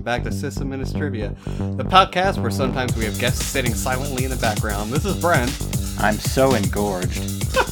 welcome 0.00 0.22
back 0.22 0.22
to 0.22 0.30
Sysadministrivia, 0.30 1.36
the 1.76 1.84
podcast 1.84 2.40
where 2.40 2.50
sometimes 2.50 2.96
we 2.96 3.04
have 3.04 3.18
guests 3.18 3.44
sitting 3.44 3.74
silently 3.74 4.24
in 4.24 4.30
the 4.30 4.36
background. 4.36 4.90
This 4.90 5.04
is 5.04 5.20
Brent. 5.20 5.50
I'm 5.98 6.18
so 6.18 6.54
engorged. 6.54 7.22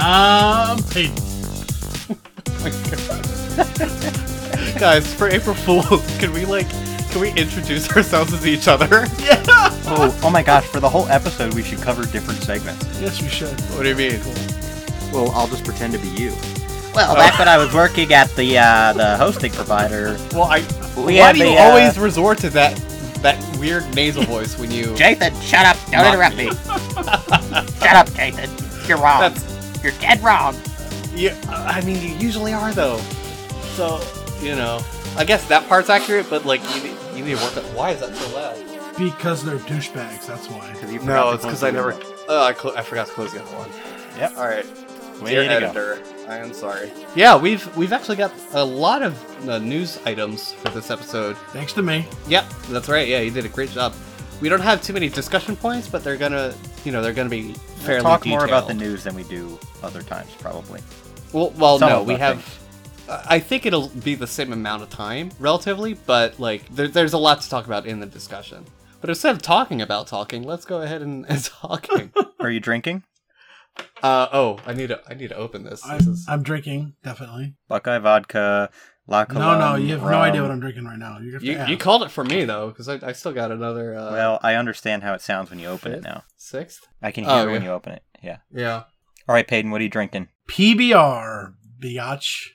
Um, 0.00 0.82
Peyton. 0.84 1.14
Guys, 4.78 5.12
for 5.12 5.28
April 5.28 5.54
Fools, 5.54 6.18
can 6.18 6.32
we 6.32 6.46
like, 6.46 6.70
can 7.10 7.20
we 7.20 7.30
introduce 7.32 7.90
ourselves 7.94 8.32
as 8.32 8.46
each 8.46 8.66
other? 8.66 9.06
Yeah. 9.18 9.42
Oh, 9.92 10.18
oh 10.22 10.30
my 10.30 10.42
gosh! 10.42 10.64
For 10.66 10.80
the 10.80 10.88
whole 10.88 11.06
episode, 11.08 11.52
we 11.54 11.62
should 11.62 11.82
cover 11.82 12.06
different 12.06 12.40
segments. 12.42 12.86
Yes, 13.00 13.20
we 13.20 13.28
should. 13.28 13.60
What 13.72 13.82
do 13.82 13.88
you 13.90 13.94
mean? 13.96 14.20
Well, 15.12 15.30
I'll 15.32 15.48
just 15.48 15.64
pretend 15.64 15.92
to 15.94 15.98
be 15.98 16.08
you. 16.08 16.30
Well, 16.94 17.14
back 17.14 17.38
when 17.38 17.48
I 17.48 17.58
was 17.58 17.74
working 17.74 18.12
at 18.14 18.30
the 18.36 18.56
uh, 18.58 18.92
the 18.94 19.16
hosting 19.18 19.52
provider, 19.52 20.16
Well, 20.32 20.44
I. 20.44 20.60
We 20.96 21.02
why 21.18 21.26
have 21.26 21.36
do 21.36 21.42
you 21.44 21.50
the, 21.50 21.56
uh, 21.58 21.62
always 21.64 21.98
resort 21.98 22.38
to 22.38 22.50
that 22.50 22.76
that 23.22 23.38
weird 23.58 23.92
nasal 23.94 24.24
voice 24.24 24.58
when 24.58 24.70
you? 24.70 24.84
Jathan, 24.94 25.40
shut 25.42 25.66
up! 25.66 25.76
Don't 25.90 26.06
interrupt 26.06 26.36
me. 26.36 26.46
me. 26.46 26.50
shut 27.80 27.96
up, 27.96 28.08
Jathan. 28.10 28.88
You're 28.88 28.98
wrong. 28.98 29.20
That's 29.20 29.82
You're 29.82 29.92
dead 30.00 30.20
wrong. 30.22 30.56
yeah. 31.14 31.36
I 31.48 31.80
mean, 31.82 32.02
you 32.02 32.16
usually 32.16 32.52
are 32.52 32.72
though. 32.72 32.98
So 33.74 34.00
you 34.42 34.54
know, 34.56 34.80
I 35.16 35.24
guess 35.24 35.46
that 35.48 35.68
part's 35.68 35.90
accurate, 35.90 36.28
but 36.30 36.44
like 36.44 36.60
you 36.74 36.82
need, 36.82 36.96
you 37.14 37.24
need 37.24 37.36
to 37.38 37.44
work. 37.44 37.56
On, 37.56 37.62
why 37.74 37.90
is 37.90 38.00
that 38.00 38.14
so 38.14 38.34
loud? 38.34 38.56
Because 38.98 39.42
they're 39.44 39.58
douchebags, 39.58 40.26
that's 40.26 40.48
why. 40.48 40.74
No, 41.02 41.30
it's 41.32 41.44
because 41.44 41.62
I 41.62 41.70
never. 41.70 41.90
window. 41.92 42.06
Oh, 42.28 42.44
I, 42.44 42.52
cl- 42.52 42.76
I 42.76 42.82
forgot 42.82 43.06
to 43.06 43.12
close 43.12 43.32
the 43.32 43.42
other 43.42 43.56
one. 43.56 43.70
Yep. 44.18 44.36
All 44.36 44.46
right. 44.46 44.66
Way 45.20 45.32
Dear 45.32 45.42
to 45.42 45.48
go. 45.48 45.54
editor, 45.66 46.02
I 46.28 46.38
am 46.38 46.52
sorry. 46.52 46.90
Yeah, 47.14 47.36
we've 47.36 47.76
we've 47.76 47.92
actually 47.92 48.16
got 48.16 48.32
a 48.52 48.64
lot 48.64 49.02
of 49.02 49.48
uh, 49.48 49.58
news 49.58 49.98
items 50.06 50.52
for 50.52 50.70
this 50.70 50.90
episode. 50.90 51.36
Thanks 51.52 51.72
to 51.74 51.82
me. 51.82 52.06
Yep, 52.28 52.48
that's 52.70 52.88
right. 52.88 53.06
Yeah, 53.06 53.20
you 53.20 53.30
did 53.30 53.44
a 53.44 53.48
great 53.48 53.70
job. 53.70 53.94
We 54.40 54.48
don't 54.48 54.60
have 54.60 54.82
too 54.82 54.94
many 54.94 55.08
discussion 55.10 55.56
points, 55.56 55.88
but 55.88 56.02
they're 56.02 56.16
gonna, 56.16 56.54
you 56.84 56.92
know, 56.92 57.02
they're 57.02 57.12
gonna 57.12 57.28
be 57.28 57.52
fairly 57.84 58.02
Talk 58.02 58.24
more 58.24 58.46
about 58.46 58.66
the 58.66 58.74
news 58.74 59.04
than 59.04 59.14
we 59.14 59.24
do 59.24 59.58
other 59.82 60.02
times, 60.02 60.30
probably. 60.38 60.80
Well, 61.32 61.50
well, 61.58 61.78
Some 61.78 61.90
no, 61.90 62.02
we 62.02 62.14
them, 62.14 62.22
I 62.22 62.26
have. 62.26 62.60
I 63.28 63.38
think 63.40 63.66
it'll 63.66 63.88
be 63.88 64.14
the 64.14 64.26
same 64.26 64.52
amount 64.52 64.82
of 64.82 64.90
time, 64.90 65.30
relatively, 65.38 65.94
but 65.94 66.38
like 66.40 66.66
there, 66.68 66.88
there's 66.88 67.12
a 67.12 67.18
lot 67.18 67.40
to 67.42 67.50
talk 67.50 67.66
about 67.66 67.86
in 67.86 68.00
the 68.00 68.06
discussion. 68.06 68.64
But 69.00 69.10
instead 69.10 69.34
of 69.34 69.42
talking 69.42 69.82
about 69.82 70.06
talking, 70.06 70.42
let's 70.42 70.64
go 70.64 70.82
ahead 70.82 71.02
and, 71.02 71.26
and 71.28 71.44
talking. 71.44 72.12
Are 72.40 72.50
you 72.50 72.60
drinking? 72.60 73.02
Uh, 74.02 74.28
oh, 74.32 74.58
I 74.66 74.72
need 74.74 74.88
to 74.88 75.00
I 75.08 75.14
need 75.14 75.28
to 75.28 75.36
open 75.36 75.64
this. 75.64 75.82
I'm, 75.86 75.98
This 75.98 76.06
is 76.06 76.26
I'm 76.28 76.42
drinking, 76.42 76.94
definitely. 77.02 77.54
Buckeye 77.68 77.98
vodka, 77.98 78.70
La 79.06 79.24
No, 79.30 79.58
no, 79.58 79.74
you 79.76 79.92
have 79.94 80.02
no 80.02 80.20
idea 80.20 80.42
what 80.42 80.50
I'm 80.50 80.60
drinking 80.60 80.84
right 80.84 80.98
now. 80.98 81.18
You 81.18 81.32
have 81.32 81.40
to 81.42 81.46
you, 81.46 81.56
ask. 81.56 81.70
you 81.70 81.76
called 81.76 82.02
it 82.02 82.10
for 82.10 82.24
me 82.24 82.44
though, 82.44 82.68
because 82.68 82.88
I, 82.88 82.98
I 83.02 83.12
still 83.12 83.32
got 83.32 83.50
another. 83.52 83.94
Uh, 83.94 84.12
Well, 84.12 84.40
I 84.42 84.54
understand 84.54 85.02
how 85.02 85.14
it 85.14 85.20
sounds 85.20 85.50
when 85.50 85.58
you 85.58 85.68
open 85.68 85.92
it 85.92 86.02
now. 86.02 86.24
sixth. 86.36 86.80
I 87.02 87.10
can 87.10 87.24
hear 87.24 87.32
Oh, 87.32 87.46
when 87.46 87.62
yeah. 87.62 87.68
you 87.68 87.74
open 87.74 87.92
it. 87.92 88.02
Yeah. 88.22 88.38
Yeah. 88.54 88.84
All 89.28 89.34
right, 89.34 89.46
Peyton, 89.46 89.70
what 89.70 89.80
are 89.80 89.84
you 89.84 89.90
drinking? 89.90 90.28
PBR, 90.48 91.54
biatch. 91.82 92.48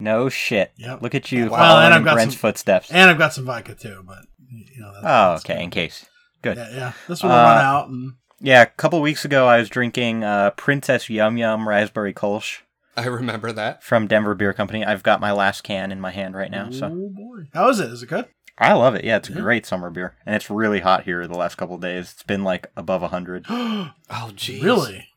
No 0.00 0.28
shit. 0.28 0.72
Yep. 0.76 1.02
Look 1.02 1.14
at 1.14 1.30
you 1.32 1.48
Wow. 1.50 1.58
Well, 1.60 1.78
and 1.78 1.94
I've 1.94 2.04
got 2.04 2.14
Brent's 2.14 2.34
some- 2.34 2.40
footsteps. 2.40 2.90
And 2.90 3.10
I've 3.10 3.18
got 3.18 3.32
some 3.32 3.44
vodka 3.44 3.74
too, 3.74 4.02
but 4.06 4.18
you 4.50 4.80
know. 4.82 4.92
That's, 4.92 5.04
oh, 5.04 5.30
that's 5.32 5.44
okay, 5.44 5.54
good. 5.54 5.62
in 5.62 5.70
case. 5.70 6.06
Good. 6.42 6.56
Yeah, 6.58 6.68
yeah. 6.72 6.92
This 7.08 7.22
one 7.22 7.32
will 7.32 7.38
Uh, 7.38 7.42
run 7.44 7.64
out, 7.64 7.88
and 7.88 8.12
Yeah, 8.44 8.60
a 8.62 8.66
couple 8.66 9.00
weeks 9.00 9.24
ago, 9.24 9.46
I 9.46 9.56
was 9.58 9.70
drinking 9.70 10.22
uh, 10.22 10.50
Princess 10.50 11.08
Yum 11.08 11.38
Yum 11.38 11.66
Raspberry 11.66 12.12
Kolsch 12.12 12.58
I 12.94 13.06
remember 13.06 13.52
that. 13.52 13.82
from 13.82 14.06
Denver 14.06 14.34
Beer 14.34 14.52
Company. 14.52 14.84
I've 14.84 15.02
got 15.02 15.18
my 15.20 15.32
last 15.32 15.62
can 15.64 15.90
in 15.90 15.98
my 15.98 16.10
hand 16.10 16.34
right 16.34 16.50
now, 16.50 16.68
so 16.70 16.90
oh 16.92 17.08
boy, 17.10 17.48
how 17.54 17.70
is 17.70 17.80
it? 17.80 17.90
Is 17.90 18.02
it 18.02 18.08
good? 18.10 18.26
I 18.58 18.74
love 18.74 18.94
it. 18.94 19.02
Yeah, 19.04 19.16
it's 19.16 19.30
a 19.30 19.32
Yeah. 19.32 19.40
great 19.40 19.64
summer 19.64 19.88
beer, 19.90 20.14
and 20.26 20.36
it's 20.36 20.50
really 20.50 20.80
hot 20.80 21.04
here 21.04 21.26
the 21.26 21.38
last 21.38 21.54
couple 21.56 21.78
days. 21.78 22.12
It's 22.12 22.22
been 22.22 22.44
like 22.44 22.70
above 22.76 23.02
hundred. 23.10 23.46
Oh, 23.50 23.92
jeez. 24.10 24.62
really? 24.62 25.08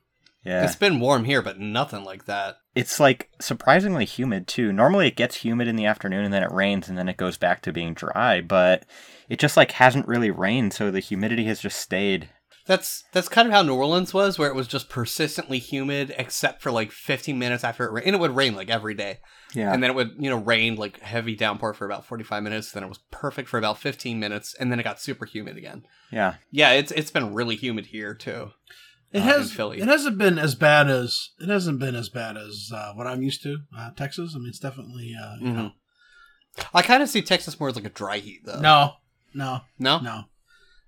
Yeah, 0.45 0.63
It's 0.63 0.77
been 0.77 1.01
warm 1.01 1.25
here, 1.25 1.41
but 1.41 1.59
nothing 1.59 2.05
like 2.05 2.23
that. 2.25 2.55
it's 2.73 2.99
like 3.01 3.29
surprisingly 3.41 4.05
humid 4.05 4.47
too. 4.47 4.71
Normally, 4.71 5.07
it 5.07 5.17
gets 5.17 5.35
humid 5.43 5.67
in 5.67 5.75
the 5.75 5.85
afternoon, 5.85 6.23
and 6.23 6.33
then 6.33 6.43
it 6.43 6.51
rains, 6.53 6.87
and 6.87 6.97
then 6.97 7.09
it 7.09 7.17
goes 7.17 7.37
back 7.37 7.61
to 7.63 7.73
being 7.73 7.93
dry. 7.93 8.39
But 8.39 8.85
it 9.27 9.37
just 9.39 9.57
like 9.57 9.73
hasn't 9.73 10.07
really 10.07 10.31
rained, 10.31 10.71
so 10.71 10.89
the 10.89 11.01
humidity 11.01 11.43
has 11.45 11.59
just 11.59 11.77
stayed. 11.79 12.29
That's 12.67 13.03
that's 13.13 13.29
kind 13.29 13.47
of 13.47 13.53
how 13.53 13.61
New 13.61 13.75
Orleans 13.75 14.13
was, 14.13 14.37
where 14.37 14.49
it 14.49 14.55
was 14.55 14.67
just 14.67 14.89
persistently 14.89 15.57
humid, 15.59 16.13
except 16.17 16.61
for 16.61 16.71
like 16.71 16.91
15 16.91 17.39
minutes 17.39 17.63
after 17.63 17.85
it 17.85 17.91
rained, 17.91 18.07
and 18.07 18.15
it 18.15 18.19
would 18.19 18.35
rain 18.35 18.55
like 18.55 18.69
every 18.69 18.93
day, 18.93 19.19
Yeah, 19.55 19.73
and 19.73 19.81
then 19.81 19.89
it 19.89 19.95
would 19.95 20.15
you 20.19 20.29
know 20.29 20.37
rain 20.37 20.75
like 20.75 20.99
heavy 20.99 21.35
downpour 21.35 21.73
for 21.73 21.85
about 21.85 22.05
45 22.05 22.43
minutes, 22.43 22.71
then 22.71 22.83
it 22.83 22.89
was 22.89 22.99
perfect 23.09 23.47
for 23.49 23.57
about 23.57 23.77
15 23.77 24.19
minutes, 24.19 24.53
and 24.59 24.71
then 24.71 24.79
it 24.79 24.83
got 24.83 24.99
super 25.01 25.25
humid 25.25 25.57
again. 25.57 25.85
yeah. 26.11 26.35
Yeah, 26.51 26.71
it's 26.73 26.91
it's 26.91 27.11
been 27.11 27.33
really 27.33 27.55
humid 27.55 27.87
here 27.87 28.13
too. 28.13 28.51
It 29.13 29.19
Uh, 29.19 29.23
has. 29.23 29.49
in 29.49 29.55
Philly. 29.55 29.79
It 29.79 29.87
hasn't 29.87 30.17
been 30.17 30.37
as 30.37 30.53
bad 30.53 30.89
as 30.89 31.29
it 31.39 31.47
hasn't 31.47 31.79
been 31.79 31.95
as 31.95 32.09
bad 32.09 32.35
as 32.35 32.69
uh, 32.75 32.91
what 32.93 33.07
I'm 33.07 33.21
used 33.23 33.41
to. 33.43 33.59
Uh, 33.77 33.91
Texas. 33.95 34.33
I 34.35 34.39
mean, 34.39 34.49
it's 34.49 34.59
definitely. 34.59 35.15
Uh, 35.17 35.35
you 35.39 35.53
know. 35.53 35.71
I 36.73 36.81
kind 36.81 37.01
of 37.01 37.07
see 37.07 37.21
Texas 37.21 37.57
more 37.59 37.69
as 37.69 37.75
like 37.77 37.85
a 37.85 37.89
dry 37.89 38.17
heat 38.17 38.41
though. 38.43 38.59
No, 38.59 38.93
no, 39.33 39.61
no, 39.79 39.99
no. 39.99 40.23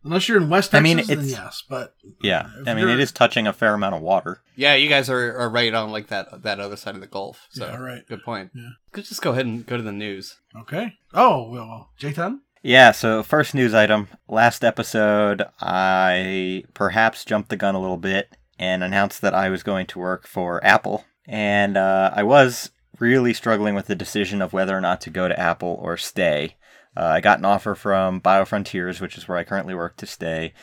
Unless 0.03 0.29
you're 0.29 0.37
in 0.41 0.49
West 0.49 0.73
I 0.73 0.79
Texas, 0.79 0.83
mean, 0.83 1.05
then 1.07 1.17
it's- 1.25 1.31
yes. 1.31 1.63
But 1.69 1.93
Yeah, 2.21 2.49
I 2.65 2.73
mean, 2.73 2.87
it 2.87 2.99
is 2.99 3.11
touching 3.11 3.47
a 3.47 3.53
fair 3.53 3.73
amount 3.73 3.95
of 3.95 4.01
water. 4.01 4.41
Yeah, 4.55 4.75
you 4.75 4.87
guys 4.89 5.09
are, 5.09 5.37
are 5.37 5.49
right 5.49 5.73
on 5.73 5.91
like 5.91 6.07
that 6.07 6.43
that 6.43 6.59
other 6.59 6.77
side 6.77 6.95
of 6.95 7.01
the 7.01 7.07
Gulf. 7.07 7.47
So 7.51 7.65
Yeah, 7.65 7.75
right. 7.77 8.07
good 8.07 8.23
point. 8.23 8.51
Yeah. 8.55 8.69
Could 8.93 9.05
just 9.05 9.21
go 9.21 9.31
ahead 9.31 9.45
and 9.45 9.65
go 9.65 9.75
to 9.77 9.83
the 9.83 9.91
news. 9.91 10.37
okay. 10.61 10.93
Oh 11.13 11.49
well, 11.49 11.89
Jayton. 11.99 12.39
Yeah, 12.61 12.91
so 12.91 13.23
first 13.23 13.55
news 13.55 13.73
item. 13.73 14.09
Last 14.27 14.65
episode, 14.65 15.43
I 15.61 16.63
perhaps 16.73 17.23
jumped 17.23 17.49
the 17.49 17.55
gun 17.55 17.75
a 17.75 17.79
little 17.79 17.97
bit 17.97 18.35
and 18.57 18.83
announced 18.83 19.21
that 19.21 19.33
I 19.33 19.49
was 19.49 19.63
going 19.63 19.85
to 19.87 19.99
work 19.99 20.27
for 20.27 20.63
Apple. 20.65 21.05
And 21.25 21.77
uh, 21.77 22.11
I 22.13 22.23
was 22.23 22.71
really 22.99 23.33
struggling 23.33 23.75
with 23.75 23.87
the 23.87 23.95
decision 23.95 24.41
of 24.41 24.51
whether 24.51 24.75
or 24.77 24.81
not 24.81 24.99
to 25.01 25.09
go 25.09 25.27
to 25.29 25.39
Apple 25.39 25.79
or 25.81 25.95
stay. 25.95 26.55
Uh, 26.99 27.05
I 27.05 27.21
got 27.21 27.39
an 27.39 27.45
offer 27.45 27.75
from 27.75 28.19
BioFrontiers, 28.19 28.99
which 28.99 29.17
is 29.17 29.25
where 29.25 29.37
I 29.37 29.45
currently 29.45 29.73
work, 29.73 29.95
to 29.97 30.05
stay. 30.05 30.53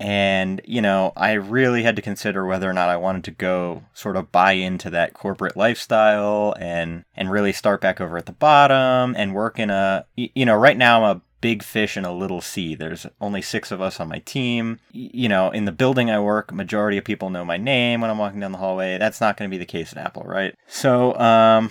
And, 0.00 0.60
you 0.64 0.82
know, 0.82 1.12
I 1.16 1.34
really 1.34 1.84
had 1.84 1.94
to 1.94 2.02
consider 2.02 2.44
whether 2.44 2.68
or 2.68 2.72
not 2.72 2.88
I 2.88 2.96
wanted 2.96 3.22
to 3.24 3.30
go 3.30 3.84
sort 3.94 4.16
of 4.16 4.32
buy 4.32 4.52
into 4.52 4.90
that 4.90 5.14
corporate 5.14 5.56
lifestyle 5.56 6.52
and, 6.58 7.04
and 7.16 7.30
really 7.30 7.52
start 7.52 7.80
back 7.80 8.00
over 8.00 8.18
at 8.18 8.26
the 8.26 8.32
bottom 8.32 9.14
and 9.16 9.34
work 9.34 9.60
in 9.60 9.70
a, 9.70 10.04
you 10.16 10.44
know, 10.44 10.56
right 10.56 10.76
now 10.76 11.04
I'm 11.04 11.16
a 11.18 11.22
big 11.40 11.62
fish 11.62 11.96
in 11.96 12.04
a 12.04 12.12
little 12.12 12.40
sea. 12.40 12.74
There's 12.74 13.06
only 13.20 13.40
six 13.40 13.70
of 13.70 13.80
us 13.80 14.00
on 14.00 14.08
my 14.08 14.18
team. 14.18 14.80
You 14.90 15.28
know, 15.28 15.50
in 15.50 15.64
the 15.64 15.72
building 15.72 16.10
I 16.10 16.18
work, 16.18 16.52
majority 16.52 16.98
of 16.98 17.04
people 17.04 17.30
know 17.30 17.44
my 17.44 17.58
name 17.58 18.00
when 18.00 18.10
I'm 18.10 18.18
walking 18.18 18.40
down 18.40 18.50
the 18.50 18.58
hallway. 18.58 18.98
That's 18.98 19.20
not 19.20 19.36
going 19.36 19.48
to 19.48 19.54
be 19.54 19.58
the 19.58 19.64
case 19.64 19.92
at 19.92 19.98
Apple, 19.98 20.24
right? 20.24 20.56
So, 20.66 21.16
um, 21.20 21.70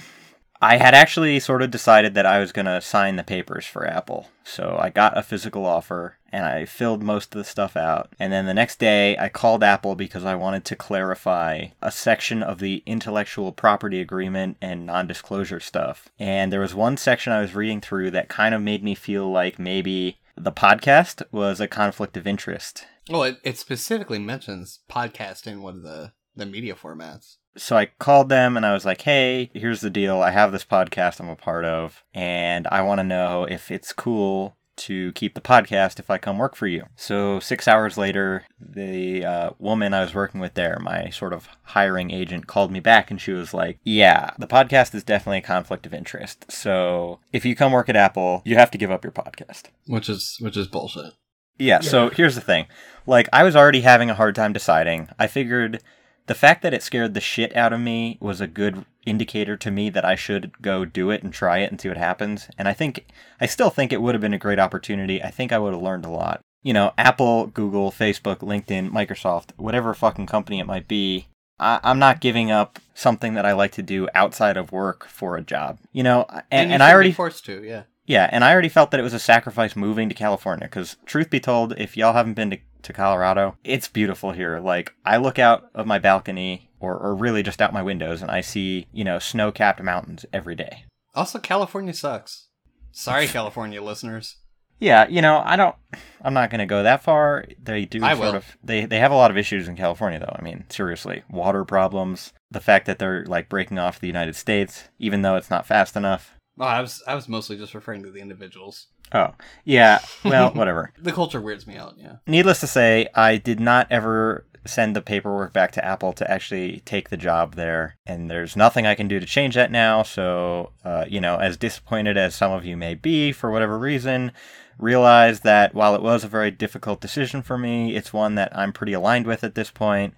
I 0.63 0.77
had 0.77 0.93
actually 0.93 1.41
sort 1.41 1.61
of 1.61 1.71
decided 1.71 2.13
that 2.13 2.25
I 2.25 2.39
was 2.39 2.53
going 2.53 2.67
to 2.67 2.79
sign 2.79 3.17
the 3.17 3.23
papers 3.23 3.65
for 3.65 3.85
Apple. 3.85 4.29
So 4.45 4.77
I 4.79 4.91
got 4.91 5.17
a 5.17 5.21
physical 5.21 5.65
offer 5.65 6.15
and 6.31 6.45
I 6.45 6.63
filled 6.63 7.03
most 7.03 7.35
of 7.35 7.39
the 7.39 7.43
stuff 7.43 7.75
out. 7.75 8.13
And 8.17 8.31
then 8.31 8.45
the 8.45 8.53
next 8.53 8.79
day 8.79 9.17
I 9.17 9.27
called 9.27 9.61
Apple 9.61 9.95
because 9.95 10.23
I 10.23 10.35
wanted 10.35 10.63
to 10.63 10.77
clarify 10.77 11.65
a 11.81 11.91
section 11.91 12.41
of 12.41 12.59
the 12.59 12.81
intellectual 12.85 13.51
property 13.51 13.99
agreement 13.99 14.55
and 14.61 14.85
non 14.85 15.05
disclosure 15.05 15.59
stuff. 15.59 16.07
And 16.17 16.49
there 16.49 16.61
was 16.61 16.73
one 16.73 16.95
section 16.95 17.33
I 17.33 17.41
was 17.41 17.53
reading 17.53 17.81
through 17.81 18.11
that 18.11 18.29
kind 18.29 18.55
of 18.55 18.61
made 18.61 18.85
me 18.85 18.95
feel 18.95 19.29
like 19.29 19.59
maybe 19.59 20.17
the 20.37 20.53
podcast 20.53 21.23
was 21.29 21.59
a 21.59 21.67
conflict 21.67 22.15
of 22.15 22.25
interest. 22.25 22.85
Well, 23.09 23.23
it, 23.23 23.37
it 23.43 23.57
specifically 23.57 24.17
mentions 24.17 24.79
podcast 24.89 25.45
in 25.45 25.61
one 25.61 25.75
of 25.75 25.83
the 25.83 26.13
the 26.35 26.45
media 26.45 26.73
formats. 26.73 27.35
So 27.55 27.75
I 27.77 27.85
called 27.85 28.29
them 28.29 28.57
and 28.57 28.65
I 28.65 28.73
was 28.73 28.85
like, 28.85 29.01
hey, 29.01 29.49
here's 29.53 29.81
the 29.81 29.89
deal. 29.89 30.21
I 30.21 30.31
have 30.31 30.51
this 30.51 30.65
podcast 30.65 31.19
I'm 31.19 31.29
a 31.29 31.35
part 31.35 31.65
of, 31.65 32.03
and 32.13 32.67
I 32.67 32.81
want 32.81 32.99
to 32.99 33.03
know 33.03 33.45
if 33.45 33.71
it's 33.71 33.93
cool 33.93 34.55
to 34.75 35.11
keep 35.11 35.35
the 35.35 35.41
podcast 35.41 35.99
if 35.99 36.09
I 36.09 36.17
come 36.17 36.39
work 36.39 36.55
for 36.55 36.65
you. 36.65 36.85
So 36.95 37.39
six 37.39 37.67
hours 37.67 37.97
later, 37.97 38.45
the 38.59 39.23
uh, 39.23 39.49
woman 39.59 39.93
I 39.93 40.01
was 40.01 40.15
working 40.15 40.41
with 40.41 40.55
there, 40.55 40.79
my 40.81 41.09
sort 41.09 41.33
of 41.33 41.47
hiring 41.61 42.11
agent, 42.11 42.47
called 42.47 42.71
me 42.71 42.79
back 42.79 43.11
and 43.11 43.21
she 43.21 43.31
was 43.31 43.53
like, 43.53 43.77
yeah, 43.83 44.31
the 44.39 44.47
podcast 44.47 44.95
is 44.95 45.03
definitely 45.03 45.37
a 45.39 45.41
conflict 45.41 45.85
of 45.85 45.93
interest. 45.93 46.51
So 46.51 47.19
if 47.31 47.45
you 47.45 47.55
come 47.55 47.71
work 47.71 47.87
at 47.87 47.95
Apple, 47.95 48.41
you 48.45 48.55
have 48.55 48.71
to 48.71 48.77
give 48.77 48.89
up 48.89 49.03
your 49.03 49.11
podcast. 49.11 49.65
Which 49.85 50.09
is 50.09 50.37
which 50.39 50.57
is 50.57 50.67
bullshit. 50.67 51.13
Yeah, 51.59 51.81
so 51.81 52.09
here's 52.09 52.33
the 52.33 52.41
thing. 52.41 52.65
Like, 53.05 53.29
I 53.31 53.43
was 53.43 53.55
already 53.55 53.81
having 53.81 54.09
a 54.09 54.15
hard 54.15 54.33
time 54.33 54.53
deciding. 54.53 55.09
I 55.19 55.27
figured 55.27 55.83
the 56.27 56.35
fact 56.35 56.61
that 56.61 56.73
it 56.73 56.83
scared 56.83 57.13
the 57.13 57.21
shit 57.21 57.55
out 57.55 57.73
of 57.73 57.79
me 57.79 58.17
was 58.21 58.39
a 58.39 58.47
good 58.47 58.85
indicator 59.05 59.57
to 59.57 59.71
me 59.71 59.89
that 59.89 60.05
I 60.05 60.15
should 60.15 60.61
go 60.61 60.85
do 60.85 61.09
it 61.09 61.23
and 61.23 61.33
try 61.33 61.59
it 61.59 61.71
and 61.71 61.79
see 61.79 61.89
what 61.89 61.97
happens. 61.97 62.49
And 62.57 62.67
I 62.67 62.73
think, 62.73 63.05
I 63.41 63.45
still 63.45 63.69
think 63.69 63.91
it 63.91 64.01
would 64.01 64.15
have 64.15 64.21
been 64.21 64.33
a 64.33 64.39
great 64.39 64.59
opportunity. 64.59 65.21
I 65.21 65.29
think 65.29 65.51
I 65.51 65.59
would 65.59 65.73
have 65.73 65.81
learned 65.81 66.05
a 66.05 66.09
lot. 66.09 66.41
You 66.61 66.73
know, 66.73 66.93
Apple, 66.97 67.47
Google, 67.47 67.91
Facebook, 67.91 68.37
LinkedIn, 68.37 68.89
Microsoft, 68.89 69.49
whatever 69.57 69.93
fucking 69.93 70.27
company 70.27 70.59
it 70.59 70.67
might 70.67 70.87
be, 70.87 71.27
I, 71.59 71.81
I'm 71.83 71.99
not 71.99 72.21
giving 72.21 72.51
up 72.51 72.79
something 72.93 73.33
that 73.33 73.45
I 73.45 73.51
like 73.51 73.73
to 73.73 73.83
do 73.83 74.07
outside 74.15 74.55
of 74.55 74.71
work 74.71 75.05
for 75.07 75.35
a 75.35 75.41
job. 75.41 75.79
You 75.91 76.03
know, 76.03 76.25
and, 76.49 76.69
you 76.69 76.73
and 76.75 76.83
I 76.83 76.93
already 76.93 77.11
forced 77.11 77.45
to. 77.45 77.63
Yeah. 77.63 77.83
Yeah, 78.05 78.29
and 78.31 78.43
I 78.43 78.51
already 78.51 78.69
felt 78.69 78.91
that 78.91 78.99
it 78.99 79.03
was 79.03 79.13
a 79.13 79.19
sacrifice 79.19 79.75
moving 79.75 80.09
to 80.09 80.15
California 80.15 80.65
because, 80.65 80.97
truth 81.05 81.29
be 81.29 81.39
told, 81.39 81.73
if 81.79 81.95
y'all 81.95 82.13
haven't 82.13 82.33
been 82.33 82.51
to, 82.51 82.57
to 82.81 82.93
Colorado, 82.93 83.57
it's 83.63 83.87
beautiful 83.87 84.33
here. 84.33 84.59
Like, 84.59 84.93
I 85.05 85.17
look 85.17 85.39
out 85.39 85.69
of 85.73 85.87
my 85.87 85.99
balcony 85.99 86.69
or, 86.79 86.97
or 86.97 87.15
really 87.15 87.43
just 87.43 87.61
out 87.61 87.71
my 87.71 87.81
windows 87.81 88.21
and 88.21 88.29
I 88.29 88.41
see, 88.41 88.87
you 88.91 89.05
know, 89.05 89.19
snow 89.19 89.51
capped 89.51 89.81
mountains 89.81 90.25
every 90.33 90.55
day. 90.55 90.83
Also, 91.15 91.39
California 91.39 91.93
sucks. 91.93 92.49
Sorry, 92.91 93.27
California 93.27 93.81
listeners. 93.81 94.37
Yeah, 94.79 95.07
you 95.07 95.21
know, 95.21 95.41
I 95.45 95.55
don't. 95.55 95.75
I'm 96.21 96.33
not 96.33 96.49
going 96.49 96.59
to 96.59 96.65
go 96.65 96.83
that 96.83 97.03
far. 97.03 97.45
They 97.61 97.85
do 97.85 98.03
I 98.03 98.15
sort 98.15 98.19
will. 98.19 98.35
of. 98.35 98.57
They 98.63 98.85
they 98.85 98.99
have 98.99 99.11
a 99.11 99.15
lot 99.15 99.31
of 99.31 99.37
issues 99.37 99.67
in 99.69 99.77
California, 99.77 100.19
though. 100.19 100.35
I 100.37 100.41
mean, 100.41 100.65
seriously, 100.69 101.23
water 101.29 101.63
problems. 101.63 102.33
The 102.51 102.59
fact 102.59 102.85
that 102.87 102.99
they're 102.99 103.23
like 103.25 103.47
breaking 103.47 103.79
off 103.79 103.99
the 103.99 104.07
United 104.07 104.35
States, 104.35 104.89
even 104.99 105.21
though 105.21 105.37
it's 105.37 105.49
not 105.49 105.65
fast 105.65 105.95
enough. 105.95 106.37
Oh, 106.59 106.65
I 106.65 106.81
was 106.81 107.01
I 107.07 107.15
was 107.15 107.27
mostly 107.27 107.57
just 107.57 107.73
referring 107.73 108.03
to 108.03 108.11
the 108.11 108.19
individuals. 108.19 108.87
Oh, 109.11 109.33
yeah. 109.63 109.99
Well, 110.23 110.51
whatever. 110.53 110.91
The 110.99 111.11
culture 111.11 111.41
weirds 111.41 111.67
me 111.67 111.75
out. 111.75 111.95
Yeah. 111.97 112.17
Needless 112.27 112.59
to 112.61 112.67
say, 112.67 113.07
I 113.13 113.37
did 113.37 113.59
not 113.59 113.87
ever 113.91 114.45
send 114.65 114.95
the 114.95 115.01
paperwork 115.01 115.51
back 115.51 115.71
to 115.73 115.83
Apple 115.83 116.13
to 116.13 116.29
actually 116.29 116.81
take 116.85 117.09
the 117.09 117.17
job 117.17 117.55
there, 117.55 117.97
and 118.05 118.29
there's 118.29 118.55
nothing 118.55 118.87
I 118.87 118.95
can 118.95 119.07
do 119.07 119.19
to 119.19 119.25
change 119.25 119.55
that 119.55 119.71
now. 119.71 120.03
So, 120.03 120.71
uh, 120.85 121.05
you 121.07 121.19
know, 121.19 121.37
as 121.37 121.57
disappointed 121.57 122.17
as 122.17 122.33
some 122.33 122.51
of 122.51 122.65
you 122.65 122.77
may 122.77 122.95
be 122.95 123.31
for 123.31 123.51
whatever 123.51 123.77
reason, 123.77 124.31
realize 124.77 125.41
that 125.41 125.73
while 125.75 125.95
it 125.95 126.01
was 126.01 126.23
a 126.23 126.29
very 126.29 126.51
difficult 126.51 127.01
decision 127.01 127.41
for 127.41 127.57
me, 127.57 127.95
it's 127.95 128.13
one 128.13 128.35
that 128.35 128.57
I'm 128.57 128.73
pretty 128.73 128.93
aligned 128.93 129.27
with 129.27 129.43
at 129.43 129.55
this 129.55 129.69
point. 129.69 130.13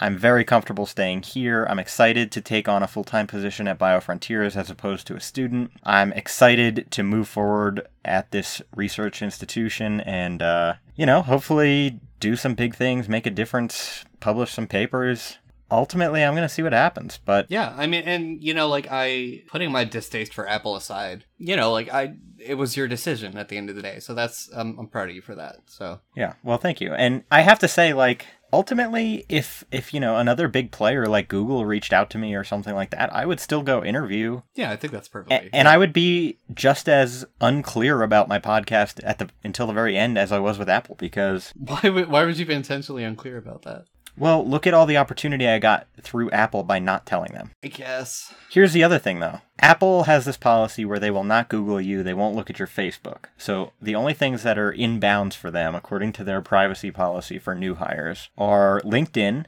I'm 0.00 0.16
very 0.16 0.44
comfortable 0.44 0.86
staying 0.86 1.22
here. 1.22 1.66
I'm 1.68 1.78
excited 1.78 2.32
to 2.32 2.40
take 2.40 2.68
on 2.68 2.82
a 2.82 2.88
full 2.88 3.04
time 3.04 3.26
position 3.26 3.68
at 3.68 3.78
BioFrontiers 3.78 4.56
as 4.56 4.70
opposed 4.70 5.06
to 5.08 5.16
a 5.16 5.20
student. 5.20 5.72
I'm 5.84 6.12
excited 6.14 6.86
to 6.92 7.02
move 7.02 7.28
forward 7.28 7.86
at 8.04 8.30
this 8.30 8.62
research 8.74 9.20
institution 9.20 10.00
and, 10.00 10.40
uh, 10.40 10.74
you 10.96 11.04
know, 11.04 11.20
hopefully 11.20 12.00
do 12.18 12.34
some 12.34 12.54
big 12.54 12.74
things, 12.74 13.08
make 13.08 13.26
a 13.26 13.30
difference, 13.30 14.04
publish 14.20 14.52
some 14.52 14.66
papers. 14.66 15.38
Ultimately, 15.70 16.24
I'm 16.24 16.34
going 16.34 16.48
to 16.48 16.52
see 16.52 16.62
what 16.62 16.72
happens. 16.72 17.18
But 17.24 17.46
Yeah, 17.48 17.74
I 17.76 17.86
mean, 17.86 18.02
and 18.04 18.42
you 18.42 18.54
know, 18.54 18.68
like 18.68 18.88
I 18.90 19.42
putting 19.48 19.70
my 19.70 19.84
distaste 19.84 20.34
for 20.34 20.48
Apple 20.48 20.76
aside, 20.76 21.24
you 21.38 21.56
know, 21.56 21.72
like 21.72 21.92
I, 21.92 22.14
it 22.38 22.54
was 22.54 22.76
your 22.76 22.88
decision 22.88 23.36
at 23.36 23.48
the 23.48 23.56
end 23.56 23.70
of 23.70 23.76
the 23.76 23.82
day, 23.82 24.00
so 24.00 24.14
that's 24.14 24.50
um, 24.54 24.76
I'm 24.78 24.88
proud 24.88 25.10
of 25.10 25.14
you 25.14 25.22
for 25.22 25.34
that. 25.34 25.56
So 25.66 26.00
Yeah, 26.16 26.34
well, 26.42 26.58
thank 26.58 26.80
you. 26.80 26.92
And 26.94 27.24
I 27.30 27.42
have 27.42 27.58
to 27.60 27.68
say, 27.68 27.92
like, 27.92 28.26
ultimately, 28.52 29.24
if 29.28 29.64
if 29.70 29.94
you 29.94 30.00
know 30.00 30.16
another 30.16 30.48
big 30.48 30.70
player 30.70 31.06
like 31.06 31.28
Google 31.28 31.64
reached 31.64 31.92
out 31.92 32.10
to 32.10 32.18
me 32.18 32.34
or 32.34 32.44
something 32.44 32.74
like 32.74 32.90
that, 32.90 33.14
I 33.14 33.26
would 33.26 33.40
still 33.40 33.62
go 33.62 33.84
interview, 33.84 34.42
yeah, 34.54 34.70
I 34.70 34.76
think 34.76 34.92
that's 34.92 35.08
perfect. 35.08 35.32
A- 35.32 35.54
and 35.54 35.68
I 35.68 35.78
would 35.78 35.92
be 35.92 36.38
just 36.52 36.88
as 36.88 37.26
unclear 37.40 38.02
about 38.02 38.28
my 38.28 38.38
podcast 38.38 39.00
at 39.04 39.18
the 39.18 39.28
until 39.44 39.66
the 39.66 39.72
very 39.72 39.96
end 39.96 40.18
as 40.18 40.32
I 40.32 40.38
was 40.38 40.58
with 40.58 40.68
Apple 40.68 40.96
because, 40.96 41.52
why 41.56 41.80
would 41.84 42.08
why 42.08 42.24
would 42.24 42.38
you 42.38 42.46
be 42.46 42.54
intentionally 42.54 43.04
unclear 43.04 43.38
about 43.38 43.62
that? 43.62 43.84
Well, 44.16 44.46
look 44.46 44.66
at 44.66 44.74
all 44.74 44.86
the 44.86 44.96
opportunity 44.96 45.48
I 45.48 45.58
got 45.58 45.86
through 46.00 46.30
Apple 46.30 46.62
by 46.62 46.78
not 46.78 47.06
telling 47.06 47.32
them. 47.32 47.52
I 47.62 47.68
guess. 47.68 48.34
Here's 48.50 48.72
the 48.72 48.84
other 48.84 48.98
thing 48.98 49.20
though. 49.20 49.40
Apple 49.60 50.04
has 50.04 50.24
this 50.24 50.36
policy 50.36 50.84
where 50.84 50.98
they 50.98 51.10
will 51.10 51.24
not 51.24 51.48
Google 51.48 51.80
you, 51.80 52.02
they 52.02 52.14
won't 52.14 52.34
look 52.34 52.50
at 52.50 52.58
your 52.58 52.68
Facebook. 52.68 53.24
So 53.36 53.72
the 53.80 53.94
only 53.94 54.14
things 54.14 54.42
that 54.42 54.58
are 54.58 54.72
in 54.72 55.00
bounds 55.00 55.36
for 55.36 55.50
them, 55.50 55.74
according 55.74 56.12
to 56.14 56.24
their 56.24 56.40
privacy 56.40 56.90
policy 56.90 57.38
for 57.38 57.54
new 57.54 57.74
hires, 57.74 58.30
are 58.38 58.80
LinkedIn 58.84 59.44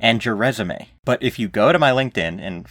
and 0.00 0.24
your 0.24 0.36
resume. 0.36 0.88
But 1.04 1.22
if 1.22 1.38
you 1.38 1.48
go 1.48 1.72
to 1.72 1.78
my 1.78 1.90
LinkedIn 1.90 2.40
and 2.40 2.66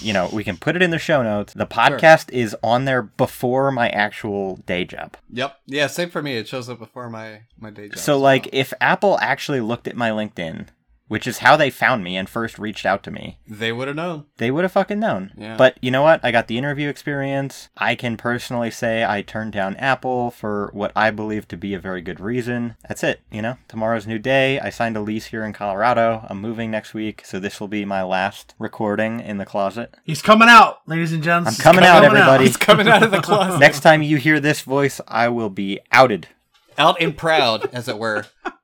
you 0.00 0.12
know, 0.12 0.28
we 0.32 0.44
can 0.44 0.56
put 0.56 0.76
it 0.76 0.82
in 0.82 0.90
the 0.90 0.98
show 0.98 1.22
notes, 1.22 1.52
the 1.52 1.66
podcast 1.66 2.30
is 2.30 2.56
on 2.62 2.84
there 2.84 3.02
before 3.02 3.70
my 3.70 3.88
actual 3.88 4.56
day 4.66 4.84
job. 4.84 5.16
Yep. 5.32 5.58
Yeah. 5.66 5.86
Same 5.88 6.10
for 6.10 6.22
me. 6.22 6.36
It 6.36 6.46
shows 6.48 6.68
up 6.68 6.78
before 6.78 7.10
my 7.10 7.42
my 7.58 7.70
day 7.70 7.88
job. 7.88 7.98
So 7.98 8.18
like 8.18 8.44
well. 8.44 8.60
if 8.60 8.72
Apple 8.80 9.18
actually 9.20 9.60
looked 9.60 9.88
at 9.88 9.96
my 9.96 10.10
LinkedIn, 10.10 10.68
which 11.08 11.26
is 11.26 11.38
how 11.38 11.56
they 11.56 11.70
found 11.70 12.02
me 12.02 12.16
and 12.16 12.28
first 12.28 12.58
reached 12.58 12.84
out 12.84 13.02
to 13.04 13.10
me, 13.10 13.38
they 13.46 13.72
would 13.72 13.86
have 13.88 13.96
known. 13.96 14.24
they 14.38 14.50
would 14.50 14.64
have 14.64 14.72
fucking 14.72 14.98
known. 14.98 15.32
Yeah. 15.36 15.56
But 15.56 15.78
you 15.80 15.90
know 15.90 16.02
what? 16.02 16.20
I 16.24 16.30
got 16.32 16.48
the 16.48 16.58
interview 16.58 16.88
experience. 16.88 17.68
I 17.76 17.94
can 17.94 18.16
personally 18.16 18.70
say 18.70 19.04
I 19.04 19.22
turned 19.22 19.52
down 19.52 19.76
Apple 19.76 20.30
for 20.30 20.70
what 20.72 20.92
I 20.96 21.10
believe 21.10 21.46
to 21.48 21.56
be 21.56 21.74
a 21.74 21.78
very 21.78 22.00
good 22.00 22.20
reason. 22.20 22.76
That's 22.88 23.04
it. 23.04 23.20
You 23.30 23.42
know, 23.42 23.56
tomorrow's 23.68 24.06
a 24.06 24.08
new 24.08 24.18
day. 24.18 24.58
I 24.60 24.70
signed 24.70 24.96
a 24.96 25.00
lease 25.00 25.26
here 25.26 25.44
in 25.44 25.52
Colorado. 25.52 26.26
I'm 26.28 26.40
moving 26.40 26.70
next 26.70 26.94
week, 26.94 27.22
so 27.24 27.38
this 27.38 27.60
will 27.60 27.68
be 27.68 27.84
my 27.84 28.02
last 28.02 28.54
recording 28.58 29.20
in 29.20 29.38
the 29.38 29.46
closet. 29.46 29.94
He's 30.04 30.22
coming 30.22 30.48
out, 30.48 30.78
ladies 30.86 31.12
and 31.12 31.22
gents. 31.22 31.46
I'm 31.48 31.54
He's 31.54 31.62
coming 31.62 31.84
out, 31.84 32.04
everybody. 32.04 32.46
He's 32.46 32.56
coming 32.56 32.88
out 32.88 33.02
of 33.02 33.10
the 33.10 33.20
closet. 33.22 33.58
Next 33.60 33.80
time 33.80 34.02
you 34.02 34.16
hear 34.16 34.40
this 34.40 34.62
voice, 34.62 35.00
I 35.06 35.28
will 35.28 35.50
be 35.50 35.78
outed. 35.92 36.28
out 36.78 37.00
and 37.00 37.16
proud, 37.16 37.70
as 37.72 37.88
it 37.88 37.98
were. 37.98 38.24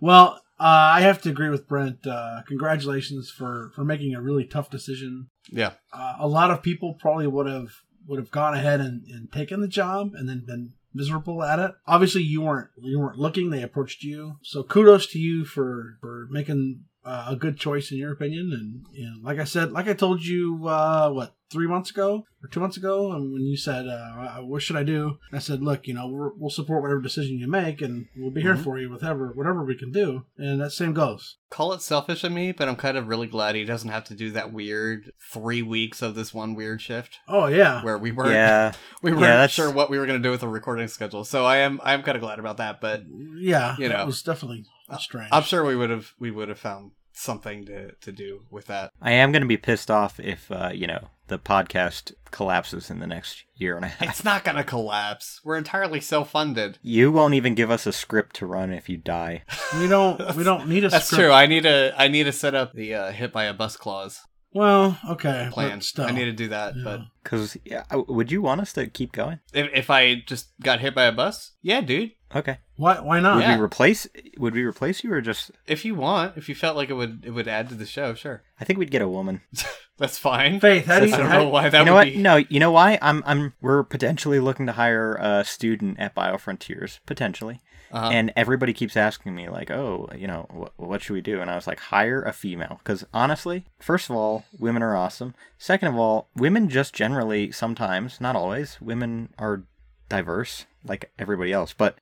Well, 0.00 0.40
I 0.66 1.02
have 1.02 1.20
to 1.22 1.30
agree 1.30 1.50
with 1.50 1.68
Brent. 1.68 2.06
Uh, 2.06 2.40
congratulations 2.46 3.30
for 3.30 3.70
for 3.74 3.84
making 3.84 4.14
a 4.14 4.22
really 4.22 4.44
tough 4.44 4.70
decision. 4.70 5.28
Yeah. 5.50 5.72
Uh, 5.92 6.14
a 6.20 6.28
lot 6.28 6.50
of 6.50 6.62
people 6.62 6.94
probably 6.94 7.26
would 7.26 7.46
have 7.46 7.68
would 8.06 8.18
have 8.18 8.30
gone 8.30 8.54
ahead 8.54 8.80
and, 8.80 9.04
and 9.06 9.30
taken 9.30 9.60
the 9.60 9.68
job 9.68 10.12
and 10.14 10.28
then 10.28 10.44
been 10.46 10.72
miserable 10.94 11.42
at 11.42 11.58
it. 11.58 11.72
Obviously, 11.86 12.22
you 12.22 12.40
weren't 12.40 12.68
you 12.78 12.98
weren't 12.98 13.18
looking; 13.18 13.50
they 13.50 13.62
approached 13.62 14.02
you. 14.02 14.36
So 14.42 14.62
kudos 14.62 15.06
to 15.08 15.18
you 15.18 15.44
for 15.44 15.98
for 16.00 16.28
making 16.30 16.84
uh, 17.04 17.26
a 17.28 17.36
good 17.36 17.56
choice 17.58 17.90
in 17.92 17.98
your 17.98 18.12
opinion. 18.12 18.50
And, 18.52 18.86
and 18.96 19.22
like 19.24 19.38
I 19.38 19.44
said, 19.44 19.72
like 19.72 19.88
I 19.88 19.94
told 19.94 20.24
you, 20.24 20.66
uh, 20.66 21.10
what 21.10 21.34
three 21.50 21.66
months 21.68 21.90
ago 21.90 22.24
or 22.42 22.48
two 22.48 22.58
months 22.58 22.76
ago, 22.76 23.12
and 23.12 23.32
when 23.32 23.42
you 23.42 23.56
said, 23.56 23.86
uh, 23.86 24.38
"What 24.40 24.60
should 24.62 24.74
I 24.76 24.82
do?" 24.82 25.18
I 25.32 25.38
said, 25.38 25.62
"Look, 25.62 25.86
you 25.86 25.94
know, 25.94 26.08
we're, 26.08 26.30
we'll 26.36 26.50
support 26.50 26.82
whatever 26.82 27.00
decision 27.00 27.38
you 27.38 27.46
make, 27.46 27.80
and 27.80 28.06
we'll 28.16 28.32
be 28.32 28.40
here 28.42 28.56
Mhm. 28.56 28.64
for 28.64 28.78
you 28.78 28.90
with 28.90 29.02
whatever 29.02 29.32
whatever 29.34 29.64
we 29.64 29.76
can 29.76 29.92
do." 29.92 30.24
And 30.38 30.60
that 30.60 30.72
same 30.72 30.92
goes. 30.94 31.36
Call 31.50 31.72
it 31.72 31.82
selfish 31.82 32.24
of 32.24 32.32
me, 32.32 32.50
but 32.50 32.68
I'm 32.68 32.74
kind 32.76 32.96
of 32.96 33.06
really 33.06 33.28
glad 33.28 33.54
he 33.54 33.64
doesn't 33.64 33.90
have 33.90 34.04
to 34.04 34.14
do 34.14 34.32
that 34.32 34.52
weird 34.52 35.12
three 35.32 35.62
weeks 35.62 36.02
of 36.02 36.16
this 36.16 36.34
one 36.34 36.54
weird 36.56 36.80
shift 36.80 37.18
Oh 37.28 37.46
yeah, 37.46 37.84
where 37.84 37.98
we 37.98 38.10
weren't 38.10 38.32
Yeah. 38.32 38.72
we 39.02 39.12
weren't 39.12 39.22
that's- 39.22 39.50
sure 39.52 39.70
what 39.70 39.90
we 39.90 39.98
were 39.98 40.06
gonna 40.06 40.18
do 40.18 40.32
with 40.32 40.40
the 40.40 40.48
recording 40.48 40.88
schedule. 40.88 41.24
So 41.24 41.44
I 41.44 41.58
am 41.58 41.80
I 41.84 41.92
am 41.94 42.02
kind 42.02 42.16
of 42.16 42.22
glad 42.22 42.38
about 42.40 42.56
that, 42.56 42.80
but 42.80 43.02
yeah. 43.36 43.76
You 43.78 43.88
know, 43.90 44.00
it 44.02 44.06
was 44.06 44.22
definitely 44.22 44.64
strange. 44.98 45.28
I'm 45.32 45.42
sure 45.42 45.64
we 45.64 45.76
would 45.76 45.90
have 45.90 46.12
we 46.18 46.30
would 46.30 46.48
have 46.48 46.58
found 46.58 46.92
something 47.12 47.64
to 47.66 47.92
to 47.92 48.12
do 48.12 48.42
with 48.50 48.66
that. 48.66 48.90
I 49.00 49.12
am 49.12 49.32
going 49.32 49.42
to 49.42 49.48
be 49.48 49.56
pissed 49.56 49.90
off 49.90 50.18
if, 50.18 50.50
uh, 50.50 50.70
you 50.74 50.86
know, 50.86 51.10
the 51.28 51.38
podcast 51.38 52.12
collapses 52.32 52.90
in 52.90 52.98
the 52.98 53.06
next 53.06 53.44
year 53.54 53.76
and 53.76 53.84
a 53.84 53.88
half. 53.88 54.08
It's 54.10 54.24
not 54.24 54.44
gonna 54.44 54.64
collapse. 54.64 55.40
We're 55.44 55.56
entirely 55.56 56.00
self 56.00 56.30
funded. 56.30 56.78
You 56.82 57.10
won't 57.12 57.34
even 57.34 57.54
give 57.54 57.70
us 57.70 57.86
a 57.86 57.92
script 57.92 58.36
to 58.36 58.46
run 58.46 58.72
if 58.72 58.88
you 58.88 58.96
die. 58.98 59.44
We 59.78 59.86
don't. 59.86 60.34
We 60.36 60.44
don't 60.44 60.68
need 60.68 60.84
a 60.84 60.90
script. 60.90 60.90
That's 60.92 61.06
script. 61.06 61.20
true. 61.22 61.32
I 61.32 61.46
need 61.46 61.62
to 61.62 61.94
I 61.96 62.08
need 62.08 62.24
to 62.24 62.32
set 62.32 62.54
up 62.54 62.72
the 62.74 62.94
uh, 62.94 63.12
hit 63.12 63.32
by 63.32 63.44
a 63.44 63.54
bus 63.54 63.76
clause 63.78 64.20
Well, 64.52 64.98
okay. 65.08 65.48
plan. 65.50 65.78
but 65.78 65.84
still. 65.84 66.04
I 66.04 66.10
need 66.10 66.24
to 66.26 66.32
do 66.32 66.48
that, 66.48 66.74
Yeah. 66.76 66.82
but 66.84 67.00
Because 67.22 67.56
yeah, 67.64 67.84
uh, 67.90 68.02
would 68.08 68.30
you 68.30 68.42
want 68.42 68.60
us 68.60 68.72
to 68.74 68.86
keep 68.88 69.12
going? 69.12 69.38
if, 69.54 69.70
if 69.72 69.90
I 69.90 70.16
just 70.26 70.48
got 70.62 70.80
hit 70.80 70.94
by 70.94 71.04
a 71.04 71.12
bus, 71.12 71.52
yeah, 71.62 71.80
dude. 71.80 72.12
Okay. 72.34 72.58
Why? 72.76 72.98
Why 73.00 73.20
not? 73.20 73.36
Would 73.36 73.42
Yeah. 73.44 73.56
we 73.56 73.62
replace? 73.62 74.06
Would 74.38 74.54
we 74.54 74.64
replace 74.64 75.04
you 75.04 75.12
or 75.12 75.20
just? 75.20 75.50
If 75.66 75.84
you 75.84 75.94
want, 75.94 76.36
if 76.36 76.48
you 76.48 76.54
felt 76.54 76.76
like 76.76 76.90
it 76.90 76.94
would 76.94 77.22
it 77.24 77.30
would 77.30 77.46
add 77.48 77.68
to 77.68 77.74
the 77.74 77.86
show, 77.86 78.14
sure. 78.14 78.42
I 78.60 78.64
think 78.64 78.78
we'd 78.78 78.90
get 78.90 79.02
a 79.02 79.08
woman. 79.08 79.40
That's 79.98 80.18
fine. 80.18 80.58
Faith, 80.58 80.86
how 80.86 80.98
do 80.98 81.04
I 81.04 81.08
you? 81.08 81.16
don't 81.16 81.26
how- 81.26 81.38
know 81.38 81.48
why 81.48 81.68
that 81.68 81.78
you 81.78 81.84
know 81.84 81.92
would 81.94 81.98
what? 81.98 82.04
be. 82.14 82.16
No, 82.16 82.36
you 82.36 82.58
know 82.60 82.72
why? 82.72 82.98
I'm. 83.00 83.22
I'm. 83.26 83.52
We're 83.60 83.84
potentially 83.84 84.40
looking 84.40 84.66
to 84.66 84.72
hire 84.72 85.14
a 85.14 85.44
student 85.44 86.00
at 86.00 86.14
BioFrontiers, 86.16 86.98
potentially. 87.06 87.60
Uh-huh. 87.92 88.08
And 88.12 88.32
everybody 88.34 88.72
keeps 88.72 88.96
asking 88.96 89.36
me, 89.36 89.48
like, 89.48 89.70
oh, 89.70 90.08
you 90.16 90.26
know, 90.26 90.48
wh- 90.50 90.80
what 90.80 91.00
should 91.00 91.12
we 91.12 91.20
do? 91.20 91.40
And 91.40 91.48
I 91.48 91.54
was 91.54 91.68
like, 91.68 91.78
hire 91.78 92.22
a 92.22 92.32
female. 92.32 92.80
Because 92.82 93.06
honestly, 93.14 93.66
first 93.78 94.10
of 94.10 94.16
all, 94.16 94.44
women 94.58 94.82
are 94.82 94.96
awesome. 94.96 95.32
Second 95.58 95.86
of 95.88 95.94
all, 95.96 96.28
women 96.34 96.68
just 96.68 96.92
generally, 96.92 97.52
sometimes, 97.52 98.20
not 98.20 98.34
always, 98.34 98.80
women 98.80 99.32
are 99.38 99.62
diverse, 100.08 100.66
like 100.84 101.12
everybody 101.20 101.52
else. 101.52 101.72
But, 101.72 101.96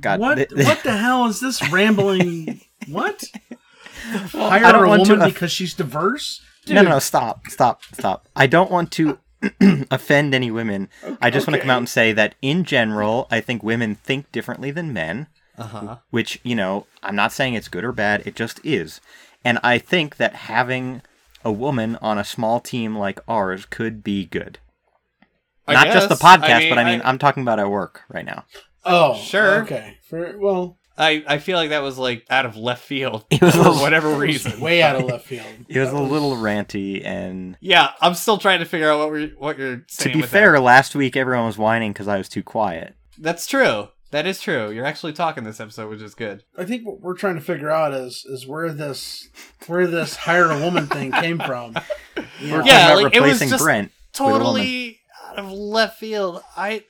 God, 0.00 0.20
what? 0.20 0.34
th- 0.36 0.48
th- 0.50 0.66
what 0.66 0.82
the 0.84 0.96
hell 0.96 1.26
is 1.26 1.40
this 1.40 1.70
rambling? 1.70 2.60
what? 2.88 3.24
I 4.34 4.58
Hire 4.58 4.72
don't 4.72 4.84
a 4.84 4.88
want 4.88 5.06
to 5.06 5.12
woman 5.14 5.28
because 5.30 5.50
she's 5.52 5.74
diverse? 5.74 6.40
no, 6.68 6.82
no, 6.82 6.90
no, 6.90 6.98
stop, 6.98 7.46
stop, 7.48 7.82
stop. 7.92 8.28
I 8.36 8.46
don't 8.46 8.70
want 8.70 8.90
to 8.92 9.18
offend 9.90 10.34
any 10.34 10.50
women. 10.50 10.88
I 11.20 11.30
just 11.30 11.46
want 11.46 11.54
to 11.54 11.60
come 11.60 11.70
out 11.70 11.78
and 11.78 11.88
say 11.88 12.12
that 12.12 12.34
in 12.42 12.64
general, 12.64 13.26
I 13.30 13.40
think 13.40 13.62
women 13.62 13.94
think 13.94 14.30
differently 14.32 14.70
than 14.70 14.92
men. 14.92 15.26
Uh-huh. 15.56 15.98
which 16.10 16.40
you 16.42 16.56
know 16.56 16.84
i'm 17.04 17.14
not 17.14 17.30
saying 17.30 17.54
it's 17.54 17.68
good 17.68 17.84
or 17.84 17.92
bad 17.92 18.26
it 18.26 18.34
just 18.34 18.58
is 18.64 19.00
and 19.44 19.60
i 19.62 19.78
think 19.78 20.16
that 20.16 20.34
having 20.34 21.00
a 21.44 21.52
woman 21.52 21.94
on 22.02 22.18
a 22.18 22.24
small 22.24 22.58
team 22.58 22.98
like 22.98 23.20
ours 23.28 23.64
could 23.64 24.02
be 24.02 24.24
good 24.26 24.58
I 25.68 25.74
not 25.74 25.86
just 25.92 26.08
the 26.08 26.16
guess. 26.16 26.22
podcast 26.24 26.68
but 26.68 26.78
i 26.78 26.82
mean 26.82 27.00
I- 27.02 27.04
I, 27.04 27.08
am 27.08 27.18
talking 27.18 27.44
about 27.44 27.60
at 27.60 27.70
work 27.70 28.02
right 28.08 28.24
now 28.24 28.46
Oh, 28.84 29.14
Sure. 29.16 29.62
Okay. 29.62 29.98
For, 30.08 30.36
well, 30.38 30.78
I, 30.96 31.24
I 31.26 31.38
feel 31.38 31.56
like 31.56 31.70
that 31.70 31.82
was 31.82 31.98
like 31.98 32.24
out 32.30 32.46
of 32.46 32.56
left 32.56 32.82
field 32.84 33.24
It 33.30 33.42
was 33.42 33.54
for 33.54 33.66
a- 33.68 33.72
whatever 33.72 34.10
reason. 34.16 34.60
Way 34.60 34.82
out 34.82 34.96
of 34.96 35.04
left 35.04 35.26
field. 35.26 35.46
It 35.68 35.80
was 35.80 35.90
That 35.90 35.96
a 35.96 36.00
little 36.00 36.36
ranty, 36.36 37.04
and 37.04 37.56
Yeah, 37.60 37.90
I'm 38.00 38.14
still 38.14 38.38
trying 38.38 38.60
to 38.60 38.64
figure 38.64 38.90
out 38.90 38.98
what 39.00 39.10
we're 39.10 39.28
what 39.30 39.58
you're 39.58 39.78
to 39.98 40.08
be 40.12 40.20
with 40.20 40.30
fair, 40.30 40.52
that. 40.52 40.60
last 40.60 40.94
week 40.94 41.16
everyone 41.16 41.46
was 41.46 41.58
whining 41.58 41.92
because 41.92 42.06
I 42.08 42.16
was 42.18 42.28
too 42.28 42.42
quiet. 42.42 42.94
that's 43.18 43.46
true. 43.46 43.88
That 44.12 44.26
is 44.28 44.40
true. 44.40 44.70
You're 44.70 44.84
actually 44.86 45.12
talking 45.14 45.42
this 45.42 45.58
episode, 45.58 45.90
which 45.90 46.00
is 46.00 46.14
good. 46.14 46.44
I 46.56 46.64
think 46.64 46.86
what 46.86 47.00
we're 47.00 47.16
trying 47.16 47.34
to 47.34 47.40
figure 47.40 47.68
out 47.70 47.92
is 47.92 48.24
is 48.28 48.46
where 48.46 48.70
this 48.72 49.28
where 49.66 49.88
this 49.88 50.14
hire 50.14 50.52
a 50.52 50.60
woman 50.60 50.86
thing 50.86 51.10
came 51.10 51.38
from. 51.40 51.74
You 52.40 52.50
know? 52.50 52.62
Yeah, 52.64 52.90
talking 52.90 52.92
about 52.92 53.02
like, 53.04 53.16
it 53.16 53.20
was 53.20 53.30
replacing 53.32 53.48
just 53.48 53.64
Brent. 53.64 53.90
with 54.12 54.20
a 54.20 54.22
woman. 54.24 54.38
Totally 54.40 55.00
out 55.26 55.38
of 55.40 55.50
left 55.50 55.98
field. 55.98 56.42
I 56.56 56.84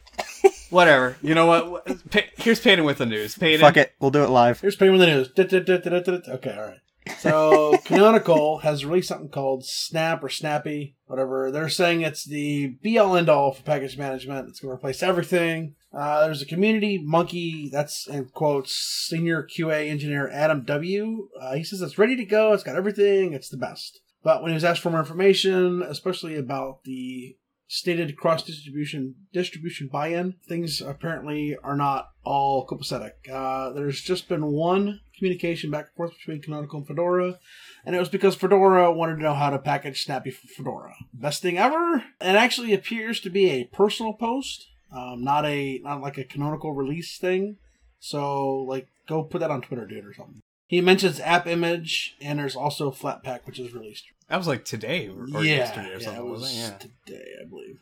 whatever. 0.71 1.17
You 1.23 1.35
know 1.35 1.47
what? 1.47 2.11
Pa- 2.11 2.21
Here's 2.37 2.61
Peyton 2.61 2.85
with 2.85 2.99
the 2.99 3.07
news. 3.07 3.37
Peyton. 3.37 3.61
Fuck 3.61 3.77
it, 3.77 3.93
we'll 4.01 4.11
do 4.11 4.25
it 4.25 4.31
live. 4.31 4.61
Here's 4.61 4.77
Peyton 4.77 4.97
with 4.99 5.01
the 5.01 5.07
News. 5.07 6.29
Okay, 6.29 6.57
all 6.57 6.67
right. 6.67 6.79
So 7.19 7.77
Canonical 7.85 8.59
has 8.59 8.85
released 8.85 9.09
something 9.09 9.29
called 9.29 9.67
Snap 9.67 10.25
or 10.25 10.29
Snappy, 10.29 10.97
whatever. 11.07 11.51
They're 11.51 11.69
saying 11.69 12.01
it's 12.01 12.25
the 12.25 12.77
be 12.83 12.99
all 12.99 13.17
end 13.17 13.29
all 13.29 13.53
for 13.53 13.63
package 13.63 13.99
management. 13.99 14.49
It's 14.49 14.61
going 14.61 14.71
to 14.71 14.75
replace 14.75 15.03
everything. 15.03 15.75
Uh, 15.93 16.25
there's 16.25 16.43
a 16.43 16.47
community 16.47 16.99
monkey 16.99 17.69
that's 17.71 18.09
in 18.09 18.25
quotes 18.27 18.73
senior 18.73 19.47
QA 19.47 19.89
engineer 19.89 20.31
Adam 20.31 20.65
W. 20.65 21.29
Uh, 21.41 21.55
he 21.55 21.63
says 21.63 21.83
it's 21.83 21.99
ready 21.99 22.17
to 22.17 22.25
go. 22.25 22.53
It's 22.53 22.65
got 22.65 22.77
everything. 22.77 23.33
It's 23.33 23.49
the 23.49 23.57
best. 23.59 24.01
But 24.23 24.43
when 24.43 24.51
he 24.51 24.55
was 24.55 24.65
asked 24.65 24.81
for 24.81 24.91
more 24.91 25.01
information, 25.01 25.83
especially 25.83 26.37
about 26.37 26.83
the 26.85 27.37
stated 27.75 28.17
cross 28.17 28.45
distribution 28.45 29.17
distribution 29.33 29.89
buy-in, 29.89 30.35
things 30.47 30.81
apparently 30.81 31.57
are 31.65 31.77
not 31.77 32.11
all 32.23 32.65
copacetic. 32.67 33.13
Uh, 33.31 33.71
there's 33.71 34.01
just 34.01 34.29
been 34.29 34.47
one 34.47 35.01
communication 35.19 35.73
back 35.73 35.87
and 35.87 35.97
forth 35.97 36.13
between 36.17 36.41
Canonical 36.41 36.79
and 36.79 36.87
Fedora, 36.87 37.39
and 37.85 37.97
it 37.97 37.99
was 37.99 38.09
because 38.09 38.37
Fedora 38.37 38.93
wanted 38.93 39.17
to 39.17 39.23
know 39.23 39.35
how 39.35 39.51
to 39.51 39.59
package 39.59 40.05
Snappy 40.05 40.31
for 40.31 40.47
Fedora. 40.47 40.95
Best 41.13 41.43
thing 41.43 41.59
ever. 41.59 42.05
It 42.21 42.37
actually 42.37 42.73
appears 42.73 43.19
to 43.21 43.31
be 43.31 43.51
a 43.51 43.65
personal 43.65 44.13
post, 44.13 44.69
um, 44.93 45.25
not 45.25 45.45
a 45.45 45.81
not 45.83 46.01
like 46.01 46.17
a 46.17 46.25
canonical 46.25 46.75
release 46.75 47.19
thing. 47.19 47.57
So 47.99 48.59
like, 48.69 48.87
go 49.09 49.25
put 49.25 49.41
that 49.41 49.51
on 49.51 49.63
Twitter, 49.63 49.85
dude, 49.85 50.07
or 50.07 50.15
something. 50.15 50.41
He 50.69 50.81
mentions 50.81 51.19
AppImage, 51.19 52.13
and 52.21 52.39
there's 52.39 52.57
also 52.57 52.91
Flatpak, 52.91 53.41
which 53.47 53.59
is 53.59 53.75
released. 53.75 54.05
That 54.29 54.37
was 54.39 54.47
like 54.47 54.65
today 54.65 55.09
or, 55.09 55.23
or 55.37 55.45
yeah, 55.45 55.57
yesterday 55.57 55.91
or 55.91 55.99
yeah, 55.99 56.05
something, 56.05 56.27
it 56.27 56.29
was 56.29 56.41
wasn't 56.43 56.83
it? 56.85 56.91
today, 57.07 57.25
I 57.41 57.49
believe. 57.49 57.79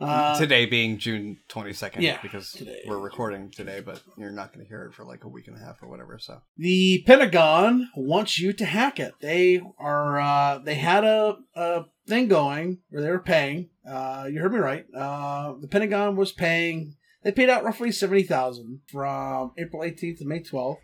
Uh, 0.00 0.38
today 0.38 0.64
being 0.64 0.96
June 0.96 1.36
22nd. 1.50 2.00
yeah, 2.00 2.18
Because 2.22 2.52
today. 2.52 2.80
we're 2.86 2.98
recording 2.98 3.50
today, 3.50 3.82
but 3.84 4.00
you're 4.16 4.30
not 4.30 4.50
going 4.50 4.64
to 4.64 4.68
hear 4.68 4.84
it 4.84 4.94
for 4.94 5.04
like 5.04 5.24
a 5.24 5.28
week 5.28 5.46
and 5.46 5.56
a 5.56 5.60
half 5.60 5.82
or 5.82 5.88
whatever. 5.88 6.18
So 6.18 6.40
The 6.56 7.02
Pentagon 7.06 7.90
wants 7.94 8.38
you 8.38 8.54
to 8.54 8.64
hack 8.64 8.98
it. 8.98 9.12
They 9.20 9.60
are 9.78 10.18
uh, 10.18 10.58
they 10.58 10.76
had 10.76 11.04
a, 11.04 11.36
a 11.54 11.84
thing 12.06 12.28
going 12.28 12.78
where 12.88 13.02
they 13.02 13.10
were 13.10 13.18
paying. 13.18 13.68
Uh, 13.86 14.26
you 14.32 14.40
heard 14.40 14.54
me 14.54 14.58
right. 14.58 14.86
Uh, 14.96 15.52
the 15.60 15.68
Pentagon 15.68 16.16
was 16.16 16.32
paying. 16.32 16.94
They 17.22 17.32
paid 17.32 17.50
out 17.50 17.62
roughly 17.64 17.92
seventy 17.92 18.22
thousand 18.22 18.80
from 18.90 19.52
April 19.58 19.84
eighteenth 19.84 20.20
to 20.20 20.24
May 20.24 20.40
twelfth. 20.40 20.80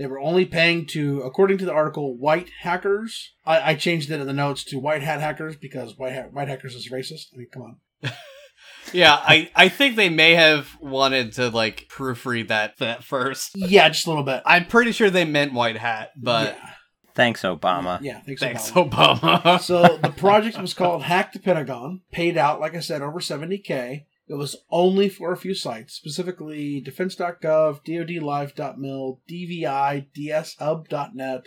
They 0.00 0.06
were 0.06 0.18
only 0.18 0.46
paying 0.46 0.86
to, 0.92 1.20
according 1.20 1.58
to 1.58 1.66
the 1.66 1.74
article, 1.74 2.16
white 2.16 2.48
hackers. 2.62 3.34
I, 3.44 3.72
I 3.72 3.74
changed 3.74 4.10
it 4.10 4.18
in 4.18 4.26
the 4.26 4.32
notes 4.32 4.64
to 4.64 4.78
white 4.78 5.02
hat 5.02 5.20
hackers 5.20 5.56
because 5.56 5.98
white 5.98 6.14
hat, 6.14 6.32
white 6.32 6.48
hackers 6.48 6.74
is 6.74 6.88
racist. 6.90 7.26
I 7.34 7.36
mean, 7.36 7.48
come 7.52 7.62
on. 7.64 7.76
yeah, 8.94 9.12
I 9.22 9.50
I 9.54 9.68
think 9.68 9.96
they 9.96 10.08
may 10.08 10.36
have 10.36 10.74
wanted 10.80 11.34
to 11.34 11.50
like 11.50 11.86
proofread 11.90 12.48
that 12.48 12.78
that 12.78 13.04
first. 13.04 13.50
Yeah, 13.54 13.90
just 13.90 14.06
a 14.06 14.08
little 14.08 14.24
bit. 14.24 14.40
I'm 14.46 14.64
pretty 14.64 14.92
sure 14.92 15.10
they 15.10 15.26
meant 15.26 15.52
white 15.52 15.76
hat, 15.76 16.12
but 16.16 16.56
yeah, 16.56 16.70
Thanks, 17.14 17.42
Obama. 17.42 17.98
yeah 18.00 18.20
thanks, 18.20 18.40
thanks 18.40 18.70
Obama. 18.70 19.42
Obama. 19.42 19.60
so 19.60 19.98
the 19.98 20.08
project 20.08 20.58
was 20.58 20.72
called 20.72 21.02
Hack 21.02 21.34
the 21.34 21.40
Pentagon, 21.40 22.00
paid 22.10 22.38
out, 22.38 22.58
like 22.58 22.74
I 22.74 22.80
said, 22.80 23.02
over 23.02 23.20
70K. 23.20 24.04
It 24.30 24.38
was 24.38 24.54
only 24.70 25.08
for 25.08 25.32
a 25.32 25.36
few 25.36 25.54
sites, 25.54 25.94
specifically 25.94 26.80
defense.gov, 26.80 27.84
dodlive.mil, 27.84 29.20
DVI, 29.28 30.06
dshub.net, 30.16 31.42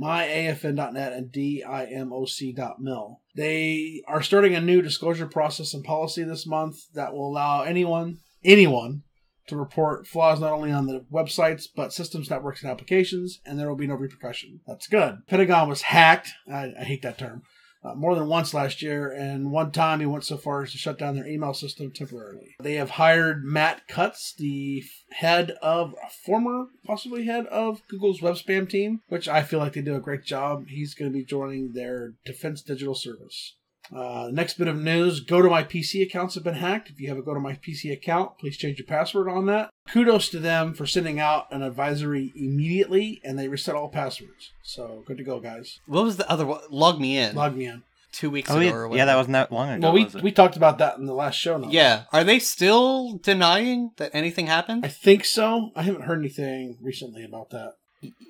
myafn.net, 0.00 1.12
and 1.12 1.30
dimoc.mil. 1.30 3.20
They 3.36 4.02
are 4.08 4.22
starting 4.22 4.54
a 4.54 4.62
new 4.62 4.80
disclosure 4.80 5.26
process 5.26 5.74
and 5.74 5.84
policy 5.84 6.22
this 6.22 6.46
month 6.46 6.76
that 6.94 7.12
will 7.12 7.28
allow 7.28 7.64
anyone, 7.64 8.20
anyone, 8.42 9.02
to 9.48 9.56
report 9.56 10.06
flaws 10.06 10.40
not 10.40 10.52
only 10.52 10.72
on 10.72 10.86
the 10.86 11.04
websites 11.12 11.64
but 11.76 11.92
systems, 11.92 12.30
networks, 12.30 12.62
and 12.62 12.70
applications, 12.70 13.40
and 13.44 13.58
there 13.58 13.68
will 13.68 13.76
be 13.76 13.86
no 13.86 13.94
repercussion. 13.94 14.60
That's 14.66 14.86
good. 14.86 15.18
Pentagon 15.26 15.68
was 15.68 15.82
hacked. 15.82 16.30
I, 16.50 16.72
I 16.80 16.84
hate 16.84 17.02
that 17.02 17.18
term. 17.18 17.42
Uh, 17.84 17.94
more 17.94 18.14
than 18.14 18.28
once 18.28 18.54
last 18.54 18.80
year, 18.80 19.10
and 19.10 19.50
one 19.50 19.72
time 19.72 19.98
he 19.98 20.06
went 20.06 20.24
so 20.24 20.36
far 20.36 20.62
as 20.62 20.70
to 20.70 20.78
shut 20.78 20.98
down 20.98 21.16
their 21.16 21.26
email 21.26 21.52
system 21.52 21.90
temporarily. 21.90 22.54
They 22.60 22.74
have 22.74 22.90
hired 22.90 23.44
Matt 23.44 23.88
Cutts, 23.88 24.34
the 24.34 24.84
head 25.10 25.50
of, 25.60 25.94
former, 26.24 26.66
possibly 26.84 27.24
head 27.24 27.46
of 27.46 27.82
Google's 27.88 28.22
web 28.22 28.36
spam 28.36 28.68
team, 28.68 29.00
which 29.08 29.28
I 29.28 29.42
feel 29.42 29.58
like 29.58 29.72
they 29.72 29.82
do 29.82 29.96
a 29.96 30.00
great 30.00 30.24
job. 30.24 30.68
He's 30.68 30.94
going 30.94 31.10
to 31.10 31.18
be 31.18 31.24
joining 31.24 31.72
their 31.72 32.14
Defense 32.24 32.62
Digital 32.62 32.94
Service. 32.94 33.56
Uh, 33.94 34.28
next 34.32 34.58
bit 34.58 34.68
of 34.68 34.76
news 34.80 35.24
GoToMyPC 35.24 36.02
accounts 36.02 36.34
have 36.34 36.44
been 36.44 36.54
hacked. 36.54 36.90
If 36.90 37.00
you 37.00 37.08
have 37.08 37.18
a 37.18 37.22
GoToMyPC 37.22 37.92
account, 37.92 38.38
please 38.38 38.56
change 38.56 38.78
your 38.78 38.86
password 38.86 39.28
on 39.28 39.46
that. 39.46 39.70
Kudos 39.88 40.28
to 40.30 40.38
them 40.38 40.72
for 40.74 40.86
sending 40.86 41.18
out 41.18 41.46
an 41.50 41.62
advisory 41.62 42.32
immediately 42.36 43.20
and 43.24 43.38
they 43.38 43.48
reset 43.48 43.74
all 43.74 43.88
passwords. 43.88 44.52
So 44.62 45.02
good 45.06 45.18
to 45.18 45.24
go, 45.24 45.40
guys. 45.40 45.80
what 45.86 46.04
was 46.04 46.16
the 46.16 46.30
other 46.30 46.46
one? 46.46 46.60
LogMeIn. 46.70 47.34
Log 47.34 47.56
me 47.56 47.66
in. 47.66 47.82
two 48.12 48.30
weeks 48.30 48.50
Oh, 48.50 48.56
ago 48.58 48.64
yeah, 48.66 48.72
or 48.74 48.96
yeah, 48.96 49.04
that 49.06 49.16
wasn't 49.16 49.32
that 49.32 49.50
long 49.52 49.68
ago. 49.70 49.82
Well, 49.88 49.92
we, 49.92 50.04
was 50.04 50.14
it? 50.14 50.22
we 50.22 50.32
talked 50.32 50.56
about 50.56 50.78
that 50.78 50.98
in 50.98 51.06
the 51.06 51.14
last 51.14 51.34
show. 51.34 51.56
Notes. 51.58 51.72
Yeah. 51.74 52.04
Are 52.12 52.24
they 52.24 52.38
still 52.38 53.18
denying 53.18 53.90
that 53.96 54.10
anything 54.14 54.46
happened? 54.46 54.84
I 54.86 54.88
think 54.88 55.24
so. 55.24 55.70
I 55.74 55.82
haven't 55.82 56.02
heard 56.02 56.18
anything 56.20 56.78
recently 56.80 57.24
about 57.24 57.50
that. 57.50 57.72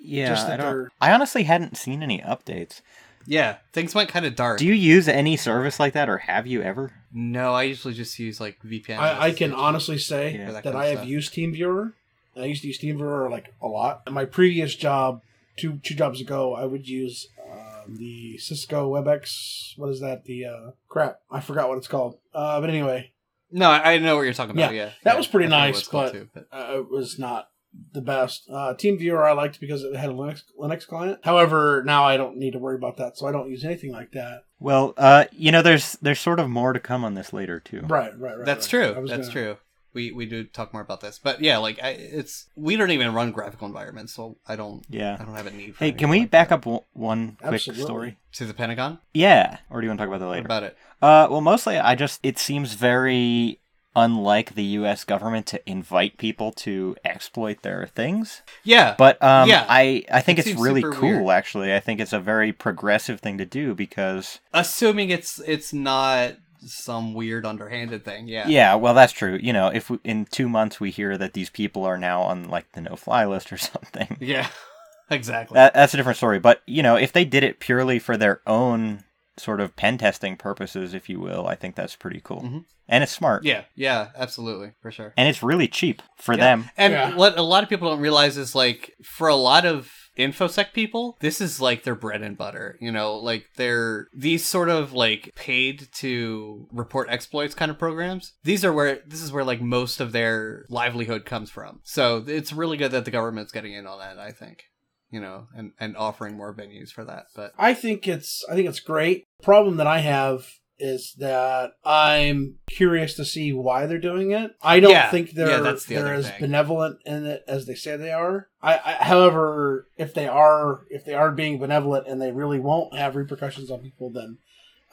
yeah, 0.03 0.27
just 0.29 0.47
that 0.47 0.59
I 0.59 0.63
don't. 0.63 0.89
I 0.99 1.11
honestly 1.13 1.43
hadn't 1.43 1.77
seen 1.77 2.01
any 2.03 2.19
updates. 2.19 2.81
Yeah. 3.25 3.57
Things 3.71 3.93
went 3.95 4.09
kind 4.09 4.25
of 4.25 4.35
dark. 4.35 4.59
Do 4.59 4.65
you 4.65 4.73
use 4.73 5.07
any 5.07 5.37
service 5.37 5.79
like 5.79 5.93
that, 5.93 6.09
or 6.09 6.17
have 6.19 6.47
you 6.47 6.61
ever? 6.61 6.91
No, 7.11 7.53
I 7.53 7.63
usually 7.63 7.93
just 7.93 8.17
use 8.19 8.39
like 8.41 8.59
VPN. 8.63 8.97
I, 8.97 9.27
I 9.27 9.31
can 9.31 9.53
honestly 9.53 9.97
say 9.97 10.35
Yeah, 10.37 10.51
that 10.51 10.63
that 10.63 10.75
I 10.75 10.87
have 10.87 10.99
stuff. 10.99 11.07
used 11.07 11.33
TeamViewer. 11.33 11.93
I 12.35 12.45
used 12.45 12.61
to 12.63 12.67
use 12.67 12.79
TeamViewer 12.79 13.29
like 13.29 13.53
a 13.61 13.67
lot. 13.67 14.01
In 14.07 14.13
my 14.13 14.25
previous 14.25 14.75
job, 14.75 15.21
two 15.57 15.79
two 15.83 15.93
jobs 15.95 16.19
ago, 16.21 16.55
I 16.55 16.65
would 16.65 16.87
use 16.87 17.27
um, 17.51 17.95
the 17.97 18.37
Cisco 18.39 18.91
WebEx. 18.91 19.77
What 19.77 19.89
is 19.89 19.99
that? 20.01 20.25
The 20.25 20.45
uh, 20.45 20.71
crap. 20.89 21.19
I 21.29 21.39
forgot 21.41 21.69
what 21.69 21.77
it's 21.77 21.87
called. 21.87 22.17
Uh, 22.33 22.59
but 22.59 22.69
anyway, 22.69 23.11
No, 23.51 23.69
I 23.69 23.93
I 23.93 23.97
know 23.99 24.15
what 24.15 24.23
you're 24.23 24.33
talking 24.33 24.55
about. 24.55 24.73
Yeah, 24.73 24.85
that 25.03 25.11
Yeah, 25.11 25.17
was 25.17 25.27
pretty 25.27 25.45
I 25.45 25.49
nice, 25.69 25.87
but- 25.87 26.11
too, 26.13 26.29
but 26.33 26.47
uh, 26.51 26.79
it 26.79 26.89
was 26.89 27.19
not 27.19 27.49
the 27.93 28.01
best. 28.01 28.43
Uh, 28.49 28.73
TeamViewer 28.75 29.23
I 29.25 29.33
liked 29.33 29.59
because 29.59 29.83
it 29.83 29.95
had 29.95 30.09
a 30.09 30.13
Linux 30.13 30.43
Linux 30.59 30.87
client. 30.87 31.19
However, 31.23 31.83
now 31.85 32.03
I 32.03 32.17
don't 32.17 32.37
need 32.37 32.51
to 32.53 32.59
worry 32.59 32.75
about 32.75 32.97
that, 32.97 33.17
so 33.17 33.27
I 33.27 33.31
don't 33.31 33.49
use 33.49 33.63
anything 33.65 33.91
like 33.91 34.11
that. 34.13 34.43
Well, 34.59 34.93
uh, 34.97 35.25
you 35.31 35.51
know, 35.51 35.61
there's 35.61 35.93
there's 36.01 36.19
sort 36.19 36.39
of 36.39 36.49
more 36.49 36.73
to 36.73 36.79
come 36.79 37.03
on 37.03 37.13
this 37.15 37.33
later 37.33 37.59
too. 37.59 37.81
Right, 37.87 38.17
right, 38.19 38.37
right. 38.37 38.45
that's 38.45 38.71
right. 38.73 38.93
True. 38.93 39.05
That's 39.07 39.27
gonna- 39.27 39.31
true. 39.31 39.57
We 39.95 40.11
we 40.11 40.25
do 40.25 40.43
talk 40.43 40.73
more 40.73 40.81
about 40.81 41.01
this, 41.01 41.19
but 41.23 41.39
yeah, 41.39 41.59
like 41.59 41.77
I, 41.83 41.89
it's 41.89 42.47
we 42.55 42.75
don't 42.77 42.89
even 42.89 43.13
run 43.13 43.31
graphical 43.31 43.67
environments, 43.67 44.11
so 44.11 44.37
I 44.47 44.55
don't 44.55 44.83
Yeah, 44.89 45.17
I 45.19 45.23
don't 45.23 45.35
have 45.35 45.45
a 45.45 45.51
need. 45.51 45.75
For 45.75 45.83
Hey, 45.85 45.91
can 45.91 46.09
we 46.09 46.21
like 46.21 46.31
back 46.31 46.49
that. 46.49 46.55
up 46.55 46.61
w- 46.63 46.81
one 46.93 47.35
quick 47.39 47.53
Absolutely. 47.53 47.83
story? 47.83 48.17
to 48.31 48.45
the 48.47 48.55
Pentagon? 48.55 48.97
Yeah. 49.13 49.57
Or 49.69 49.79
do 49.79 49.85
you 49.85 49.91
want 49.91 49.99
to 49.99 50.05
talk 50.05 50.07
about 50.09 50.19
that 50.21 50.25
What 50.25 50.31
later? 50.31 50.45
about 50.47 50.63
it? 50.63 50.77
Uh, 50.99 51.27
well, 51.29 51.41
mostly 51.41 51.77
I 51.77 51.93
just 51.93 52.19
it 52.23 52.39
seems 52.39 52.73
very 52.73 53.59
unlike 53.95 54.55
the 54.55 54.63
U.S. 54.63 55.03
government 55.03 55.45
to 55.47 55.69
invite 55.69 56.17
people 56.17 56.51
to 56.51 56.95
exploit 57.05 57.61
their 57.61 57.85
things. 57.87 58.41
Yeah, 58.63 58.95
But 58.97 59.21
um, 59.23 59.47
Yeah. 59.49 59.65
I 59.69 60.03
I 60.11 60.21
think 60.21 60.39
It 60.39 60.47
it's 60.47 60.59
really 60.59 60.81
cool. 60.81 61.01
weird. 61.23 61.29
Actually, 61.29 61.73
I 61.73 61.79
think 61.79 61.99
it's 61.99 62.13
a 62.13 62.19
very 62.19 62.51
progressive 62.53 63.19
thing 63.19 63.37
to 63.37 63.45
do 63.45 63.75
because 63.75 64.39
assuming 64.53 65.09
it's 65.09 65.39
it's 65.45 65.73
not 65.73 66.33
some 66.65 67.13
weird 67.13 67.45
underhanded 67.45 68.05
thing. 68.05 68.27
Yeah. 68.27 68.47
yeah, 68.47 68.75
well, 68.75 68.93
that's 68.93 69.11
true. 69.11 69.37
You 69.41 69.51
know, 69.51 69.67
if 69.67 69.89
we, 69.89 69.99
in 70.05 70.25
two 70.25 70.47
months 70.47 70.79
we 70.79 70.91
hear 70.91 71.17
that 71.17 71.33
these 71.33 71.49
people 71.49 71.83
are 71.83 71.97
now 71.97 72.21
on 72.21 72.47
like 72.47 72.71
the 72.71 72.79
no-fly 72.81 73.25
list 73.25 73.51
or 73.51 73.57
something, 73.73 74.15
Yeah. 74.21 74.47
exactly. 75.09 75.55
that, 75.55 75.73
that's 75.73 75.93
a 75.93 75.97
different 75.97 76.17
story. 76.17 76.39
But 76.39 76.61
you 76.65 76.81
know, 76.81 76.95
if 76.95 77.11
they 77.11 77.25
did 77.25 77.43
it 77.43 77.59
purely 77.59 77.99
for 77.99 78.15
their 78.17 78.39
own 78.47 79.03
sort 79.37 79.59
of 79.61 79.75
pen 79.75 79.97
testing 79.97 80.35
purposes, 80.37 80.93
if 80.93 81.09
you 81.09 81.19
will, 81.19 81.47
I 81.47 81.55
think 81.55 81.75
that's 81.75 81.95
pretty 81.95 82.21
cool. 82.23 82.41
Mhm. 82.41 82.65
And 82.89 83.01
it's 83.03 83.13
smart. 83.13 83.45
yeah. 83.45 83.63
Yeah. 83.75 84.09
Absolutely. 84.15 84.73
For 84.81 84.91
sure. 84.91 85.13
And 85.15 85.27
it's 85.29 85.41
really 85.41 85.67
cheap 85.69 86.01
for 86.17 86.33
Yeah. 86.33 86.39
them. 86.41 86.69
And 86.77 86.93
Yeah. 86.93 87.15
what 87.15 87.37
a 87.37 87.41
lot 87.41 87.63
of 87.63 87.69
people 87.69 87.89
don't 87.89 88.01
realize 88.01 88.37
is 88.37 88.53
like 88.55 88.93
for 89.03 89.27
a 89.27 89.35
lot 89.35 89.65
of 89.65 89.91
infosec 90.15 90.73
people 90.73 91.17
this 91.21 91.41
is 91.41 91.59
like 91.59 91.81
their 91.81 91.95
bread 91.95 92.21
and 92.21 92.37
butter 92.37 92.77
you 92.79 92.91
know 92.91 93.15
like 93.15 93.47
they're 93.55 94.05
these 94.15 94.45
sort 94.47 94.69
of 94.69 94.93
like 94.93 95.31
paid 95.33 95.87
to 95.91 96.67
report 96.71 97.07
exploits 97.09 97.55
kind 97.55 97.71
of 97.71 97.79
programs 97.79 98.33
these 98.43 98.63
are 98.63 98.71
where 98.71 98.99
this 99.07 99.23
is 99.23 99.31
where 99.31 99.43
like 99.43 99.59
most 99.59 99.99
of 99.99 100.11
their 100.11 100.67
livelihood 100.69 101.25
comes 101.25 101.49
from 101.49 101.79
so 101.83 102.23
it's 102.27 102.53
really 102.53 102.77
good 102.77 102.91
that 102.91 103.05
the 103.05 103.09
government's 103.11 103.51
getting 103.51 103.73
in 103.73 103.87
on 103.87 103.97
that 103.97 104.19
i 104.19 104.31
think 104.31 104.65
you 105.13 105.21
know 105.21 105.47
and 105.55 105.71
and 105.79 105.95
offering 105.95 106.35
more 106.35 106.53
venues 106.53 106.89
for 106.89 107.05
that 107.05 107.27
but 107.35 107.53
I 107.57 107.73
think 107.73 108.07
it's 108.07 108.43
I 108.49 108.55
think 108.55 108.67
it's 108.67 108.79
great. 108.79 109.25
Problem 109.41 109.77
that 109.77 109.87
I 109.87 109.99
have 109.99 110.47
is 110.79 111.13
that 111.19 111.71
I'm 111.85 112.55
curious 112.67 113.13
to 113.15 113.23
see 113.23 113.53
why 113.53 113.85
they're 113.85 113.99
doing 113.99 114.31
it. 114.31 114.51
I 114.61 114.79
don't 114.79 114.91
Yeah, 114.91 115.11
think 115.11 115.31
they're 115.31 115.47
yeah, 115.49 115.59
the 115.59 115.81
they're 115.87 116.13
as 116.13 116.29
thing. 116.29 116.41
benevolent 116.41 116.97
in 117.05 117.25
it 117.25 117.43
as 117.47 117.67
they 117.67 117.75
say 117.75 117.95
they 117.95 118.11
are. 118.11 118.47
I, 118.61 118.73
I 118.83 118.91
however, 119.05 119.87
if 119.97 120.13
they 120.13 120.27
are 120.27 120.81
if 120.89 121.05
they 121.05 121.13
are 121.13 121.31
being 121.31 121.59
benevolent 121.59 122.07
and 122.07 122.19
they 122.19 122.31
really 122.31 122.59
won't 122.59 122.97
have 122.97 123.15
repercussions 123.15 123.69
on 123.69 123.81
people, 123.81 124.11
then 124.11 124.39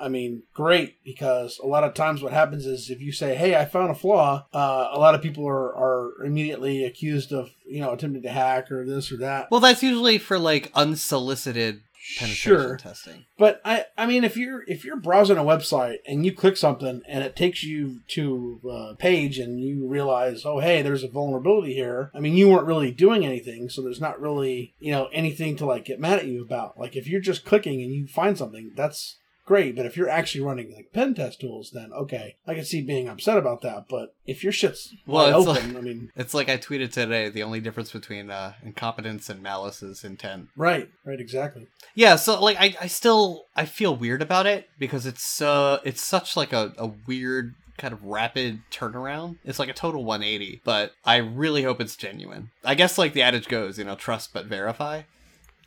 I 0.00 0.09
mean, 0.09 0.42
great, 0.54 0.97
because 1.04 1.59
a 1.62 1.66
lot 1.66 1.85
of 1.85 1.95
times 1.95 2.23
what 2.23 2.33
happens 2.33 2.66
is 2.66 2.90
if 2.90 3.00
you 3.00 3.12
say, 3.12 3.35
"Hey, 3.35 3.54
I 3.54 3.64
found 3.66 3.90
a 3.90 3.95
flaw," 3.95 4.47
uh, 4.54 4.88
a 4.92 4.99
lot 4.99 5.14
of 5.14 5.23
people 5.23 5.47
are, 5.47 5.75
are 5.75 6.25
immediately 6.25 6.85
accused 6.85 7.33
of 7.33 7.50
you 7.66 7.80
know 7.80 7.92
attempting 7.92 8.23
to 8.23 8.30
hack 8.30 8.71
or 8.73 8.85
this 8.85 9.12
or 9.12 9.16
that. 9.19 9.50
well 9.50 9.61
that's 9.61 9.83
usually 9.83 10.19
for 10.19 10.38
like 10.38 10.71
unsolicited 10.75 11.83
penetration 12.19 12.35
Sure. 12.35 12.76
testing 12.78 13.26
But 13.38 13.61
I, 13.64 13.85
I 13.97 14.07
mean, 14.07 14.25
if 14.25 14.37
you're 14.37 14.64
if 14.66 14.85
you're 14.85 14.97
browsing 14.97 15.37
a 15.37 15.45
website 15.45 15.99
and 16.07 16.25
you 16.25 16.33
click 16.33 16.57
something 16.57 17.02
and 17.07 17.23
it 17.23 17.37
takes 17.37 17.62
you 17.62 18.00
to 18.09 18.59
a 18.69 18.95
page 18.97 19.38
and 19.38 19.61
you 19.61 19.87
realize, 19.87 20.45
oh 20.45 20.59
hey, 20.61 20.83
there's 20.83 21.04
a 21.04 21.09
vulnerability 21.09 21.75
here. 21.75 22.11
I 22.14 22.21
mean, 22.21 22.35
you 22.35 22.49
weren't 22.49 22.66
really 22.66 22.90
doing 22.90 23.25
anything, 23.25 23.69
so 23.69 23.83
there's 23.83 24.00
not 24.00 24.21
really 24.21 24.73
you 24.80 24.92
know 24.92 25.09
anything 25.12 25.57
to 25.57 25.66
like 25.66 25.85
get 25.85 26.00
mad 26.00 26.19
at 26.19 26.26
you 26.26 26.42
about. 26.42 26.78
Like 26.78 26.97
if 26.97 27.07
you're 27.07 27.21
just 27.21 27.45
clicking 27.45 27.83
and 27.83 27.92
you 27.92 28.07
find 28.07 28.37
something, 28.37 28.73
that's 28.75 29.16
great. 29.50 29.75
But 29.75 29.85
if 29.85 29.97
you're 29.97 30.09
actually 30.09 30.42
running 30.45 30.73
like 30.73 30.92
pen 30.92 31.12
test 31.12 31.40
tools, 31.40 31.73
then 31.75 31.90
okay, 31.92 32.37
I 32.47 32.54
can 32.54 32.64
see 32.64 32.83
being 32.83 33.09
upset 33.09 33.37
about 33.37 33.62
that. 33.62 33.87
But 33.90 34.14
if 34.25 34.45
your 34.45 34.52
shit's 34.52 34.95
Well, 35.09 35.25
wide 35.33 35.38
it's 35.40 35.49
open, 35.49 35.75
like- 35.75 35.83
I 35.83 35.85
mean, 35.85 36.12
It's 36.16 36.35
like 36.35 36.49
I 36.49 36.57
tweeted 36.57 36.92
today. 36.92 37.28
The 37.30 37.42
only 37.42 37.61
difference 37.61 37.90
between 37.90 38.30
uh, 38.30 38.52
incompetence 38.62 39.28
and 39.28 39.42
malice 39.42 39.83
is 39.83 40.04
intent. 40.04 40.49
right, 40.57 40.88
right, 41.04 41.19
exactly. 41.19 41.66
Yeah, 41.97 42.14
so 42.14 42.40
like 42.40 42.59
I, 42.61 42.76
I 42.80 42.87
still 42.87 43.47
I 43.57 43.64
feel 43.64 43.97
weird 43.97 44.23
about 44.23 44.47
it 44.47 44.69
because 44.78 45.04
it's 45.04 45.42
uh 45.42 45.80
it's 45.85 46.00
such 46.02 46.37
like 46.37 46.52
a, 46.52 46.73
a 46.78 46.92
weird 47.09 47.54
kind 47.76 47.92
of 47.92 48.04
rapid 48.04 48.61
turnaround. 48.71 49.38
It's 49.45 49.59
like 49.59 49.69
a 49.71 49.73
total 49.73 50.04
180, 50.04 50.61
but 50.64 50.92
I 51.04 51.16
really 51.16 51.64
hope 51.64 51.80
it's 51.80 51.97
genuine. 51.97 52.50
I 52.64 52.76
guess 52.76 52.99
like 52.99 53.14
the 53.14 53.23
adage 53.23 53.49
goes, 53.49 53.78
you 53.80 53.85
know, 53.85 53.97
trust 53.97 54.33
but 54.33 54.47
verify. 54.47 55.02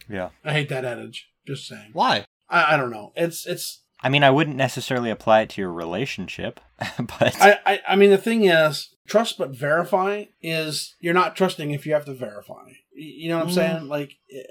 Yeah. 0.10 0.30
I 0.46 0.54
hate 0.54 0.70
that 0.70 0.86
adage. 0.86 1.28
Just 1.46 1.68
saying. 1.68 1.90
Why? 1.92 2.26
I, 2.54 2.74
I 2.74 2.78
don't 2.78 2.92
know. 2.92 3.12
It's 3.16 3.46
it's 3.46 3.82
I 4.02 4.10
mean, 4.10 4.24
I 4.24 4.32
wouldn't 4.32 4.58
necessarily 4.58 5.10
apply 5.10 5.42
it 5.42 5.50
to 5.52 5.62
your 5.62 5.72
relationship, 5.72 6.60
but 6.98 7.42
I, 7.42 7.60
I, 7.66 7.80
I 7.90 7.96
mean, 7.96 8.10
the 8.10 8.18
thing 8.18 8.46
is, 8.46 8.94
trust 9.08 9.38
but 9.38 9.52
verify 9.52 10.26
is 10.42 10.96
you're 11.00 11.14
not 11.14 11.36
trusting 11.36 11.72
if 11.72 11.86
you 11.86 11.94
have 11.94 12.06
to 12.06 12.14
verify. 12.14 12.64
You 12.94 13.30
know 13.30 13.38
what 13.38 13.44
I'm 13.46 13.50
Mm. 13.50 13.56
saying? 13.56 13.88
Like, 13.88 14.12
eh, 14.34 14.42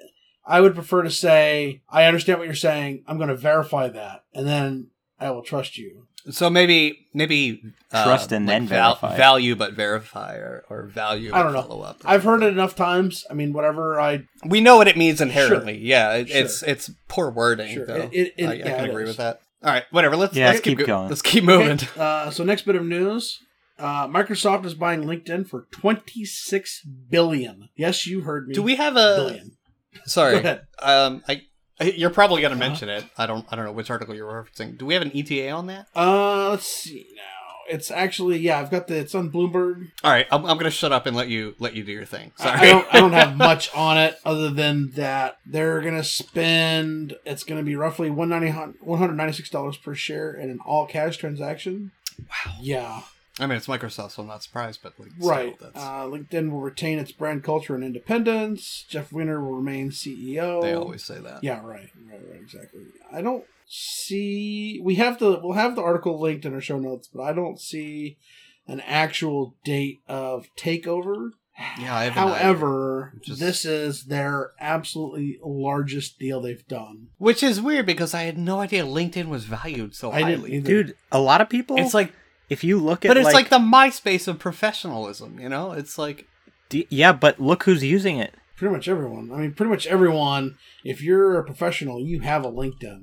I 0.46 0.60
would 0.60 0.74
prefer 0.74 1.02
to 1.02 1.10
say, 1.10 1.82
I 1.88 2.04
understand 2.04 2.38
what 2.38 2.46
you're 2.46 2.54
saying. 2.54 3.04
I'm 3.06 3.18
going 3.18 3.28
to 3.28 3.36
verify 3.36 3.88
that, 3.88 4.24
and 4.34 4.46
then 4.46 4.88
I 5.20 5.30
will 5.30 5.42
trust 5.42 5.76
you. 5.78 6.08
So 6.30 6.48
maybe 6.48 7.06
maybe 7.12 7.60
uh, 7.92 8.04
Trust 8.04 8.30
and 8.32 8.48
then 8.48 8.66
verify. 8.68 9.16
value 9.16 9.56
but 9.56 9.72
verify 9.72 10.36
or, 10.36 10.64
or 10.70 10.84
value 10.84 11.32
I 11.34 11.42
don't 11.42 11.52
but 11.52 11.60
know. 11.62 11.66
follow 11.68 11.82
up. 11.82 12.00
I've 12.04 12.22
heard 12.22 12.42
it 12.44 12.52
enough 12.52 12.76
times. 12.76 13.24
I 13.28 13.34
mean, 13.34 13.52
whatever 13.52 14.00
I 14.00 14.24
We 14.44 14.60
know 14.60 14.76
what 14.76 14.86
it 14.86 14.96
means 14.96 15.20
inherently. 15.20 15.78
Yeah, 15.78 16.14
it, 16.14 16.28
Sure. 16.28 16.40
it's 16.40 16.62
it's 16.62 16.90
poor 17.08 17.30
wording 17.30 17.74
Sure. 17.74 17.86
though. 17.86 17.94
It- 17.96 18.12
it- 18.12 18.34
it- 18.36 18.46
I, 18.46 18.52
I 18.52 18.58
can 18.58 18.84
it 18.84 18.90
agree 18.90 19.02
is. 19.02 19.08
with 19.08 19.16
that. 19.16 19.40
All 19.64 19.70
right, 19.70 19.84
whatever. 19.90 20.16
Let's 20.16 20.34
Yeah, 20.36 20.48
let's 20.48 20.60
keep 20.60 20.78
keep, 20.78 20.86
going. 20.86 21.08
Let's 21.08 21.22
keep 21.22 21.44
moving. 21.44 21.72
Okay, 21.72 21.86
uh, 21.96 22.30
so 22.30 22.44
next 22.44 22.62
bit 22.66 22.74
of 22.76 22.84
news. 22.84 23.38
Uh, 23.78 24.06
Microsoft 24.06 24.64
is 24.64 24.74
buying 24.74 25.02
LinkedIn 25.04 25.48
for 25.48 25.66
26 25.72 26.82
billion. 27.10 27.68
Yes, 27.76 28.06
you 28.06 28.20
heard 28.22 28.46
me. 28.48 28.54
Do 28.54 28.62
we 28.62 28.76
have 28.76 28.96
a 28.96 29.16
billion? 29.16 29.48
Go 29.94 30.00
Sorry. 30.06 30.36
ahead. 30.36 30.62
Um, 30.80 31.22
I, 31.28 31.32
I 31.32 31.42
you're 31.80 32.10
probably 32.10 32.42
gonna 32.42 32.54
Uh-huh. 32.54 32.68
mention 32.68 32.88
it. 32.88 33.04
I 33.18 33.26
don't 33.26 33.46
I 33.50 33.56
don't 33.56 33.64
know 33.64 33.72
which 33.72 33.90
article 33.90 34.14
you're 34.14 34.30
referencing. 34.30 34.76
Do 34.78 34.86
we 34.86 34.94
have 34.94 35.02
an 35.02 35.10
ETA 35.14 35.50
on 35.50 35.66
that? 35.68 35.86
Uh, 35.96 36.50
let's 36.50 36.66
see 36.66 37.06
now. 37.16 37.22
It's 37.68 37.90
actually 37.92 38.38
yeah. 38.38 38.58
I've 38.58 38.70
got 38.70 38.88
the. 38.88 38.96
It's 38.96 39.14
on 39.14 39.30
Bloomberg. 39.30 39.92
All 40.02 40.10
right, 40.10 40.26
I'm, 40.32 40.44
I'm 40.44 40.58
gonna 40.58 40.68
shut 40.70 40.90
up 40.92 41.06
and 41.06 41.16
let 41.16 41.28
you 41.28 41.54
let 41.60 41.74
you 41.74 41.84
do 41.84 41.92
your 41.92 42.04
thing. 42.04 42.32
Sorry. 42.36 42.58
I 42.58 42.66
don't. 42.66 42.86
I 42.94 43.00
don't 43.00 43.12
have 43.12 43.36
much 43.48 43.72
on 43.74 43.96
it 43.98 44.18
other 44.24 44.50
than 44.50 44.90
that 44.96 45.38
they're 45.46 45.80
gonna 45.80 46.02
spend. 46.04 47.14
It's 47.24 47.44
gonna 47.44 47.62
be 47.62 47.76
roughly 47.76 48.10
one 48.10 48.30
hundred 48.32 49.14
ninety 49.16 49.32
six 49.32 49.48
dollars 49.48 49.76
per 49.76 49.94
share 49.94 50.32
in 50.32 50.50
an 50.50 50.58
all 50.66 50.86
cash 50.86 51.16
transaction. 51.18 51.92
Wow. 52.18 52.54
Yeah, 52.60 53.02
I 53.40 53.46
mean, 53.46 53.56
it's 53.56 53.66
Microsoft, 53.66 54.10
so 54.12 54.22
I'm 54.22 54.28
not 54.28 54.42
surprised. 54.42 54.80
But 54.82 54.92
like, 54.98 55.10
still, 55.12 55.28
right. 55.28 55.58
that's, 55.58 55.76
Uh, 55.76 56.04
LinkedIn 56.04 56.50
will 56.50 56.60
retain 56.60 56.98
its 56.98 57.12
brand 57.12 57.42
culture 57.42 57.74
and 57.74 57.82
independence. 57.82 58.84
Jeff 58.88 59.12
Weiner 59.12 59.42
will 59.42 59.54
remain 59.56 59.90
CEO. 59.90 60.60
they 60.62 60.74
always 60.74 61.02
say 61.04 61.18
that. 61.18 61.42
Yeah, 61.42 61.60
right, 61.64 61.88
right, 62.10 62.20
right, 62.30 62.40
exactly. 62.40 62.82
I 63.10 63.22
don't 63.22 63.44
see. 63.66 64.80
We 64.82 64.96
have 64.96 65.18
the 65.18 65.40
we'll 65.42 65.54
have 65.54 65.76
the 65.76 65.82
article 65.82 66.20
linked 66.20 66.44
in 66.44 66.54
our 66.54 66.60
show 66.60 66.78
notes, 66.78 67.08
but 67.12 67.22
I 67.22 67.32
don't 67.32 67.58
see 67.60 68.18
an 68.66 68.80
actual 68.80 69.54
date 69.64 70.00
of 70.08 70.46
takeover. 70.56 71.30
Yeah, 71.78 71.94
I 71.94 72.04
haven't 72.04 72.12
However, 72.34 73.12
which 73.14 73.28
is- 73.30 73.38
this 73.38 73.64
is 73.64 74.04
their 74.04 74.52
absolutely 74.58 75.38
largest 75.44 76.18
deal 76.18 76.40
they've 76.40 76.66
done. 76.66 77.08
Which 77.18 77.42
is 77.42 77.60
weird 77.60 77.84
because 77.86 78.14
I 78.14 78.22
had 78.22 78.38
no 78.38 78.60
idea 78.60 78.84
LinkedIn 78.84 79.26
was 79.28 79.44
valued 79.44 79.94
so 79.94 80.10
I 80.10 80.22
didn't 80.22 80.40
highly. 80.46 80.60
dude, 80.60 80.96
a 81.10 81.20
lot 81.20 81.40
of 81.42 81.48
people. 81.50 81.76
It's 81.78 81.92
like, 81.94 82.12
if 82.52 82.62
you 82.64 82.78
look 82.78 83.04
at, 83.04 83.08
but 83.08 83.16
it's 83.16 83.24
like, 83.26 83.34
like, 83.34 83.48
the 83.50 83.58
MySpace 83.58 84.28
of 84.28 84.38
professionalism. 84.38 85.38
You 85.40 85.48
know, 85.48 85.72
it's 85.72 85.96
like 85.98 86.26
D- 86.68 86.86
yeah, 86.90 87.12
but 87.12 87.40
look 87.40 87.64
who's 87.64 87.82
using 87.82 88.18
it. 88.18 88.34
Pretty 88.56 88.74
much 88.74 88.86
everyone. 88.88 89.30
I 89.32 89.36
mean, 89.38 89.52
pretty 89.54 89.70
much 89.70 89.86
everyone. 89.86 90.56
If 90.84 91.02
you're 91.02 91.38
a 91.38 91.44
professional, 91.44 92.00
you 92.00 92.20
have 92.20 92.44
a 92.44 92.50
LinkedIn. 92.50 93.00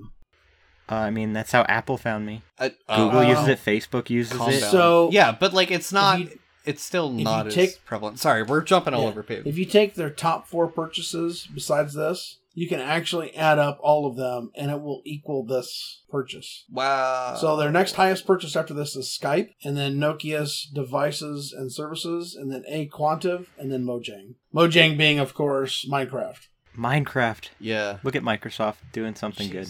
Uh, 0.91 0.95
I 0.95 1.11
mean, 1.11 1.33
that's 1.33 1.51
how 1.51 1.61
Apple 1.63 1.97
found 1.97 2.25
me. 2.25 2.41
uh, 2.57 2.69
Google 2.95 3.19
Uh, 3.19 3.29
uses 3.29 3.47
it. 3.47 3.59
Facebook 3.63 4.09
uses 4.09 4.33
it. 4.39 4.61
down. 4.61 4.71
So- 4.71 5.09
yeah, 5.11 5.31
but 5.31 5.53
like 5.53 5.69
it's 5.71 5.91
not. 5.91 6.19
you- 6.19 6.39
it's 6.65 6.83
still 6.83 7.13
you 7.13 7.23
not 7.23 7.47
as 7.47 7.75
prevalent. 7.85 8.19
Sorry, 8.19 8.43
we're 8.43 8.61
jumping 8.63 8.93
all 8.93 9.03
Yeah. 9.03 9.07
over 9.09 9.23
people. 9.23 9.47
If 9.47 9.57
you 9.57 9.65
take 9.65 9.95
their 9.95 10.09
top 10.09 10.47
four 10.47 10.67
purchases 10.67 11.47
besides 11.53 11.93
this, 11.93 12.37
you 12.53 12.67
can 12.67 12.79
actually 12.79 13.35
add 13.35 13.59
up 13.59 13.79
all 13.81 14.05
of 14.05 14.17
them, 14.17 14.51
and 14.55 14.71
it 14.71 14.81
will 14.81 15.01
equal 15.05 15.45
this 15.45 16.01
purchase. 16.09 16.65
Wow. 16.69 17.35
So 17.39 17.55
their 17.55 17.71
next 17.71 17.93
highest 17.93 18.25
purchase 18.25 18.55
after 18.55 18.73
this 18.73 18.95
is 18.95 19.17
Skype, 19.21 19.53
and 19.63 19.77
then 19.77 19.97
Nokia's 19.97 20.69
devices 20.73 21.53
and 21.53 21.71
services, 21.71 22.35
and 22.35 22.51
then 22.51 22.63
aQuantive, 22.71 23.47
and 23.57 23.71
then 23.71 23.85
Mojang. 23.85 24.35
Mojang 24.53 24.97
being, 24.97 25.19
of 25.19 25.33
course, 25.33 25.87
Minecraft. 25.89 26.47
Minecraft. 26.77 27.49
Yeah. 27.59 27.97
Look 28.03 28.15
at 28.15 28.23
Microsoft 28.23 28.77
doing 28.91 29.15
something 29.15 29.49
good. 29.49 29.69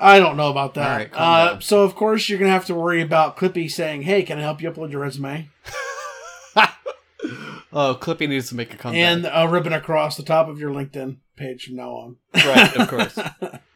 I 0.00 0.18
don't 0.18 0.36
know 0.36 0.50
about 0.50 0.74
that. 0.74 0.90
All 0.90 0.96
right, 0.96 1.10
uh, 1.12 1.60
so 1.60 1.82
of 1.82 1.94
course 1.94 2.28
you're 2.28 2.38
gonna 2.38 2.50
have 2.50 2.64
to 2.66 2.74
worry 2.74 3.02
about 3.02 3.36
Clippy 3.36 3.70
saying, 3.70 4.02
"Hey, 4.02 4.22
can 4.22 4.38
I 4.38 4.40
help 4.40 4.62
you 4.62 4.70
upload 4.70 4.90
your 4.90 5.02
resume?" 5.02 5.50
oh, 7.72 7.96
Clippy 8.00 8.28
needs 8.28 8.48
to 8.50 8.54
make 8.56 8.72
a 8.74 8.76
comeback. 8.76 9.00
and 9.00 9.28
a 9.32 9.48
ribbon 9.48 9.72
across 9.72 10.16
the 10.16 10.22
top 10.22 10.48
of 10.48 10.58
your 10.58 10.70
LinkedIn 10.70 11.18
page 11.36 11.66
from 11.66 11.76
now 11.76 11.90
on. 11.90 12.16
right, 12.34 12.76
of 12.76 12.88
course. 12.90 13.18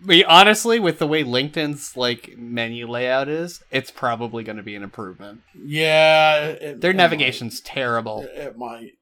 But 0.01 0.25
honestly, 0.27 0.79
with 0.79 0.99
the 0.99 1.07
way 1.07 1.25
LinkedIn's 1.25 1.97
like 1.97 2.37
menu 2.37 2.87
layout 2.89 3.29
is, 3.29 3.63
it's 3.71 3.91
probably 3.91 4.45
going 4.45 4.59
to 4.59 4.63
be 4.63 4.75
an 4.77 4.83
improvement. 4.83 5.41
yeah, 5.55 6.45
it, 6.47 6.81
Their 6.81 6.91
it 6.91 6.97
navigation's 6.97 7.61
might. 7.63 7.73
terrible. 7.73 8.23
It, 8.23 8.31
it 8.39 8.59
might. 8.59 8.93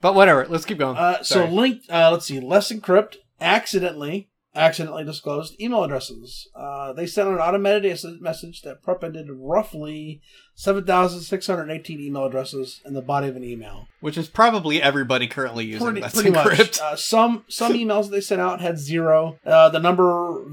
But 0.00 0.14
whatever. 0.14 0.46
Let's 0.48 0.64
keep 0.64 0.78
going. 0.78 0.96
Uh, 0.96 1.22
so 1.22 1.46
link. 1.46 1.82
Uh, 1.88 2.10
let's 2.10 2.26
see. 2.26 2.38
Let's 2.40 2.70
Encrypt 2.70 3.16
accidentally 3.40 4.28
accidentally 4.56 5.04
disclosed 5.04 5.54
email 5.60 5.84
addresses. 5.84 6.48
Uh, 6.54 6.92
they 6.92 7.06
sent 7.06 7.28
an 7.28 7.34
automated 7.36 7.98
message 8.20 8.62
that 8.62 8.82
prepended 8.82 9.26
roughly 9.30 10.20
seven 10.54 10.84
thousand 10.84 11.20
six 11.20 11.46
hundred 11.46 11.70
eighteen 11.70 12.00
email 12.00 12.24
addresses 12.24 12.80
in 12.84 12.94
the 12.94 13.02
body 13.02 13.28
of 13.28 13.36
an 13.36 13.44
email. 13.44 13.86
which 14.00 14.16
is 14.18 14.28
probably 14.28 14.80
everybody 14.82 15.26
currently 15.26 15.64
using 15.66 15.84
pretty, 15.86 16.00
Let's 16.00 16.14
pretty 16.14 16.30
Encrypt. 16.30 16.58
much. 16.58 16.80
Uh, 16.80 16.96
some 16.96 17.44
some 17.48 17.72
emails 17.82 18.10
they 18.10 18.20
sent 18.20 18.40
out 18.40 18.60
had 18.60 18.78
zero. 18.78 19.38
Uh, 19.44 19.68
the 19.68 19.78
number 19.80 20.44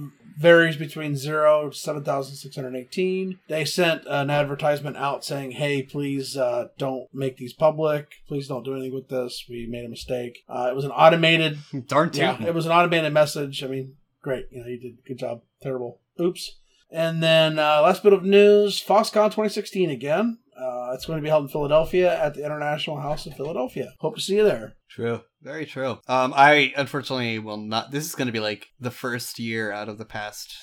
varies 0.43 0.75
between 0.75 1.15
zero 1.15 1.69
to 1.69 1.75
seven 1.75 2.03
thousand 2.03 2.35
six 2.35 2.55
hundred 2.55 2.75
eighteen. 2.75 3.39
They 3.47 3.65
sent 3.65 4.03
an 4.05 4.29
advertisement 4.29 4.97
out 4.97 5.25
saying, 5.25 5.51
"Hey, 5.51 5.81
please 5.81 6.37
uh, 6.37 6.67
don't 6.77 7.07
make 7.13 7.37
these 7.37 7.53
public. 7.53 8.11
Please 8.27 8.47
don't 8.47 8.63
do 8.63 8.73
anything 8.73 8.93
with 8.93 9.09
this. 9.09 9.45
We 9.49 9.65
made 9.67 9.85
a 9.85 9.89
mistake." 9.89 10.43
Uh, 10.47 10.67
it 10.69 10.75
was 10.75 10.85
an 10.85 10.91
automated. 10.91 11.57
Darn. 11.87 12.11
Yeah, 12.13 12.43
it 12.43 12.53
was 12.53 12.67
an 12.67 12.71
automated 12.71 13.13
message. 13.13 13.63
I 13.63 13.67
mean, 13.67 13.95
great. 14.21 14.45
You 14.51 14.61
know, 14.61 14.67
you 14.67 14.79
did 14.79 14.97
a 15.03 15.07
good 15.07 15.17
job. 15.17 15.41
Terrible. 15.61 16.01
Oops. 16.19 16.59
And 16.91 17.23
then 17.23 17.57
uh, 17.57 17.81
last 17.81 18.03
bit 18.03 18.13
of 18.13 18.23
news: 18.23 18.83
FOSSCON 18.83 19.31
2016 19.31 19.89
again. 19.89 20.37
Uh, 20.59 20.91
it's 20.93 21.05
going 21.05 21.17
to 21.17 21.23
be 21.23 21.29
held 21.29 21.43
in 21.43 21.49
Philadelphia 21.49 22.21
at 22.21 22.33
the 22.35 22.45
International 22.45 22.99
House 22.99 23.25
of 23.25 23.35
Philadelphia. 23.35 23.93
Hope 23.99 24.15
to 24.15 24.21
see 24.21 24.35
you 24.35 24.43
there. 24.43 24.75
True. 24.89 25.21
Very 25.41 25.65
true. 25.65 25.99
Um, 26.07 26.33
I 26.35 26.73
unfortunately 26.77 27.39
will 27.39 27.57
not. 27.57 27.91
This 27.91 28.05
is 28.05 28.15
going 28.15 28.27
to 28.27 28.31
be 28.31 28.39
like 28.39 28.67
the 28.79 28.91
first 28.91 29.39
year 29.39 29.71
out 29.71 29.89
of 29.89 29.97
the 29.97 30.05
past 30.05 30.55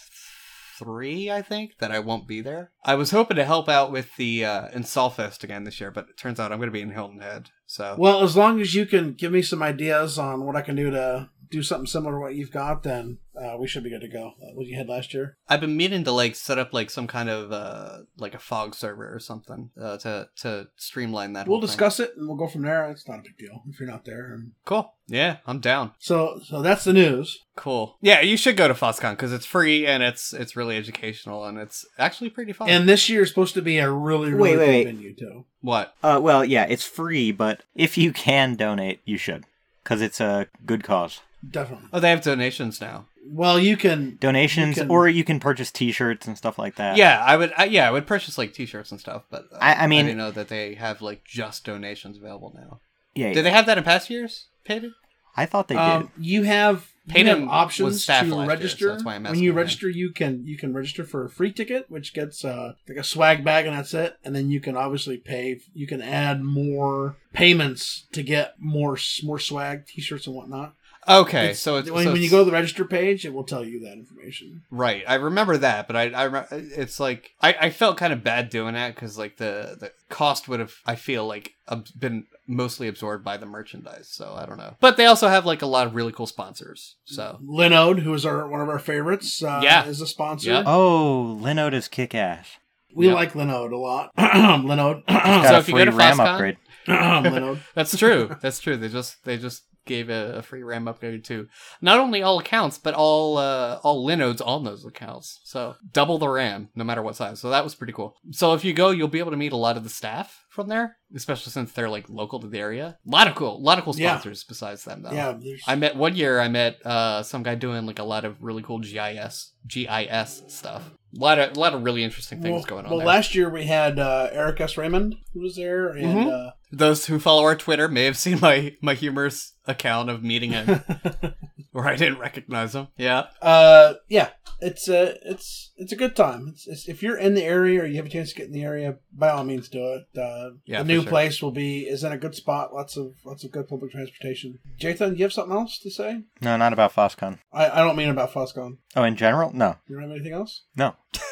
three, 0.78 1.30
I 1.30 1.42
think, 1.42 1.72
that 1.78 1.90
I 1.90 1.98
won't 1.98 2.26
be 2.26 2.40
there. 2.40 2.72
I 2.84 2.94
was 2.94 3.10
hoping 3.10 3.36
to 3.36 3.44
help 3.44 3.68
out 3.68 3.92
with 3.92 4.16
the 4.16 4.44
uh, 4.44 4.68
InstallFest 4.68 5.44
again 5.44 5.64
this 5.64 5.80
year, 5.80 5.90
but 5.90 6.08
it 6.08 6.16
turns 6.16 6.40
out 6.40 6.52
I'm 6.52 6.58
going 6.58 6.68
to 6.68 6.72
be 6.72 6.80
in 6.80 6.92
Hilton 6.92 7.20
Head. 7.20 7.50
So 7.66 7.96
Well, 7.98 8.22
as 8.22 8.36
long 8.36 8.60
as 8.60 8.74
you 8.74 8.86
can 8.86 9.12
give 9.12 9.32
me 9.32 9.42
some 9.42 9.62
ideas 9.62 10.18
on 10.18 10.46
what 10.46 10.56
I 10.56 10.62
can 10.62 10.76
do 10.76 10.90
to 10.90 11.28
do 11.50 11.62
something 11.62 11.86
similar 11.86 12.12
to 12.14 12.20
what 12.20 12.34
you've 12.34 12.52
got, 12.52 12.82
then 12.82 13.18
uh, 13.40 13.56
we 13.58 13.66
should 13.66 13.82
be 13.82 13.90
good 13.90 14.00
to 14.02 14.08
go. 14.08 14.34
Uh, 14.42 14.54
what 14.54 14.66
you 14.66 14.76
had 14.76 14.88
last 14.88 15.12
year? 15.14 15.36
I've 15.48 15.60
been 15.60 15.76
meaning 15.76 16.04
to 16.04 16.12
like 16.12 16.36
set 16.36 16.58
up 16.58 16.72
like 16.72 16.90
some 16.90 17.06
kind 17.06 17.28
of 17.28 17.50
uh 17.52 17.98
like 18.18 18.34
a 18.34 18.38
fog 18.38 18.74
server 18.74 19.12
or 19.14 19.18
something 19.18 19.70
uh, 19.80 19.96
to 19.98 20.28
to 20.42 20.68
streamline 20.76 21.32
that. 21.34 21.46
We'll 21.48 21.58
whole 21.58 21.60
thing. 21.62 21.66
discuss 21.68 22.00
it 22.00 22.12
and 22.16 22.28
we'll 22.28 22.36
go 22.36 22.46
from 22.48 22.62
there. 22.62 22.88
It's 22.90 23.08
not 23.08 23.18
a 23.20 23.22
big 23.22 23.36
deal 23.38 23.62
if 23.68 23.80
you're 23.80 23.88
not 23.88 24.04
there. 24.04 24.32
And 24.32 24.52
Cool. 24.64 24.92
Yeah, 25.08 25.38
I'm 25.44 25.58
down. 25.58 25.90
so, 25.98 26.40
so 26.44 26.62
that's 26.62 26.84
the 26.84 26.92
news. 26.92 27.40
Cool. 27.56 27.96
Yeah, 28.00 28.20
you 28.20 28.36
should 28.36 28.56
go 28.56 28.68
to 28.68 28.74
FOSSCON 28.74 29.10
because 29.12 29.32
it's 29.32 29.44
free 29.44 29.84
and 29.86 30.04
it's 30.04 30.32
it's 30.32 30.54
really 30.54 30.76
educational 30.76 31.44
and 31.46 31.58
it's 31.58 31.84
actually 31.98 32.30
pretty 32.30 32.52
fun. 32.52 32.68
And 32.70 32.88
this 32.88 33.08
year 33.08 33.22
is 33.22 33.28
supposed 33.28 33.54
to 33.54 33.62
be 33.62 33.78
a 33.78 33.90
really, 33.90 34.32
really 34.32 34.56
Wait, 34.56 34.58
wait, 34.58 34.64
cool 34.66 34.74
wait. 34.74 34.84
venue 34.84 35.14
too. 35.16 35.44
what? 35.62 35.94
Uh, 36.02 36.20
well, 36.22 36.44
yeah, 36.44 36.64
it's 36.68 36.84
free, 36.84 37.32
but 37.32 37.64
if 37.74 37.98
you 37.98 38.12
can 38.12 38.54
donate, 38.54 39.00
you 39.04 39.18
should, 39.18 39.46
because 39.82 40.00
it's 40.00 40.20
a 40.20 40.46
good 40.64 40.84
cause. 40.84 41.20
Definitely. 41.48 41.88
Oh, 41.92 42.00
they 42.00 42.10
have 42.10 42.22
donations 42.22 42.80
now. 42.80 43.06
Well, 43.26 43.58
you 43.58 43.76
can. 43.76 44.16
Donations, 44.20 44.76
You 44.76 44.82
can- 44.82 44.90
or 44.90 45.08
you 45.08 45.24
can 45.24 45.40
purchase 45.40 45.70
T-shirts 45.70 46.26
and 46.26 46.36
stuff 46.36 46.58
like 46.58 46.76
that. 46.76 46.96
Yeah, 46.96 47.22
I 47.24 47.36
would. 47.36 47.52
I, 47.56 47.64
yeah, 47.64 47.86
I 47.88 47.90
would 47.90 48.06
purchase 48.06 48.36
like 48.38 48.52
T-shirts 48.52 48.90
and 48.90 49.00
stuff, 49.00 49.22
but 49.30 49.44
uh, 49.52 49.58
I- 49.60 49.84
I 49.84 49.86
mean- 49.86 50.06
didn't 50.06 50.18
know 50.18 50.30
that 50.32 50.48
they 50.48 50.74
have 50.74 51.00
like 51.02 51.24
just 51.24 51.64
donations 51.64 52.16
available 52.18 52.52
now. 52.54 52.80
yeah. 53.14 53.32
Did 53.32 53.44
they 53.44 53.50
have 53.50 53.66
that 53.66 53.78
in 53.78 53.84
past 53.84 54.10
years? 54.10 54.46
Pated? 54.64 54.92
I 55.36 55.46
thought 55.46 55.68
they 55.68 55.76
Um, 55.76 56.10
you 56.18 56.42
have 56.42 56.88
you 57.06 57.14
Peyton 57.14 57.46
options 57.48 58.04
to 58.06 58.12
last 58.12 58.26
year, 58.26 58.46
register. 58.46 58.84
so 58.86 58.92
that's 58.92 59.04
why 59.04 59.14
I'm 59.14 59.22
when 59.22 59.30
asking 59.32 59.44
you 59.44 59.50
him. 59.50 59.56
register, 59.56 59.88
you 59.88 60.10
can 60.12 60.44
you 60.46 60.56
can 60.58 60.74
register 60.74 61.04
for 61.04 61.24
a 61.24 61.30
free 61.30 61.52
ticket, 61.52 61.86
which 61.88 62.12
gets 62.12 62.44
uh, 62.44 62.74
like 62.88 62.98
a 62.98 63.04
swag 63.04 63.44
bag, 63.44 63.64
and 63.66 63.76
that's 63.76 63.94
it. 63.94 64.16
And 64.24 64.34
then 64.34 64.50
you 64.50 64.60
can 64.60 64.76
obviously 64.76 65.16
pay. 65.16 65.60
You 65.72 65.86
can 65.86 66.02
add 66.02 66.42
more 66.42 67.16
payments 67.32 68.06
to 68.12 68.22
get 68.22 68.54
more 68.58 68.98
more 69.22 69.38
swag, 69.38 69.86
t-shirts, 69.86 70.26
and 70.26 70.34
whatnot. 70.36 70.74
Okay, 71.10 71.38
It's- 71.44 71.58
so 71.60 71.76
it's 71.76 71.90
when, 71.90 72.04
so 72.04 72.12
when 72.12 72.22
you 72.22 72.30
go 72.30 72.38
to 72.38 72.44
the 72.44 72.52
register 72.52 72.84
page, 72.84 73.24
it 73.26 73.32
will 73.34 73.44
tell 73.44 73.64
you 73.64 73.80
that 73.80 73.92
information. 73.94 74.62
Right, 74.70 75.02
I 75.08 75.14
remember 75.14 75.56
that, 75.58 75.86
but 75.86 75.96
I, 75.96 76.10
I 76.10 76.22
re- 76.24 76.46
it's 76.50 77.00
like 77.00 77.32
I, 77.40 77.54
I 77.60 77.70
felt 77.70 77.96
kind 77.96 78.12
of 78.12 78.22
bad 78.24 78.48
doing 78.50 78.74
that 78.74 78.94
because 78.94 79.18
like 79.18 79.36
the 79.38 79.76
the 79.80 79.92
cost 80.08 80.48
would 80.48 80.60
have 80.60 80.74
I 80.86 80.94
feel 80.96 81.26
like 81.26 81.54
ab- 81.68 81.88
been 81.98 82.26
mostly 82.46 82.88
absorbed 82.88 83.24
by 83.24 83.36
the 83.36 83.46
merchandise, 83.46 84.08
so 84.08 84.34
I 84.36 84.46
don't 84.46 84.58
know. 84.58 84.76
But 84.80 84.96
they 84.96 85.06
also 85.06 85.28
have 85.28 85.44
like 85.46 85.62
a 85.62 85.66
lot 85.66 85.86
of 85.86 85.94
really 85.94 86.12
cool 86.12 86.26
sponsors, 86.26 86.96
so 87.04 87.38
Linode, 87.44 88.00
who 88.00 88.14
is 88.14 88.24
our 88.24 88.46
one 88.48 88.60
of 88.60 88.68
our 88.68 88.78
favorites, 88.78 89.42
uh, 89.42 89.60
Yeah. 89.62 89.84
is 89.86 90.00
a 90.00 90.06
sponsor. 90.06 90.50
Yeah. 90.50 90.62
Oh, 90.66 91.38
Linode 91.42 91.74
is 91.74 91.88
kick 91.88 92.14
ass. 92.14 92.58
We 92.94 93.06
Yeah. 93.08 93.14
like 93.14 93.32
Linode 93.34 93.72
a 93.72 93.76
lot. 93.76 94.10
Linode. 94.18 95.02
So 95.48 95.54
a 95.54 95.58
if 95.58 95.68
you 95.68 95.74
go 95.74 95.84
to 95.84 95.92
RAM 95.92 96.16
FOSSCON- 96.18 96.32
upgrade. 96.32 96.56
Linode. 96.88 97.60
that's 97.74 97.96
true. 97.96 98.34
That's 98.40 98.58
true. 98.60 98.76
They 98.76 98.88
just 98.88 99.24
they 99.24 99.36
just 99.38 99.62
gave 99.86 100.08
a, 100.10 100.36
a 100.36 100.42
free 100.42 100.62
RAM 100.62 100.86
upgrade 100.88 101.24
to 101.24 101.48
not 101.80 101.98
only 101.98 102.22
all 102.22 102.38
accounts 102.38 102.78
but 102.78 102.94
all 102.94 103.38
uh, 103.38 103.80
all 103.82 104.06
Linodes 104.06 104.40
on 104.46 104.64
those 104.64 104.84
accounts. 104.84 105.40
So 105.44 105.76
double 105.92 106.18
the 106.18 106.28
RAM, 106.28 106.68
no 106.74 106.84
matter 106.84 107.02
what 107.02 107.16
size. 107.16 107.40
So 107.40 107.50
that 107.50 107.64
was 107.64 107.74
pretty 107.74 107.92
cool. 107.92 108.14
So 108.30 108.54
if 108.54 108.64
you 108.64 108.72
go, 108.72 108.90
you'll 108.90 109.08
be 109.08 109.18
able 109.18 109.30
to 109.32 109.36
meet 109.36 109.52
a 109.52 109.56
lot 109.56 109.76
of 109.76 109.82
the 109.84 109.90
staff 109.90 110.44
from 110.50 110.68
there, 110.68 110.96
especially 111.14 111.52
since 111.52 111.72
they're 111.72 111.88
like 111.88 112.08
local 112.08 112.40
to 112.40 112.46
the 112.48 112.58
area. 112.58 112.98
A 113.06 113.10
lot 113.10 113.28
of 113.28 113.34
cool, 113.34 113.56
a 113.56 113.58
lot 113.58 113.78
of 113.78 113.84
cool 113.84 113.94
Yeah. 113.96 114.12
sponsors 114.14 114.44
besides 114.44 114.84
them 114.84 115.02
though. 115.02 115.12
Yeah, 115.12 115.32
there's- 115.40 115.62
I 115.66 115.74
met 115.76 115.96
one 115.96 116.14
year. 116.16 116.40
I 116.40 116.48
met 116.48 116.84
uh, 116.84 117.22
some 117.22 117.42
guy 117.42 117.54
doing 117.54 117.86
like 117.86 117.98
a 117.98 118.04
lot 118.04 118.24
of 118.24 118.42
really 118.42 118.62
cool 118.62 118.80
GIS 118.80 119.52
GIS 119.66 120.42
stuff. 120.48 120.90
A 121.16 121.20
lot 121.20 121.38
of 121.38 121.56
a 121.56 121.60
lot 121.60 121.74
of 121.74 121.82
really 121.82 122.04
interesting 122.04 122.40
things 122.40 122.52
well, 122.54 122.62
going 122.64 122.84
on 122.84 122.90
Well, 122.90 122.98
there. 123.00 123.06
last 123.08 123.34
year 123.34 123.50
we 123.50 123.64
had 123.64 123.98
uh, 123.98 124.28
Eric 124.32 124.60
S. 124.60 124.76
Raymond 124.76 125.16
who 125.32 125.40
was 125.40 125.56
there, 125.56 125.88
and 125.88 126.06
Mhm. 126.28 126.52
Those 126.72 127.06
who 127.06 127.18
follow 127.18 127.42
our 127.44 127.56
Twitter 127.56 127.88
may 127.88 128.04
have 128.04 128.16
seen 128.16 128.40
my 128.40 128.76
my 128.80 128.94
humorous 128.94 129.54
account 129.66 130.10
of 130.10 130.22
meeting 130.22 130.50
him 130.52 130.82
where 131.72 131.86
I 131.86 131.96
didn't 131.96 132.18
recognize 132.18 132.74
him. 132.74 132.88
Yeah. 132.96 133.26
uh, 133.42 133.94
yeah, 134.08 134.30
it's 134.60 134.88
a 134.88 135.16
it's 135.28 135.72
it's 135.76 135.92
a 135.92 135.96
good 135.96 136.14
time. 136.16 136.48
It's, 136.52 136.66
it's, 136.66 136.88
if 136.88 137.02
you're 137.02 137.16
in 137.16 137.34
the 137.34 137.42
area 137.44 137.82
or 137.82 137.86
you 137.86 137.96
have 137.96 138.06
a 138.06 138.10
chance 138.10 138.30
to 138.30 138.36
get 138.36 138.46
in 138.46 138.52
the 138.52 138.62
area, 138.64 138.96
by 139.12 139.30
all 139.30 139.44
means 139.44 139.68
do 139.68 139.94
it. 139.94 140.18
Uh, 140.18 140.50
Yeah, 140.64 140.82
the 140.82 140.88
new 140.88 141.00
sure. 141.02 141.10
place 141.10 141.42
will 141.42 141.50
be 141.52 141.80
is 141.82 142.04
in 142.04 142.12
a 142.12 142.18
good 142.18 142.34
spot. 142.34 142.72
Lots 142.74 142.96
of 142.96 143.14
lots 143.24 143.44
of 143.44 143.50
good 143.50 143.68
public 143.68 143.92
transportation. 143.92 144.58
Jathan, 144.80 145.10
do 145.12 145.16
you 145.16 145.24
have 145.24 145.32
something 145.32 145.56
else 145.56 145.78
to 145.80 145.90
say? 145.90 146.22
No, 146.40 146.56
not 146.56 146.72
about 146.72 146.94
FOSSCON. 146.94 147.38
I, 147.52 147.70
I 147.70 147.76
don't 147.84 147.96
mean 147.96 148.08
about 148.10 148.32
FOSSCON. 148.32 148.78
Oh, 148.96 149.02
in 149.04 149.16
general? 149.16 149.52
No. 149.54 149.76
You 149.88 149.96
don't 149.96 150.02
have 150.04 150.12
anything 150.12 150.32
else? 150.34 150.62
No. 150.76 150.94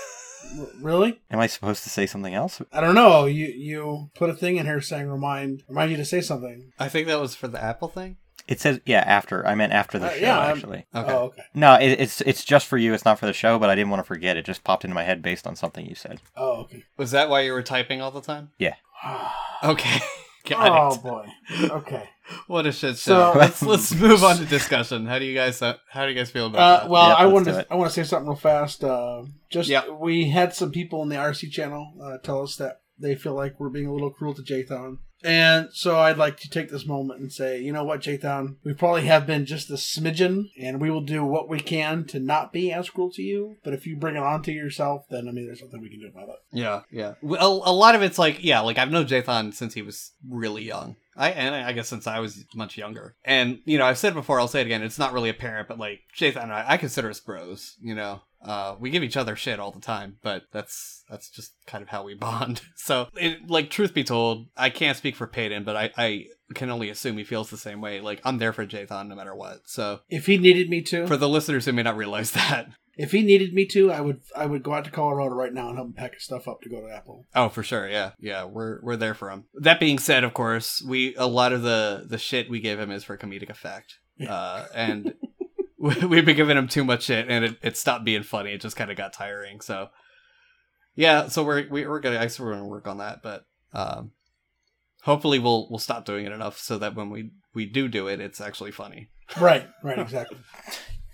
R- 0.58 0.66
really? 0.80 1.20
Am 1.30 1.40
I 1.40 1.46
supposed 1.46 1.82
to 1.84 1.90
say 1.90 2.06
something 2.06 2.34
else? 2.34 2.60
I 2.72 2.80
don't 2.80 2.94
know. 2.94 3.26
You 3.26 3.46
you 3.46 4.10
put 4.14 4.30
a 4.30 4.34
thing 4.34 4.56
in 4.56 4.66
here 4.66 4.80
saying 4.80 5.08
remind 5.08 5.62
remind 5.68 5.90
you 5.90 5.96
to 5.96 6.04
say 6.04 6.20
something. 6.20 6.72
I 6.78 6.88
think 6.88 7.06
that 7.08 7.20
was 7.20 7.34
for 7.34 7.48
the 7.48 7.62
Apple 7.62 7.88
thing. 7.88 8.16
It 8.46 8.60
says 8.60 8.80
yeah 8.86 9.00
after. 9.00 9.46
I 9.46 9.54
meant 9.54 9.72
after 9.74 9.98
the 9.98 10.06
Uh, 10.06 10.10
show 10.12 10.20
yeah, 10.20 10.38
I'm- 10.38 10.56
actually. 10.56 10.86
Okay. 10.94 11.12
Oh, 11.12 11.24
okay. 11.24 11.42
No, 11.54 11.74
it, 11.74 12.00
it's 12.00 12.20
it's 12.22 12.44
just 12.44 12.66
for 12.66 12.78
you. 12.78 12.94
It's 12.94 13.04
not 13.04 13.18
for 13.18 13.26
the 13.26 13.32
show. 13.34 13.58
But 13.58 13.68
I 13.70 13.74
didn't 13.74 13.90
want 13.90 14.00
to 14.00 14.04
forget. 14.06 14.36
It 14.38 14.46
just 14.46 14.64
popped 14.64 14.84
into 14.84 14.94
my 14.94 15.04
head 15.04 15.20
based 15.22 15.46
on 15.46 15.54
something 15.56 15.84
you 15.84 15.94
said. 15.94 16.20
Oh, 16.36 16.60
okay. 16.62 16.84
Was 16.96 17.10
that 17.10 17.28
why 17.28 17.40
you 17.42 17.52
were 17.52 17.62
typing 17.62 18.00
all 18.00 18.10
the 18.10 18.22
time? 18.22 18.50
Yeah. 18.58 18.74
Okay. 19.64 19.98
Got 20.48 20.70
oh 20.70 20.94
it. 20.94 21.02
boy. 21.02 21.26
Okay. 21.76 22.08
What 22.46 22.66
a 22.66 22.72
shit 22.72 22.98
show. 22.98 23.32
So- 23.32 23.34
let's 23.38 23.62
let's 23.62 23.94
move 23.94 24.22
on 24.24 24.36
to 24.36 24.44
discussion. 24.58 25.06
How 25.06 25.18
do 25.18 25.24
you 25.24 25.34
guys 25.34 25.60
uh, 25.62 25.76
how 25.90 26.04
do 26.04 26.12
you 26.12 26.16
guys 26.18 26.30
feel 26.30 26.46
about 26.46 26.58
Uh, 26.60 26.80
that? 26.82 26.90
well, 26.90 27.08
Yeah, 27.08 27.14
I 27.14 27.22
let's 27.24 27.32
wanted 27.34 27.52
do 27.52 27.62
to. 27.62 27.66
I 27.72 27.74
want 27.76 27.90
to 27.90 27.94
say 27.94 28.08
something 28.08 28.28
real 28.28 28.36
fast. 28.36 28.84
Uh, 28.84 29.22
just 29.50 29.68
Yeah. 29.68 29.88
we 29.90 30.30
had 30.30 30.54
some 30.54 30.70
people 30.70 31.02
in 31.02 31.08
the 31.08 31.16
IRC 31.16 31.50
channel 31.50 31.92
uh, 32.02 32.18
tell 32.18 32.42
us 32.42 32.56
that 32.56 32.80
they 32.98 33.14
feel 33.14 33.34
like 33.34 33.58
we're 33.60 33.68
being 33.68 33.86
a 33.86 33.92
little 33.92 34.10
cruel 34.10 34.34
to 34.34 34.42
Jathan. 34.42 34.98
And 35.24 35.70
so 35.72 35.98
I'd 35.98 36.16
like 36.16 36.36
to 36.40 36.48
take 36.48 36.70
this 36.70 36.86
moment 36.86 37.18
and 37.20 37.32
say, 37.32 37.60
you 37.60 37.72
know 37.72 37.82
what, 37.82 38.02
Jathan, 38.02 38.54
we 38.64 38.72
probably 38.72 39.02
have 39.06 39.26
been 39.26 39.46
just 39.46 39.68
a 39.68 39.72
smidgen, 39.74 40.50
and 40.60 40.80
we 40.80 40.92
will 40.92 41.00
do 41.00 41.24
what 41.24 41.48
we 41.48 41.58
can 41.58 42.04
to 42.06 42.20
not 42.20 42.52
be 42.52 42.72
as 42.72 42.88
cruel 42.88 43.10
to 43.12 43.22
you. 43.22 43.56
But 43.64 43.72
if 43.72 43.84
you 43.84 43.96
bring 43.96 44.14
it 44.14 44.22
on 44.22 44.42
to 44.44 44.52
yourself, 44.52 45.06
then 45.10 45.26
I 45.28 45.32
mean, 45.32 45.46
there's 45.46 45.60
nothing 45.60 45.80
we 45.82 45.90
can 45.90 45.98
do 45.98 46.06
about 46.06 46.28
it. 46.28 46.36
Yeah, 46.52 46.82
yeah. 46.92 47.14
Well, 47.20 47.62
a 47.66 47.72
lot 47.72 47.96
of 47.96 48.02
it's 48.02 48.16
like, 48.16 48.44
yeah, 48.44 48.60
like 48.60 48.78
I've 48.78 48.92
known 48.92 49.06
Jathan 49.06 49.52
since 49.54 49.74
he 49.74 49.82
was 49.82 50.12
really 50.28 50.62
young. 50.62 50.94
I 51.18 51.30
and 51.30 51.54
I 51.54 51.72
guess 51.72 51.88
since 51.88 52.06
I 52.06 52.20
was 52.20 52.44
much 52.54 52.78
younger. 52.78 53.16
And 53.24 53.58
you 53.64 53.76
know, 53.76 53.84
I've 53.84 53.98
said 53.98 54.14
before, 54.14 54.40
I'll 54.40 54.48
say 54.48 54.60
it 54.60 54.66
again. 54.66 54.82
It's 54.82 54.98
not 54.98 55.12
really 55.12 55.28
apparent, 55.28 55.68
but 55.68 55.78
like 55.78 56.00
Jathan 56.16 56.44
and 56.44 56.52
I, 56.52 56.64
I 56.68 56.76
consider 56.76 57.10
us 57.10 57.20
bros. 57.20 57.76
You 57.80 57.94
know, 57.94 58.22
uh, 58.42 58.76
we 58.78 58.90
give 58.90 59.02
each 59.02 59.16
other 59.16 59.34
shit 59.34 59.58
all 59.58 59.72
the 59.72 59.80
time, 59.80 60.16
but 60.22 60.44
that's 60.52 61.04
that's 61.10 61.28
just 61.28 61.52
kind 61.66 61.82
of 61.82 61.88
how 61.88 62.04
we 62.04 62.14
bond. 62.18 62.60
So, 62.76 63.08
it, 63.14 63.48
like, 63.50 63.70
truth 63.70 63.94
be 63.94 64.04
told, 64.04 64.46
I 64.56 64.70
can't 64.70 64.96
speak 64.96 65.16
for 65.16 65.26
Peyton, 65.26 65.64
but 65.64 65.76
I 65.76 65.90
I 65.96 66.26
can 66.54 66.70
only 66.70 66.88
assume 66.88 67.18
he 67.18 67.24
feels 67.24 67.50
the 67.50 67.58
same 67.58 67.80
way. 67.80 68.00
Like, 68.00 68.20
I'm 68.24 68.38
there 68.38 68.52
for 68.52 68.66
Jathan 68.66 69.08
no 69.08 69.16
matter 69.16 69.34
what. 69.34 69.62
So, 69.66 70.00
If 70.08 70.26
he 70.26 70.38
needed 70.38 70.70
me 70.70 70.82
to, 70.82 71.06
for 71.06 71.16
the 71.16 71.28
listeners 71.28 71.64
who 71.64 71.72
may 71.72 71.82
not 71.82 71.96
realize 71.96 72.30
that, 72.32 72.68
if 72.98 73.12
he 73.12 73.22
needed 73.22 73.54
me 73.54 73.64
to, 73.66 73.92
I 73.92 74.00
would 74.00 74.20
I 74.36 74.44
would 74.44 74.64
go 74.64 74.74
out 74.74 74.84
to 74.84 74.90
Colorado 74.90 75.32
right 75.32 75.52
now 75.52 75.68
and 75.68 75.76
help 75.76 75.86
him 75.86 75.94
pack 75.94 76.14
his 76.14 76.24
stuff 76.24 76.48
up 76.48 76.60
to 76.62 76.68
go 76.68 76.80
to 76.80 76.92
Apple. 76.92 77.26
Oh, 77.32 77.48
for 77.48 77.62
sure. 77.62 77.88
Yeah, 77.88 78.10
yeah. 78.18 78.44
We're 78.44 78.80
we're 78.82 78.96
there 78.96 79.14
for 79.14 79.30
him. 79.30 79.44
That 79.54 79.78
being 79.78 80.00
said, 80.00 80.24
of 80.24 80.34
course, 80.34 80.82
we 80.86 81.14
a 81.14 81.26
lot 81.26 81.52
of 81.52 81.62
the 81.62 82.04
the 82.06 82.18
shit 82.18 82.50
we 82.50 82.58
give 82.60 82.80
him 82.80 82.90
is 82.90 83.04
for 83.04 83.16
comedic 83.16 83.50
effect, 83.50 83.98
uh, 84.28 84.66
and 84.74 85.14
we, 85.78 85.94
we've 86.06 86.26
been 86.26 86.36
giving 86.36 86.58
him 86.58 86.66
too 86.66 86.84
much 86.84 87.04
shit, 87.04 87.28
and 87.28 87.44
it, 87.44 87.56
it 87.62 87.76
stopped 87.76 88.04
being 88.04 88.24
funny. 88.24 88.52
It 88.52 88.60
just 88.60 88.76
kind 88.76 88.90
of 88.90 88.96
got 88.96 89.12
tiring. 89.12 89.60
So, 89.60 89.90
yeah. 90.96 91.28
So 91.28 91.44
we're 91.44 91.68
we, 91.70 91.86
we're 91.86 92.00
gonna 92.00 92.18
I 92.18 92.28
we're 92.40 92.52
gonna 92.52 92.66
work 92.66 92.88
on 92.88 92.98
that, 92.98 93.22
but 93.22 93.44
um, 93.72 94.10
hopefully 95.02 95.38
we'll 95.38 95.68
we'll 95.70 95.78
stop 95.78 96.04
doing 96.04 96.26
it 96.26 96.32
enough 96.32 96.58
so 96.58 96.78
that 96.78 96.96
when 96.96 97.10
we 97.10 97.30
we 97.54 97.64
do 97.64 97.86
do 97.86 98.08
it, 98.08 98.20
it's 98.20 98.40
actually 98.40 98.72
funny. 98.72 99.08
Right, 99.40 99.68
right, 99.84 99.98
exactly. 100.00 100.38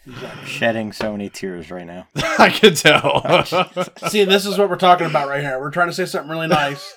Exactly. 0.07 0.47
Shedding 0.49 0.93
so 0.93 1.13
many 1.13 1.29
tears 1.29 1.71
right 1.71 1.87
now. 1.87 2.09
I 2.39 2.51
can 2.51 2.75
tell. 2.75 3.45
See, 4.09 4.25
this 4.25 4.47
is 4.47 4.59
what 4.59 4.69
we're 4.71 4.77
talking 4.77 5.07
about 5.07 5.29
right 5.29 5.43
here. 5.43 5.59
We're 5.61 5.71
trying 5.71 5.89
to 5.89 5.93
say 5.95 6.05
something 6.07 6.31
really 6.31 6.47
nice. 6.49 6.95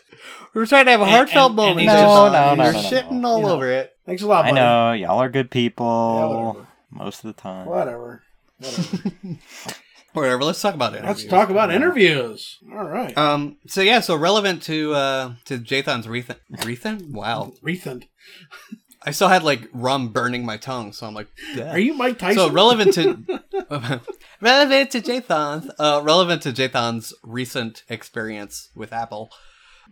we're 0.54 0.66
trying 0.66 0.86
to 0.86 0.92
have 0.92 1.02
a 1.02 1.06
heartfelt 1.06 1.52
and- 1.52 1.60
and 1.60 1.68
moment. 1.70 1.80
he's 1.82 1.90
Jason. 1.92 2.06
just- 2.06 2.32
No, 2.32 2.32
no, 2.32 2.56
no, 2.56 2.64
You're 2.64 2.74
no, 2.74 2.82
no, 2.82 2.90
shitting 2.90 3.12
no. 3.22 3.28
all 3.30 3.40
You 3.40 3.46
know. 3.46 3.52
over 3.54 3.72
it. 3.72 3.94
Thanks 4.06 4.22
a 4.22 4.28
lot, 4.28 4.46
I 4.46 4.50
buddy. 4.50 4.56
know 4.62 4.92
y'all 4.94 5.22
are 5.22 5.30
good 5.30 5.52
people 5.52 6.56
Yeah, 6.58 6.66
most 6.92 7.24
of 7.24 7.36
the 7.36 7.42
time. 7.42 7.66
Whatever. 7.68 8.24
Whatever. 8.60 9.10
Whatever. 10.14 10.44
Let's 10.46 10.62
talk 10.62 10.74
about 10.74 10.96
it. 10.96 11.04
Let's 11.04 11.26
talk 11.26 11.50
about 11.52 11.72
interviews. 11.72 12.58
All 12.74 12.86
right. 12.88 13.16
Um. 13.16 13.58
So 13.68 13.82
yeah. 13.82 14.00
So 14.00 14.16
relevant 14.16 14.64
to 14.64 14.94
uh 14.96 15.34
to 15.46 15.60
Jathan's 15.60 16.08
Rethan. 16.08 16.38
Rethan. 16.54 17.12
Wow. 17.12 17.54
Rethand. 17.64 18.06
I 19.08 19.12
still 19.12 19.30
had 19.30 19.44
like 19.44 19.70
rum 19.72 20.10
burning 20.10 20.46
my 20.46 20.58
tongue, 20.58 20.92
so 20.92 21.08
I'm 21.08 21.14
like, 21.14 21.30
yeah. 21.56 21.72
Are 21.72 21.80
you 21.80 21.94
Mike 21.94 22.20
Tyson? 22.20 22.38
so 22.38 22.52
relevant 22.52 22.94
to 22.96 23.42
relevant 24.42 24.92
to 24.92 25.02
Jathan's 25.02 25.72
uh 25.80 26.02
relevant 26.04 26.42
to 26.42 26.52
Jathan's 26.52 27.14
recent 27.24 27.84
experience 27.88 28.70
with 28.76 28.92
Apple. 28.92 29.32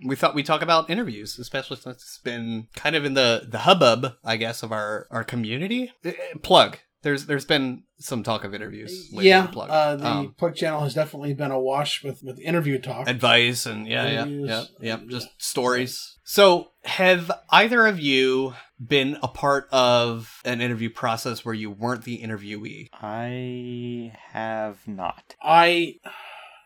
we 0.04 0.18
thought 0.18 0.36
we'd 0.36 0.46
talk 0.46 0.62
about 0.62 0.90
interviews, 0.90 1.40
especially 1.40 1.78
since 1.78 1.96
it's 1.96 2.18
been 2.18 2.68
kind 2.76 2.98
of 2.98 3.06
in 3.06 3.14
the 3.14 3.48
the 3.48 3.60
hubbub, 3.60 4.16
I 4.26 4.36
guess, 4.36 4.64
of 4.64 4.74
our 4.74 5.08
our 5.10 5.24
community. 5.24 5.94
Eh, 6.04 6.12
Plug. 6.44 6.78
There's 7.06 7.28
there's 7.28 7.46
been 7.46 7.84
some 8.00 8.24
talk 8.24 8.44
of 8.44 8.56
interviews. 8.56 9.10
lately 9.14 9.30
yeah, 9.30 9.42
on 9.42 9.48
Plug. 9.50 9.70
uh, 9.70 9.96
the 9.96 10.08
Um, 10.08 10.34
plug 10.38 10.56
channel 10.56 10.82
has 10.82 10.96
definitely 10.96 11.36
been 11.36 11.52
awash 11.52 12.04
with 12.04 12.24
with 12.24 12.40
interview 12.40 12.80
talk. 12.80 13.08
advice 13.08 13.68
and 13.68 13.88
yeah, 13.88 14.06
yeah, 14.08 14.22
Interviews. 14.24 14.50
yeah, 14.50 14.98
yeah, 14.98 15.00
just 15.08 15.28
stories. 15.38 16.18
So, 16.24 16.72
have 16.84 17.32
either 17.52 17.86
of 17.86 18.00
you 18.00 18.56
been 18.84 19.18
a 19.22 19.28
part 19.28 19.68
of 19.72 20.42
an 20.44 20.62
interview 20.62 20.90
process 20.90 21.46
where 21.46 21.54
you 21.54 21.70
weren't 21.70 22.06
the 22.06 22.18
interviewee? 22.24 22.88
I 22.94 24.12
have 24.32 24.88
not. 24.88 25.36
I, 25.44 26.00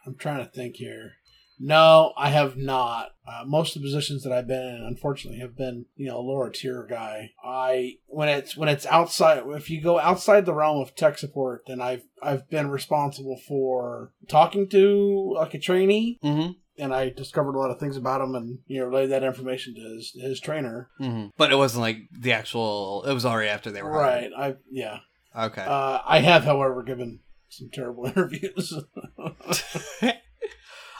I'm 0.05 0.15
trying 0.15 0.45
to 0.45 0.49
think 0.49 0.77
here. 0.77 1.15
No, 1.61 2.13
I 2.17 2.29
have 2.29 2.55
not. 2.55 3.09
Uh, 3.27 3.43
most 3.45 3.75
of 3.75 3.81
the 3.81 3.87
positions 3.87 4.23
that 4.23 4.31
I've 4.31 4.47
been 4.47 4.61
in, 4.65 4.85
unfortunately, 4.87 5.39
have 5.41 5.57
been 5.57 5.85
you 5.97 6.07
know 6.07 6.17
a 6.17 6.21
lower 6.21 6.49
tier 6.49 6.87
guy. 6.89 7.31
I 7.43 7.97
when 8.07 8.29
it's 8.29 8.55
when 8.55 8.69
it's 8.69 8.85
outside, 8.85 9.43
if 9.47 9.69
you 9.69 9.81
go 9.81 9.99
outside 9.99 10.45
the 10.45 10.53
realm 10.53 10.81
of 10.81 10.95
tech 10.95 11.17
support, 11.17 11.63
then 11.67 11.81
I've 11.81 12.03
I've 12.23 12.49
been 12.49 12.69
responsible 12.69 13.39
for 13.47 14.13
talking 14.29 14.69
to 14.69 15.33
like 15.35 15.53
a 15.53 15.59
trainee, 15.59 16.17
Mm-hmm. 16.23 16.51
and 16.77 16.93
I 16.93 17.09
discovered 17.09 17.55
a 17.55 17.59
lot 17.59 17.71
of 17.71 17.79
things 17.79 17.97
about 17.97 18.21
him, 18.21 18.35
and 18.35 18.59
you 18.67 18.79
know 18.79 18.85
relayed 18.85 19.11
that 19.11 19.23
information 19.23 19.75
to 19.75 19.81
his 19.81 20.13
his 20.19 20.39
trainer. 20.39 20.89
Mm-hmm. 21.01 21.27
But 21.37 21.51
it 21.51 21.57
wasn't 21.57 21.81
like 21.81 21.97
the 22.11 22.31
actual. 22.31 23.03
It 23.05 23.13
was 23.13 23.25
already 23.25 23.49
after 23.49 23.69
they 23.69 23.83
were 23.83 23.91
Right. 23.91 24.31
I 24.37 24.55
yeah. 24.71 24.99
Okay. 25.37 25.61
Uh, 25.61 25.99
I 26.07 26.19
have, 26.21 26.45
however, 26.45 26.81
given 26.83 27.19
some 27.49 27.69
terrible 27.71 28.05
interviews. 28.07 28.73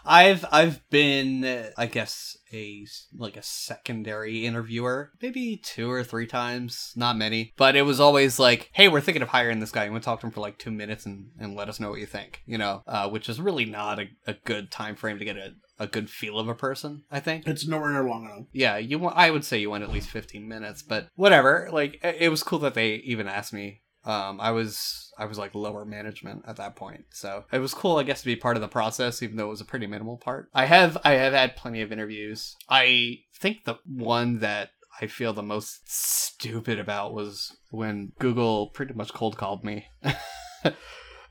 I've 0.09 0.43
I've 0.51 0.81
been 0.89 1.69
I 1.77 1.85
guess 1.85 2.35
a 2.51 2.85
like 3.15 3.37
a 3.37 3.43
secondary 3.43 4.45
interviewer. 4.45 5.11
Maybe 5.21 5.55
two 5.57 5.89
or 5.91 6.03
three 6.03 6.25
times. 6.25 6.93
Not 6.95 7.15
many. 7.15 7.53
But 7.57 7.75
it 7.75 7.83
was 7.83 7.99
always 7.99 8.39
like 8.39 8.71
hey 8.73 8.87
we're 8.87 9.01
thinking 9.01 9.21
of 9.21 9.29
hiring 9.29 9.59
this 9.59 9.71
guy. 9.71 9.83
And 9.83 9.93
we'll 9.93 10.01
talk 10.01 10.19
to 10.21 10.25
him 10.25 10.31
for 10.31 10.41
like 10.41 10.57
two 10.57 10.71
minutes 10.71 11.05
and, 11.05 11.29
and 11.39 11.55
let 11.55 11.69
us 11.69 11.79
know 11.79 11.91
what 11.91 11.99
you 11.99 12.07
think 12.07 12.41
you 12.47 12.57
know? 12.57 12.81
Uh, 12.87 13.07
which 13.07 13.29
is 13.29 13.39
really 13.39 13.65
not 13.65 13.99
a, 13.99 14.07
a 14.25 14.33
good 14.33 14.71
time 14.71 14.95
frame 14.95 15.19
to 15.19 15.25
get 15.25 15.37
a, 15.37 15.53
a 15.77 15.85
good 15.85 16.09
feel 16.09 16.39
of 16.39 16.47
a 16.47 16.55
person 16.55 17.03
I 17.11 17.19
think. 17.19 17.47
It's 17.47 17.67
nowhere 17.67 17.91
near 17.91 18.03
long 18.03 18.25
enough. 18.25 18.47
yeah 18.51 18.77
you 18.77 18.97
want 18.97 19.15
I 19.15 19.29
would 19.29 19.45
say 19.45 19.59
you 19.59 19.69
went 19.69 19.83
at 19.83 19.91
least 19.91 20.09
15 20.09 20.47
minutes 20.47 20.81
but 20.81 21.09
whatever. 21.15 21.69
Like 21.71 21.99
it 22.03 22.29
was 22.29 22.41
cool 22.41 22.59
that 22.59 22.73
they 22.73 22.95
even 22.95 23.27
asked 23.27 23.53
me 23.53 23.81
um 24.05 24.39
I 24.39 24.51
was 24.51 25.11
I 25.17 25.25
was 25.25 25.37
like 25.37 25.55
lower 25.55 25.85
management 25.85 26.43
at 26.47 26.55
that 26.57 26.75
point 26.75 27.05
so 27.11 27.45
it 27.51 27.59
was 27.59 27.73
cool 27.73 27.97
I 27.97 28.03
guess 28.03 28.21
to 28.21 28.25
be 28.25 28.35
part 28.35 28.57
of 28.57 28.61
the 28.61 28.67
process 28.67 29.21
even 29.21 29.35
though 29.35 29.47
it 29.47 29.49
was 29.49 29.61
a 29.61 29.65
pretty 29.65 29.87
minimal 29.87 30.17
part. 30.17 30.49
I 30.53 30.65
have 30.65 30.97
I 31.03 31.11
have 31.11 31.33
had 31.33 31.55
plenty 31.55 31.81
of 31.81 31.91
interviews. 31.91 32.55
I 32.69 33.19
think 33.35 33.65
the 33.65 33.75
one 33.85 34.39
that 34.39 34.69
I 35.01 35.07
feel 35.07 35.33
the 35.33 35.43
most 35.43 35.81
stupid 35.85 36.79
about 36.79 37.13
was 37.13 37.55
when 37.71 38.11
Google 38.19 38.67
pretty 38.67 38.93
much 38.93 39.13
cold 39.13 39.37
called 39.37 39.63
me 39.63 39.87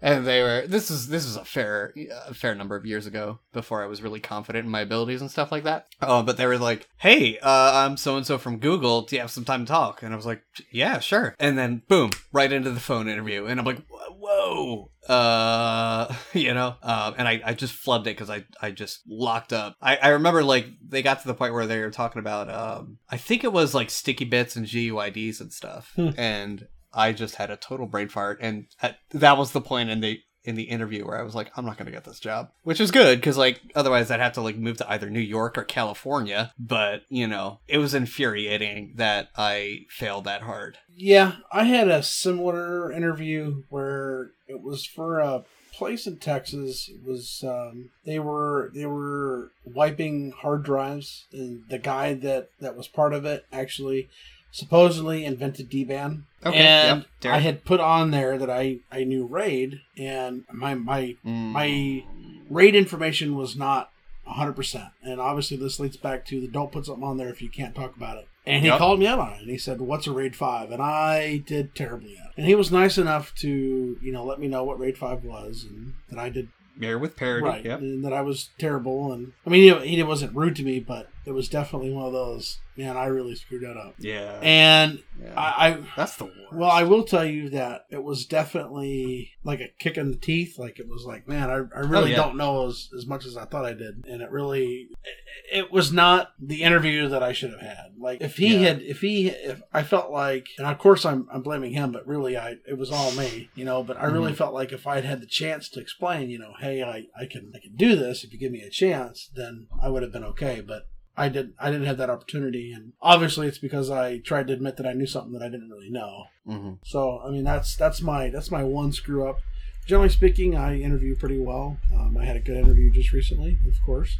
and 0.01 0.27
they 0.27 0.43
were 0.43 0.65
this 0.67 0.91
is 0.91 1.09
this 1.09 1.25
was 1.25 1.37
a 1.37 1.45
fair 1.45 1.93
a 2.27 2.35
fair 2.35 2.55
number 2.55 2.77
of 2.77 2.87
years 2.87 3.07
ago 3.07 3.41
before 3.53 3.83
I 3.83 3.87
was 3.87 4.03
really 4.03 4.21
confident 4.21 4.65
in 4.65 4.71
my 4.71 4.81
abilities 4.81 5.21
and 5.21 5.31
stuff 5.31 5.51
like 5.53 5.65
that. 5.65 5.87
Oh, 6.01 6.23
but 6.23 6.37
they 6.37 6.47
were 6.47 6.59
like, 6.59 6.89
"Hey, 6.99 7.39
uh, 7.39 7.73
I'm 7.87 7.97
so 7.97 8.17
and 8.17 8.27
so 8.27 8.39
from 8.39 8.59
Google. 8.59 9.03
Do 9.03 9.17
you 9.17 9.21
have 9.21 9.31
some 9.31 9.45
time 9.45 9.65
to 9.65 9.73
talk?" 9.73 10.03
And 10.03 10.13
I 10.13 10.17
was 10.17 10.27
like, 10.27 10.43
"Yeah, 10.71 10.99
sure." 11.01 11.35
And 11.39 11.57
then 11.59 11.83
boom, 11.89 12.11
right 12.33 12.53
into 12.53 12.71
the 12.71 12.81
phone 12.81 13.09
interview, 13.09 13.47
and 13.47 13.59
I'm 13.61 13.67
like, 13.67 13.83
"Whoa." 13.89 14.91
Uh, 15.09 16.13
you 16.35 16.53
know, 16.55 16.75
um, 16.83 17.15
and 17.17 17.27
I, 17.27 17.41
I 17.45 17.55
just 17.55 17.75
flubbed 17.75 18.03
it 18.03 18.17
because 18.17 18.29
I, 18.31 18.45
I 18.61 18.71
just 18.73 19.01
locked 19.09 19.53
up. 19.53 19.75
I, 19.81 19.97
I 19.97 20.09
remember 20.09 20.45
like 20.45 20.67
they 20.87 21.03
got 21.03 21.23
to 21.23 21.29
the 21.29 21.35
point 21.35 21.55
where 21.55 21.67
they 21.67 21.81
were 21.81 21.91
talking 21.91 22.21
about, 22.21 22.51
um, 22.51 22.99
I 23.09 23.17
think 23.17 23.43
it 23.43 23.53
was 23.53 23.75
like 23.75 23.89
sticky 23.91 24.27
bits 24.27 24.55
and 24.57 24.67
GUIDs 24.67 25.41
and 25.41 25.53
stuff, 25.53 25.93
Hmm. 25.97 26.11
and 26.19 26.67
I 26.99 27.13
just 27.13 27.37
had 27.37 27.51
a 27.51 27.57
total 27.57 27.87
brain 27.87 28.09
fart, 28.09 28.39
and 28.43 28.67
at, 28.83 28.99
that 29.11 29.39
was 29.39 29.53
the 29.53 29.61
point 29.61 29.89
in 29.89 30.01
the 30.01 30.21
in 30.45 30.55
the 30.55 30.65
interview 30.65 31.05
where 31.05 31.19
I 31.19 31.23
was 31.23 31.35
like, 31.35 31.51
I'm 31.57 31.65
not 31.65 31.77
gonna 31.77 31.91
get 31.91 32.05
this 32.05 32.21
job, 32.21 32.51
which 32.63 32.81
is 32.81 32.91
good 32.91 33.19
because 33.19 33.37
like 33.37 33.61
otherwise 33.75 34.11
I'd 34.11 34.21
have 34.21 34.33
to 34.33 34.41
like 34.41 34.57
move 34.57 34.79
to 34.79 34.91
either 34.91 35.11
New 35.11 35.21
York 35.21 35.57
or 35.57 35.65
California. 35.65 36.53
But 36.59 37.03
you 37.09 37.27
know, 37.27 37.61
it 37.69 37.79
was 37.79 37.95
infuriating 37.95 38.95
that 38.97 39.29
I 39.37 39.87
failed 39.91 40.25
that 40.25 40.43
hard. 40.43 40.79
Yeah, 40.97 41.37
I 41.53 41.65
had 41.65 41.89
a 41.89 42.03
similar 42.03 42.91
interview 42.91 43.63
where 43.69 44.33
it 44.49 44.61
was 44.61 44.85
for 44.85 45.21
a 45.21 45.45
place 45.73 46.07
in 46.07 46.17
Texas. 46.17 46.89
It 46.89 47.07
was 47.07 47.45
um, 47.47 47.91
they 48.05 48.19
were 48.19 48.71
they 48.75 48.87
were 48.87 49.53
wiping 49.65 50.33
hard 50.33 50.65
drives, 50.65 51.27
and 51.33 51.63
the 51.69 51.79
guy 51.79 52.15
that 52.15 52.51
that 52.61 52.77
was 52.77 52.89
part 52.89 53.13
of 53.13 53.25
it 53.25 53.45
actually 53.53 54.09
supposedly 54.51 55.25
invented 55.25 55.71
DBAN. 55.71 56.23
Okay, 56.47 56.59
and 56.59 57.05
yep, 57.23 57.33
I 57.35 57.39
had 57.39 57.65
put 57.65 57.81
on 57.81 58.11
there 58.11 58.39
that 58.39 58.51
I 58.51 58.79
I 58.93 59.05
knew 59.05 59.27
RAID, 59.27 59.81
and 59.97 60.45
my 60.53 60.75
my 60.75 61.17
Mm. 61.27 61.53
my 61.53 62.05
RAID 62.51 62.75
information 62.75 63.35
was 63.35 63.57
not 63.57 63.91
100%. 64.27 64.91
And 65.03 65.21
obviously, 65.21 65.57
this 65.57 65.81
leads 65.81 65.97
back 65.97 66.25
to 66.27 66.41
the 66.41 66.47
don't 66.49 66.71
put 66.73 66.87
something 66.87 67.05
on 67.05 67.17
there 67.17 67.29
if 67.29 67.41
you 67.43 67.49
can't 67.49 67.75
talk 67.75 67.97
about 67.97 68.19
it. 68.19 68.29
And 68.47 68.63
he 68.63 68.69
Yep. 68.69 68.79
called 68.79 68.99
me 68.99 69.07
out 69.07 69.19
on 69.19 69.33
it. 69.35 69.41
And 69.41 69.51
he 69.51 69.59
said, 69.59 69.81
What's 69.81 70.07
a 70.07 70.13
RAID 70.13 70.35
5? 70.37 70.71
And 70.71 70.81
I 70.83 71.39
did 71.39 71.75
terribly 71.75 72.13
at 72.17 72.27
it. 72.31 72.33
And 72.39 72.47
he 72.47 72.55
was 72.55 72.71
nice 72.73 72.97
enough 72.99 73.35
to, 73.37 73.99
you 74.01 74.13
know, 74.13 74.25
let 74.25 74.39
me 74.39 74.49
know 74.49 74.65
what 74.65 74.79
RAID 74.79 74.97
5 74.97 75.25
was 75.25 75.65
and 75.69 75.95
that 76.11 76.19
I 76.19 76.29
did 76.31 76.49
Mirror 76.77 76.99
with 76.99 77.17
parity. 77.17 77.45
right. 77.47 77.65
Yep. 77.65 77.81
And 77.81 78.05
that 78.05 78.13
I 78.13 78.21
was 78.23 78.51
terrible. 78.59 79.13
And 79.13 79.33
I 79.47 79.51
mean, 79.51 79.81
he, 79.83 79.97
he 79.97 80.03
wasn't 80.03 80.35
rude 80.37 80.55
to 80.57 80.63
me, 80.63 80.79
but 80.79 81.09
it 81.29 81.35
was 81.35 81.49
definitely 81.49 81.93
one 81.93 82.07
of 82.07 82.13
those, 82.13 82.59
man, 82.77 82.97
I 82.97 83.05
really 83.07 83.35
screwed 83.35 83.63
that 83.63 83.77
up. 83.77 83.95
Yeah. 83.99 84.41
And 84.43 85.03
yeah. 85.23 85.35
I, 85.37 85.69
I 85.69 85.79
That's 85.97 86.17
the 86.17 86.25
worst. 86.25 86.37
well, 86.55 86.71
I 86.71 86.85
will 86.85 87.05
tell 87.05 87.25
you 87.25 87.51
that 87.51 87.83
it 87.91 88.03
was 88.03 88.25
definitely 88.25 89.33
like 89.45 89.61
a 89.61 89.69
kick 89.79 89.97
in 89.99 90.11
the 90.11 90.17
teeth. 90.17 90.59
Like 90.59 90.79
it 90.79 90.89
was 90.89 91.05
like, 91.05 91.29
man, 91.29 91.51
I, 91.51 91.55
I 91.77 91.81
really 91.81 91.99
Oh, 91.99 92.05
yeah. 92.07 92.17
don't 92.17 92.37
know 92.37 92.67
as, 92.67 92.89
as 92.97 93.07
much 93.07 93.27
as 93.27 93.37
I 93.37 93.45
thought 93.45 93.65
I 93.65 93.75
did, 93.75 94.05
and 94.09 94.23
it 94.23 94.31
really, 94.31 94.89
it, 95.05 95.59
it 95.59 95.73
was 95.73 95.93
not 95.93 96.31
the 96.41 96.63
interview 96.63 97.09
that 97.09 97.23
I 97.23 97.33
should 97.33 97.51
have 97.51 97.61
had. 97.61 97.93
Like 97.99 98.21
if 98.21 98.37
he 98.37 98.55
Yeah. 98.55 98.69
had, 98.69 98.83
if 98.83 99.01
he, 99.01 99.29
if 99.29 99.61
I 99.73 99.83
felt 99.83 100.11
like, 100.11 100.47
and 100.59 100.67
of 100.67 100.79
course 100.79 101.05
I'm 101.05 101.29
I'm 101.33 101.43
blaming 101.43 101.73
him, 101.73 101.93
but 101.93 102.07
really 102.07 102.37
I 102.37 102.57
it 102.67 102.79
was 102.79 102.91
all 102.91 103.13
me, 103.13 103.51
you 103.55 103.65
know. 103.65 103.83
But 103.83 103.99
I 104.01 104.05
really 104.07 104.33
Mhm. 104.33 104.37
felt 104.37 104.55
like 104.55 104.73
if 104.73 104.87
I 104.87 104.95
had 104.97 105.05
had 105.05 105.21
the 105.21 105.27
chance 105.27 105.69
to 105.71 105.81
explain, 105.81 106.31
you 106.31 106.39
know, 106.39 106.53
hey, 106.61 106.83
I 106.83 107.05
I 107.21 107.27
can 107.27 107.53
I 107.55 107.59
can 107.59 107.75
do 107.77 107.97
this 107.97 108.25
if 108.25 108.33
you 108.33 108.39
give 108.39 108.53
me 108.53 108.63
a 108.63 108.71
chance, 108.71 109.29
then 109.35 109.67
I 109.83 109.89
would 109.91 110.03
have 110.03 110.13
been 110.13 110.25
okay. 110.25 110.61
But 110.67 110.85
I 111.19 111.29
did 111.29 111.53
I 111.59 111.71
didn't 111.71 111.87
have 111.87 111.99
that 111.99 112.11
opportunity, 112.11 112.73
and 112.73 112.93
obviously 113.03 113.49
it's 113.49 113.59
because 113.59 113.91
I 113.91 114.19
tried 114.19 114.47
to 114.49 114.53
admit 114.53 114.77
that 114.77 114.87
I 114.87 114.93
knew 114.93 115.07
something 115.07 115.33
that 115.33 115.43
I 115.43 115.49
didn't 115.49 115.69
really 115.71 115.91
know. 115.91 116.25
hmm 116.47 116.73
So 116.85 117.21
I 117.27 117.31
mean 117.31 117.45
that's 117.45 117.77
that's 117.77 118.01
my 118.01 118.31
that's 118.31 118.51
my 118.51 118.63
one 118.65 118.93
screw 118.93 119.29
up. 119.29 119.39
Generally 119.87 120.11
speaking, 120.11 120.55
I 120.57 120.79
interview 120.81 121.17
pretty 121.17 121.39
well. 121.39 121.79
Um, 121.95 122.17
I 122.21 122.25
had 122.25 122.37
a 122.37 122.41
good 122.41 122.57
interview 122.57 122.91
just 122.91 123.13
recently, 123.13 123.59
of 123.67 123.83
course, 123.85 124.19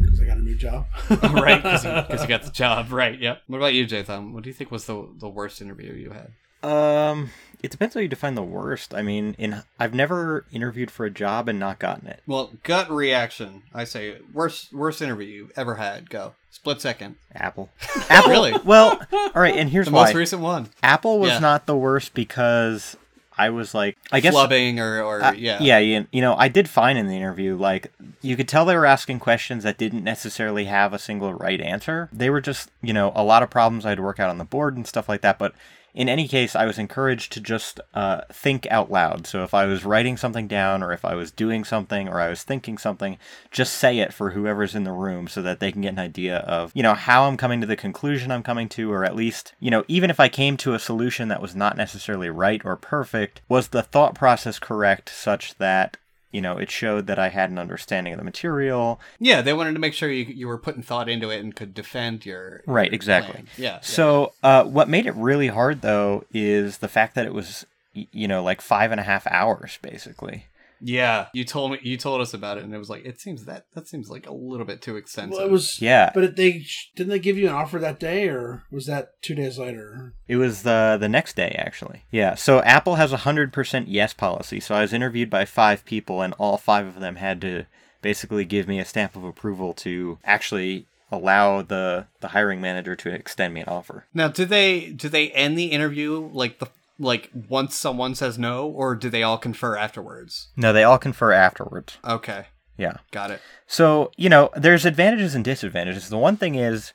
because 0.00 0.20
I 0.20 0.24
got 0.24 0.38
a 0.38 0.42
new 0.42 0.54
job. 0.56 0.86
right, 1.22 1.62
because 1.62 1.84
you, 1.84 1.90
'cause 1.90 2.22
you 2.22 2.28
got 2.28 2.42
the 2.44 2.50
job. 2.64 2.90
Right. 2.92 3.18
Yep. 3.20 3.42
What 3.46 3.58
about 3.58 3.74
you, 3.74 3.86
Jathan? 3.86 4.32
What 4.32 4.42
do 4.42 4.48
you 4.50 4.54
think 4.54 4.70
was 4.70 4.86
the 4.86 5.06
the 5.18 5.28
worst 5.28 5.60
interview 5.62 5.92
you 5.92 6.10
had? 6.10 6.32
Um, 6.68 7.30
it 7.62 7.70
depends 7.70 7.94
how 7.94 8.00
you 8.00 8.08
define 8.08 8.34
the 8.34 8.42
worst. 8.42 8.94
I 8.94 9.02
mean, 9.02 9.34
in 9.38 9.62
I've 9.78 9.94
never 9.94 10.44
interviewed 10.52 10.90
for 10.90 11.06
a 11.06 11.10
job 11.10 11.48
and 11.48 11.58
not 11.58 11.78
gotten 11.78 12.08
it. 12.08 12.20
Well, 12.26 12.52
gut 12.62 12.90
reaction. 12.90 13.62
I 13.74 13.84
say 13.84 14.16
worst 14.32 14.72
worst 14.72 15.00
interview 15.02 15.26
you've 15.26 15.52
ever 15.56 15.76
had. 15.76 16.10
Go 16.10 16.34
split 16.50 16.80
second. 16.80 17.16
Apple. 17.34 17.70
Apple. 18.08 18.30
Really? 18.30 18.52
Well, 18.64 19.00
all 19.12 19.30
right, 19.34 19.56
and 19.56 19.70
here's 19.70 19.86
The 19.86 19.92
why. 19.92 20.04
most 20.04 20.14
recent 20.14 20.42
one. 20.42 20.68
Apple 20.82 21.18
was 21.18 21.30
Yeah. 21.30 21.38
not 21.38 21.66
the 21.66 21.76
worst 21.76 22.14
because 22.14 22.96
I 23.38 23.48
was 23.48 23.74
like, 23.74 23.96
I 24.12 24.20
guess 24.20 24.34
flubbing 24.34 24.78
or 24.78 25.02
or 25.02 25.22
Uh, 25.22 25.32
yeah 25.32 25.58
yeah, 25.62 25.78
you, 25.78 26.06
you 26.12 26.20
know, 26.20 26.34
I 26.36 26.48
did 26.48 26.68
fine 26.68 26.96
in 26.98 27.06
the 27.06 27.16
interview. 27.16 27.56
Like, 27.56 27.90
you 28.20 28.36
could 28.36 28.46
tell 28.46 28.64
they 28.66 28.76
were 28.76 28.84
asking 28.86 29.20
questions 29.20 29.64
that 29.64 29.78
didn't 29.78 30.04
necessarily 30.04 30.66
have 30.66 30.92
a 30.92 30.98
single 30.98 31.32
right 31.32 31.60
answer. 31.60 32.10
They 32.12 32.28
were 32.28 32.42
just, 32.42 32.70
you 32.82 32.92
know, 32.92 33.10
a 33.16 33.24
lot 33.24 33.42
of 33.42 33.48
problems 33.48 33.86
I 33.86 33.90
had 33.90 33.96
to 33.98 34.02
work 34.02 34.20
out 34.20 34.28
on 34.28 34.36
the 34.38 34.44
board 34.44 34.76
and 34.76 34.86
stuff 34.86 35.08
like 35.08 35.22
that. 35.22 35.38
But 35.38 35.54
in 35.94 36.08
any 36.08 36.26
case, 36.26 36.56
I 36.56 36.64
was 36.64 36.78
encouraged 36.78 37.32
to 37.32 37.40
just 37.40 37.78
uh, 37.92 38.22
think 38.32 38.66
out 38.70 38.90
loud. 38.90 39.26
So 39.26 39.44
if 39.44 39.52
I 39.52 39.66
was 39.66 39.84
writing 39.84 40.16
something 40.16 40.48
down, 40.48 40.82
or 40.82 40.92
if 40.92 41.04
I 41.04 41.14
was 41.14 41.30
doing 41.30 41.64
something, 41.64 42.08
or 42.08 42.18
I 42.18 42.30
was 42.30 42.42
thinking 42.42 42.78
something, 42.78 43.18
just 43.50 43.74
say 43.74 43.98
it 43.98 44.14
for 44.14 44.30
whoever's 44.30 44.74
in 44.74 44.84
the 44.84 44.92
room 44.92 45.28
so 45.28 45.42
that 45.42 45.60
they 45.60 45.70
can 45.70 45.82
get 45.82 45.92
an 45.92 45.98
idea 45.98 46.38
of, 46.38 46.72
you 46.74 46.82
know, 46.82 46.94
how 46.94 47.24
I'm 47.24 47.36
coming 47.36 47.60
to 47.60 47.66
the 47.66 47.76
conclusion 47.76 48.30
I'm 48.30 48.42
coming 48.42 48.70
to, 48.70 48.90
or 48.90 49.04
at 49.04 49.14
least, 49.14 49.52
you 49.60 49.70
know, 49.70 49.84
even 49.86 50.08
if 50.08 50.18
I 50.18 50.28
came 50.28 50.56
to 50.58 50.74
a 50.74 50.78
solution 50.78 51.28
that 51.28 51.42
was 51.42 51.54
not 51.54 51.76
necessarily 51.76 52.30
right 52.30 52.62
or 52.64 52.76
perfect, 52.76 53.42
was 53.48 53.68
the 53.68 53.82
thought 53.82 54.14
process 54.14 54.58
correct 54.58 55.10
such 55.10 55.56
that, 55.58 55.98
you 56.32 56.40
know, 56.40 56.56
it 56.58 56.70
showed 56.70 57.06
that 57.06 57.18
I 57.18 57.28
had 57.28 57.50
an 57.50 57.58
understanding 57.58 58.12
of 58.14 58.18
the 58.18 58.24
material. 58.24 59.00
yeah 59.20 59.42
they 59.42 59.52
wanted 59.52 59.74
to 59.74 59.78
make 59.78 59.94
sure 59.94 60.10
you 60.10 60.24
you 60.24 60.48
were 60.48 60.58
putting 60.58 60.82
thought 60.82 61.08
into 61.08 61.30
it 61.30 61.40
and 61.40 61.54
could 61.54 61.74
defend 61.74 62.24
your 62.26 62.62
Right, 62.66 62.90
your 62.90 62.94
exactly. 62.94 63.32
plan. 63.34 63.46
yeah 63.56 63.78
So, 63.80 64.32
uh, 64.42 64.64
what 64.64 64.88
made 64.88 65.06
it 65.06 65.14
really 65.14 65.48
hard, 65.48 65.82
though, 65.82 66.24
is 66.32 66.78
the 66.78 66.88
fact 66.88 67.14
that 67.14 67.26
it 67.26 67.34
was, 67.34 67.66
you 67.94 68.26
know, 68.26 68.42
like 68.42 68.60
five 68.60 68.90
and 68.90 69.00
a 69.00 69.04
half 69.04 69.26
hours, 69.26 69.78
basically. 69.82 70.46
Yeah, 70.82 71.28
you 71.32 71.44
told 71.44 71.72
me 71.72 71.78
you 71.82 71.96
told 71.96 72.20
us 72.20 72.34
about 72.34 72.58
it, 72.58 72.64
and 72.64 72.74
it 72.74 72.78
was 72.78 72.90
like 72.90 73.04
it 73.04 73.20
seems 73.20 73.44
that 73.44 73.66
that 73.74 73.86
seems 73.88 74.10
like 74.10 74.26
a 74.26 74.32
little 74.32 74.66
bit 74.66 74.82
too 74.82 74.96
expensive. 74.96 75.38
Well, 75.38 75.46
it 75.46 75.50
was 75.50 75.80
Yeah, 75.80 76.10
But 76.12 76.24
it, 76.24 76.36
they 76.36 76.64
didn't 76.96 77.10
they 77.10 77.18
give 77.18 77.38
you 77.38 77.48
an 77.48 77.54
offer 77.54 77.78
that 77.78 78.00
day, 78.00 78.28
or 78.28 78.64
was 78.70 78.86
that 78.86 79.20
two 79.22 79.34
days 79.34 79.58
later? 79.58 80.14
it 80.28 80.36
was 80.36 80.62
the 80.62 80.96
the 81.00 81.08
next 81.08 81.36
day 81.36 81.54
actually. 81.58 82.04
Yeah, 82.10 82.34
so 82.34 82.60
Apple 82.62 82.96
has 82.96 83.12
a 83.12 83.18
hundred 83.18 83.52
percent 83.52 83.88
yes 83.88 84.12
policy. 84.12 84.60
So 84.60 84.74
I 84.74 84.80
was 84.82 84.92
interviewed 84.92 85.30
by 85.30 85.44
five 85.44 85.84
people, 85.84 86.20
and 86.20 86.34
all 86.34 86.56
five 86.56 86.86
of 86.86 87.00
them 87.00 87.16
had 87.16 87.40
to 87.42 87.66
basically 88.00 88.44
give 88.44 88.66
me 88.66 88.80
a 88.80 88.84
stamp 88.84 89.14
of 89.14 89.22
approval 89.24 89.72
to 89.74 90.18
actually 90.24 90.86
allow 91.12 91.62
the 91.62 92.06
the 92.20 92.28
hiring 92.28 92.60
manager 92.60 92.96
to 92.96 93.10
extend 93.10 93.54
me 93.54 93.60
an 93.60 93.68
offer. 93.68 94.06
Now, 94.14 94.28
do 94.28 94.44
they 94.44 94.90
do 94.90 95.08
they 95.08 95.30
end 95.30 95.56
the 95.56 95.66
interview 95.66 96.28
like 96.32 96.58
the 96.58 96.68
like 96.98 97.30
once 97.48 97.74
someone 97.76 98.14
says 98.14 98.38
no, 98.38 98.66
or 98.68 98.94
do 98.94 99.08
they 99.10 99.22
all 99.22 99.38
confer 99.38 99.76
afterwards? 99.76 100.48
No, 100.56 100.72
they 100.72 100.84
all 100.84 100.98
confer 100.98 101.32
afterwards. 101.32 101.98
Okay, 102.04 102.46
Yeah. 102.76 102.98
got 103.10 103.30
it. 103.30 103.40
So, 103.66 104.12
you 104.16 104.28
know, 104.28 104.50
there's 104.56 104.84
advantages 104.84 105.34
and 105.34 105.44
disadvantages. 105.44 106.08
The 106.08 106.18
one 106.18 106.36
thing 106.36 106.54
is, 106.54 106.92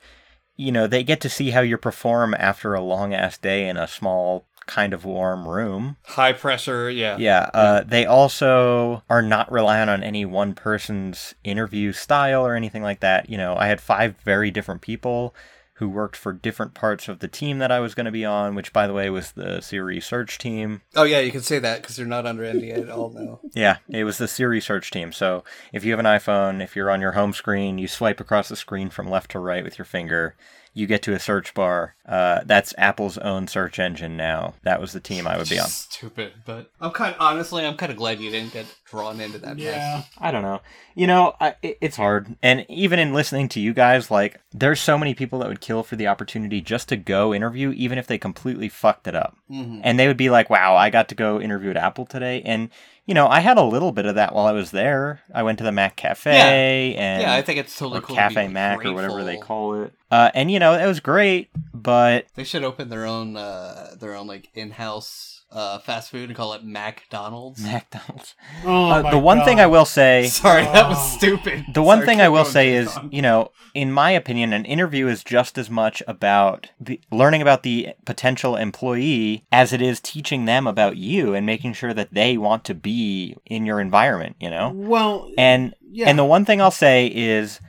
you 0.56 0.72
know, 0.72 0.88
they 0.88 1.04
get 1.04 1.22
to 1.22 1.30
see 1.30 1.52
how 1.52 1.62
you 1.62 1.78
perform 1.78 2.36
after 2.38 2.74
a 2.74 2.82
long 2.82 3.14
ass 3.14 3.38
day 3.38 3.68
in 3.68 3.78
a 3.78 3.88
small, 3.88 4.46
kind 4.66 4.94
of 4.94 5.06
warm 5.06 5.48
room. 5.48 5.96
High 6.04 6.34
pressure, 6.34 6.90
yeah. 6.90 7.16
Yeah. 7.18 7.50
Uh, 7.54 7.84
they 7.86 8.06
also 8.06 9.02
are 9.10 9.22
not 9.22 9.50
relying 9.52 9.88
on 9.88 10.04
any 10.04 10.26
one 10.26 10.54
person's 10.54 11.36
interview 11.44 11.94
style 11.94 12.46
or 12.46 12.54
anything 12.56 12.84
like 12.84 13.00
that. 13.00 13.30
You 13.30 13.38
know, 13.38 13.56
I 13.56 13.68
had 13.68 13.80
five 13.80 14.18
very 14.26 14.52
different 14.52 14.82
people 14.82 15.34
who 15.78 15.88
worked 15.88 16.16
for 16.16 16.34
different 16.34 16.74
parts 16.74 17.08
of 17.08 17.20
the 17.20 17.28
team 17.28 17.60
that 17.60 17.72
I 17.72 17.80
was 17.80 17.94
going 17.94 18.08
to 18.08 18.12
be 18.12 18.26
on, 18.26 18.56
which, 18.56 18.74
by 18.74 18.88
the 18.88 18.94
way, 18.94 19.12
was 19.12 19.34
the 19.34 19.62
Siri 19.62 20.00
search 20.00 20.40
team. 20.40 20.82
Oh 20.96 21.04
yeah, 21.04 21.20
you 21.20 21.32
can 21.32 21.42
say 21.42 21.60
that 21.60 21.82
because 21.82 21.96
they're 21.96 22.06
not 22.06 22.26
under 22.26 22.44
NDA 22.44 22.84
at 22.84 22.90
all 22.90 23.12
now. 23.12 23.40
Yeah, 23.54 23.78
it 23.90 24.04
was 24.04 24.18
the 24.18 24.28
Siri 24.28 24.60
search 24.60 24.92
team. 24.92 25.12
So 25.12 25.44
if 25.72 25.84
you 25.84 25.92
have 25.92 26.00
an 26.00 26.06
iPhone, 26.06 26.64
if 26.64 26.76
you're 26.76 26.92
on 26.92 27.02
your 27.02 27.14
home 27.14 27.34
screen, 27.34 27.78
you 27.78 27.88
swipe 27.88 28.20
across 28.20 28.50
the 28.50 28.56
screen 28.56 28.90
from 28.90 29.10
left 29.10 29.32
to 29.32 29.40
right 29.40 29.64
with 29.64 29.78
your 29.78 29.86
finger, 29.86 30.36
you 30.78 30.86
get 30.88 31.02
to 31.04 31.14
a 31.14 31.20
search 31.20 31.54
bar. 31.54 31.96
Uh, 32.08 32.42
that's 32.46 32.74
Apple's 32.78 33.18
own 33.18 33.48
search 33.48 33.80
engine 33.80 34.16
now. 34.16 34.54
That 34.64 34.80
was 34.80 34.94
the 34.94 35.00
team 35.00 35.28
I 35.28 35.38
would 35.38 35.50
be 35.50 35.60
on. 35.60 35.68
Stupid, 35.68 36.34
but 36.46 36.72
I'm 36.80 36.92
kind 36.92 37.16
of, 37.16 37.20
honestly, 37.22 37.66
I'm 37.66 37.76
kind 37.76 37.92
of 37.92 37.98
glad 37.98 38.20
you 38.20 38.30
didn't 38.32 38.54
get 38.54 38.66
drawn 38.90 39.20
into 39.20 39.40
that. 39.40 39.56
mess. 39.58 39.64
Yeah, 39.66 40.04
I 40.20 40.32
don't 40.32 40.44
know. 40.44 40.62
You 40.96 41.08
know, 41.08 41.36
I, 41.42 41.56
it- 41.62 41.78
it's 41.82 41.98
hard. 41.98 42.36
And 42.44 42.66
even 42.70 43.00
in 43.00 43.14
listening 43.14 43.50
to 43.50 43.60
you 43.60 43.74
guys, 43.74 44.10
like, 44.12 44.40
there's 44.54 44.80
so 44.80 44.98
many 44.98 45.14
people 45.14 45.40
that 45.40 45.48
would 45.50 45.62
kill 45.62 45.84
for 45.84 45.96
the 45.96 46.08
opportunity 46.08 46.62
just 46.62 46.88
to 46.90 46.96
go 46.96 47.34
interview, 47.34 47.72
even 47.76 47.98
if 47.98 48.08
they 48.08 48.18
completely 48.18 48.70
fucked 48.70 49.08
it 49.08 49.16
up. 49.16 49.36
Mhm. 49.52 49.82
And 49.84 50.00
they 50.00 50.08
would 50.08 50.18
be 50.18 50.30
like, 50.30 50.50
wow, 50.50 50.76
I 50.76 50.90
got 50.90 51.10
to 51.10 51.16
go 51.16 51.42
interview 51.42 51.72
at 51.72 51.78
Apple 51.78 52.06
today. 52.06 52.42
And, 52.46 52.70
you 53.08 53.14
know, 53.14 53.28
I 53.28 53.40
had 53.40 53.58
a 53.58 53.64
little 53.64 53.94
bit 53.94 54.06
of 54.06 54.16
that 54.16 54.36
while 54.36 54.46
I 54.46 54.52
was 54.52 54.72
there. 54.72 55.22
I 55.34 55.42
went 55.42 55.58
to 55.60 55.64
the 55.64 55.72
Mac 55.72 55.96
Cafe 55.96 56.94
and. 56.96 57.22
yeah, 57.22 57.34
I 57.34 57.42
think 57.42 57.58
it's 57.58 57.76
totally 57.78 58.02
cool. 58.02 58.16
to 58.16 58.22
Cafe 58.22 58.44
like, 58.44 58.52
Mac 58.52 58.86
or 58.86 58.94
whatever 58.94 59.24
they 59.24 59.38
call 59.38 59.82
it. 59.82 59.94
Uh, 60.12 60.30
and 60.36 60.52
you 60.52 60.60
know, 60.60 60.74
it 60.74 60.86
was 60.86 61.00
great, 61.00 61.50
but 61.74 62.28
They 62.36 62.44
should 62.44 62.64
open 62.64 62.90
their 62.90 63.06
own, 63.06 63.38
uh, 63.38 63.96
their 63.98 64.14
own 64.14 64.28
like 64.28 64.50
in-house 64.54 65.37
uh, 65.52 65.80
fast 65.80 66.12
food 66.12 66.30
and 66.30 66.36
call 66.36 66.54
it 66.54 66.64
McDonald's. 66.64 67.64
McDonald's. 67.64 68.36
Oh, 68.66 68.90
Uh, 68.92 69.12
the 69.12 69.18
one 69.18 69.44
thing 69.44 69.60
I 69.60 69.66
will 69.68 69.86
say, 69.86 70.28
Sorry, 70.32 70.64
that 70.64 70.90
was 70.90 70.98
Oh. 71.00 71.18
stupid. 71.18 71.66
the 71.74 71.82
one 71.82 72.00
Sorry, 72.00 72.06
thing 72.08 72.22
I 72.22 72.30
will 72.30 72.46
say 72.46 72.74
is, 72.74 72.88
Jason. 72.88 73.10
you 73.12 73.22
know, 73.22 73.52
in 73.74 73.92
my 73.92 74.12
opinion, 74.12 74.52
an 74.54 74.66
interview 74.66 75.08
is 75.08 75.24
just 75.24 75.58
as 75.58 75.70
much 75.70 76.04
about 76.08 76.72
the 76.80 77.00
learning 77.12 77.42
about 77.42 77.64
the 77.64 77.90
potential 78.06 78.56
employee 78.56 79.46
as 79.52 79.72
it 79.74 79.82
is 79.82 80.00
teaching 80.00 80.46
them 80.46 80.68
about 80.68 80.98
you 80.98 81.34
and 81.34 81.46
making 81.46 81.74
sure 81.74 81.94
that 81.94 82.14
they 82.14 82.38
want 82.38 82.64
to 82.66 82.74
be 82.74 83.36
in 83.46 83.66
your 83.66 83.80
environment. 83.80 84.36
You 84.40 84.50
know, 84.50 84.72
Well, 84.76 85.32
and 85.38 85.74
yeah, 85.90 86.10
and 86.10 86.20
the 86.20 86.26
one 86.26 86.46
thing 86.46 86.62
I'll 86.62 86.72
say 86.72 87.08
is. 87.08 87.60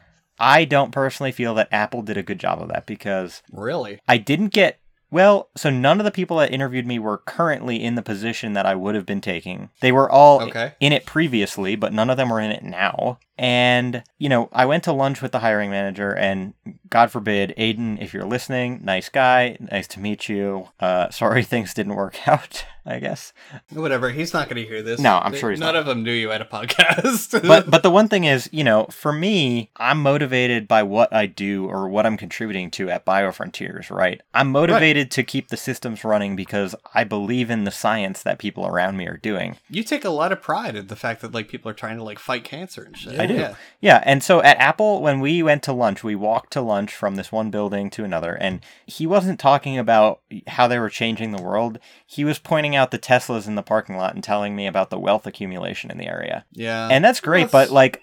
I 0.41 0.67
don't 0.67 0.93
personally 0.93 1.33
feel 1.33 1.55
that 1.57 1.67
Apple 1.73 2.01
did 2.03 2.17
a 2.17 2.23
good 2.23 2.39
job 2.39 2.63
of 2.63 2.69
that 2.69 2.87
because 2.87 3.43
really, 3.51 3.99
I 4.07 4.19
didn't 4.19 4.53
get 4.53 4.79
well, 5.11 5.49
so 5.57 5.71
none 5.71 6.01
of 6.01 6.05
the 6.05 6.11
people 6.11 6.37
that 6.39 6.53
interviewed 6.53 6.87
me 6.87 6.99
were 6.99 7.19
currently 7.19 7.83
in 7.83 7.95
the 7.95 8.03
position 8.03 8.53
that 8.53 8.67
I 8.67 8.75
would 8.75 8.95
have 8.95 9.07
been 9.07 9.21
taking. 9.21 9.71
They 9.81 9.93
were 9.93 10.11
all 10.11 10.43
Okay. 10.43 10.73
in 10.81 10.93
it 10.93 11.07
previously, 11.07 11.77
but 11.77 11.93
none 11.93 12.11
of 12.11 12.17
them 12.17 12.29
were 12.31 12.41
in 12.41 12.51
it 12.51 12.63
now. 12.63 13.19
And, 13.39 14.03
you 14.19 14.29
know, 14.29 14.49
I 14.53 14.67
went 14.67 14.83
to 14.85 14.93
lunch 14.93 15.23
with 15.23 15.33
the 15.33 15.39
hiring 15.39 15.71
manager, 15.71 16.11
and 16.13 16.55
God 16.91 17.11
forbid, 17.11 17.55
Aiden, 17.57 18.01
if 18.03 18.13
you're 18.13 18.25
listening, 18.25 18.81
nice 18.83 19.09
guy, 19.09 19.57
nice 19.61 19.87
to 19.89 20.01
meet 20.01 20.29
you. 20.29 20.69
Uh, 20.81 21.09
sorry 21.19 21.45
things 21.45 21.73
didn't 21.73 21.95
work 21.95 22.19
out, 22.29 22.65
I 22.85 22.99
guess. 22.99 23.33
whatever. 23.73 24.11
He's 24.11 24.33
not 24.35 24.49
going 24.49 24.61
to 24.63 24.69
hear 24.69 24.83
this. 24.83 24.99
No, 24.99 25.19
I'm 25.19 25.35
sure 25.35 25.51
he's 25.51 25.61
None 25.61 25.75
not. 25.75 25.81
of 25.81 25.87
them 25.87 26.03
knew 26.03 26.13
you 26.13 26.31
had 26.31 26.41
a 26.41 26.45
podcast. 26.45 27.29
But 27.49 27.71
but 27.71 27.83
the 27.83 27.91
one 27.91 28.09
thing 28.09 28.25
is, 28.25 28.49
you 28.53 28.65
know, 28.65 28.87
for 28.87 29.13
me, 29.13 29.71
I'm 29.77 30.03
motivated 30.03 30.67
by 30.67 30.83
what 30.83 31.13
I 31.15 31.27
do 31.27 31.67
or 31.67 31.89
what 31.89 32.05
I'm 32.07 32.17
contributing 32.17 32.71
to 32.73 32.91
at 32.91 33.07
BioFrontiers, 33.07 33.91
right? 33.91 34.21
I'm 34.35 34.51
motivated 34.51 35.11
to 35.13 35.23
keep 35.23 35.49
the 35.49 35.57
systems 35.57 36.05
running 36.05 36.35
because 36.37 36.75
I 36.95 37.05
believe 37.05 37.51
in 37.51 37.65
the 37.65 37.71
science 37.71 38.23
that 38.25 38.39
people 38.39 38.67
around 38.67 38.97
me 38.97 39.07
are 39.07 39.17
doing. 39.17 39.57
you 39.71 39.83
take 39.85 40.05
a 40.05 40.11
lot 40.11 40.33
of 40.33 40.43
pride 40.43 40.75
in 40.77 40.89
the 40.89 40.97
fact 40.97 41.21
that 41.21 41.33
like 41.33 41.49
people 41.49 41.71
are 41.71 41.75
trying 41.75 41.97
to 41.99 42.03
like 42.03 42.19
fight 42.19 42.45
cancer 42.45 42.83
and 42.83 42.97
shit. 42.97 43.19
I 43.21 43.27
do. 43.29 43.35
Yeah. 43.35 43.55
Yeah, 43.81 44.03
and 44.05 44.25
so 44.25 44.43
at 44.43 44.59
Apple, 44.59 45.01
when 45.03 45.21
we 45.21 45.41
went 45.43 45.63
to 45.63 45.73
lunch, 45.73 46.03
we 46.03 46.17
walked 46.17 46.53
to 46.55 46.61
lunch 46.61 46.93
from 46.93 47.15
this 47.15 47.31
one 47.31 47.51
building 47.51 47.91
to 47.91 48.03
another, 48.03 48.35
and 48.35 48.61
he 48.87 49.07
wasn't 49.07 49.39
talking 49.39 49.79
about 49.79 50.21
how 50.49 50.67
they 50.67 50.81
were 50.81 50.89
changing 50.91 51.31
the 51.31 51.41
world. 51.43 51.79
He 52.05 52.25
was 52.25 52.41
pointing 52.41 52.75
out 52.75 52.91
the 52.91 52.99
Teslas 52.99 53.47
in 53.47 53.55
the 53.55 53.63
parking 53.63 53.97
lot 53.97 54.15
and 54.15 54.25
telling 54.25 54.57
me 54.57 54.67
about 54.67 54.91
the 54.91 54.99
wealth 54.99 55.27
accumulation 55.29 55.93
in 55.93 55.99
the 55.99 56.09
area. 56.09 56.45
Yeah. 56.53 56.89
and 56.91 57.05
that's 57.05 57.21
great, 57.21 57.51
That's- 57.53 57.69
but 57.69 57.73
like, 57.73 58.03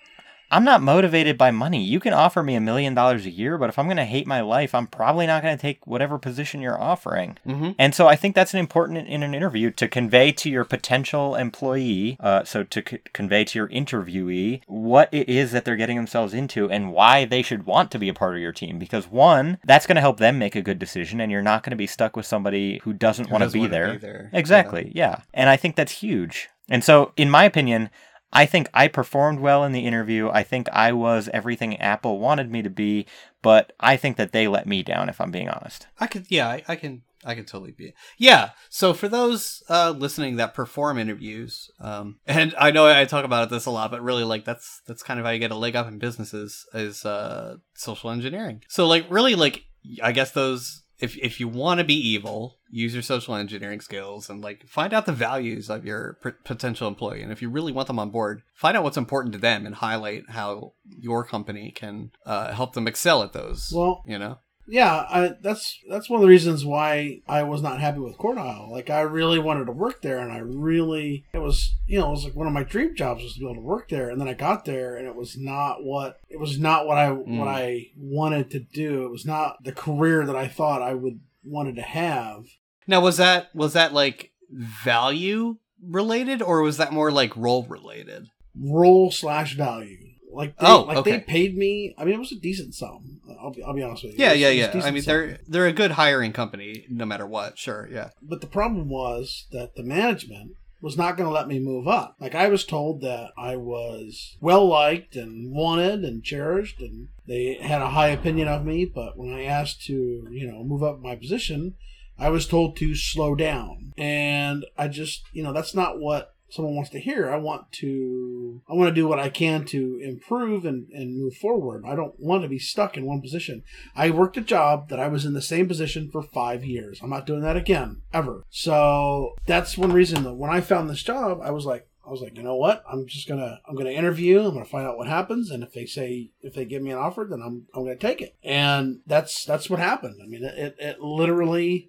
I'm 0.51 0.63
not 0.63 0.81
motivated 0.81 1.37
by 1.37 1.51
money. 1.51 1.83
You 1.83 1.99
can 1.99 2.13
offer 2.13 2.43
me 2.43 2.55
a 2.55 2.61
million 2.61 2.93
dollars 2.93 3.25
a 3.25 3.29
year, 3.31 3.57
but 3.57 3.69
if 3.69 3.79
I'm 3.79 3.85
going 3.85 3.97
to 3.97 4.05
hate 4.05 4.27
my 4.27 4.41
life, 4.41 4.75
I'm 4.75 4.87
probably 4.87 5.25
not 5.27 5.41
going 5.43 5.55
to 5.57 5.61
take 5.61 5.85
whatever 5.87 6.17
position 6.17 6.61
you're 6.61 6.79
offering. 6.79 7.37
hmm 7.43 7.71
And 7.79 7.95
so 7.95 8.07
I 8.07 8.15
think 8.15 8.35
that's 8.35 8.53
an 8.53 8.59
important 8.59 9.07
in 9.07 9.23
an 9.23 9.33
interview 9.33 9.71
to 9.71 9.87
convey 9.87 10.31
to 10.33 10.49
your 10.49 10.63
potential 10.65 11.35
employee, 11.35 12.17
uh, 12.19 12.43
so 12.43 12.63
to 12.63 12.83
c- 12.87 12.99
convey 13.13 13.43
to 13.45 13.59
your 13.59 13.67
interviewee 13.69 14.61
what 14.67 15.09
it 15.11 15.29
is 15.29 15.51
that 15.51 15.65
they're 15.65 15.75
getting 15.75 15.97
themselves 15.97 16.33
into 16.33 16.69
and 16.69 16.91
why 16.91 17.25
they 17.25 17.41
should 17.41 17.65
want 17.65 17.91
to 17.91 17.99
be 17.99 18.09
a 18.09 18.13
part 18.13 18.35
of 18.35 18.41
your 18.41 18.51
team. 18.51 18.77
Because 18.79 19.07
one, 19.09 19.57
that's 19.63 19.87
going 19.87 19.95
to 19.95 20.01
help 20.01 20.17
them 20.17 20.37
make 20.37 20.55
a 20.55 20.61
good 20.61 20.79
decision, 20.79 21.19
and 21.19 21.31
you're 21.31 21.41
not 21.41 21.63
going 21.63 21.71
to 21.71 21.75
be 21.75 21.87
stuck 21.87 22.15
with 22.15 22.25
somebody 22.25 22.79
who 22.83 22.93
doesn't 22.93 23.29
want 23.29 23.41
to 23.41 23.45
doesn't 23.45 23.61
be 23.61 23.67
there. 23.67 23.93
be 23.93 23.97
there. 23.97 24.29
Exactly, 24.33 24.91
yeah. 24.93 25.21
And 25.33 25.49
I 25.49 25.57
think 25.57 25.75
that's 25.75 25.91
huge. 25.91 26.49
And 26.69 26.83
so, 26.83 27.11
in 27.15 27.29
my 27.29 27.43
opinion, 27.45 27.89
I 28.35 28.45
think 28.45 28.69
I 28.73 28.89
performed 28.89 29.39
well 29.39 29.63
in 29.63 29.71
the 29.71 29.85
interview. 29.85 30.29
I 30.29 30.43
think 30.43 30.67
I 30.73 30.91
was 30.91 31.29
everything 31.33 31.77
Apple 31.77 32.19
wanted 32.19 32.51
me 32.51 32.61
to 32.61 32.69
be, 32.69 33.05
but 33.41 33.71
I 33.79 33.95
think 33.95 34.17
that 34.17 34.33
they 34.33 34.49
let 34.49 34.67
me 34.67 34.83
down, 34.83 35.07
if 35.07 35.21
I'm 35.21 35.31
being 35.31 35.47
honest. 35.47 35.87
I 36.01 36.07
could, 36.07 36.25
yeah, 36.29 36.49
I, 36.49 36.63
I 36.67 36.75
can, 36.75 37.03
I 37.23 37.33
can 37.33 37.45
totally 37.45 37.71
be. 37.71 37.93
Yeah. 38.17 38.49
So 38.69 38.93
for 38.93 39.07
those 39.07 39.63
uh, 39.69 39.91
listening 39.97 40.35
that 40.35 40.53
perform 40.53 40.97
interviews, 40.99 41.71
um, 41.79 42.19
and 42.27 42.53
I 42.59 42.71
know 42.71 42.85
I 42.85 43.05
talk 43.05 43.23
about 43.23 43.49
this 43.49 43.65
a 43.67 43.71
lot, 43.71 43.89
but 43.89 44.03
really, 44.03 44.25
like 44.25 44.43
that's 44.43 44.81
that's 44.85 45.01
kind 45.01 45.17
of 45.17 45.25
how 45.25 45.31
you 45.31 45.39
get 45.39 45.51
a 45.51 45.55
leg 45.55 45.77
up 45.77 45.87
in 45.87 45.97
businesses 45.97 46.65
is 46.73 47.05
uh, 47.05 47.55
social 47.73 48.11
engineering. 48.11 48.63
So 48.67 48.85
like, 48.85 49.05
really, 49.09 49.35
like 49.35 49.63
I 50.03 50.11
guess 50.11 50.31
those. 50.31 50.83
If, 50.99 51.17
if 51.17 51.39
you 51.39 51.47
want 51.47 51.79
to 51.79 51.83
be 51.83 51.95
evil, 51.95 52.57
use 52.69 52.93
your 52.93 53.03
social 53.03 53.35
engineering 53.35 53.81
skills 53.81 54.29
and 54.29 54.41
like 54.41 54.67
find 54.67 54.93
out 54.93 55.05
the 55.05 55.11
values 55.11 55.69
of 55.69 55.85
your 55.85 56.17
p- 56.23 56.31
potential 56.43 56.87
employee. 56.87 57.21
And 57.21 57.31
if 57.31 57.41
you 57.41 57.49
really 57.49 57.71
want 57.71 57.87
them 57.87 57.99
on 57.99 58.11
board, 58.11 58.43
find 58.53 58.77
out 58.77 58.83
what's 58.83 58.97
important 58.97 59.33
to 59.33 59.39
them 59.39 59.65
and 59.65 59.75
highlight 59.75 60.29
how 60.29 60.73
your 60.85 61.23
company 61.23 61.71
can 61.71 62.11
uh, 62.25 62.53
help 62.53 62.73
them 62.73 62.87
excel 62.87 63.23
at 63.23 63.33
those. 63.33 63.71
Well, 63.73 64.03
you 64.05 64.17
know, 64.17 64.39
yeah, 64.67 65.05
I, 65.09 65.33
that's 65.41 65.79
that's 65.89 66.09
one 66.09 66.17
of 66.17 66.21
the 66.21 66.29
reasons 66.29 66.65
why 66.65 67.21
I 67.27 67.43
was 67.43 67.61
not 67.61 67.79
happy 67.79 67.99
with 67.99 68.17
Cornell. 68.17 68.69
Like 68.71 68.89
I 68.89 69.01
really 69.01 69.39
wanted 69.39 69.65
to 69.65 69.71
work 69.71 70.01
there, 70.01 70.19
and 70.19 70.31
I 70.31 70.39
really 70.39 71.25
it 71.33 71.39
was 71.39 71.75
you 71.87 71.99
know 71.99 72.07
it 72.07 72.11
was 72.11 72.23
like 72.23 72.35
one 72.35 72.47
of 72.47 72.53
my 72.53 72.63
dream 72.63 72.95
jobs 72.95 73.23
was 73.23 73.33
to 73.33 73.39
be 73.39 73.45
able 73.45 73.55
to 73.55 73.61
work 73.61 73.89
there. 73.89 74.09
And 74.09 74.19
then 74.19 74.27
I 74.27 74.33
got 74.33 74.65
there, 74.65 74.95
and 74.95 75.07
it 75.07 75.15
was 75.15 75.37
not 75.37 75.83
what 75.83 76.19
it 76.29 76.39
was 76.39 76.59
not 76.59 76.87
what 76.87 76.97
I 76.97 77.09
hmm. 77.09 77.37
what 77.37 77.47
I 77.47 77.87
wanted 77.97 78.49
to 78.51 78.59
do. 78.59 79.05
It 79.05 79.11
was 79.11 79.25
not 79.25 79.63
the 79.63 79.71
career 79.71 80.25
that 80.25 80.35
I 80.35 80.47
thought 80.47 80.81
I 80.81 80.93
would 80.93 81.19
wanted 81.43 81.75
to 81.75 81.83
have. 81.83 82.45
Now 82.87 83.01
was 83.01 83.17
that 83.17 83.53
was 83.53 83.73
that 83.73 83.93
like 83.93 84.31
value 84.51 85.57
related 85.83 86.41
or 86.41 86.61
was 86.61 86.77
that 86.77 86.93
more 86.93 87.11
like 87.11 87.35
role 87.35 87.65
related? 87.67 88.27
Role 88.59 89.11
slash 89.11 89.55
value. 89.55 89.97
Like 90.35 90.57
they, 90.57 90.67
Oh, 90.67 90.81
like 90.83 90.97
okay. 90.97 91.11
they 91.11 91.19
paid 91.19 91.57
me. 91.57 91.95
I 91.97 92.05
mean, 92.05 92.15
it 92.15 92.19
was 92.19 92.31
a 92.31 92.39
decent 92.39 92.75
sum. 92.75 93.21
I'll 93.41 93.51
be, 93.51 93.63
I'll 93.63 93.73
be 93.73 93.83
honest 93.83 94.03
with 94.03 94.13
you. 94.13 94.19
Yeah, 94.23 94.31
was- 94.31 94.39
yeah, 94.41 94.47
it 94.49 94.75
was 94.75 94.75
a 94.75 94.77
yeah. 94.79 94.85
I 94.85 94.91
mean 94.91 95.01
sum. 95.03 95.11
they're 95.13 95.37
they're 95.47 95.67
a 95.67 95.73
good 95.73 95.91
hiring 95.91 96.33
company 96.33 96.85
no 96.89 97.05
matter 97.05 97.25
what. 97.25 97.57
Sure, 97.57 97.87
yeah. 97.91 98.09
But 98.21 98.41
the 98.41 98.47
problem 98.47 98.89
was 98.89 99.47
that 99.51 99.75
the 99.75 99.83
management 99.83 100.51
was 100.81 100.97
not 100.97 101.17
going 101.17 101.27
to 101.27 101.33
let 101.33 101.47
me 101.47 101.57
move 101.59 101.87
up. 101.87 102.15
Like 102.19 102.35
I 102.35 102.47
was 102.47 102.63
told 102.65 103.01
that 103.01 103.31
I 103.37 103.55
was 103.55 104.37
well 104.39 104.67
liked 104.67 105.15
and 105.15 105.51
wanted 105.51 106.03
and 106.03 106.23
cherished, 106.23 106.79
and 106.79 107.07
they 107.27 107.57
had 107.61 107.81
a 107.81 107.89
high 107.89 108.09
opinion 108.09 108.47
of 108.47 108.65
me. 108.65 108.85
But 108.85 109.17
when 109.17 109.33
I 109.33 109.43
asked 109.45 109.83
to, 109.85 109.93
you 110.29 110.45
know, 110.51 110.63
move 110.63 110.83
up 110.83 110.99
my 110.99 111.15
position, 111.15 111.73
I 112.19 112.29
was 112.29 112.45
told 112.47 112.77
to 112.77 112.93
slow 112.93 113.33
down, 113.35 113.93
and 113.97 114.65
I 114.77 114.87
just, 114.89 115.23
you 115.33 115.41
know, 115.43 115.53
that's 115.53 115.73
not 115.73 115.99
what 115.99 116.34
someone 116.55 116.75
wants 116.75 116.89
to 116.91 116.99
hear. 116.99 117.29
I 117.29 117.37
want 117.37 117.71
to 117.73 118.61
I 118.69 118.73
want 118.73 118.89
to 118.89 118.95
do 118.95 119.07
what 119.07 119.19
I 119.19 119.29
can 119.29 119.65
to 119.65 119.99
improve 120.01 120.65
and, 120.65 120.87
and 120.91 121.19
move 121.19 121.35
forward. 121.35 121.83
I 121.85 121.95
don't 121.95 122.17
want 122.19 122.43
to 122.43 122.49
be 122.49 122.59
stuck 122.59 122.95
in 122.95 123.05
one 123.05 123.21
position. 123.21 123.63
I 123.95 124.09
worked 124.09 124.37
a 124.37 124.41
job 124.41 124.89
that 124.89 124.99
I 124.99 125.07
was 125.07 125.25
in 125.25 125.33
the 125.33 125.41
same 125.41 125.67
position 125.67 126.09
for 126.09 126.23
five 126.23 126.63
years. 126.63 126.99
I'm 127.01 127.09
not 127.09 127.25
doing 127.25 127.41
that 127.41 127.57
again 127.57 128.01
ever. 128.13 128.43
So 128.49 129.35
that's 129.45 129.77
one 129.77 129.91
reason 129.91 130.23
that 130.23 130.35
when 130.35 130.49
I 130.49 130.61
found 130.61 130.89
this 130.89 131.03
job, 131.03 131.39
I 131.43 131.51
was 131.51 131.65
like, 131.65 131.87
I 132.05 132.11
was 132.11 132.21
like, 132.21 132.37
you 132.37 132.43
know 132.43 132.55
what? 132.55 132.83
I'm 132.89 133.07
just 133.07 133.27
gonna 133.27 133.59
I'm 133.67 133.75
gonna 133.75 133.89
interview. 133.89 134.39
I'm 134.39 134.53
gonna 134.53 134.65
find 134.65 134.85
out 134.85 134.97
what 134.97 135.07
happens, 135.07 135.49
and 135.49 135.63
if 135.63 135.73
they 135.73 135.85
say 135.85 136.31
if 136.41 136.53
they 136.53 136.65
give 136.65 136.83
me 136.83 136.91
an 136.91 136.97
offer, 136.97 137.25
then 137.27 137.41
I'm 137.41 137.65
I'm 137.73 137.83
gonna 137.83 137.95
take 137.95 138.21
it. 138.21 138.35
And 138.43 138.99
that's 139.07 139.43
that's 139.43 139.69
what 139.69 139.79
happened. 139.79 140.19
I 140.23 140.27
mean, 140.27 140.43
it 140.43 140.55
it, 140.57 140.75
it 140.79 141.01
literally. 141.01 141.87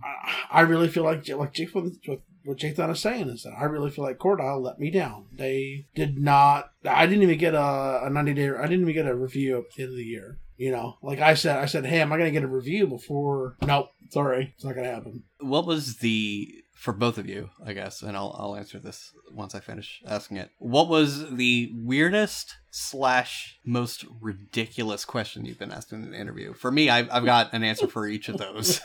I, 0.51 0.63
really 0.63 0.89
feel 0.89 1.05
like 1.05 1.29
like 1.29 1.53
Jake 1.53 1.75
with 1.75 2.01
what 2.47 2.59
Jathan 2.59 2.91
is 2.91 3.01
saying 3.01 3.29
is 3.29 3.43
that 3.43 3.55
I 3.59 3.65
really 3.65 3.91
feel 3.91 4.05
like 4.05 4.19
Cornell 4.19 4.63
let 4.63 4.79
me 4.79 4.91
down. 4.91 5.27
They 5.33 5.87
did 5.95 6.19
not. 6.19 6.71
I 6.89 7.07
didn't 7.07 7.25
even 7.25 7.39
get 7.39 7.55
a, 7.55 8.03
a 8.05 8.11
90 8.11 8.35
day. 8.35 8.51
I 8.51 8.63
didn't 8.63 8.83
even 8.83 8.95
get 8.95 9.07
a 9.07 9.15
review 9.15 9.59
at 9.59 9.65
the 9.75 9.83
end 9.83 9.93
of 9.93 9.99
the 9.99 10.05
year. 10.05 10.39
You 10.57 10.71
know, 10.71 10.97
like 11.03 11.21
I 11.21 11.35
said, 11.35 11.59
I 11.59 11.67
said, 11.67 11.85
hey, 11.85 12.01
am 12.01 12.13
I 12.13 12.17
going 12.17 12.33
to 12.33 12.41
get 12.41 12.43
a 12.43 12.49
review 12.49 12.87
before? 12.87 13.57
Nope, 13.61 13.91
sorry, 14.11 14.55
it's 14.55 14.65
not 14.65 14.75
going 14.75 14.87
to 14.87 14.95
happen. 14.95 15.25
What 15.41 15.67
was 15.67 15.99
the 15.99 16.49
for 16.77 16.93
both 16.93 17.19
of 17.19 17.29
you, 17.29 17.51
I 17.65 17.73
guess, 17.73 18.03
and 18.03 18.17
I'll 18.17 18.35
I'll 18.39 18.57
answer 18.57 18.79
this 18.79 19.13
once 19.33 19.55
I 19.55 19.61
finish 19.61 20.03
asking 20.07 20.37
it. 20.37 20.51
What 20.59 20.89
was 20.89 21.31
the 21.35 21.73
weirdest 21.75 22.55
slash 22.71 23.59
most 23.65 24.05
ridiculous 24.21 25.05
question 25.05 25.45
you've 25.45 25.59
been 25.59 25.73
asked 25.73 25.93
in 25.93 26.05
an 26.05 26.15
interview? 26.15 26.55
For 26.55 26.71
me, 26.71 26.89
I've 26.89 27.09
I've 27.11 27.25
got 27.25 27.53
an 27.53 27.65
answer 27.65 27.89
for 27.89 28.07
each 28.07 28.29
of 28.29 28.39
those. 28.39 28.81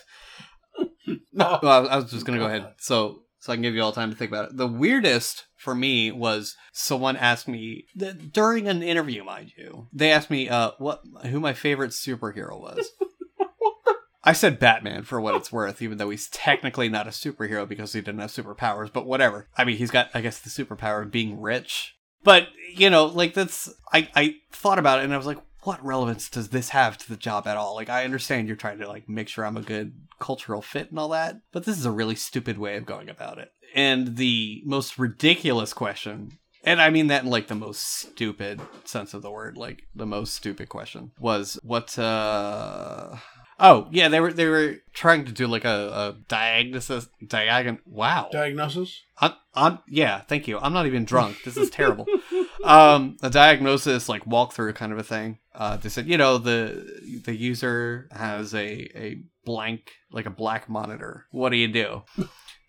No, 1.32 1.60
well, 1.64 1.88
I 1.88 1.98
was 1.98 2.12
just 2.12 2.26
gonna 2.26 2.40
go 2.40 2.48
ahead. 2.48 2.74
So 2.80 3.24
so 3.42 3.52
I 3.52 3.56
can 3.56 3.64
give 3.64 3.74
you 3.74 3.82
all 3.82 3.92
time 3.92 4.12
to 4.12 4.16
think 4.16 4.32
about 4.32 4.52
it. 4.52 4.58
The 4.58 4.68
weirdest 4.68 5.48
for 5.56 5.74
me 5.74 6.12
was 6.12 6.56
someone 6.72 7.18
asked 7.18 7.48
me 7.48 7.86
during 8.32 8.68
an 8.68 8.84
interview, 8.84 9.24
mind 9.24 9.54
you. 9.58 9.88
They 9.92 10.12
asked 10.12 10.30
me 10.30 10.48
uh 10.48 10.72
what 10.78 11.02
who 11.26 11.40
my 11.40 11.54
favorite 11.54 11.92
superhero 11.92 12.58
was. 12.60 12.88
I 14.24 14.34
said 14.34 14.60
Batman 14.60 15.02
for 15.04 15.20
what 15.20 15.34
it's 15.34 15.52
worth, 15.52 15.82
even 15.82 15.98
though 15.98 16.12
he's 16.12 16.30
technically 16.30 16.88
not 16.88 17.08
a 17.08 17.10
superhero 17.10 17.68
because 17.68 17.94
he 17.94 18.02
didn't 18.02 18.22
have 18.22 18.30
superpowers, 18.30 18.94
but 18.94 19.08
whatever. 19.08 19.48
I 19.58 19.66
mean, 19.66 19.78
he's 19.78 19.90
got, 19.90 20.10
I 20.14 20.22
guess, 20.22 20.38
the 20.38 20.52
superpower 20.52 21.02
of 21.02 21.12
being 21.12 21.42
rich. 21.42 21.96
But, 22.24 22.50
you 22.76 22.92
know, 22.92 23.06
like 23.06 23.34
that's, 23.34 23.74
I, 23.92 24.10
I 24.16 24.36
thought 24.52 24.78
about 24.78 25.00
it 25.00 25.06
and 25.06 25.14
I 25.14 25.18
was 25.18 25.26
like, 25.26 25.40
what 25.64 25.84
relevance 25.84 26.30
does 26.30 26.50
this 26.50 26.70
have 26.70 26.98
to 27.00 27.10
the 27.10 27.18
job 27.18 27.48
at 27.48 27.58
all? 27.58 27.76
Like, 27.76 27.90
I 27.90 28.04
understand 28.04 28.48
you're 28.48 28.58
trying 28.58 28.80
to, 28.80 28.88
like, 28.88 29.08
make 29.08 29.28
sure 29.28 29.46
I'm 29.46 29.58
a 29.58 29.62
good 29.62 29.94
cultural 30.20 30.62
fit 30.62 30.90
and 30.90 31.00
all 31.00 31.10
that, 31.10 31.42
but 31.52 31.66
this 31.66 31.78
is 31.78 31.86
a 31.86 31.92
really 31.92 32.16
stupid 32.16 32.58
way 32.58 32.78
of 32.78 32.86
going 32.86 33.10
about 33.10 33.38
it. 33.38 33.52
And 33.74 34.18
the 34.18 34.62
most 34.66 35.00
ridiculous 35.00 35.74
question 35.74 36.38
and 36.64 36.82
I 36.82 36.90
mean 36.90 37.08
that 37.08 37.24
in 37.24 37.30
like 37.30 37.48
the 37.48 37.56
most 37.56 37.82
stupid 37.82 38.62
sense 38.86 39.14
of 39.14 39.22
the 39.22 39.32
word, 39.32 39.58
like 39.58 39.84
the 39.96 40.06
most 40.06 40.36
stupid 40.36 40.70
question 40.70 41.12
was 41.20 41.60
what 41.64 41.98
uh 41.98 43.16
Oh, 43.64 43.88
yeah, 43.92 44.08
they 44.08 44.20
were 44.20 44.34
they 44.34 44.48
were 44.48 44.78
trying 44.92 45.26
to 45.26 45.32
do 45.32 45.46
like 45.46 45.66
a, 45.66 45.70
a 45.70 46.16
diagnosis 46.28 47.10
diagon 47.24 47.78
wow. 47.86 48.28
diagnosis. 48.32 49.04
I'm, 49.20 49.34
I'm 49.54 49.80
yeah, 49.88 50.22
thank 50.22 50.48
you. 50.48 50.58
I'm 50.58 50.74
not 50.74 50.88
even 50.88 51.06
drunk. 51.06 51.44
This 51.46 51.58
is 51.58 51.70
terrible. 51.70 52.08
um 52.64 53.18
a 53.22 53.30
diagnosis 53.30 54.08
like 54.10 54.26
walkthrough 54.26 54.76
kind 54.76 54.92
of 54.92 54.98
a 55.00 55.04
thing. 55.04 55.40
Uh 55.54 55.78
they 55.78 55.90
said, 55.90 56.08
you 56.08 56.18
know, 56.18 56.38
the 56.38 57.22
the 57.26 57.36
user 57.36 58.08
has 58.12 58.54
a 58.54 58.90
a 58.96 59.24
blank 59.46 59.92
like 60.12 60.26
a 60.26 60.30
black 60.32 60.70
monitor. 60.70 61.26
What 61.32 61.50
do 61.50 61.58
you 61.58 61.68
do? 61.68 62.04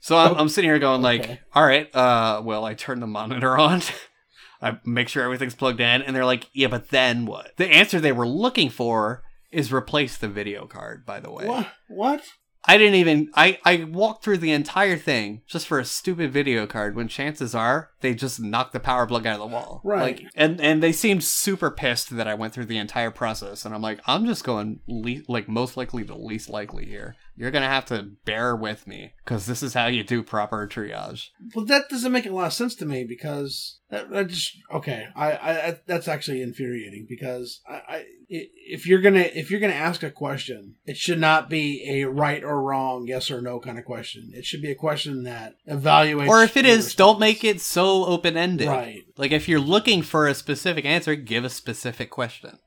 So 0.01 0.17
I'm, 0.17 0.35
I'm 0.37 0.49
sitting 0.49 0.69
here 0.71 0.79
going 0.79 1.03
like, 1.11 1.21
Okay. 1.23 1.41
all 1.55 1.65
right, 1.65 1.95
uh, 1.95 2.41
well, 2.45 2.65
I 2.65 2.75
turn 2.75 3.01
the 3.01 3.07
monitor 3.07 3.57
on. 3.57 3.83
I 4.63 4.79
make 4.85 5.09
sure 5.09 5.23
everything's 5.25 5.55
plugged 5.57 5.81
in, 5.81 6.03
and 6.03 6.15
they're 6.15 6.25
like, 6.25 6.49
yeah, 6.53 6.69
but 6.69 6.89
then 6.91 7.27
what? 7.27 7.51
The 7.57 7.67
answer 7.69 7.99
they 8.01 8.13
were 8.13 8.27
looking 8.29 8.71
for 8.71 9.23
is 9.51 9.73
replace 9.73 10.17
the 10.17 10.29
video 10.29 10.67
card. 10.67 11.05
By 11.05 11.19
the 11.21 11.31
way, 11.33 11.47
What? 11.47 11.69
What? 11.89 12.23
I 12.65 12.79
didn't 12.79 12.95
even. 12.95 13.31
I 13.35 13.59
I 13.65 13.85
walked 13.85 14.23
through 14.23 14.39
the 14.39 14.53
entire 14.53 14.97
thing 14.97 15.43
just 15.47 15.67
for 15.67 15.79
a 15.81 15.85
stupid 15.85 16.33
video 16.33 16.67
card. 16.67 16.95
When 16.95 17.09
chances 17.09 17.55
are 17.55 17.91
they 18.01 18.15
just 18.15 18.41
knocked 18.41 18.73
the 18.73 18.81
power 18.81 19.07
plug 19.07 19.27
out 19.27 19.35
of 19.35 19.41
the 19.41 19.55
wall. 19.55 19.81
Right. 19.83 20.21
Like, 20.21 20.31
and 20.37 20.61
and 20.61 20.83
they 20.83 20.93
seemed 20.93 21.25
super 21.25 21.71
pissed 21.71 22.17
that 22.17 22.29
I 22.29 22.35
went 22.35 22.53
through 22.53 22.67
the 22.67 22.79
entire 22.79 23.11
process. 23.11 23.65
And 23.65 23.75
I'm 23.75 23.83
like, 23.83 24.01
I'm 24.07 24.27
just 24.27 24.45
going 24.45 24.81
le- 24.87 25.23
like 25.29 25.49
most 25.49 25.77
likely 25.77 26.05
to 26.05 26.15
least 26.15 26.49
likely 26.49 26.87
here. 26.87 27.17
You're 27.35 27.51
gonna 27.51 27.67
have 27.67 27.87
to 27.87 28.11
bear 28.25 28.55
with 28.55 28.87
me 28.87 29.15
because 29.25 29.47
this 29.47 29.63
is 29.63 29.73
how 29.73 29.87
you 29.87 30.05
do 30.05 30.23
proper 30.23 30.67
triage. 30.67 31.29
Well, 31.55 31.65
that 31.65 31.89
doesn't 31.89 32.13
make 32.13 32.27
a 32.27 32.31
lot 32.31 32.49
of 32.49 32.53
sense 32.53 32.75
to 32.77 32.85
me 32.85 33.05
because 33.09 33.79
that, 33.91 34.11
that 34.11 34.29
just 34.29 34.55
okay. 34.73 35.07
I, 35.17 35.33
I 35.33 35.81
that's 35.87 36.09
actually 36.09 36.43
infuriating 36.43 37.07
because 37.09 37.61
I, 37.67 37.75
I 37.89 38.05
if 38.29 38.87
you're 38.87 39.01
gonna 39.01 39.21
if 39.35 39.51
you're 39.51 39.61
gonna 39.61 39.73
ask 39.73 40.03
a 40.03 40.11
question, 40.11 40.75
it 40.85 40.99
should 40.99 41.19
not 41.19 41.49
be 41.49 42.03
a 42.03 42.09
right 42.09 42.45
or 42.45 42.63
wrong, 42.63 43.07
yes 43.07 43.31
or 43.31 43.41
no 43.41 43.61
kind 43.61 43.79
of 43.79 43.87
question. 43.87 44.31
It 44.35 44.45
should 44.45 44.63
be 44.63 44.71
a 44.71 44.77
question 44.77 45.25
that 45.25 45.55
evaluates. 45.67 46.29
Or 46.29 46.43
if 46.43 46.59
it 46.59 46.67
is, 46.67 46.89
is, 46.89 46.95
don't 46.95 47.19
make 47.19 47.45
it 47.45 47.63
so 47.63 48.05
open 48.05 48.37
ended. 48.37 48.69
right. 48.69 49.01
Like 49.17 49.33
if 49.33 49.49
you're 49.49 49.59
looking 49.59 50.03
for 50.03 50.29
a 50.29 50.35
specific 50.35 50.85
answer, 50.85 51.15
give 51.15 51.45
a 51.45 51.51
specific 51.51 52.11
question. 52.11 52.59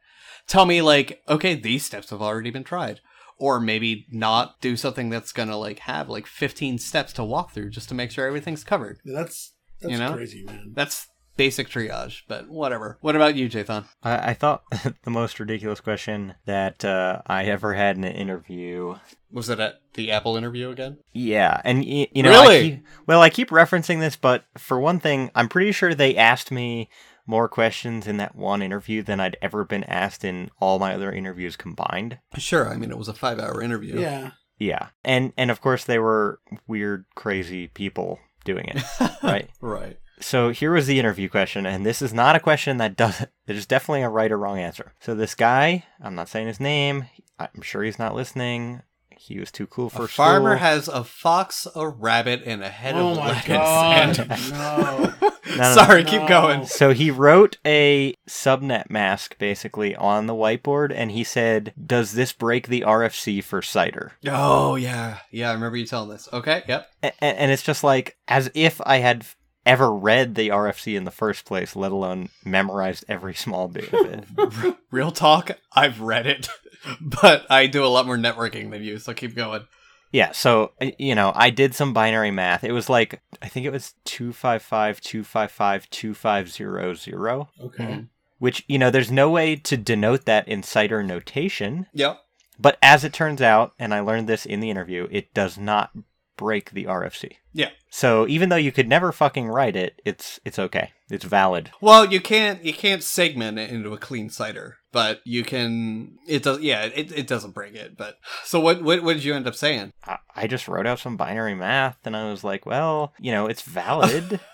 Tell 0.47 0.66
me 0.66 0.82
like, 0.82 1.22
okay, 1.30 1.53
these 1.53 1.86
steps 1.86 2.09
have 2.09 2.22
already 2.22 2.51
been 2.51 2.63
tried. 2.63 2.99
Or 3.38 3.60
maybe 3.60 4.06
not 4.12 4.62
do 4.62 4.78
something 4.78 5.10
that's 5.10 5.32
gonna 5.34 5.58
like 5.58 5.80
have 5.80 6.08
like 6.10 6.26
15 6.26 6.78
steps 6.80 7.12
to 7.14 7.24
walk 7.24 7.52
through 7.52 7.70
just 7.72 7.90
to 7.90 7.96
make 7.96 8.12
sure 8.12 8.26
everything's 8.28 8.64
covered. 8.64 9.00
That's 9.04 9.54
that's 9.82 9.92
You 9.92 9.98
know? 10.00 10.14
crazy, 10.14 10.44
man. 10.46 10.72
That's 10.74 11.08
basic 11.36 11.68
triage, 11.68 12.22
but 12.30 12.48
whatever. 12.48 12.98
What 13.02 13.18
about 13.18 13.36
you, 13.36 13.50
Jathan? 13.50 13.84
I, 14.02 14.30
I 14.30 14.34
thought 14.34 14.64
the 15.04 15.10
most 15.12 15.38
ridiculous 15.38 15.82
question 15.82 16.36
that 16.46 16.86
uh, 16.86 17.24
I 17.28 17.44
ever 17.48 17.74
had 17.74 17.98
in 17.98 18.06
an 18.06 18.14
interview. 18.16 18.96
Was 19.34 19.50
it 19.50 19.60
at 19.60 19.82
the 19.96 20.12
Apple 20.12 20.38
interview 20.38 20.70
again? 20.70 21.00
Yeah, 21.12 21.60
and 21.66 21.80
y- 21.80 22.08
you 22.14 22.24
know, 22.24 22.32
I 22.32 22.42
Really? 22.44 22.62
keep, 22.70 22.86
well, 23.06 23.22
I 23.22 23.30
keep 23.30 23.50
referencing 23.50 24.00
this, 24.00 24.16
but 24.16 24.46
for 24.58 24.80
one 24.80 25.02
thing, 25.02 25.30
I'm 25.36 25.50
pretty 25.50 25.74
sure 25.74 25.94
they 25.94 26.16
asked 26.16 26.52
me 26.52 26.90
more 27.26 27.48
questions 27.48 28.08
in 28.08 28.18
that 28.18 28.36
one 28.36 28.62
interview 28.62 29.02
than 29.02 29.20
I'd 29.20 29.38
ever 29.42 29.64
been 29.64 29.84
asked 29.86 30.24
in 30.24 30.52
all 30.60 30.80
my 30.80 30.94
other 30.94 31.12
interviews 31.12 31.56
combined. 31.56 32.20
Sure. 32.38 32.70
I 32.70 32.76
mean, 32.78 32.92
it 32.92 32.98
was 32.98 33.08
a 33.08 33.14
five 33.14 33.40
hour 33.40 33.62
interview. 33.62 34.00
yeah. 34.00 34.32
Yeah, 34.58 34.88
and 35.04 35.34
and 35.36 35.52
of 35.52 35.60
course 35.60 35.84
they 35.84 36.00
were 36.00 36.40
weird, 36.66 37.04
crazy 37.14 37.68
people 37.68 38.20
doing 38.46 38.66
it, 38.70 38.82
right? 39.24 39.50
right. 39.60 40.00
So 40.22 40.52
here 40.52 40.72
was 40.72 40.88
the 40.88 40.98
interview 40.98 41.28
question, 41.28 41.66
and 41.66 41.86
this 41.86 42.02
is 42.02 42.14
not 42.14 42.38
a 42.38 42.40
question 42.40 42.78
that 42.78 42.96
doesn't. 42.96 43.30
There's 43.48 43.66
definitely 43.66 44.04
a 44.04 44.10
right 44.10 44.32
or 44.32 44.38
wrong 44.38 44.58
answer. 44.58 44.94
So 45.02 45.14
this 45.14 45.36
guy, 45.36 45.84
I'm 46.02 46.16
not 46.16 46.30
saying 46.30 46.48
his 46.48 46.62
name. 46.62 47.10
I'm 47.38 47.62
sure 47.62 47.84
he's 47.84 48.00
not 48.00 48.16
listening. 48.16 48.82
He 49.20 49.39
was 49.39 49.51
too 49.51 49.68
cool 49.68 49.89
for 49.89 50.05
a 50.05 50.07
farmer 50.07 50.55
has 50.57 50.88
a 50.88 51.03
fox, 51.03 51.68
a 51.76 51.88
rabbit, 51.88 52.43
and 52.45 52.63
a 52.63 52.70
head 52.70 52.95
Oh 52.95 53.11
of 53.11 53.18
my 53.18 53.28
lettuce. 53.28 53.47
god! 53.47 54.20
and- 54.30 54.51
no. 54.51 55.13
no, 55.57 55.74
Sorry, 55.74 56.03
no. 56.03 56.09
keep 56.09 56.28
going. 56.28 56.66
So 56.66 56.91
he 56.93 57.11
wrote 57.11 57.57
a 57.66 58.13
subnet 58.28 58.89
mask 58.89 59.38
basically 59.38 59.95
on 59.95 60.28
the 60.28 60.34
whiteboard, 60.34 60.91
and 60.93 61.11
he 61.11 61.24
said, 61.24 61.74
"Does 61.84 62.13
this 62.13 62.34
break 62.34 62.68
the 62.68 62.82
RFC 62.82 63.43
for 63.43 63.61
CIDR?" 63.61 64.11
Oh 64.28 64.76
yeah, 64.76 65.20
yeah. 65.32 65.49
I 65.49 65.53
remember 65.53 65.78
you 65.78 65.86
telling 65.86 66.09
this. 66.09 66.28
Okay, 66.34 66.63
yep. 66.68 66.89
A- 67.03 67.07
a- 67.22 67.24
and 67.41 67.51
it's 67.51 67.63
just 67.63 67.84
like 67.84 68.18
as 68.28 68.49
if 68.53 68.82
I 68.86 68.97
had 68.97 69.26
ever 69.66 69.91
read 69.91 70.36
the 70.36 70.49
RFC 70.49 70.95
in 70.95 71.05
the 71.05 71.11
first 71.11 71.43
place, 71.43 71.76
let 71.76 71.91
alone 71.91 72.30
memorized 72.43 73.03
every 73.09 73.34
small 73.34 73.68
bit 73.68 73.91
of 73.91 74.05
it. 74.38 74.76
Real 74.91 75.09
talk, 75.11 75.49
I've 75.74 76.01
read 76.01 76.28
it, 76.28 76.47
but 77.02 77.46
I 77.50 77.68
do 77.68 77.84
a 77.84 77.88
lot 77.88 78.06
more 78.06 78.18
networking 78.18 78.72
than 78.72 78.84
you, 78.84 79.00
so 79.00 79.14
keep 79.14 79.36
going. 79.36 79.66
Yeah, 80.12 80.32
so 80.32 80.72
you 80.98 81.14
know, 81.16 81.34
I 81.36 81.50
did 81.50 81.76
some 81.76 81.92
binary 81.94 82.32
math. 82.32 82.64
It 82.64 82.72
was 82.72 82.90
like 82.90 83.22
I 83.42 83.48
think 83.50 83.66
it 83.66 83.72
was 83.72 83.94
255 84.06 85.02
255 85.02 85.90
2500, 85.90 87.48
Okay. 87.62 88.06
which 88.40 88.64
you 88.68 88.78
know, 88.80 88.90
there's 88.90 89.12
no 89.12 89.30
way 89.30 89.56
to 89.58 89.78
denote 89.78 90.26
that 90.26 90.48
in 90.48 90.62
CIDR 90.62 91.06
notation, 91.06 91.88
Yep. 91.94 92.22
but 92.60 92.78
as 92.82 93.04
it 93.04 93.14
turns 93.14 93.42
out, 93.42 93.74
and 93.80 93.94
I 93.94 94.00
learned 94.00 94.28
this 94.30 94.46
in 94.46 94.60
the 94.60 94.70
interview, 94.70 95.08
it 95.12 95.34
does 95.34 95.58
not 95.58 95.92
break 96.38 96.72
the 96.72 96.86
RFC. 96.86 97.34
Yeah. 97.54 97.70
So 97.90 98.28
even 98.28 98.50
though 98.50 98.56
you 98.56 98.72
could 98.72 98.88
never 98.88 99.12
fucking 99.12 99.48
write 99.48 99.76
it, 99.76 100.02
it's 100.06 100.40
it's 100.46 100.60
okay. 100.60 100.92
It's 101.10 101.26
valid. 101.26 101.72
Well, 101.82 102.06
you 102.06 102.20
can't 102.20 102.64
you 102.64 102.74
can't 102.74 103.04
segment 103.04 103.60
it 103.60 103.70
into 103.70 103.94
a 103.94 103.98
clean 103.98 104.30
CIDR, 104.30 104.74
but 104.92 105.22
you 105.24 105.44
can. 105.44 106.18
It 106.28 106.44
does. 106.44 106.60
Yeah, 106.60 106.84
it, 106.84 107.12
it 107.12 107.28
doesn't 107.28 107.52
break 107.52 107.76
it. 107.76 107.96
But 107.98 108.18
so 108.44 108.60
what? 108.60 108.82
What, 108.82 109.04
what 109.04 109.14
did 109.14 109.24
you 109.24 109.34
end 109.34 109.48
up 109.48 109.56
saying? 109.56 109.92
I, 110.06 110.18
I 110.36 110.48
just 110.48 110.68
wrote 110.68 110.88
out 110.88 111.00
some 111.00 111.18
binary 111.18 111.56
math 111.56 111.98
and 112.06 112.16
I 112.16 112.30
was 112.30 112.44
like, 112.44 112.66
well, 112.66 113.14
you 113.20 113.32
know, 113.32 113.48
it's 113.48 113.62
valid. 113.62 114.40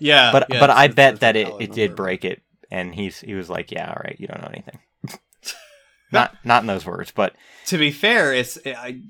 Yeah, 0.00 0.32
but 0.32 0.48
yeah, 0.50 0.60
but 0.60 0.70
I 0.70 0.88
bet 0.88 1.20
that 1.20 1.36
it, 1.36 1.52
it 1.60 1.72
did 1.72 1.94
break 1.94 2.24
it 2.24 2.42
and 2.70 2.94
he's 2.94 3.20
he 3.20 3.34
was 3.34 3.48
like, 3.48 3.70
Yeah, 3.70 3.88
all 3.88 4.02
right, 4.04 4.16
you 4.18 4.26
don't 4.26 4.42
know 4.42 4.48
anything. 4.48 4.78
not 6.12 6.34
not 6.44 6.62
in 6.62 6.66
those 6.66 6.84
words, 6.84 7.12
but 7.12 7.34
To 7.66 7.78
be 7.78 7.90
fair, 7.90 8.32
it's 8.32 8.58
I, 8.66 9.00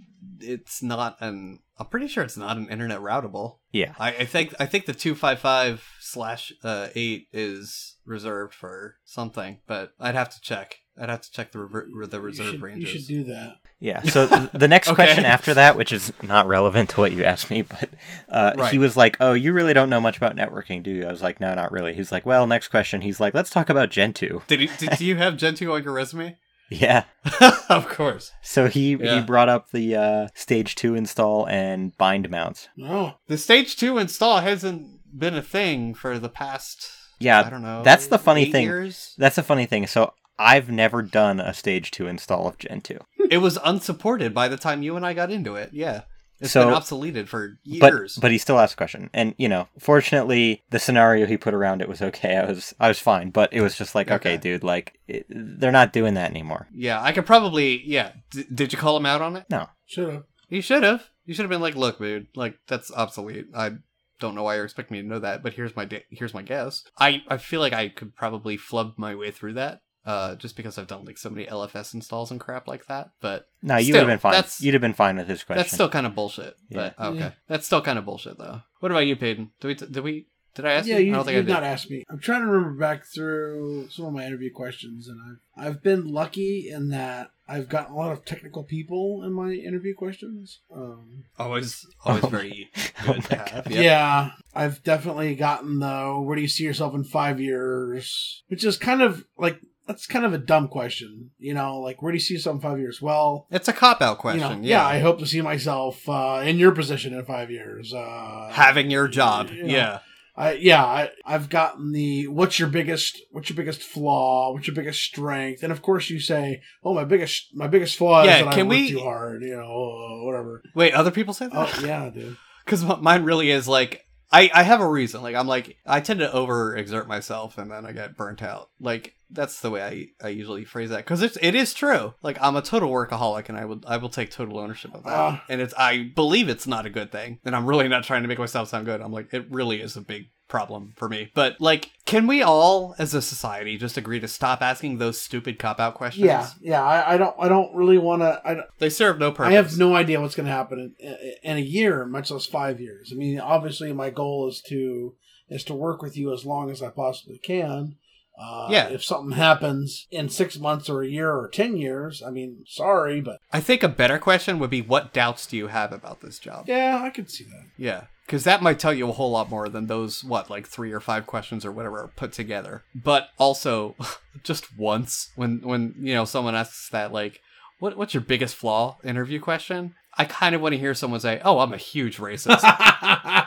it's 0.41 0.83
not 0.83 1.17
an. 1.21 1.61
I'm 1.79 1.87
pretty 1.87 2.07
sure 2.09 2.22
it's 2.22 2.37
not 2.37 2.57
an 2.57 2.68
internet 2.68 3.01
routable. 3.01 3.57
Yeah. 3.72 3.95
I, 3.99 4.11
I 4.11 4.25
think 4.27 4.55
I 4.61 4.66
think 4.66 4.87
the 4.87 4.93
two 4.95 5.14
five 5.14 5.41
five 5.41 5.85
slash 6.01 6.53
uh, 6.62 6.89
eight 6.95 7.27
is 7.33 7.97
reserved 8.07 8.55
for 8.55 8.97
something, 9.05 9.59
but 9.66 9.93
I'd 9.99 10.14
have 10.14 10.31
to 10.35 10.41
check. 10.41 10.79
I'd 10.97 11.09
have 11.09 11.22
to 11.22 11.33
check 11.33 11.51
the 11.51 11.59
rever- 11.59 11.89
the 12.07 12.18
You 12.18 12.22
reserve 12.22 12.47
should, 12.53 12.62
ranges. 12.62 12.83
you 12.95 12.99
should 13.01 13.09
do 13.09 13.25
that. 13.25 13.55
Yeah. 13.81 14.03
So 14.03 14.29
th- 14.29 14.51
the 14.53 14.68
next 14.68 14.87
Okay. 14.91 14.95
question 14.95 15.25
after 15.25 15.53
that, 15.55 15.77
which 15.77 15.91
is 15.91 16.12
not 16.22 16.47
relevant 16.47 16.91
to 16.91 17.01
what 17.01 17.11
you 17.11 17.25
asked 17.25 17.51
me, 17.51 17.62
but 17.62 17.91
uh, 18.29 18.53
Right. 18.57 18.70
he 18.70 18.79
was 18.79 18.97
like, 18.97 19.16
"Oh, 19.20 19.33
you 19.33 19.53
really 19.53 19.75
don't 19.75 19.91
know 19.91 20.01
much 20.01 20.16
about 20.16 20.37
networking, 20.37 20.85
do 20.85 20.93
you?" 20.93 21.07
I 21.07 21.11
was 21.11 21.22
like, 21.22 21.41
"No, 21.41 21.53
not 21.55 21.72
really." 21.72 21.93
He's 21.95 22.12
like, 22.12 22.25
"Well, 22.25 22.47
next 22.47 22.68
question." 22.68 23.01
He's 23.01 23.18
like, 23.18 23.35
"Let's 23.35 23.51
talk 23.51 23.68
about 23.68 23.91
Gentoo." 23.91 24.43
Did 24.47 24.61
you 24.61 24.68
did 24.79 25.01
you 25.01 25.16
have 25.16 25.37
Gentoo 25.37 25.72
on 25.72 25.83
your 25.83 25.93
resume? 25.93 26.37
Yeah. 26.71 27.05
of 27.69 27.89
course. 27.89 28.33
So 28.43 28.69
he 28.69 28.95
Yeah. 28.95 29.17
he 29.21 29.27
brought 29.27 29.49
up 29.49 29.71
the 29.71 29.95
uh, 29.97 30.29
stage 30.35 30.75
two 30.75 30.95
install 30.95 31.47
and 31.47 31.97
bind 31.99 32.31
mounts. 32.31 32.69
Oh, 32.83 33.15
The 33.29 33.39
stage 33.39 33.77
two 33.77 33.99
install 33.99 34.41
hasn't 34.41 34.87
been 35.19 35.35
a 35.35 35.43
thing 35.43 35.95
for 35.95 36.19
the 36.19 36.29
past. 36.29 36.89
Yeah, 37.21 37.43
I 37.47 37.51
don't 37.51 37.62
know. 37.62 37.83
that's 37.85 38.09
the 38.09 38.19
funny 38.19 38.51
thing. 38.51 38.65
Years? 38.65 39.15
That's 39.19 39.39
a 39.39 39.43
funny 39.43 39.67
thing. 39.67 39.87
So 39.87 40.12
I've 40.39 40.69
never 40.71 41.01
done 41.03 41.39
a 41.41 41.55
stage 41.55 41.91
two 41.93 42.07
install 42.09 42.49
of 42.49 42.59
Gentoo. 42.59 42.99
It 43.31 43.39
was 43.39 43.59
unsupported 43.65 44.35
by 44.35 44.49
the 44.49 44.57
time 44.57 44.83
you 44.83 44.97
and 44.97 45.07
I 45.07 45.15
got 45.15 45.31
into 45.31 45.55
it. 45.55 45.71
Yeah, 45.73 46.03
it's 46.41 46.53
So- 46.53 46.66
been 46.66 46.74
obsoleted 46.74 47.28
for 47.28 47.59
But 47.80 47.93
years. 47.93 48.16
but 48.20 48.30
he 48.30 48.39
still 48.39 48.59
asked 48.59 48.74
a 48.74 48.76
question, 48.76 49.11
and 49.14 49.35
you 49.39 49.49
know, 49.49 49.68
fortunately, 49.78 50.62
the 50.70 50.78
scenario 50.78 51.26
he 51.26 51.37
put 51.37 51.55
around 51.55 51.80
it 51.80 51.89
was 51.89 52.03
okay. 52.03 52.37
I 52.37 52.45
was 52.47 52.74
I 52.80 52.89
was 52.89 52.99
fine, 52.99 53.30
but 53.30 53.53
it 53.53 53.61
was 53.61 53.76
just 53.76 53.95
like, 53.95 54.11
okay, 54.11 54.35
Okay. 54.35 54.37
dude, 54.37 54.64
like 54.64 54.99
it, 55.09 55.26
they're 55.28 55.72
not 55.72 55.93
doing 55.93 56.14
that 56.14 56.30
anymore. 56.30 56.68
yeah, 56.74 57.01
I 57.03 57.12
could 57.12 57.26
probably. 57.26 57.82
Yeah, 57.87 58.12
D- 58.30 58.45
did 58.53 58.72
you 58.72 58.78
call 58.78 58.97
him 58.97 59.07
out 59.07 59.22
on 59.22 59.37
it? 59.37 59.45
No, 59.51 59.68
should 59.87 60.12
have. 60.12 60.24
You 60.49 60.61
should 60.61 60.82
have. 60.82 61.09
You 61.26 61.35
should 61.35 61.43
have 61.45 61.51
been 61.51 61.61
like, 61.62 61.74
"Look, 61.76 61.99
dude, 61.99 62.26
like 62.35 62.59
that's 62.66 62.91
obsolete. 62.93 63.47
I 63.55 63.72
don't 64.20 64.35
know 64.35 64.43
why 64.45 64.55
you're 64.57 64.64
expecting 64.64 64.97
me 64.97 65.03
to 65.03 65.09
know 65.09 65.18
that, 65.18 65.43
but 65.43 65.55
here's 65.55 65.74
my 65.74 65.85
da- 65.85 66.05
here's 66.11 66.35
my 66.35 66.43
guess. 66.43 66.85
I 66.99 67.22
I 67.28 67.37
feel 67.39 67.61
like 67.61 67.72
I 67.72 67.89
could 67.89 68.14
probably 68.14 68.57
flub 68.57 68.95
my 68.97 69.14
way 69.14 69.30
through 69.30 69.55
that, 69.55 69.80
uh, 70.07 70.35
just 70.37 70.57
because 70.57 70.79
I've 70.79 70.87
done 70.87 71.05
like 71.05 71.19
so 71.19 71.31
many 71.31 71.47
LFS 71.47 71.95
installs 71.95 72.31
and 72.31 72.39
crap 72.41 72.69
like 72.69 72.87
that. 72.87 73.11
But 73.21 73.49
no, 73.63 73.77
you 73.77 73.93
would 73.95 74.01
have 74.01 74.09
been 74.09 74.19
fine. 74.19 74.33
that's- 74.33 74.61
You'd 74.61 74.75
have 74.75 74.81
been 74.83 74.93
fine 74.95 75.17
with 75.17 75.29
his 75.29 75.43
question. 75.45 75.59
that's 75.61 75.73
still 75.73 75.89
kind 75.89 76.07
of 76.07 76.15
bullshit. 76.15 76.57
But 76.71 76.95
Yeah. 76.99 77.07
okay, 77.09 77.19
Yeah. 77.19 77.31
that's 77.49 77.67
still 77.67 77.83
kind 77.83 77.99
of 77.99 78.05
bullshit 78.05 78.39
though. 78.39 78.63
What 78.81 78.91
about 78.93 79.07
you, 79.07 79.17
Peyton? 79.17 79.51
Did 79.61 79.69
we 79.69 79.75
did 79.75 80.05
we 80.05 80.27
did 80.55 80.67
I 80.67 80.73
ask 80.75 80.87
yeah, 80.87 80.99
you? 80.99 81.07
you, 81.07 81.13
I 81.13 81.17
don't 81.17 81.25
think 81.25 81.33
you 81.35 81.39
I 81.39 81.43
did 81.43 81.47
did. 81.49 81.53
not 81.53 81.63
ask 81.65 81.91
me. 81.91 82.05
I'm 82.09 82.21
trying 82.21 82.43
to 82.43 82.47
remember 82.47 82.79
back 82.79 83.05
through 83.07 83.89
some 83.91 84.05
of 84.07 84.13
my 84.13 84.25
interview 84.25 84.53
questions, 84.53 85.09
and 85.09 85.19
I've 85.57 85.67
I've 85.67 85.83
been 85.83 86.07
lucky 86.07 86.69
in 86.71 86.91
that 86.91 87.31
I've 87.49 87.69
gotten 87.69 87.93
a 87.93 87.97
lot 87.97 88.13
of 88.13 88.25
technical 88.25 88.63
people 88.63 89.23
in 89.25 89.33
my 89.33 89.51
interview 89.51 89.95
questions. 89.97 90.61
Um, 90.75 91.25
Always 91.39 91.85
always 92.05 92.25
Oh 92.25 92.29
very 92.29 92.71
Oh 93.01 93.15
good 93.15 93.17
my 93.17 93.21
to 93.23 93.37
have. 93.37 93.71
yeah. 93.71 94.23
Yep. 94.25 94.33
I've 94.55 94.83
definitely 94.85 95.35
gotten 95.35 95.81
the 95.81 96.21
where 96.25 96.37
do 96.37 96.43
you 96.43 96.49
see 96.49 96.63
yourself 96.65 96.95
in 96.95 97.03
five 97.05 97.41
years, 97.41 98.43
which 98.49 98.65
is 98.65 98.77
kind 98.79 99.03
of 99.03 99.25
like 99.37 99.59
that's 99.87 100.07
kind 100.07 100.24
of 100.24 100.32
a 100.32 100.39
dumb 100.39 100.68
question, 100.68 101.30
you 101.39 101.55
know, 101.55 101.78
like 101.80 102.01
where 102.03 102.12
do 102.12 102.16
you 102.16 102.20
see 102.20 102.35
yourself 102.35 102.57
in 102.57 102.61
five 102.62 102.78
years? 102.78 103.03
Well, 103.03 103.47
It's 103.51 103.68
a 103.68 103.72
cop 103.72 104.01
out 104.03 104.16
you 104.16 104.20
question. 104.20 104.62
know, 104.62 104.68
yeah. 104.68 104.87
I 104.87 104.99
hope 105.01 105.18
to 105.18 105.26
see 105.26 105.41
myself 105.43 106.09
uh, 106.09 106.43
in 106.45 106.59
your 106.59 106.72
position 106.72 107.12
in 107.14 107.24
five 107.24 107.51
years. 107.51 107.93
Uh, 107.93 108.49
having 108.53 108.91
your 108.91 109.09
job. 109.09 109.51
you 109.51 109.64
know, 109.64 109.68
Yeah. 109.72 109.99
I 110.37 110.55
yeah, 110.55 110.85
I, 110.85 111.11
I've 111.24 111.49
gotten 111.49 111.93
the 111.93 112.26
what's 112.26 112.59
your 112.59 112.68
biggest 112.68 113.20
what's 113.30 113.49
your 113.49 113.57
biggest 113.57 113.82
flaw, 113.82 114.53
what's 114.53 114.66
your 114.66 114.74
biggest 114.74 115.01
strength, 115.01 115.62
and 115.62 115.70
of 115.70 115.80
course 115.80 116.11
you 116.11 116.18
say, 116.18 116.61
oh 116.82 116.93
my 116.93 117.05
biggest 117.05 117.55
my 117.55 117.68
biggest 117.68 117.97
flaw 117.97 118.24
Yeah, 118.24 118.39
is 118.39 118.45
that 118.45 118.49
I 118.49 118.55
can 118.55 118.66
work 118.66 118.76
we- 118.76 118.91
too 118.91 118.99
hard, 118.99 119.43
you 119.43 119.55
know, 119.55 119.62
uh, 119.62 120.24
whatever. 120.24 120.62
Wait, 120.74 120.93
other 120.93 121.12
people 121.12 121.35
say 121.35 121.47
that? 121.47 121.55
Oh 121.55 121.87
yeah, 121.87 122.11
dude. 122.11 122.37
because 122.64 122.82
mine 123.01 123.22
really 123.22 123.49
is 123.51 123.68
like 123.68 124.01
I, 124.32 124.51
I 124.53 124.62
have 124.64 124.80
a 124.80 124.89
reason 124.89 125.22
like 125.22 125.37
i'm 125.37 125.47
like 125.47 125.76
i 125.87 126.01
tend 126.01 126.18
to 126.20 126.28
overexert 126.28 127.07
myself 127.07 127.57
and 127.59 127.70
then 127.70 127.85
i 127.87 127.93
get 127.93 128.16
burnt 128.16 128.43
out 128.43 128.70
like 128.80 129.14
that's 129.35 129.61
the 129.61 129.70
way 129.70 129.82
i, 130.22 130.26
I 130.26 130.28
usually 130.30 130.64
phrase 130.64 130.91
that 130.91 130.99
because 130.99 131.22
it's 131.22 131.37
it 131.43 131.55
is 131.55 131.74
true 131.74 132.14
like 132.22 132.39
i'm 132.41 132.57
a 132.57 132.62
total 132.62 132.91
workaholic 132.91 133.49
and 133.49 133.59
i 133.59 133.64
would 133.64 133.85
i 133.87 133.97
will 133.97 134.09
take 134.09 134.30
total 134.30 134.59
ownership 134.59 134.95
of 134.95 135.03
that 135.05 135.11
Ah. 135.12 135.45
and 135.49 135.61
it's 135.61 135.74
i 135.76 136.11
believe 136.14 136.49
it's 136.49 136.66
not 136.66 136.87
a 136.87 136.91
good 136.91 137.11
thing 137.12 137.39
and 137.45 137.55
i'm 137.55 137.66
really 137.66 137.89
not 137.89 138.05
trying 138.05 138.22
to 138.22 138.28
make 138.28 138.39
myself 138.39 138.68
sound 138.68 138.87
good 138.87 139.01
i'm 139.01 139.12
like 139.12 139.32
it 139.35 139.51
really 139.51 139.80
is 139.80 139.97
a 139.97 140.01
big 140.01 140.24
problem 140.47 140.93
for 140.97 141.09
me 141.09 141.30
but 141.35 141.59
like 141.59 141.91
can 142.05 142.26
we 142.26 142.43
all 142.43 142.95
as 142.99 143.14
a 143.14 143.22
society 143.22 143.78
just 143.78 143.97
agree 143.97 144.20
to 144.20 144.28
stop 144.28 144.61
asking 144.61 144.99
those 144.99 145.18
stupid 145.20 145.59
cop 145.59 145.80
out 145.80 145.95
questions 145.95 146.26
Yeah, 146.26 146.47
yeah. 146.61 146.82
I, 146.82 147.14
I 147.14 147.16
don't 147.16 147.35
I 147.41 147.49
don't 147.49 147.74
really 147.74 147.97
want 147.99 148.20
to. 148.22 148.41
I, 148.45 148.55
don't- 148.55 148.66
they 148.78 148.91
serve 148.91 149.18
no 149.18 149.32
purpose 149.32 149.51
I 149.51 149.55
have 149.55 149.76
no 149.78 149.97
idea 149.97 150.20
what's 150.20 150.35
going 150.35 150.47
to 150.47 150.53
happen 150.53 150.95
in, 151.01 151.16
in 151.43 151.57
a 151.57 151.61
year, 151.61 152.05
much 152.05 152.30
less 152.30 152.45
five 152.45 152.78
years. 152.78 153.11
I 153.11 153.16
mean, 153.16 153.41
obviously, 153.41 153.93
my 153.95 154.11
goal 154.11 154.47
is 154.49 154.61
to 154.68 155.14
is 155.49 155.64
to 155.64 155.74
work 155.74 156.03
with 156.03 156.14
you 156.16 156.32
as 156.35 156.45
long 156.45 156.70
as 156.70 156.82
I 156.82 156.91
possibly 156.91 157.39
can. 157.39 157.97
Uh, 158.39 158.68
Yeah. 158.70 158.89
If 158.89 159.05
something 159.05 159.37
happens 159.37 160.07
in 160.11 160.28
six 160.28 160.59
months 160.59 160.89
or 160.89 161.03
a 161.03 161.09
year 161.09 161.30
or 161.32 161.49
ten 161.49 161.76
years, 161.76 162.22
I 162.22 162.30
mean, 162.30 162.64
sorry, 162.66 163.20
but 163.20 163.39
i 163.53 163.61
think 163.61 163.82
a 163.82 163.89
better 163.89 164.18
question 164.18 164.59
would 164.59 164.70
be 164.70 164.82
what 164.82 165.12
doubts 165.12 165.47
do 165.47 165.57
you 165.57 165.68
have 165.68 165.93
about 165.93 166.20
this 166.20 166.39
job 166.39 166.64
yeah, 166.68 167.01
I 167.03 167.11
could 167.11 167.30
see 167.30 167.45
that. 167.45 167.64
Yeah, 167.76 168.05
because 168.26 168.43
that 168.45 168.62
might 168.62 168.78
tell 168.80 168.93
you 168.93 169.09
a 169.09 169.12
whole 169.12 169.30
lot 169.30 169.51
more 169.51 169.68
than 169.68 169.87
those 169.87 170.24
what 170.24 170.51
like 170.51 170.66
three 170.66 170.91
or 170.93 171.01
five 171.01 171.26
questions 171.26 171.64
or 171.64 171.70
whatever 171.72 172.01
are 172.01 172.09
put 172.09 172.32
together. 172.32 172.82
But 172.95 173.28
also, 173.39 173.95
just 174.43 174.76
once 174.76 175.30
when 175.37 175.61
when 175.62 175.95
you 175.99 176.14
know 176.14 176.24
someone 176.24 176.55
asks 176.57 176.89
that 176.91 177.12
like, 177.12 177.41
what 177.78 177.97
what's 177.97 178.14
your 178.14 178.22
biggest 178.22 178.57
flaw 178.57 178.99
interview 179.05 179.39
question? 179.41 179.95
I 180.16 180.24
kind 180.24 180.55
of 180.55 180.61
want 180.61 180.72
to 180.74 180.78
hear 180.78 180.95
someone 180.95 181.20
say, 181.20 181.41
"Oh, 181.45 181.59
I'm 181.61 181.72
a 181.72 181.76
huge 181.76 182.18
racist," 182.18 182.62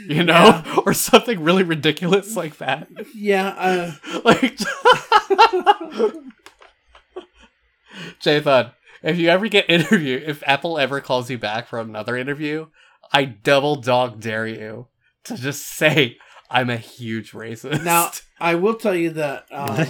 you 0.08 0.22
know, 0.24 0.62
or 0.86 0.94
something 0.94 1.40
really 1.40 1.62
ridiculous 1.62 2.36
like 2.36 2.58
that. 2.58 2.88
yeah, 3.14 3.48
uh, 3.48 3.92
Like, 4.24 4.56
Jathan, 8.22 8.72
if 9.02 9.18
you 9.18 9.28
ever 9.28 9.48
get 9.48 9.68
interviewed, 9.68 10.22
if 10.24 10.42
Apple 10.46 10.78
ever 10.78 11.00
calls 11.00 11.30
you 11.30 11.38
back 11.38 11.66
for 11.68 11.80
another 11.80 12.16
interview, 12.16 12.66
I 13.12 13.24
double 13.24 13.76
dog 13.76 14.20
dare 14.20 14.46
you 14.46 14.86
to 15.24 15.36
just 15.36 15.66
say 15.66 16.16
I'm 16.50 16.70
a 16.70 16.76
huge 16.76 17.32
racist. 17.32 17.84
Now, 17.84 18.10
I 18.40 18.54
will 18.54 18.74
tell 18.74 18.94
you 18.94 19.10
that 19.10 19.46
um, 19.50 19.86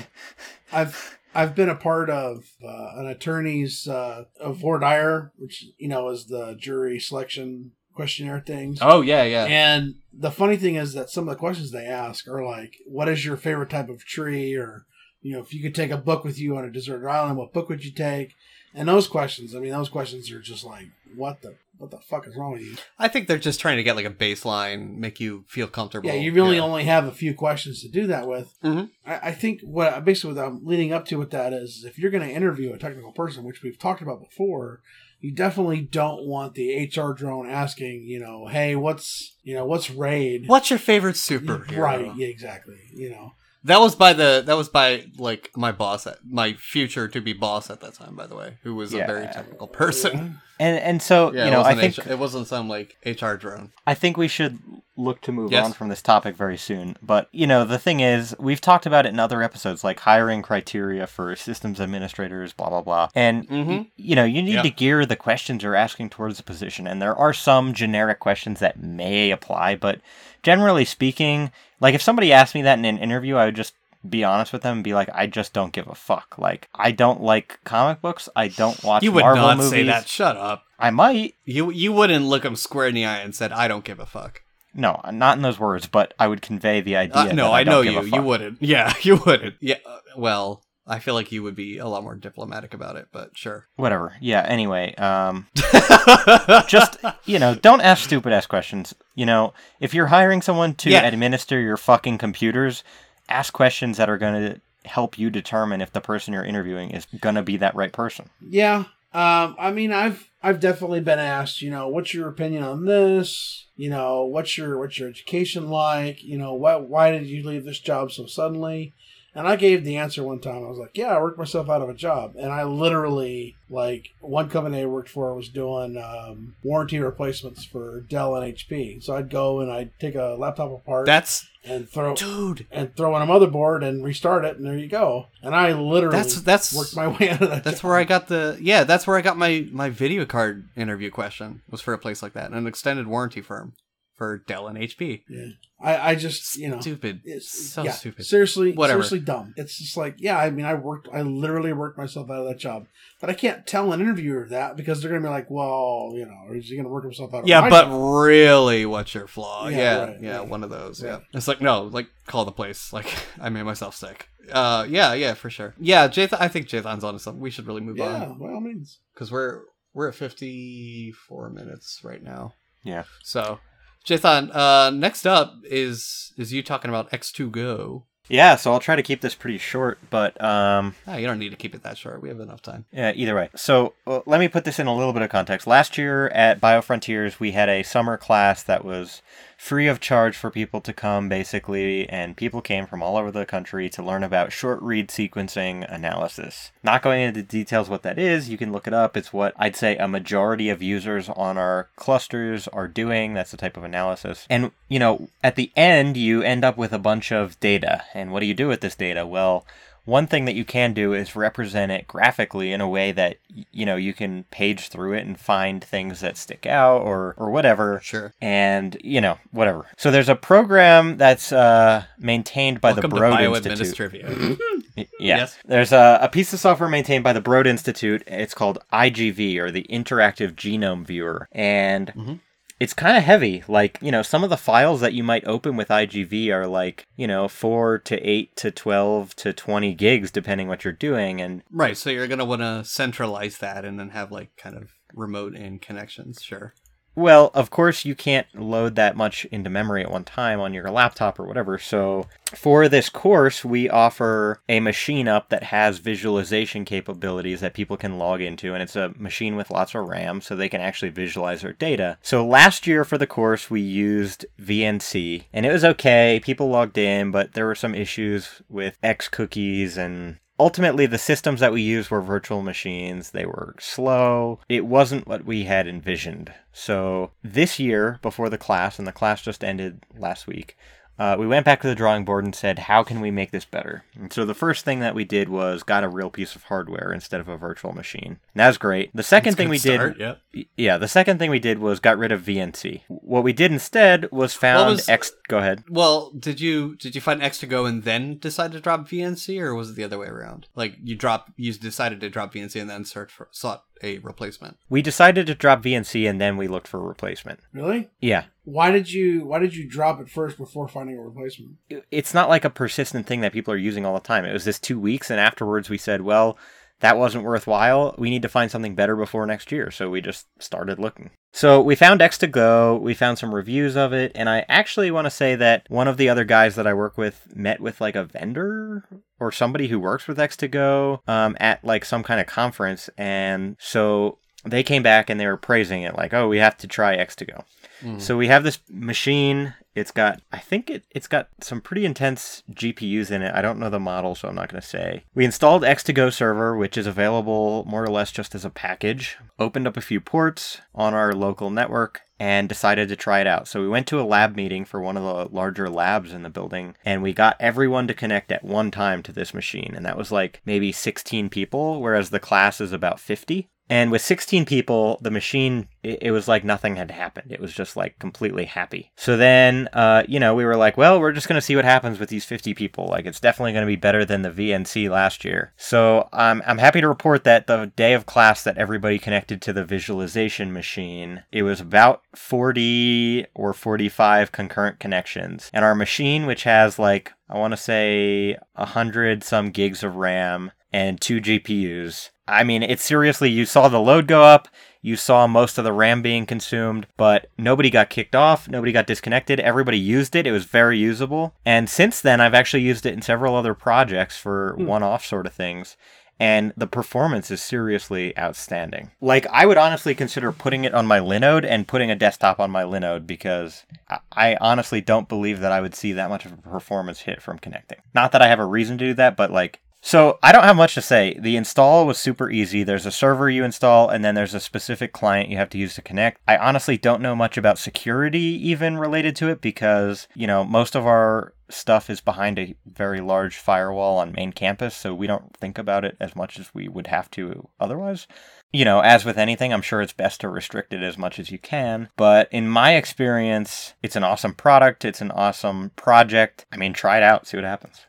I've 0.73 1.19
I've 1.35 1.55
been 1.55 1.69
a 1.69 1.77
part 1.77 2.11
of 2.11 2.45
uh, 2.65 2.91
an 2.97 3.07
attorney's 3.07 3.87
uh, 3.87 4.25
of 4.41 4.59
voir 4.59 4.79
dire, 4.79 5.33
which 5.37 5.67
you 5.79 5.89
know 5.89 6.09
is 6.09 6.27
the 6.27 6.55
jury 6.59 6.99
selection 6.99 7.73
questionnaire 8.01 8.41
things. 8.41 8.79
oh 8.81 9.01
yeah, 9.03 9.23
yeah, 9.25 9.45
And 9.47 9.95
the 10.13 10.31
funny 10.31 10.57
thing 10.57 10.75
is 10.77 10.93
that 10.95 11.11
some 11.11 11.29
of 11.29 11.35
the 11.35 11.39
questions 11.39 11.71
they 11.71 11.87
ask 11.87 12.27
are 12.29 12.45
like, 12.45 12.77
"What 12.87 13.09
is 13.09 13.25
your 13.25 13.37
favorite 13.37 13.71
type 13.71 13.89
of 13.89 14.05
tree?" 14.05 14.55
or 14.55 14.87
you 15.23 15.33
know, 15.35 15.41
if 15.43 15.53
you 15.53 15.61
could 15.63 15.75
take 15.75 15.91
a 15.91 15.99
book 15.99 16.25
with 16.25 16.39
you 16.39 16.57
on 16.57 16.65
a 16.65 16.71
deserted 16.71 17.07
island, 17.07 17.37
what 17.37 17.53
book 17.53 17.69
would 17.69 17.85
you 17.85 17.93
take? 17.93 18.35
And 18.75 18.89
those 18.89 19.07
questions, 19.07 19.55
I 19.55 19.59
mean, 19.61 19.73
those 19.73 19.89
questions 19.91 20.31
are 20.33 20.41
just 20.41 20.65
like, 20.65 20.87
"What 21.15 21.43
the 21.43 21.57
what 21.77 21.91
the 21.91 21.99
fuck 21.99 22.27
is 22.27 22.35
wrong 22.37 22.53
with 22.53 22.63
you?" 22.63 22.75
I 22.99 23.09
think 23.09 23.27
they're 23.29 23.39
just 23.51 23.61
trying 23.61 23.77
to 23.77 23.83
get 23.83 23.97
like 23.97 24.07
a 24.07 24.11
baseline, 24.11 24.97
make 24.97 25.21
you 25.21 25.45
feel 25.49 25.67
comfortable. 25.67 26.09
Yeah, 26.09 26.15
you 26.15 26.33
really 26.33 26.57
Yeah. 26.57 26.63
only 26.63 26.85
have 26.85 27.05
a 27.07 27.13
few 27.13 27.35
questions 27.35 27.83
to 27.83 27.89
do 27.89 28.07
that 28.07 28.27
with. 28.27 28.49
Mhm. 28.65 28.89
I, 29.07 29.15
I 29.31 29.33
think 29.33 29.61
what 29.63 30.05
basically 30.05 30.35
what 30.35 30.45
I'm 30.47 30.65
leading 30.65 30.93
up 30.93 31.05
to 31.09 31.17
with 31.19 31.31
that 31.33 31.53
is 31.53 31.85
if 31.87 31.99
you're 31.99 32.11
going 32.11 32.27
to 32.29 32.35
interview 32.35 32.73
a 32.73 32.79
technical 32.79 33.13
person, 33.13 33.45
which 33.45 33.63
we've 33.63 33.79
talked 33.79 34.03
about 34.03 34.21
before, 34.21 34.81
you 35.21 35.33
definitely 35.33 35.83
don't 35.83 36.25
want 36.27 36.55
the 36.55 36.85
HR 36.85 37.13
drone 37.13 37.49
asking, 37.49 38.05
you 38.05 38.19
know, 38.19 38.47
hey, 38.47 38.77
what's 38.77 39.37
you 39.43 39.55
know, 39.55 39.65
what's 39.65 39.91
raid? 39.91 40.47
What's 40.47 40.71
your 40.71 40.79
favorite 40.79 41.17
superhero? 41.17 41.79
Right? 41.79 42.13
Yeah, 42.17 42.27
exactly. 42.29 42.79
You 42.93 43.11
know, 43.11 43.33
That 43.65 43.81
was 43.81 43.95
by 43.95 44.13
the 44.13 44.43
that 44.47 44.57
was 44.57 44.69
by 44.69 45.05
like 45.19 45.51
my 45.57 45.73
boss, 45.73 46.07
at, 46.07 46.19
my 46.25 46.55
future 46.55 47.09
to 47.09 47.21
be 47.21 47.33
boss 47.33 47.71
at 47.71 47.81
that 47.81 47.95
time. 47.95 48.17
By 48.17 48.27
the 48.27 48.37
way, 48.37 48.59
who 48.63 48.75
was 48.75 48.93
a 48.95 48.99
very 48.99 49.27
technical 49.27 49.67
person. 49.69 50.41
and 50.59 50.79
and 50.79 51.03
so 51.03 51.33
Yeah, 51.33 51.45
you 51.47 51.51
know, 51.51 51.63
I 51.63 51.75
think 51.75 51.99
H- 51.99 52.07
it 52.07 52.19
wasn't 52.19 52.47
some 52.47 52.69
like 52.69 52.97
HR 53.05 53.35
drone. 53.35 53.73
I 53.87 53.95
think 53.95 54.17
we 54.17 54.29
should 54.29 54.59
look 55.01 55.21
to 55.23 55.33
move 55.33 55.51
Yes. 55.51 55.65
on 55.67 55.73
from 55.73 55.89
this 55.89 56.03
topic 56.03 56.37
very 56.37 56.57
soon. 56.57 56.97
But, 57.03 57.29
you 57.33 57.47
know, 57.47 57.65
the 57.65 57.79
thing 57.79 58.01
is, 58.01 58.37
we've 58.39 58.61
talked 58.61 58.87
about 58.87 59.07
it 59.07 59.11
in 59.11 59.19
other 59.19 59.43
episodes, 59.43 59.83
like 59.83 60.01
hiring 60.01 60.43
criteria 60.43 61.07
for 61.07 61.35
systems 61.37 61.81
administrators, 61.81 62.53
blah, 62.53 62.69
blah, 62.69 62.83
blah. 62.83 63.09
And, 63.15 63.49
Mhm. 63.49 63.67
y- 63.67 63.87
you 63.97 64.15
know, 64.17 64.25
you 64.25 64.43
need 64.43 64.55
Yeah. 64.55 64.63
to 64.63 64.71
gear 64.71 65.07
the 65.07 65.17
questions 65.17 65.63
you're 65.63 65.75
asking 65.75 66.11
towards 66.11 66.37
the 66.37 66.43
position. 66.43 66.87
And 66.87 67.01
there 67.01 67.17
are 67.17 67.33
some 67.33 67.75
generic 67.75 68.21
questions 68.21 68.61
that 68.61 68.79
may 68.81 69.31
apply, 69.31 69.77
but 69.77 70.01
generally 70.43 70.85
speaking, 70.85 71.51
like 71.81 71.95
if 71.95 72.03
somebody 72.03 72.33
asked 72.33 72.55
me 72.55 72.63
that 72.63 72.79
in 72.79 72.85
an 72.85 72.99
interview, 72.99 73.37
I 73.37 73.47
would 73.47 73.57
just 73.57 73.75
be 74.09 74.25
honest 74.25 74.51
with 74.53 74.63
them 74.63 74.77
and 74.79 74.85
be 74.85 74.95
like, 74.95 75.11
I 75.15 75.27
just 75.27 75.53
don't 75.53 75.75
give 75.75 75.87
a 75.87 75.95
fuck. 75.95 76.37
Like, 76.39 76.69
I 76.75 76.91
don't 76.91 77.21
like 77.23 77.59
comic 77.65 78.01
books. 78.01 78.31
I 78.35 78.49
don't 78.49 78.83
watch 78.83 79.03
You 79.03 79.13
would 79.13 79.21
Marvel 79.25 79.47
not 79.47 79.57
movies. 79.59 79.71
say 79.71 79.83
that. 79.85 80.09
Shut 80.09 80.39
up. 80.39 80.65
I 80.79 80.89
might. 80.89 81.35
You 81.45 81.71
you 81.71 81.93
wouldn't 81.93 82.25
look 82.25 82.43
them 82.45 82.57
square 82.57 82.87
in 82.89 82.95
the 82.95 83.05
eye 83.05 83.19
and 83.19 83.35
said, 83.35 83.53
"I 83.53 83.69
don't 83.69 83.85
give 83.85 84.01
a 84.01 84.07
fuck." 84.07 84.41
No, 84.75 85.01
not 85.13 85.37
in 85.37 85.43
those 85.43 85.59
words, 85.59 85.87
but 85.87 86.15
I 86.19 86.27
would 86.29 86.43
convey 86.43 86.81
the 86.81 86.97
idea. 86.97 87.17
Uh, 87.17 87.25
no, 87.33 87.45
that 87.45 87.51
I, 87.51 87.59
I, 87.61 87.65
don't 87.65 87.75
know 87.75 87.83
give 87.93 88.09
you. 88.09 88.15
a 88.15 88.17
You 88.17 88.23
wouldn't. 88.23 88.63
Yeah, 88.63 88.93
you 89.03 89.17
wouldn't. 89.17 89.57
Yeah. 89.61 89.77
uh, 89.87 89.99
Well, 90.17 90.63
I 90.87 90.99
feel 90.99 91.15
like 91.15 91.31
you 91.33 91.43
would 91.43 91.55
be 91.55 91.79
a 91.79 91.87
lot 91.87 92.03
more 92.03 92.15
diplomatic 92.17 92.75
about 92.75 92.97
it, 92.97 93.09
but 93.13 93.31
sure. 93.37 93.69
Whatever. 93.77 94.15
Yeah. 94.21 94.45
Anyway, 94.47 94.95
um, 94.97 95.47
just 96.69 96.97
you 97.25 97.39
know, 97.39 97.55
don't 97.55 97.81
ask 97.81 98.05
stupid 98.05 98.33
ass 98.33 98.47
questions. 98.47 98.95
You 99.15 99.27
know, 99.27 99.53
if 99.81 99.95
you're 99.95 100.07
hiring 100.09 100.43
someone 100.43 100.75
to 100.77 100.91
Yeah. 100.91 101.03
administer 101.07 101.61
your 101.61 101.77
fucking 101.77 102.19
computers, 102.19 102.83
ask 103.29 103.53
questions 103.53 103.97
that 103.99 104.09
are 104.11 104.19
going 104.19 104.35
to 104.35 104.61
help 104.89 105.19
you 105.19 105.31
determine 105.31 105.81
if 105.81 105.93
the 105.93 106.01
person 106.01 106.33
you're 106.35 106.45
interviewing 106.45 106.91
is 106.91 107.07
going 107.21 107.35
to 107.35 107.43
be 107.43 107.57
that 107.59 107.75
right 107.75 107.93
person. 107.93 108.31
Yeah. 108.41 108.85
Um, 109.13 109.57
I 109.59 109.73
mean, 109.73 109.93
I've 109.93 110.31
I've 110.43 110.61
definitely 110.61 111.01
been 111.01 111.19
asked, 111.19 111.63
you 111.63 111.71
know, 111.71 111.89
what's 111.89 112.15
your 112.15 112.29
opinion 112.29 112.63
on 112.63 112.85
this? 112.85 113.67
You 113.77 113.91
know, 113.91 114.25
what's 114.25 114.57
your 114.57 114.79
what's 114.79 114.99
your 114.99 115.09
education 115.09 115.69
like? 115.69 116.23
You 116.23 116.39
know, 116.39 116.55
what 116.55 116.89
why 116.89 117.11
did 117.11 117.27
you 117.27 117.47
leave 117.47 117.65
this 117.65 117.81
job 117.81 118.13
so 118.13 118.27
suddenly? 118.27 118.95
And 119.35 119.47
I 119.47 119.55
gave 119.57 119.85
the 119.85 119.97
answer 119.97 120.25
one 120.25 120.41
time. 120.41 120.65
I 120.65 120.69
was 120.69 120.79
like, 120.79 120.97
"Yeah, 120.97 121.17
I 121.17 121.21
worked 121.21 121.39
myself 121.39 121.71
out 121.71 121.83
of 121.83 121.89
a 121.89 121.95
job." 121.95 122.35
And 122.37 122.51
I 122.51 122.65
literally, 122.65 123.55
like, 123.69 124.09
one 124.21 124.49
company 124.49 124.83
I 124.83 124.87
worked 124.87 125.09
for 125.09 125.35
was 125.37 125.49
doing 125.49 125.97
um, 125.97 126.57
warranty 126.65 126.99
replacements 126.99 127.65
for 127.65 128.01
Dell 128.01 128.35
and 128.35 128.53
HP. 128.57 129.01
So 129.03 129.15
I'd 129.15 129.31
go 129.31 129.61
and 129.61 129.71
I'd 129.71 129.93
take 130.01 130.17
a 130.17 130.35
laptop 130.37 130.73
apart 130.73 131.07
That's 131.07 131.47
and 131.65 131.89
throw 131.89 132.15
dude. 132.15 132.67
and 132.71 132.95
throw 132.97 133.15
in 133.17 133.23
a 133.23 133.27
motherboard 133.27 133.87
and 133.87 134.05
restart 134.05 134.45
it, 134.45 134.57
and 134.57 134.67
there 134.67 134.79
you 134.79 134.89
go. 134.89 135.27
And 135.43 135.55
I 135.55 135.73
literally 135.73 136.17
That's 136.17 136.41
that's 136.43 136.75
worked 136.75 136.97
my 136.97 137.09
way 137.09 137.31
out 137.31 137.43
of 137.43 137.51
that. 137.51 137.65
That's 137.65 137.81
job. 137.81 137.89
where 137.89 137.99
I 137.99 138.05
got 138.05 138.29
the 138.29 138.59
yeah. 138.61 138.85
That's 138.85 139.07
where 139.07 139.17
I 139.17 139.21
got 139.21 139.37
my 139.37 139.67
my 139.71 139.91
video 139.91 140.25
card 140.25 140.69
interview 140.77 141.11
question 141.11 141.63
was 141.71 141.81
for 141.81 141.93
a 141.93 141.99
place 141.99 142.23
like 142.23 142.33
that, 142.35 142.53
an 142.53 142.67
extended 142.67 143.07
warranty 143.07 143.41
firm 143.41 143.75
for 144.21 144.37
Dell 144.47 144.69
and 144.69 144.77
HP. 144.77 145.23
Yeah, 145.31 145.47
I, 145.81 146.11
I 146.11 146.15
just 146.15 146.55
you 146.59 146.69
know, 146.69 146.79
Stupid, 146.79 147.23
it's 147.25 147.73
so 147.73 147.85
yeah, 147.85 147.93
stupid. 147.93 148.27
Seriously, 148.27 148.73
Whatever. 148.73 148.99
seriously 149.03 149.21
dumb. 149.21 149.55
It's 149.57 149.79
just 149.79 149.97
like 149.97 150.17
yeah. 150.19 150.37
I 150.39 150.51
mean, 150.51 150.67
I 150.67 150.75
worked, 150.75 151.09
I 151.11 151.23
literally 151.23 151.73
worked 151.73 151.97
myself 151.97 152.29
out 152.31 152.41
of 152.43 152.49
that 152.49 152.59
job, 152.59 152.87
but 153.19 153.31
I 153.31 153.33
can't 153.33 153.67
tell 153.67 153.95
an 153.95 154.01
interviewer 154.03 154.47
that 154.51 154.77
because 154.77 155.01
they're 155.01 155.11
gonna 155.11 155.23
be 155.23 155.29
like, 155.31 155.51
well, 155.51 156.13
you 156.15 156.27
know, 156.27 156.55
is 156.55 156.69
he 156.69 156.77
gonna 156.77 156.91
work 156.91 157.05
himself 157.05 157.33
out? 157.33 157.45
of 157.45 157.49
Yeah, 157.49 157.63
my 157.63 157.71
but 157.71 157.85
job? 157.87 158.15
really, 158.27 158.85
what's 158.85 159.15
your 159.15 159.27
flaw? 159.27 159.69
Yeah, 159.69 159.77
Yeah, 159.79 160.05
right, 160.05 160.21
yeah, 160.21 160.37
right. 160.41 160.49
one 160.49 160.63
of 160.63 160.69
those. 160.69 161.03
Yeah, 161.03 161.13
Right. 161.13 161.23
it's 161.33 161.49
like 161.49 161.63
no, 161.63 161.85
like 161.85 162.09
call 162.27 162.45
the 162.45 162.53
place. 162.53 162.93
Like 162.93 163.07
I 163.41 163.49
made 163.49 163.63
myself 163.63 163.97
sick. 163.97 164.29
Uh, 164.53 164.85
yeah, 164.87 165.15
yeah, 165.15 165.33
for 165.33 165.49
sure. 165.49 165.75
Yeah, 165.81 166.09
Jathan, 166.09 166.37
I 166.41 166.49
think 166.49 166.69
Jathan's 166.69 167.05
onto 167.05 167.19
something. 167.21 167.41
We 167.41 167.51
should 167.51 167.67
really 167.67 167.81
move 167.81 167.97
yeah, 167.97 168.25
on 168.25 168.39
by 168.39 168.51
all 168.53 168.61
means. 168.61 168.99
because 169.15 169.33
we're 169.33 169.63
we're 169.95 170.09
at 170.09 170.15
fifty 170.15 171.11
four 171.27 171.49
minutes 171.49 172.01
right 172.05 172.23
now. 172.23 172.53
Yeah. 172.85 173.05
So, 173.23 173.61
Jathan, 174.07 174.55
uh, 174.55 174.91
next 174.91 175.27
up 175.27 175.57
is 175.65 176.33
is 176.37 176.53
you 176.53 176.63
talking 176.63 176.89
about 176.89 177.11
X2Go. 177.11 178.05
Yeah, 178.29 178.55
so 178.55 178.73
I'll 178.73 178.79
try 178.79 178.95
to 178.95 179.03
keep 179.03 179.23
this 179.23 179.35
pretty 179.35 179.59
short, 179.59 179.99
but 180.09 180.41
um, 180.43 180.95
Ah, 181.05 181.17
you 181.17 181.27
don't 181.27 181.41
need 181.41 181.51
to 181.51 181.57
keep 181.57 181.75
it 181.75 181.83
that 181.83 181.99
short. 181.99 182.23
We 182.23 182.29
have 182.29 182.39
enough 182.39 182.63
time. 182.63 182.85
Yeah, 182.93 183.13
either 183.15 183.35
way. 183.35 183.51
So 183.57 183.95
uh, 184.07 184.21
let 184.25 184.39
me 184.39 184.47
put 184.47 184.65
this 184.65 184.79
in 184.79 184.87
a 184.87 184.95
little 184.95 185.13
bit 185.13 185.23
of 185.23 185.31
context. 185.31 185.67
Last 185.67 185.99
year 185.99 186.29
at 186.29 186.61
BioFrontiers, 186.61 187.41
we 187.41 187.51
had 187.51 187.69
a 187.69 187.83
summer 187.83 188.17
class 188.17 188.63
that 188.63 188.85
was 188.85 189.21
free 189.61 189.87
of 189.87 190.01
charge 190.01 190.39
for 190.39 190.51
people 190.51 190.81
to 190.81 190.91
come, 190.91 191.29
basically, 191.29 192.09
and 192.09 192.35
people 192.35 192.63
came 192.63 192.87
from 192.87 193.03
all 193.03 193.19
over 193.19 193.31
the 193.31 193.45
country 193.45 193.91
to 193.91 194.03
learn 194.03 194.25
about 194.25 194.51
short 194.51 194.81
read 194.81 195.09
sequencing 195.09 195.85
analysis. 195.95 196.73
Not 196.83 197.03
going 197.03 197.21
into 197.21 197.43
details 197.43 197.91
what 197.91 198.03
that 198.03 198.19
is, 198.19 198.49
you 198.49 198.57
can 198.57 198.73
look 198.73 198.87
it 198.87 198.95
up. 198.95 199.19
It's 199.19 199.35
what 199.35 199.53
I'd 199.59 199.77
say 199.77 199.99
a 199.99 200.09
majority 200.09 200.71
of 200.71 200.83
users 200.83 201.29
on 201.29 201.59
our 201.59 201.91
clusters 201.97 202.69
are 202.69 202.89
doing. 202.89 203.35
That's 203.35 203.51
the 203.51 203.59
type 203.59 203.77
of 203.77 203.85
analysis. 203.85 204.47
And, 204.49 204.71
you 204.89 204.99
know, 204.99 205.29
at 205.45 205.57
the 205.57 205.71
end, 205.77 206.17
you 206.17 206.41
end 206.41 206.65
up 206.65 206.79
with 206.79 206.95
a 206.95 206.99
bunch 206.99 207.31
of 207.31 207.61
data. 207.61 208.05
And 208.15 208.33
what 208.33 208.41
do 208.41 208.47
you 208.47 208.55
do 208.55 208.67
with 208.67 208.81
this 208.81 208.95
data? 208.95 209.27
Well, 209.27 209.67
one 210.05 210.27
thing 210.27 210.45
that 210.47 210.55
you 210.55 210.65
can 210.65 210.93
do 210.93 211.13
is 211.13 211.37
represent 211.37 211.93
it 211.93 212.07
graphically 212.09 212.73
in 212.73 212.81
a 212.81 212.89
way 212.89 213.13
that 213.13 213.37
you 213.73 213.85
know 213.87 213.97
you 213.97 214.13
can 214.13 214.45
page 214.51 214.89
through 214.89 215.13
it 215.13 215.27
and 215.27 215.39
find 215.39 215.83
things 215.85 216.21
that 216.21 216.37
stick 216.37 216.67
out 216.67 217.03
or 217.03 217.35
or 217.37 217.51
whatever 217.51 218.01
Sure. 218.03 218.33
and 218.41 218.97
you 219.05 219.21
know 219.21 219.39
whatever 219.53 219.87
so 219.97 220.11
there's 220.11 220.29
a 220.29 220.35
program 220.37 221.17
that's 221.17 221.53
uh, 221.53 222.05
maintained 222.19 222.81
by 222.81 222.93
Welcome 222.93 223.11
the 223.11 223.17
broad 223.17 223.41
institute 223.43 224.13
Bioadministrivia. 224.13 224.59
Y- 224.97 225.07
yeah 225.21 225.37
Yes. 225.39 225.57
there's 225.67 225.93
a, 225.93 226.19
a 226.23 226.29
piece 226.29 226.53
of 226.53 226.59
software 226.61 226.89
maintained 226.89 227.23
by 227.25 227.33
the 227.33 227.41
broad 227.41 227.67
institute 227.67 228.23
it's 228.27 228.55
called 228.55 228.79
igv 228.93 229.57
or 229.59 229.71
the 229.71 229.87
interactive 229.91 230.55
genome 230.55 231.07
viewer 231.07 231.49
and 231.53 232.13
Mhm. 232.15 232.41
It's 232.81 232.95
kind 232.95 233.17
of 233.17 233.23
heavy. 233.23 233.63
Like, 233.69 233.99
you 234.01 234.11
know, 234.11 234.23
some 234.23 234.43
of 234.43 234.49
the 234.49 234.57
files 234.57 235.03
that 235.03 235.13
you 235.13 235.23
might 235.23 235.47
open 235.47 235.77
with 235.77 235.89
IGV 235.89 236.49
are 236.49 236.67
like, 236.67 237.07
you 237.15 237.27
know, 237.27 237.47
4 237.47 237.99
to 237.99 238.17
8 238.19 238.57
to 238.57 238.71
12 238.71 239.37
to 239.37 239.53
20 239.53 239.95
gigs, 239.95 240.31
depending 240.31 240.67
what 240.67 240.83
you're 240.83 240.93
doing. 240.93 241.43
And 241.43 241.63
right. 241.71 241.97
So 241.97 242.09
you're 242.09 242.27
gonna 242.27 242.47
want 242.47 242.63
to 242.63 242.83
centralize 242.85 243.59
that 243.59 243.85
and 243.85 244.01
then 244.01 244.11
have 244.11 244.33
like 244.33 244.57
kind 244.57 244.77
of 244.77 244.95
remote 245.15 245.55
in 245.55 245.79
connections. 245.79 246.43
Sure. 246.43 246.73
Well, 247.21 247.51
of 247.53 247.69
course, 247.69 248.07
you 248.07 248.15
can't 248.15 248.47
load 248.55 248.95
that 248.95 249.15
much 249.15 249.45
into 249.53 249.69
memory 249.69 250.03
at 250.03 250.11
one 250.11 250.25
time 250.25 250.59
on 250.59 250.73
your 250.73 250.91
laptop 250.91 251.39
or 251.39 251.45
whatever. 251.45 251.77
So, 251.77 252.29
for 252.55 252.89
this 252.89 253.11
course, 253.11 253.63
we 253.63 253.91
offer 253.91 254.63
a 254.71 254.81
machine 254.81 255.29
up 255.29 255.51
that 255.51 255.65
has 255.65 255.99
visualization 255.99 256.87
capabilities 256.87 257.61
that 257.61 257.75
people 257.75 257.99
can 257.99 258.17
log 258.17 258.41
into, 258.41 258.73
and 258.73 258.83
it's 258.83 258.97
a 258.97 259.13
machine 259.19 259.55
with 259.55 259.71
lots 259.71 259.95
of 259.95 260.09
RAM 260.09 260.41
so 260.41 260.57
they 260.57 260.71
can 260.71 260.81
actually 260.81 261.11
visualize 261.11 261.61
their 261.61 261.75
data. 261.75 262.17
So, 262.23 262.47
last 262.47 262.87
year 262.87 263.05
for 263.05 263.19
the 263.19 263.27
course, 263.27 263.69
we 263.69 263.83
used 263.83 264.47
VNC, 264.59 265.45
and 265.53 265.67
it 265.67 265.73
was 265.73 265.85
okay. 265.85 266.41
People 266.43 266.71
logged 266.71 266.97
in, 266.97 267.31
but 267.31 267.53
there 267.53 267.67
were 267.67 267.75
some 267.75 267.95
issues 267.95 268.63
with 268.71 268.97
X 269.03 269.29
cookies 269.29 269.99
and 269.99 270.39
ultimately 270.61 271.07
the 271.07 271.19
systems 271.19 271.61
that 271.61 271.73
we 271.73 271.81
used 271.81 272.11
were 272.11 272.21
virtual 272.21 272.61
machines. 272.61 273.31
They 273.31 273.47
were 273.47 273.75
slow. 273.81 274.61
It 274.69 274.85
wasn't 274.85 275.27
what 275.27 275.47
we 275.47 275.65
had 275.65 275.89
envisioned. 275.89 276.53
So 276.71 277.31
this 277.43 277.79
year 277.79 278.19
before 278.21 278.51
the 278.51 278.59
class 278.59 278.99
and 278.99 279.09
the 279.09 279.13
class 279.13 279.41
just 279.41 279.65
ended 279.65 280.05
last 280.17 280.47
week 280.47 280.77
uh, 281.21 281.37
we 281.39 281.47
went 281.47 281.65
back 281.65 281.81
to 281.81 281.87
the 281.87 281.95
drawing 281.95 282.25
board 282.25 282.45
and 282.45 282.55
said 282.55 282.79
how 282.81 283.05
can 283.05 283.21
we 283.21 283.31
make 283.31 283.53
this 283.53 283.65
better 283.65 284.03
and 284.19 284.33
so 284.33 284.45
the 284.45 284.55
first 284.55 284.85
thing 284.85 284.99
that 284.99 285.15
we 285.15 285.25
did 285.25 285.49
was 285.49 285.85
got 285.85 286.03
a 286.03 286.09
real 286.09 286.31
piece 286.31 286.57
of 286.57 286.65
hardware 286.65 287.13
instead 287.13 287.41
of 287.41 287.49
a 287.49 287.57
virtual 287.57 287.93
machine 287.93 288.39
and 288.55 288.57
that 288.57 288.67
was 288.67 288.79
great 288.79 289.15
the 289.15 289.23
second 289.23 289.57
thing 289.57 289.69
we 289.69 289.79
did 289.79 290.17
Yeah. 290.19 290.35
Yeah, 290.77 290.99
the 290.99 291.07
second 291.07 291.39
thing 291.39 291.51
we 291.51 291.61
did 291.61 291.79
was 291.79 292.01
got 292.01 292.19
rid 292.19 292.33
of 292.33 292.43
VNC. 292.43 293.03
What 293.07 293.45
we 293.45 293.53
did 293.53 293.71
instead 293.71 294.29
was 294.33 294.53
found 294.53 294.91
was- 294.97 295.09
X. 295.09 295.31
Go 295.47 295.59
ahead. 295.59 295.85
Well, 295.89 296.33
did 296.33 296.61
you 296.61 296.97
did 296.97 297.15
you 297.15 297.21
find 297.21 297.41
X2Go 297.41 297.89
and 297.89 298.03
then 298.03 298.39
decide 298.39 298.73
to 298.73 298.81
drop 298.81 299.09
VNC, 299.09 299.61
or 299.61 299.75
was 299.75 299.91
it 299.91 299.97
the 299.97 300.03
other 300.05 300.19
way 300.19 300.27
around? 300.27 300.67
Like 300.75 300.97
you 301.03 301.15
drop, 301.15 301.53
you 301.57 301.73
decided 301.73 302.21
to 302.21 302.31
drop 302.31 302.55
VNC 302.55 302.81
and 302.81 302.91
then 302.91 303.05
search 303.05 303.31
for 303.31 303.49
sought 303.53 303.85
a 304.03 304.19
replacement. 304.19 304.79
We 304.89 305.03
decided 305.03 305.47
to 305.47 305.55
drop 305.55 305.83
VNC 305.83 306.29
and 306.29 306.41
then 306.41 306.57
we 306.57 306.67
looked 306.67 306.89
for 306.89 306.99
a 306.99 307.07
replacement. 307.07 307.61
Really? 307.73 308.09
Yeah, 308.21 308.45
Why 308.71 308.93
did 308.93 309.11
you 309.11 309.45
Why 309.45 309.59
did 309.59 309.75
you 309.75 309.89
drop 309.89 310.21
it 310.21 310.31
first 310.31 310.57
before 310.57 310.87
finding 310.87 311.19
a 311.19 311.23
replacement? 311.23 311.77
it's 312.11 312.33
not 312.33 312.49
like 312.49 312.65
a 312.65 312.71
persistent 312.71 313.27
thing 313.27 313.41
that 313.41 313.53
people 313.53 313.75
are 313.75 313.79
using 313.79 314.07
all 314.07 314.15
the 314.15 314.21
time. 314.21 314.45
It 314.45 314.53
was 314.53 314.65
this 314.65 314.79
two 314.79 314.99
weeks, 314.99 315.31
and 315.31 315.41
afterwards 315.41 315.91
we 315.91 315.99
said, 315.99 316.23
well, 316.23 316.57
that 317.01 317.19
wasn't 317.19 317.45
worthwhile. 317.45 318.15
We 318.17 318.31
need 318.31 318.43
to 318.43 318.49
find 318.49 318.71
something 318.71 318.95
better 318.95 319.17
before 319.17 319.47
next 319.47 319.73
year. 319.73 319.91
So 319.91 320.09
we 320.09 320.21
just 320.21 320.47
started 320.59 320.99
looking. 320.99 321.31
So 321.53 321.81
we 321.81 321.97
found 321.97 322.21
X2Go. 322.21 323.01
We 323.01 323.15
found 323.15 323.39
some 323.39 323.55
reviews 323.55 323.97
of 323.97 324.13
it, 324.13 324.33
and 324.35 324.49
I 324.49 324.65
actually 324.69 325.11
want 325.11 325.27
to 325.27 325.31
say 325.31 325.57
that 325.57 325.87
one 325.89 326.07
of 326.07 326.17
the 326.17 326.29
other 326.29 326.45
guys 326.45 326.77
that 326.77 326.87
I 326.87 326.95
work 326.95 327.19
with 327.19 327.49
met 327.55 327.81
with 327.81 328.01
like 328.01 328.15
a 328.15 328.25
vendor 328.25 329.05
or 329.41 329.51
somebody 329.51 329.89
who 329.89 329.99
works 329.99 330.29
with 330.29 330.39
X2Go 330.39 331.27
um, 331.29 331.57
at 331.59 331.85
like 331.85 332.05
some 332.05 332.23
kind 332.23 332.41
of 332.41 332.47
conference, 332.47 333.11
and 333.19 333.77
so 333.81 334.39
they 334.65 334.83
came 334.83 335.03
back 335.03 335.29
and 335.29 335.41
they 335.41 335.47
were 335.47 335.57
praising 335.57 336.03
it, 336.03 336.17
like, 336.17 336.33
"Oh, 336.35 336.49
we 336.49 336.59
have 336.59 336.77
to 336.79 336.87
try 336.87 337.17
X2Go." 337.17 337.65
Mm-hmm. 338.03 338.19
So 338.19 338.37
we 338.37 338.49
have 338.49 338.65
this 338.65 338.81
machine. 338.89 339.75
It's 339.95 340.11
got, 340.11 340.41
I 340.53 340.59
think 340.59 340.89
it, 340.89 341.05
it's 341.11 341.27
got 341.27 341.49
some 341.61 341.81
pretty 341.81 342.05
intense 342.05 342.63
GPUs 342.73 343.31
in 343.31 343.43
it. 343.43 343.55
I 343.55 343.63
don't 343.63 343.79
know 343.79 343.91
the 343.91 344.01
model, 344.01 344.35
so 344.35 344.49
I'm 344.49 344.55
not 344.55 344.71
going 344.71 344.81
to 344.81 344.87
say. 344.87 345.25
We 345.35 345.45
installed 345.45 345.83
X2Go 345.83 346.33
server, 346.33 346.77
which 346.77 346.97
is 346.97 347.07
available 347.07 347.85
more 347.87 348.05
or 348.05 348.11
less 348.11 348.33
just 348.33 348.55
as 348.55 348.65
a 348.65 348.71
package. 348.71 349.37
Opened 349.59 349.87
up 349.87 349.97
a 349.97 350.03
few 350.03 350.21
ports 350.21 350.81
on 350.95 351.15
our 351.15 351.33
local 351.33 351.71
network 351.71 352.23
and 352.41 352.71
decided 352.71 353.07
to 353.11 353.17
try 353.17 353.41
it 353.41 353.47
out. 353.47 353.69
So 353.69 353.83
we 353.83 353.89
went 353.89 354.07
to 354.09 354.21
a 354.21 354.23
lab 354.25 354.57
meeting 354.57 354.87
for 354.87 354.99
one 355.01 355.19
of 355.19 355.23
the 355.23 355.55
larger 355.55 355.91
labs 355.91 356.33
in 356.33 356.43
the 356.43 356.49
building 356.49 356.97
and 357.05 357.23
we 357.23 357.35
got 357.35 357.57
everyone 357.61 358.09
to 358.09 358.15
connect 358.15 358.51
at 358.51 358.65
one 358.65 358.91
time 358.91 359.23
to 359.25 359.33
this 359.33 359.53
machine. 359.53 359.93
And 359.95 360.07
that 360.07 360.17
was 360.17 360.33
like 360.33 360.63
maybe 360.65 360.91
16 360.91 361.51
people, 361.51 362.01
whereas 362.01 362.31
the 362.31 362.41
class 362.41 362.81
is 362.81 362.93
about 362.93 363.21
50. 363.21 363.69
And 363.91 364.13
with 364.13 364.23
16 364.23 364.65
people, 364.67 365.19
the 365.21 365.33
machine, 365.33 365.89
it, 366.05 366.31
was 366.31 366.47
like 366.47 366.65
nothing 366.65 366.95
had 366.95 367.11
happened. 367.11 367.51
It 367.51 367.61
was 367.61 367.73
just 367.73 367.97
like 367.97 368.19
completely 368.21 368.65
happy. 368.65 369.11
So 369.17 369.37
then, 369.37 369.89
uh, 369.93 370.23
you 370.29 370.39
know, 370.39 370.55
we 370.55 370.65
were 370.65 370.77
like, 370.77 370.97
well, 370.97 371.21
we're 371.21 371.33
just 371.33 371.49
going 371.49 371.57
to 371.57 371.61
see 371.61 371.75
what 371.75 371.85
happens 371.85 372.21
with 372.21 372.29
these 372.29 372.45
50 372.45 372.73
people. 372.75 373.09
Like, 373.09 373.27
it's 373.27 373.41
definitely 373.41 373.73
going 373.73 373.83
to 373.83 373.91
be 373.91 373.97
better 373.97 374.25
than 374.25 374.43
the 374.43 374.51
VNC 374.51 375.11
last 375.11 375.45
year. 375.45 375.73
So 375.77 376.29
um, 376.33 376.63
I'm 376.67 376.79
happy 376.79 377.01
to 377.01 377.09
report 377.09 377.43
that 377.45 377.67
the 377.67 377.93
day 377.97 378.13
of 378.13 378.27
class 378.27 378.63
that 378.63 378.79
everybody 378.79 379.19
connected 379.19 379.61
to 379.63 379.73
the 379.73 379.85
visualization 379.85 380.73
machine, 380.73 381.43
it 381.51 381.65
was 381.65 381.81
about 381.81 382.23
40 382.37 383.47
or 383.55 383.73
45 383.73 384.53
concurrent 384.53 385.01
connections. 385.01 385.69
And 385.75 385.85
our 385.85 385.97
machine, 385.97 386.47
which 386.47 386.63
has 386.63 386.99
like 386.99 387.33
I 387.49 387.59
want 387.59 387.73
to 387.73 387.77
say 387.77 388.57
100 388.75 389.43
some 389.43 389.71
gigs 389.71 390.05
of 390.05 390.15
RAM 390.15 390.71
and 390.93 391.21
two 391.21 391.41
GPUs. 391.41 392.31
I 392.51 392.65
mean, 392.65 392.83
it's 392.83 393.05
seriously, 393.05 393.49
you 393.51 393.65
saw 393.65 393.89
the 393.89 394.01
load 394.01 394.27
go 394.27 394.43
up, 394.43 394.69
you 395.03 395.17
saw 395.17 395.47
most 395.47 395.79
of 395.79 395.85
the 395.85 395.93
RAM 395.93 396.21
being 396.21 396.45
consumed, 396.47 397.07
but 397.17 397.49
nobody 397.57 397.89
got 397.91 398.11
kicked 398.11 398.35
off, 398.35 398.69
nobody 398.69 398.93
got 398.93 399.07
disconnected, 399.07 399.61
everybody 399.61 399.99
used 399.99 400.35
it, 400.37 400.47
it 400.47 400.53
was 400.53 400.65
very 400.65 400.99
usable. 400.99 401.55
And 401.65 401.89
since 401.89 402.21
then, 402.21 402.41
I've 402.41 402.55
actually 402.55 402.83
used 402.83 403.07
it 403.07 403.15
in 403.15 403.23
several 403.23 403.55
other 403.55 403.75
projects 403.75 404.37
for 404.37 404.75
Hmm. 404.77 404.87
one 404.87 405.03
off 405.03 405.25
sort 405.25 405.47
of 405.47 405.55
things. 405.55 405.97
And 406.39 406.73
the 406.75 406.87
performance 406.87 407.51
is 407.51 407.61
seriously 407.61 408.37
outstanding. 408.39 409.11
Like, 409.21 409.47
I 409.53 409.67
would 409.67 409.77
honestly 409.77 410.15
consider 410.15 410.53
putting 410.53 410.85
it 410.85 410.95
on 410.95 411.05
my 411.07 411.19
Linode 411.21 411.67
and 411.69 411.87
putting 411.87 412.11
a 412.11 412.17
desktop 412.17 412.59
on 412.59 412.71
my 412.71 412.83
Linode 412.83 413.27
because 413.27 413.85
I 414.33 414.57
honestly 414.59 415.03
don't 415.03 415.29
believe 415.29 415.61
that 415.61 415.71
I 415.71 415.83
would 415.83 415.95
see 415.95 416.15
that 416.15 416.31
much 416.31 416.47
of 416.47 416.53
a 416.53 416.57
performance 416.57 417.21
hit 417.21 417.43
from 417.43 417.59
connecting. 417.59 417.99
Not 418.15 418.33
that 418.33 418.41
I 418.41 418.49
have 418.49 418.59
a 418.59 418.65
reason 418.65 418.97
to 418.97 419.05
do 419.05 419.15
that, 419.15 419.37
but 419.37 419.51
like, 419.53 419.81
so 420.03 420.39
I 420.43 420.53
don't 420.53 420.65
have 420.65 420.77
much 420.77 420.95
to 420.95 421.03
say. 421.03 421.37
The 421.39 421.57
install 421.57 422.07
was 422.07 422.19
super 422.19 422.51
easy. 422.51 422.83
There's 422.83 423.07
a 423.07 423.13
server 423.13 423.51
you 423.51 423.65
install, 423.65 424.09
and 424.09 424.25
then 424.25 424.35
there's 424.35 424.55
a 424.55 424.61
specific 424.61 425.13
client 425.13 425.51
you 425.51 425.57
have 425.57 425.71
to 425.71 425.79
use 425.79 425.95
to 425.95 426.03
connect. 426.03 426.41
I 426.49 426.57
honestly 426.57 426.97
don't 426.97 427.23
know 427.23 427.37
much 427.37 427.57
about 427.57 427.79
security 427.79 428.39
even 428.39 428.99
related 428.99 429.37
to 429.37 429.49
it 429.49 429.61
because, 429.61 430.27
you 430.35 430.47
know, 430.47 430.65
most 430.65 430.95
of 430.95 431.07
our 431.07 431.55
stuff 431.69 432.11
is 432.11 432.21
behind 432.21 432.59
a 432.59 432.75
very 432.87 433.21
large 433.21 433.57
firewall 433.57 434.19
on 434.19 434.33
main 434.33 434.53
campus, 434.53 434.97
so 434.97 435.15
we 435.15 435.27
don't 435.27 435.57
think 435.57 435.79
about 435.79 436.05
it 436.05 436.17
as 436.21 436.35
much 436.35 436.59
as 436.59 436.75
we 436.75 436.89
would 436.89 437.07
have 437.07 437.31
to 437.33 437.69
otherwise. 437.79 438.27
You 438.73 438.85
know, 438.85 439.01
as 439.01 439.25
with 439.25 439.39
anything, 439.39 439.73
I'm 439.73 439.83
sure 439.83 440.01
it's 440.01 440.13
best 440.13 440.41
to 440.41 440.49
restrict 440.49 440.93
it 440.93 441.03
as 441.03 441.19
much 441.19 441.39
as 441.39 441.51
you 441.51 441.59
can. 441.59 442.09
But 442.17 442.49
in 442.53 442.69
my 442.69 442.95
experience, 442.95 443.95
it's 444.03 444.17
an 444.17 444.25
awesome 444.25 444.55
product. 444.55 445.05
It's 445.05 445.21
an 445.21 445.33
awesome 445.33 445.91
project. 445.97 446.67
I 446.73 446.77
mean, 446.77 446.93
try 446.93 447.17
it 447.17 447.23
out, 447.23 447.47
see 447.47 447.57
what 447.57 447.65
happens. 447.65 448.07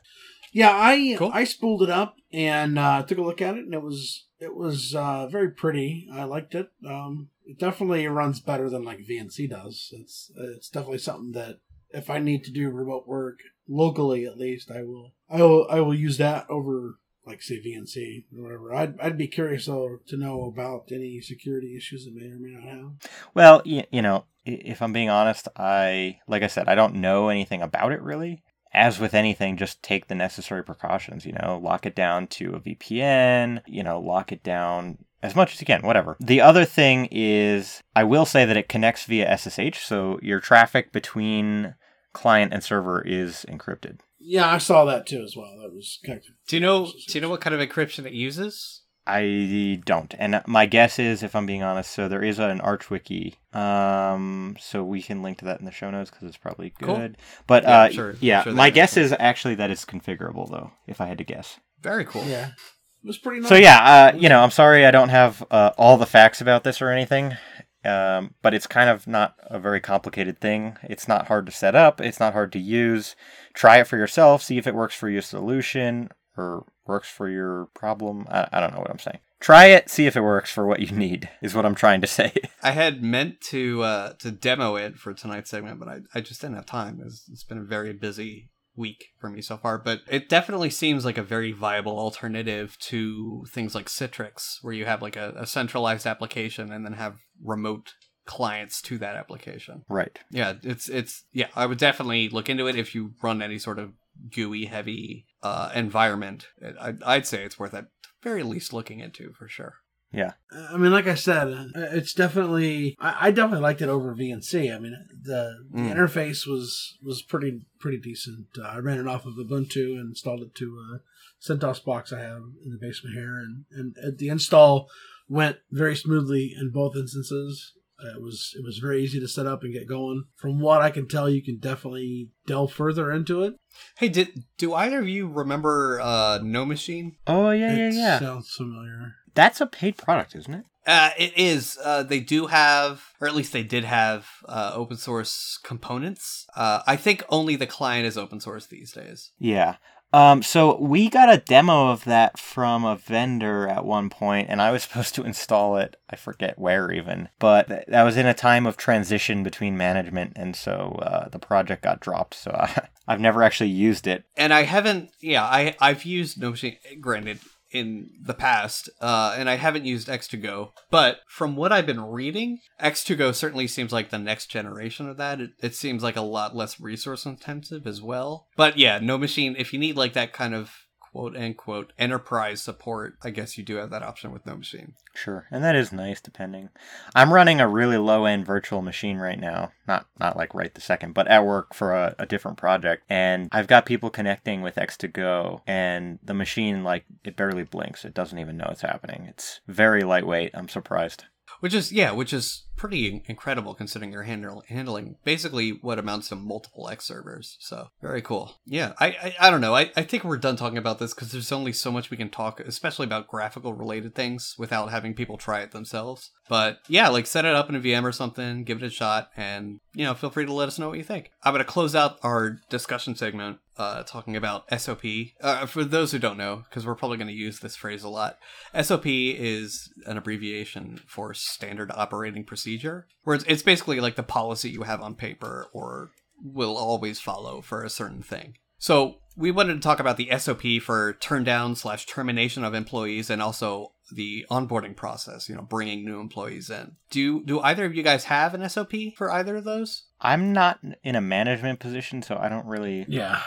Yeah, 0.52 0.72
I 0.72 1.16
Cool. 1.18 1.32
I 1.34 1.44
spooled 1.44 1.84
it 1.84 1.90
up 1.90 2.18
and 2.32 2.78
uh, 2.78 3.04
took 3.04 3.18
a 3.18 3.24
look 3.24 3.42
at 3.42 3.56
it, 3.56 3.66
and 3.66 3.74
it 3.74 3.82
was 3.82 4.26
it 4.40 4.56
was 4.56 4.96
uh, 4.96 5.28
very 5.28 5.52
pretty. 5.52 6.08
I 6.12 6.24
liked 6.24 6.56
it. 6.56 6.72
Um, 6.88 7.30
it 7.46 7.60
definitely 7.60 8.08
runs 8.08 8.40
better 8.40 8.70
than 8.70 8.84
like 8.84 9.00
VNC 9.00 9.50
does. 9.50 9.94
It's 9.94 10.32
it's 10.36 10.70
definitely 10.70 11.00
something 11.00 11.32
that 11.34 11.60
if 11.94 12.10
I 12.10 12.20
need 12.20 12.44
to 12.46 12.52
do 12.52 12.70
remote 12.70 13.08
work 13.08 13.40
locally, 13.68 14.26
at 14.26 14.38
least 14.38 14.72
I 14.72 14.84
will 14.84 15.14
I 15.30 15.42
will 15.42 15.68
I 15.70 15.80
will 15.80 15.96
use 15.96 16.18
that 16.18 16.50
over 16.50 16.98
like 17.26 17.42
say 17.42 17.62
VNC 17.62 18.26
or 18.38 18.44
whatever. 18.44 18.74
I'd 18.74 19.00
I'd 19.00 19.18
be 19.18 19.28
curious 19.28 19.66
though 19.68 20.00
to 20.08 20.18
know 20.18 20.44
about 20.46 20.92
any 20.92 21.22
security 21.22 21.76
issues 21.78 22.06
that 22.06 22.16
may 22.16 22.28
or 22.28 22.40
may 22.40 22.52
not 22.52 22.64
have. 22.64 23.12
Well, 23.34 23.62
you, 23.64 23.84
you 23.92 24.02
know, 24.02 24.26
if 24.46 24.82
I'm 24.82 24.94
being 24.94 25.10
honest, 25.10 25.48
I, 25.56 26.20
like 26.28 26.44
I 26.44 26.48
said, 26.48 26.68
I 26.68 26.76
don't 26.76 26.96
know 26.96 27.30
anything 27.30 27.62
about 27.62 27.92
it 27.92 28.02
really. 28.02 28.44
As 28.74 29.00
with 29.00 29.14
anything, 29.14 29.58
just 29.58 29.84
take 29.84 30.08
the 30.08 30.16
necessary 30.16 30.64
precautions, 30.64 31.26
you 31.26 31.34
know, 31.34 31.60
lock 31.62 31.86
it 31.86 31.96
down 31.96 32.28
to 32.28 32.54
a 32.56 32.60
VPN, 32.60 33.62
you 33.66 33.84
know, 33.84 34.00
lock 34.00 34.32
it 34.32 34.44
down 34.44 35.00
as 35.22 35.36
much 35.36 35.54
as 35.54 35.62
you 35.62 35.68
can, 35.68 35.82
whatever. 35.82 36.16
The 36.20 36.42
other 36.42 36.66
thing 36.66 37.08
is, 37.12 37.82
I 37.96 38.06
will 38.06 38.26
say 38.26 38.46
that 38.46 38.58
it 38.58 38.70
connects 38.70 39.06
via 39.06 39.38
SSH, 39.38 39.80
so 39.80 40.20
your 40.22 40.40
traffic 40.40 40.92
between 40.92 41.76
client 42.14 42.54
and 42.54 42.64
server 42.64 43.02
is 43.02 43.46
encrypted. 43.50 44.00
Yeah, 44.20 44.50
I 44.50 44.58
saw 44.58 44.86
that 44.86 45.06
too 45.08 45.22
as 45.24 45.36
well. 45.36 45.58
That 45.62 45.74
was 45.74 46.00
connected. 46.04 46.34
Do 46.48 46.56
you 46.56 46.62
know? 46.62 46.86
Do 46.86 47.14
you 47.14 47.22
know 47.22 47.30
what 47.30 47.42
kind 47.42 47.56
of 47.56 47.68
encryption 47.68 48.06
it 48.06 48.14
uses? 48.14 48.81
I 49.08 49.82
don't. 49.86 50.14
And 50.20 50.42
my 50.48 50.66
guess 50.68 51.00
is, 51.00 51.24
if 51.24 51.36
I'm 51.36 51.46
being 51.46 51.64
honest, 51.64 51.92
so 51.92 52.08
there 52.08 52.24
is 52.24 52.38
an 52.40 52.62
Arch 52.62 52.90
wiki. 52.90 53.36
Um, 53.54 54.56
so 54.60 54.84
we 54.84 55.02
can 55.02 55.22
link 55.24 55.40
to 55.40 55.46
that 55.46 55.60
in 55.60 55.66
the 55.66 55.72
show 55.72 55.90
notes 55.90 56.12
because 56.12 56.28
it's 56.28 56.38
probably 56.38 56.72
Cool. 56.82 56.96
good. 56.96 57.18
But 57.48 57.64
Yeah, 57.64 57.70
uh, 57.82 57.90
sure- 57.90 58.16
yeah, 58.20 58.44
sure 58.44 58.54
my 58.54 58.70
guess 58.70 58.98
is. 58.98 59.12
is 59.12 59.18
actually 59.20 59.56
that 59.56 59.72
it's 59.72 59.86
configurable 59.86 60.50
though, 60.50 60.72
if 60.88 61.02
I 61.02 61.08
had 61.08 61.18
to 61.18 61.24
guess. 61.24 61.60
Very 61.82 62.06
cool. 62.06 62.24
Yeah, 62.26 62.48
it 62.50 63.08
was 63.08 63.18
pretty 63.18 63.40
nice. 63.42 63.50
So 63.50 63.56
yeah, 63.56 64.12
uh, 64.14 64.16
you 64.18 64.30
know, 64.30 64.42
I'm 64.44 64.52
sorry 64.52 64.86
I 64.86 64.92
don't 64.92 65.10
have 65.10 65.44
uh, 65.50 65.72
all 65.78 65.98
the 65.98 66.06
facts 66.06 66.40
about 66.42 66.64
this 66.64 66.82
or 66.82 66.90
anything. 66.90 67.36
Um, 67.84 68.36
but 68.44 68.54
it's 68.54 68.68
kind 68.68 68.92
of 68.92 69.08
not 69.08 69.34
a 69.42 69.58
very 69.60 69.80
complicated 69.82 70.40
thing. 70.40 70.78
It's 70.84 71.08
not 71.08 71.26
hard 71.28 71.48
to 71.48 71.52
set 71.52 71.74
up. 71.74 72.00
It's 72.00 72.20
not 72.20 72.34
hard 72.34 72.52
to 72.52 72.60
use. 72.60 73.16
Try 73.56 73.80
it 73.80 73.88
for 73.88 73.98
yourself. 73.98 74.44
See 74.44 74.60
if 74.60 74.68
it 74.68 74.76
works 74.76 74.94
for 74.94 75.10
your 75.10 75.24
solution 75.24 76.10
or 76.38 76.68
works 76.86 77.10
for 77.10 77.30
your 77.30 77.68
problem. 77.74 78.28
I, 78.30 78.48
I 78.52 78.60
don't 78.60 78.74
know 78.74 78.80
what 78.80 78.90
I'm 78.90 79.00
saying. 79.00 79.20
Try 79.40 79.66
it. 79.68 79.90
See 79.90 80.06
if 80.06 80.16
it 80.16 80.22
works 80.22 80.52
for 80.52 80.68
what 80.68 80.80
you 80.80 80.96
need. 80.96 81.30
Is 81.42 81.56
what 81.56 81.66
I'm 81.66 81.76
trying 81.76 82.02
to 82.02 82.08
say. 82.08 82.34
I 82.64 82.72
had 82.72 83.02
meant 83.02 83.42
to 83.50 83.82
uh, 83.82 84.14
to 84.20 84.32
demo 84.32 84.76
it 84.76 84.98
for 84.98 85.14
tonight's 85.14 85.50
segment, 85.50 85.80
but 85.80 85.90
I, 85.90 86.00
I 86.14 86.22
just 86.22 86.42
didn't 86.42 86.58
have 86.58 86.68
time. 86.68 87.02
It's, 87.04 87.28
it's 87.32 87.44
been 87.44 87.58
a 87.58 87.64
very 87.64 87.92
busy 87.92 88.52
week 88.76 89.08
for 89.20 89.30
me 89.30 89.42
so 89.42 89.58
far. 89.58 89.80
But 89.80 90.02
it 90.08 90.30
definitely 90.30 90.70
seems 90.70 91.06
like 91.06 91.18
a 91.18 91.24
very 91.24 91.52
viable 91.52 91.98
alternative 91.98 92.78
to 92.82 93.46
things 93.50 93.74
like 93.74 93.88
Citrix, 93.88 94.58
where 94.62 94.74
you 94.74 94.86
have 94.86 95.02
like 95.02 95.16
a, 95.16 95.34
a 95.36 95.48
centralized 95.48 96.06
application 96.06 96.72
and 96.72 96.86
then 96.86 96.94
have 96.94 97.16
remote 97.44 97.94
clients 98.26 98.82
to 98.84 98.98
that 99.00 99.16
application. 99.16 99.84
right. 99.90 100.20
Yeah, 100.30 100.54
it's 100.64 100.88
it's 100.88 101.26
yeah. 101.34 101.48
I 101.56 101.66
would 101.66 101.80
definitely 101.80 102.30
look 102.30 102.50
into 102.50 102.68
it 102.68 102.76
if 102.76 102.94
you 102.94 103.14
run 103.24 103.42
any 103.42 103.58
sort 103.58 103.80
of 103.80 103.94
GUI 104.30 104.66
heavy 104.66 105.26
uh, 105.44 105.72
environment. 105.74 106.48
I'd, 106.80 107.02
I'd 107.04 107.26
say 107.28 107.44
it's 107.44 107.58
worth 107.60 107.74
at 107.74 107.88
very 108.24 108.44
least 108.44 108.74
looking 108.74 109.00
into 109.00 109.34
for 109.34 109.48
sure. 109.48 109.76
Yeah. 110.14 110.34
I 110.52 110.76
mean, 110.76 110.92
like 110.92 111.08
I 111.08 111.16
said, 111.16 111.48
uh, 111.48 111.68
it's 111.74 112.14
definitely. 112.14 112.96
I, 113.00 113.28
I 113.28 113.32
definitely 113.32 113.64
liked 113.64 113.82
it 113.82 113.88
over 113.88 114.14
VNC. 114.14 114.76
I 114.76 114.78
mean, 114.78 114.94
the, 115.24 115.56
the 115.72 115.80
Mm. 115.80 115.96
interface 115.96 116.46
was 116.46 116.98
was 117.02 117.22
pretty 117.22 117.62
pretty 117.80 117.98
decent. 117.98 118.48
Uh, 118.60 118.64
I 118.64 118.78
ran 118.80 119.00
it 119.00 119.08
off 119.08 119.26
of 119.26 119.36
Ubuntu 119.36 119.98
and 119.98 120.10
installed 120.10 120.42
it 120.42 120.54
to 120.56 120.78
a 120.96 121.00
CentOS 121.42 121.84
box 121.84 122.12
I 122.12 122.20
have 122.20 122.42
in 122.66 122.72
the 122.72 122.78
basement 122.78 123.16
here, 123.16 123.38
and 123.38 123.64
and 123.72 123.96
uh, 123.98 124.12
the 124.16 124.28
install 124.28 124.90
went 125.30 125.58
very 125.72 125.96
smoothly 125.96 126.54
in 126.60 126.72
both 126.72 126.96
instances. 126.98 127.72
It 128.04 128.22
was 128.22 128.54
it 128.58 128.64
was 128.64 128.78
very 128.80 129.04
easy 129.04 129.20
to 129.20 129.28
set 129.28 129.46
up 129.46 129.64
and 129.64 129.74
get 129.74 129.88
going. 129.88 130.24
From 130.36 130.60
what 130.60 130.82
I 130.82 130.90
can 130.90 131.08
tell, 131.08 131.30
you 131.30 131.44
can 131.44 131.58
definitely 131.58 132.30
delve 132.48 132.74
further 132.74 133.12
into 133.12 133.44
it. 133.44 133.56
Hey, 133.98 134.10
did 134.10 134.44
do 134.58 134.74
either 134.74 135.00
of 135.00 135.08
you 135.08 135.28
remember 135.28 136.00
uh, 136.02 136.40
NoMachine? 136.40 137.14
Oh 137.28 137.52
yeah, 137.52 137.76
yeah, 137.76 137.88
It 137.88 137.94
yeah. 137.94 138.20
Sounds 138.20 138.52
familiar. 138.52 139.16
That's 139.34 139.62
a 139.62 139.66
paid 139.66 139.98
product, 139.98 140.36
isn't 140.36 140.54
it? 140.54 140.66
Uh, 140.86 141.12
it 141.18 141.38
is. 141.38 141.78
Uh, 141.84 142.04
they 142.04 142.20
do 142.20 142.48
have, 142.48 143.04
or 143.22 143.28
at 143.28 143.36
least 143.36 143.54
they 143.54 143.64
did 143.64 143.84
have, 143.84 144.28
uh, 144.50 144.72
open 144.74 144.98
source 144.98 145.60
components. 145.64 146.48
Uh, 146.56 146.82
I 146.88 146.96
think 146.96 147.24
only 147.30 147.56
the 147.56 147.68
client 147.68 148.08
is 148.08 148.18
open 148.18 148.40
source 148.40 148.66
these 148.66 148.92
days. 148.92 149.32
Yeah. 149.38 149.76
Um, 150.14 150.44
so 150.44 150.78
we 150.78 151.10
got 151.10 151.34
a 151.34 151.38
demo 151.38 151.90
of 151.90 152.04
that 152.04 152.38
from 152.38 152.84
a 152.84 152.98
vendor 152.98 153.68
at 153.68 153.86
one 153.86 154.10
point, 154.10 154.50
and 154.50 154.62
I 154.62 154.72
was 154.72 154.84
supposed 154.92 155.16
to 155.16 155.24
install 155.24 155.78
it. 155.78 155.96
I 156.10 156.16
forget 156.16 156.60
where 156.60 156.92
even, 156.92 157.30
but 157.40 157.68
th- 157.68 157.86
that 157.88 158.04
was 158.04 158.18
in 158.18 158.26
a 158.26 158.34
time 158.34 158.66
of 158.66 158.78
transition 158.78 159.44
between 159.44 159.78
management, 159.78 160.34
and 160.36 160.56
so 160.56 161.00
uh, 161.02 161.30
the 161.30 161.40
project 161.40 161.84
got 161.84 162.00
dropped. 162.00 162.34
So 162.34 162.52
I, 162.52 162.88
I've 163.08 163.22
never 163.22 163.44
actually 163.44 163.70
used 163.70 164.08
it. 164.08 164.26
And 164.36 164.54
I 164.54 164.64
haven't. 164.64 165.12
Yeah, 165.22 165.44
I 165.44 165.76
I've 165.80 166.04
used 166.04 166.42
No. 166.42 166.54
Granted, 167.00 167.40
in 167.72 168.10
the 168.22 168.34
past, 168.34 168.90
uh, 169.00 169.36
and 169.38 169.50
I 169.50 169.56
haven't 169.56 169.86
used 169.86 170.08
X2Go. 170.08 170.72
But 170.90 171.20
from 171.28 171.56
what 171.56 171.72
I've 171.72 171.86
been 171.86 172.02
reading, 172.02 172.60
X2Go 172.82 173.34
certainly 173.34 173.68
seems 173.68 173.92
like 173.92 174.10
the 174.10 174.20
next 174.20 174.48
generation 174.48 175.08
of 175.08 175.18
that. 175.18 175.40
It, 175.40 175.52
it 175.60 175.76
seems 175.76 176.04
like 176.04 176.16
a 176.16 176.22
lot 176.22 176.56
less 176.56 176.80
resource 176.80 177.26
intensive 177.26 177.88
as 177.88 178.02
well. 178.02 178.48
But 178.56 178.78
yeah, 178.78 179.00
NoMachine. 179.00 179.56
If 179.58 179.74
you 179.74 179.80
need 179.80 179.96
like 179.96 180.14
that 180.14 180.34
kind 180.34 180.54
of 180.54 180.72
quote 181.12 181.36
unquote 181.36 181.94
enterprise 182.00 182.62
support, 182.62 183.16
I 183.22 183.30
guess 183.30 183.58
you 183.58 183.64
do 183.64 183.76
have 183.76 183.90
that 183.90 184.04
option 184.04 184.32
with 184.32 184.46
NoMachine. 184.46 184.94
Sure, 185.14 185.46
and 185.52 185.64
that 185.64 185.76
is 185.76 185.92
nice. 185.92 186.22
Depending, 186.22 186.70
I'm 187.14 187.34
running 187.34 187.60
a 187.60 187.68
really 187.68 187.98
low 187.98 188.26
end 188.26 188.46
virtual 188.46 188.82
machine 188.82 189.18
right 189.18 189.40
now. 189.40 189.72
Not 189.88 190.06
not 190.20 190.38
like 190.38 190.54
right 190.54 190.74
the 190.74 190.82
second, 190.82 191.14
but 191.14 191.28
at 191.28 191.46
work 191.46 191.74
for 191.74 191.94
a, 191.94 192.16
a 192.18 192.26
different 192.26 192.58
project, 192.58 193.04
and 193.10 193.50
I've 193.52 193.68
got 193.68 193.86
people 193.86 194.10
connecting 194.10 194.62
with 194.62 194.76
X2Go, 194.76 195.62
and 195.68 196.20
the 196.24 196.34
machine 196.34 196.84
like 196.84 197.06
it 197.24 197.36
barely 197.36 197.64
blinks. 197.64 198.06
It 198.06 198.14
doesn't 198.14 198.40
even 198.40 198.58
know 198.58 198.70
it's 198.72 198.82
happening. 198.82 199.26
It's 199.28 199.60
very 199.68 200.04
lightweight. 200.04 200.52
I'm 200.54 200.70
surprised. 200.70 201.26
Which 201.62 201.74
is 201.74 201.92
yeah, 201.94 202.12
which 202.12 202.34
is 202.34 202.66
pretty 202.76 203.24
incredible 203.28 203.76
considering 203.76 204.12
you're 204.12 204.24
handling 204.24 205.16
basically 205.24 205.70
what 205.70 206.00
amounts 206.00 206.30
to 206.30 206.36
multiple 206.36 206.90
X 206.90 207.06
servers. 207.06 207.56
So 207.60 207.90
very 208.02 208.24
cool. 208.24 208.56
Yeah, 208.66 208.94
I 209.00 209.08
I, 209.08 209.36
I 209.40 209.50
don't 209.52 209.62
know. 209.62 209.76
I, 209.76 209.92
I 209.96 210.02
think 210.02 210.24
we're 210.24 210.38
done 210.38 210.56
talking 210.56 210.80
about 210.80 210.98
this 210.98 211.14
because 211.14 211.32
there's 211.32 211.52
only 211.52 211.74
so 211.74 211.92
much 211.92 212.10
we 212.10 212.18
can 212.18 212.30
talk, 212.30 212.60
especially 212.60 213.06
about 213.06 213.28
graphical 213.28 213.74
related 213.74 214.16
things, 214.16 214.56
without 214.58 214.90
having 214.90 215.14
people 215.14 215.38
try 215.38 215.62
it 215.62 215.72
themselves. 215.72 216.32
But 216.50 216.80
yeah, 216.88 217.10
like 217.10 217.28
set 217.28 217.46
it 217.46 217.56
up 217.56 217.70
in 217.70 217.76
a 217.76 217.80
VM 217.80 218.04
or 218.04 218.12
something, 218.12 218.64
give 218.64 218.82
it 218.82 218.88
a 218.88 218.90
shot, 218.90 219.30
and 219.38 219.80
you 219.94 220.04
know 220.04 220.16
feel 220.16 220.32
free 220.32 220.48
to 220.48 220.54
let 220.54 220.68
us 220.68 220.80
know 220.80 220.90
what 220.90 220.98
you 220.98 221.04
think. 221.04 221.30
I'm 221.44 221.54
gonna 221.54 221.64
close 221.64 221.94
out 221.94 222.18
our 222.24 222.60
discussion 222.72 223.16
segment 223.16 223.60
uh, 223.82 224.04
talking 224.04 224.36
about 224.36 224.66
SOP. 224.80 225.04
Uh, 225.42 225.66
for 225.66 225.84
those 225.84 226.12
who 226.12 226.20
don't 226.20 226.38
know, 226.38 226.64
because 226.70 226.86
we're 226.86 226.96
probably 226.96 227.18
going 227.18 227.28
to 227.28 227.34
use 227.34 227.60
this 227.60 227.76
phrase 227.76 228.04
a 228.04 228.10
lot, 228.10 228.38
SOP 228.80 229.08
is 229.08 229.92
an 230.06 230.18
abbreviation 230.18 231.02
for 231.08 231.34
Standard 231.34 231.92
Operating 231.96 232.44
Procedure, 232.44 233.08
where 233.24 233.36
it's, 233.36 233.46
it's 233.46 233.64
basically 233.64 234.00
like 234.00 234.16
the 234.16 234.24
policy 234.24 234.70
you 234.70 234.84
have 234.84 235.02
on 235.02 235.16
paper 235.16 235.68
or 235.74 236.12
will 236.44 236.78
always 236.78 237.20
follow 237.20 237.62
for 237.62 237.84
a 237.84 237.90
certain 237.90 238.22
thing. 238.22 238.56
So 238.78 239.18
we 239.36 239.50
wanted 239.52 239.76
to 239.76 239.80
talk 239.80 240.00
about 240.00 240.18
the 240.18 240.30
SOP 240.38 240.62
for 240.82 241.14
turn 241.14 241.44
down 241.44 241.76
slash 241.76 242.06
termination 242.06 242.64
of 242.64 242.74
employees 242.76 243.30
and 243.30 243.42
also 243.42 243.94
the 244.12 244.46
onboarding 244.52 244.96
process, 244.96 245.50
you 245.50 245.56
know, 245.56 245.62
bringing 245.62 246.06
new 246.06 246.20
employees 246.20 246.70
in. 246.70 246.98
Do 247.10 247.44
do 247.44 247.60
either 247.62 247.86
of 247.86 247.96
you 247.96 248.04
guys 248.04 248.26
have 248.26 248.54
an 248.54 248.68
SOP 248.68 248.94
for 249.16 249.32
either 249.32 249.56
of 249.56 249.64
those? 249.64 250.04
I'm 250.20 250.52
not 250.54 250.80
in 251.04 251.16
a 251.16 251.22
management 251.22 251.80
position, 251.80 252.22
so 252.22 252.38
I 252.38 252.50
don't 252.50 252.66
really. 252.66 253.06
Yeah. 253.08 253.42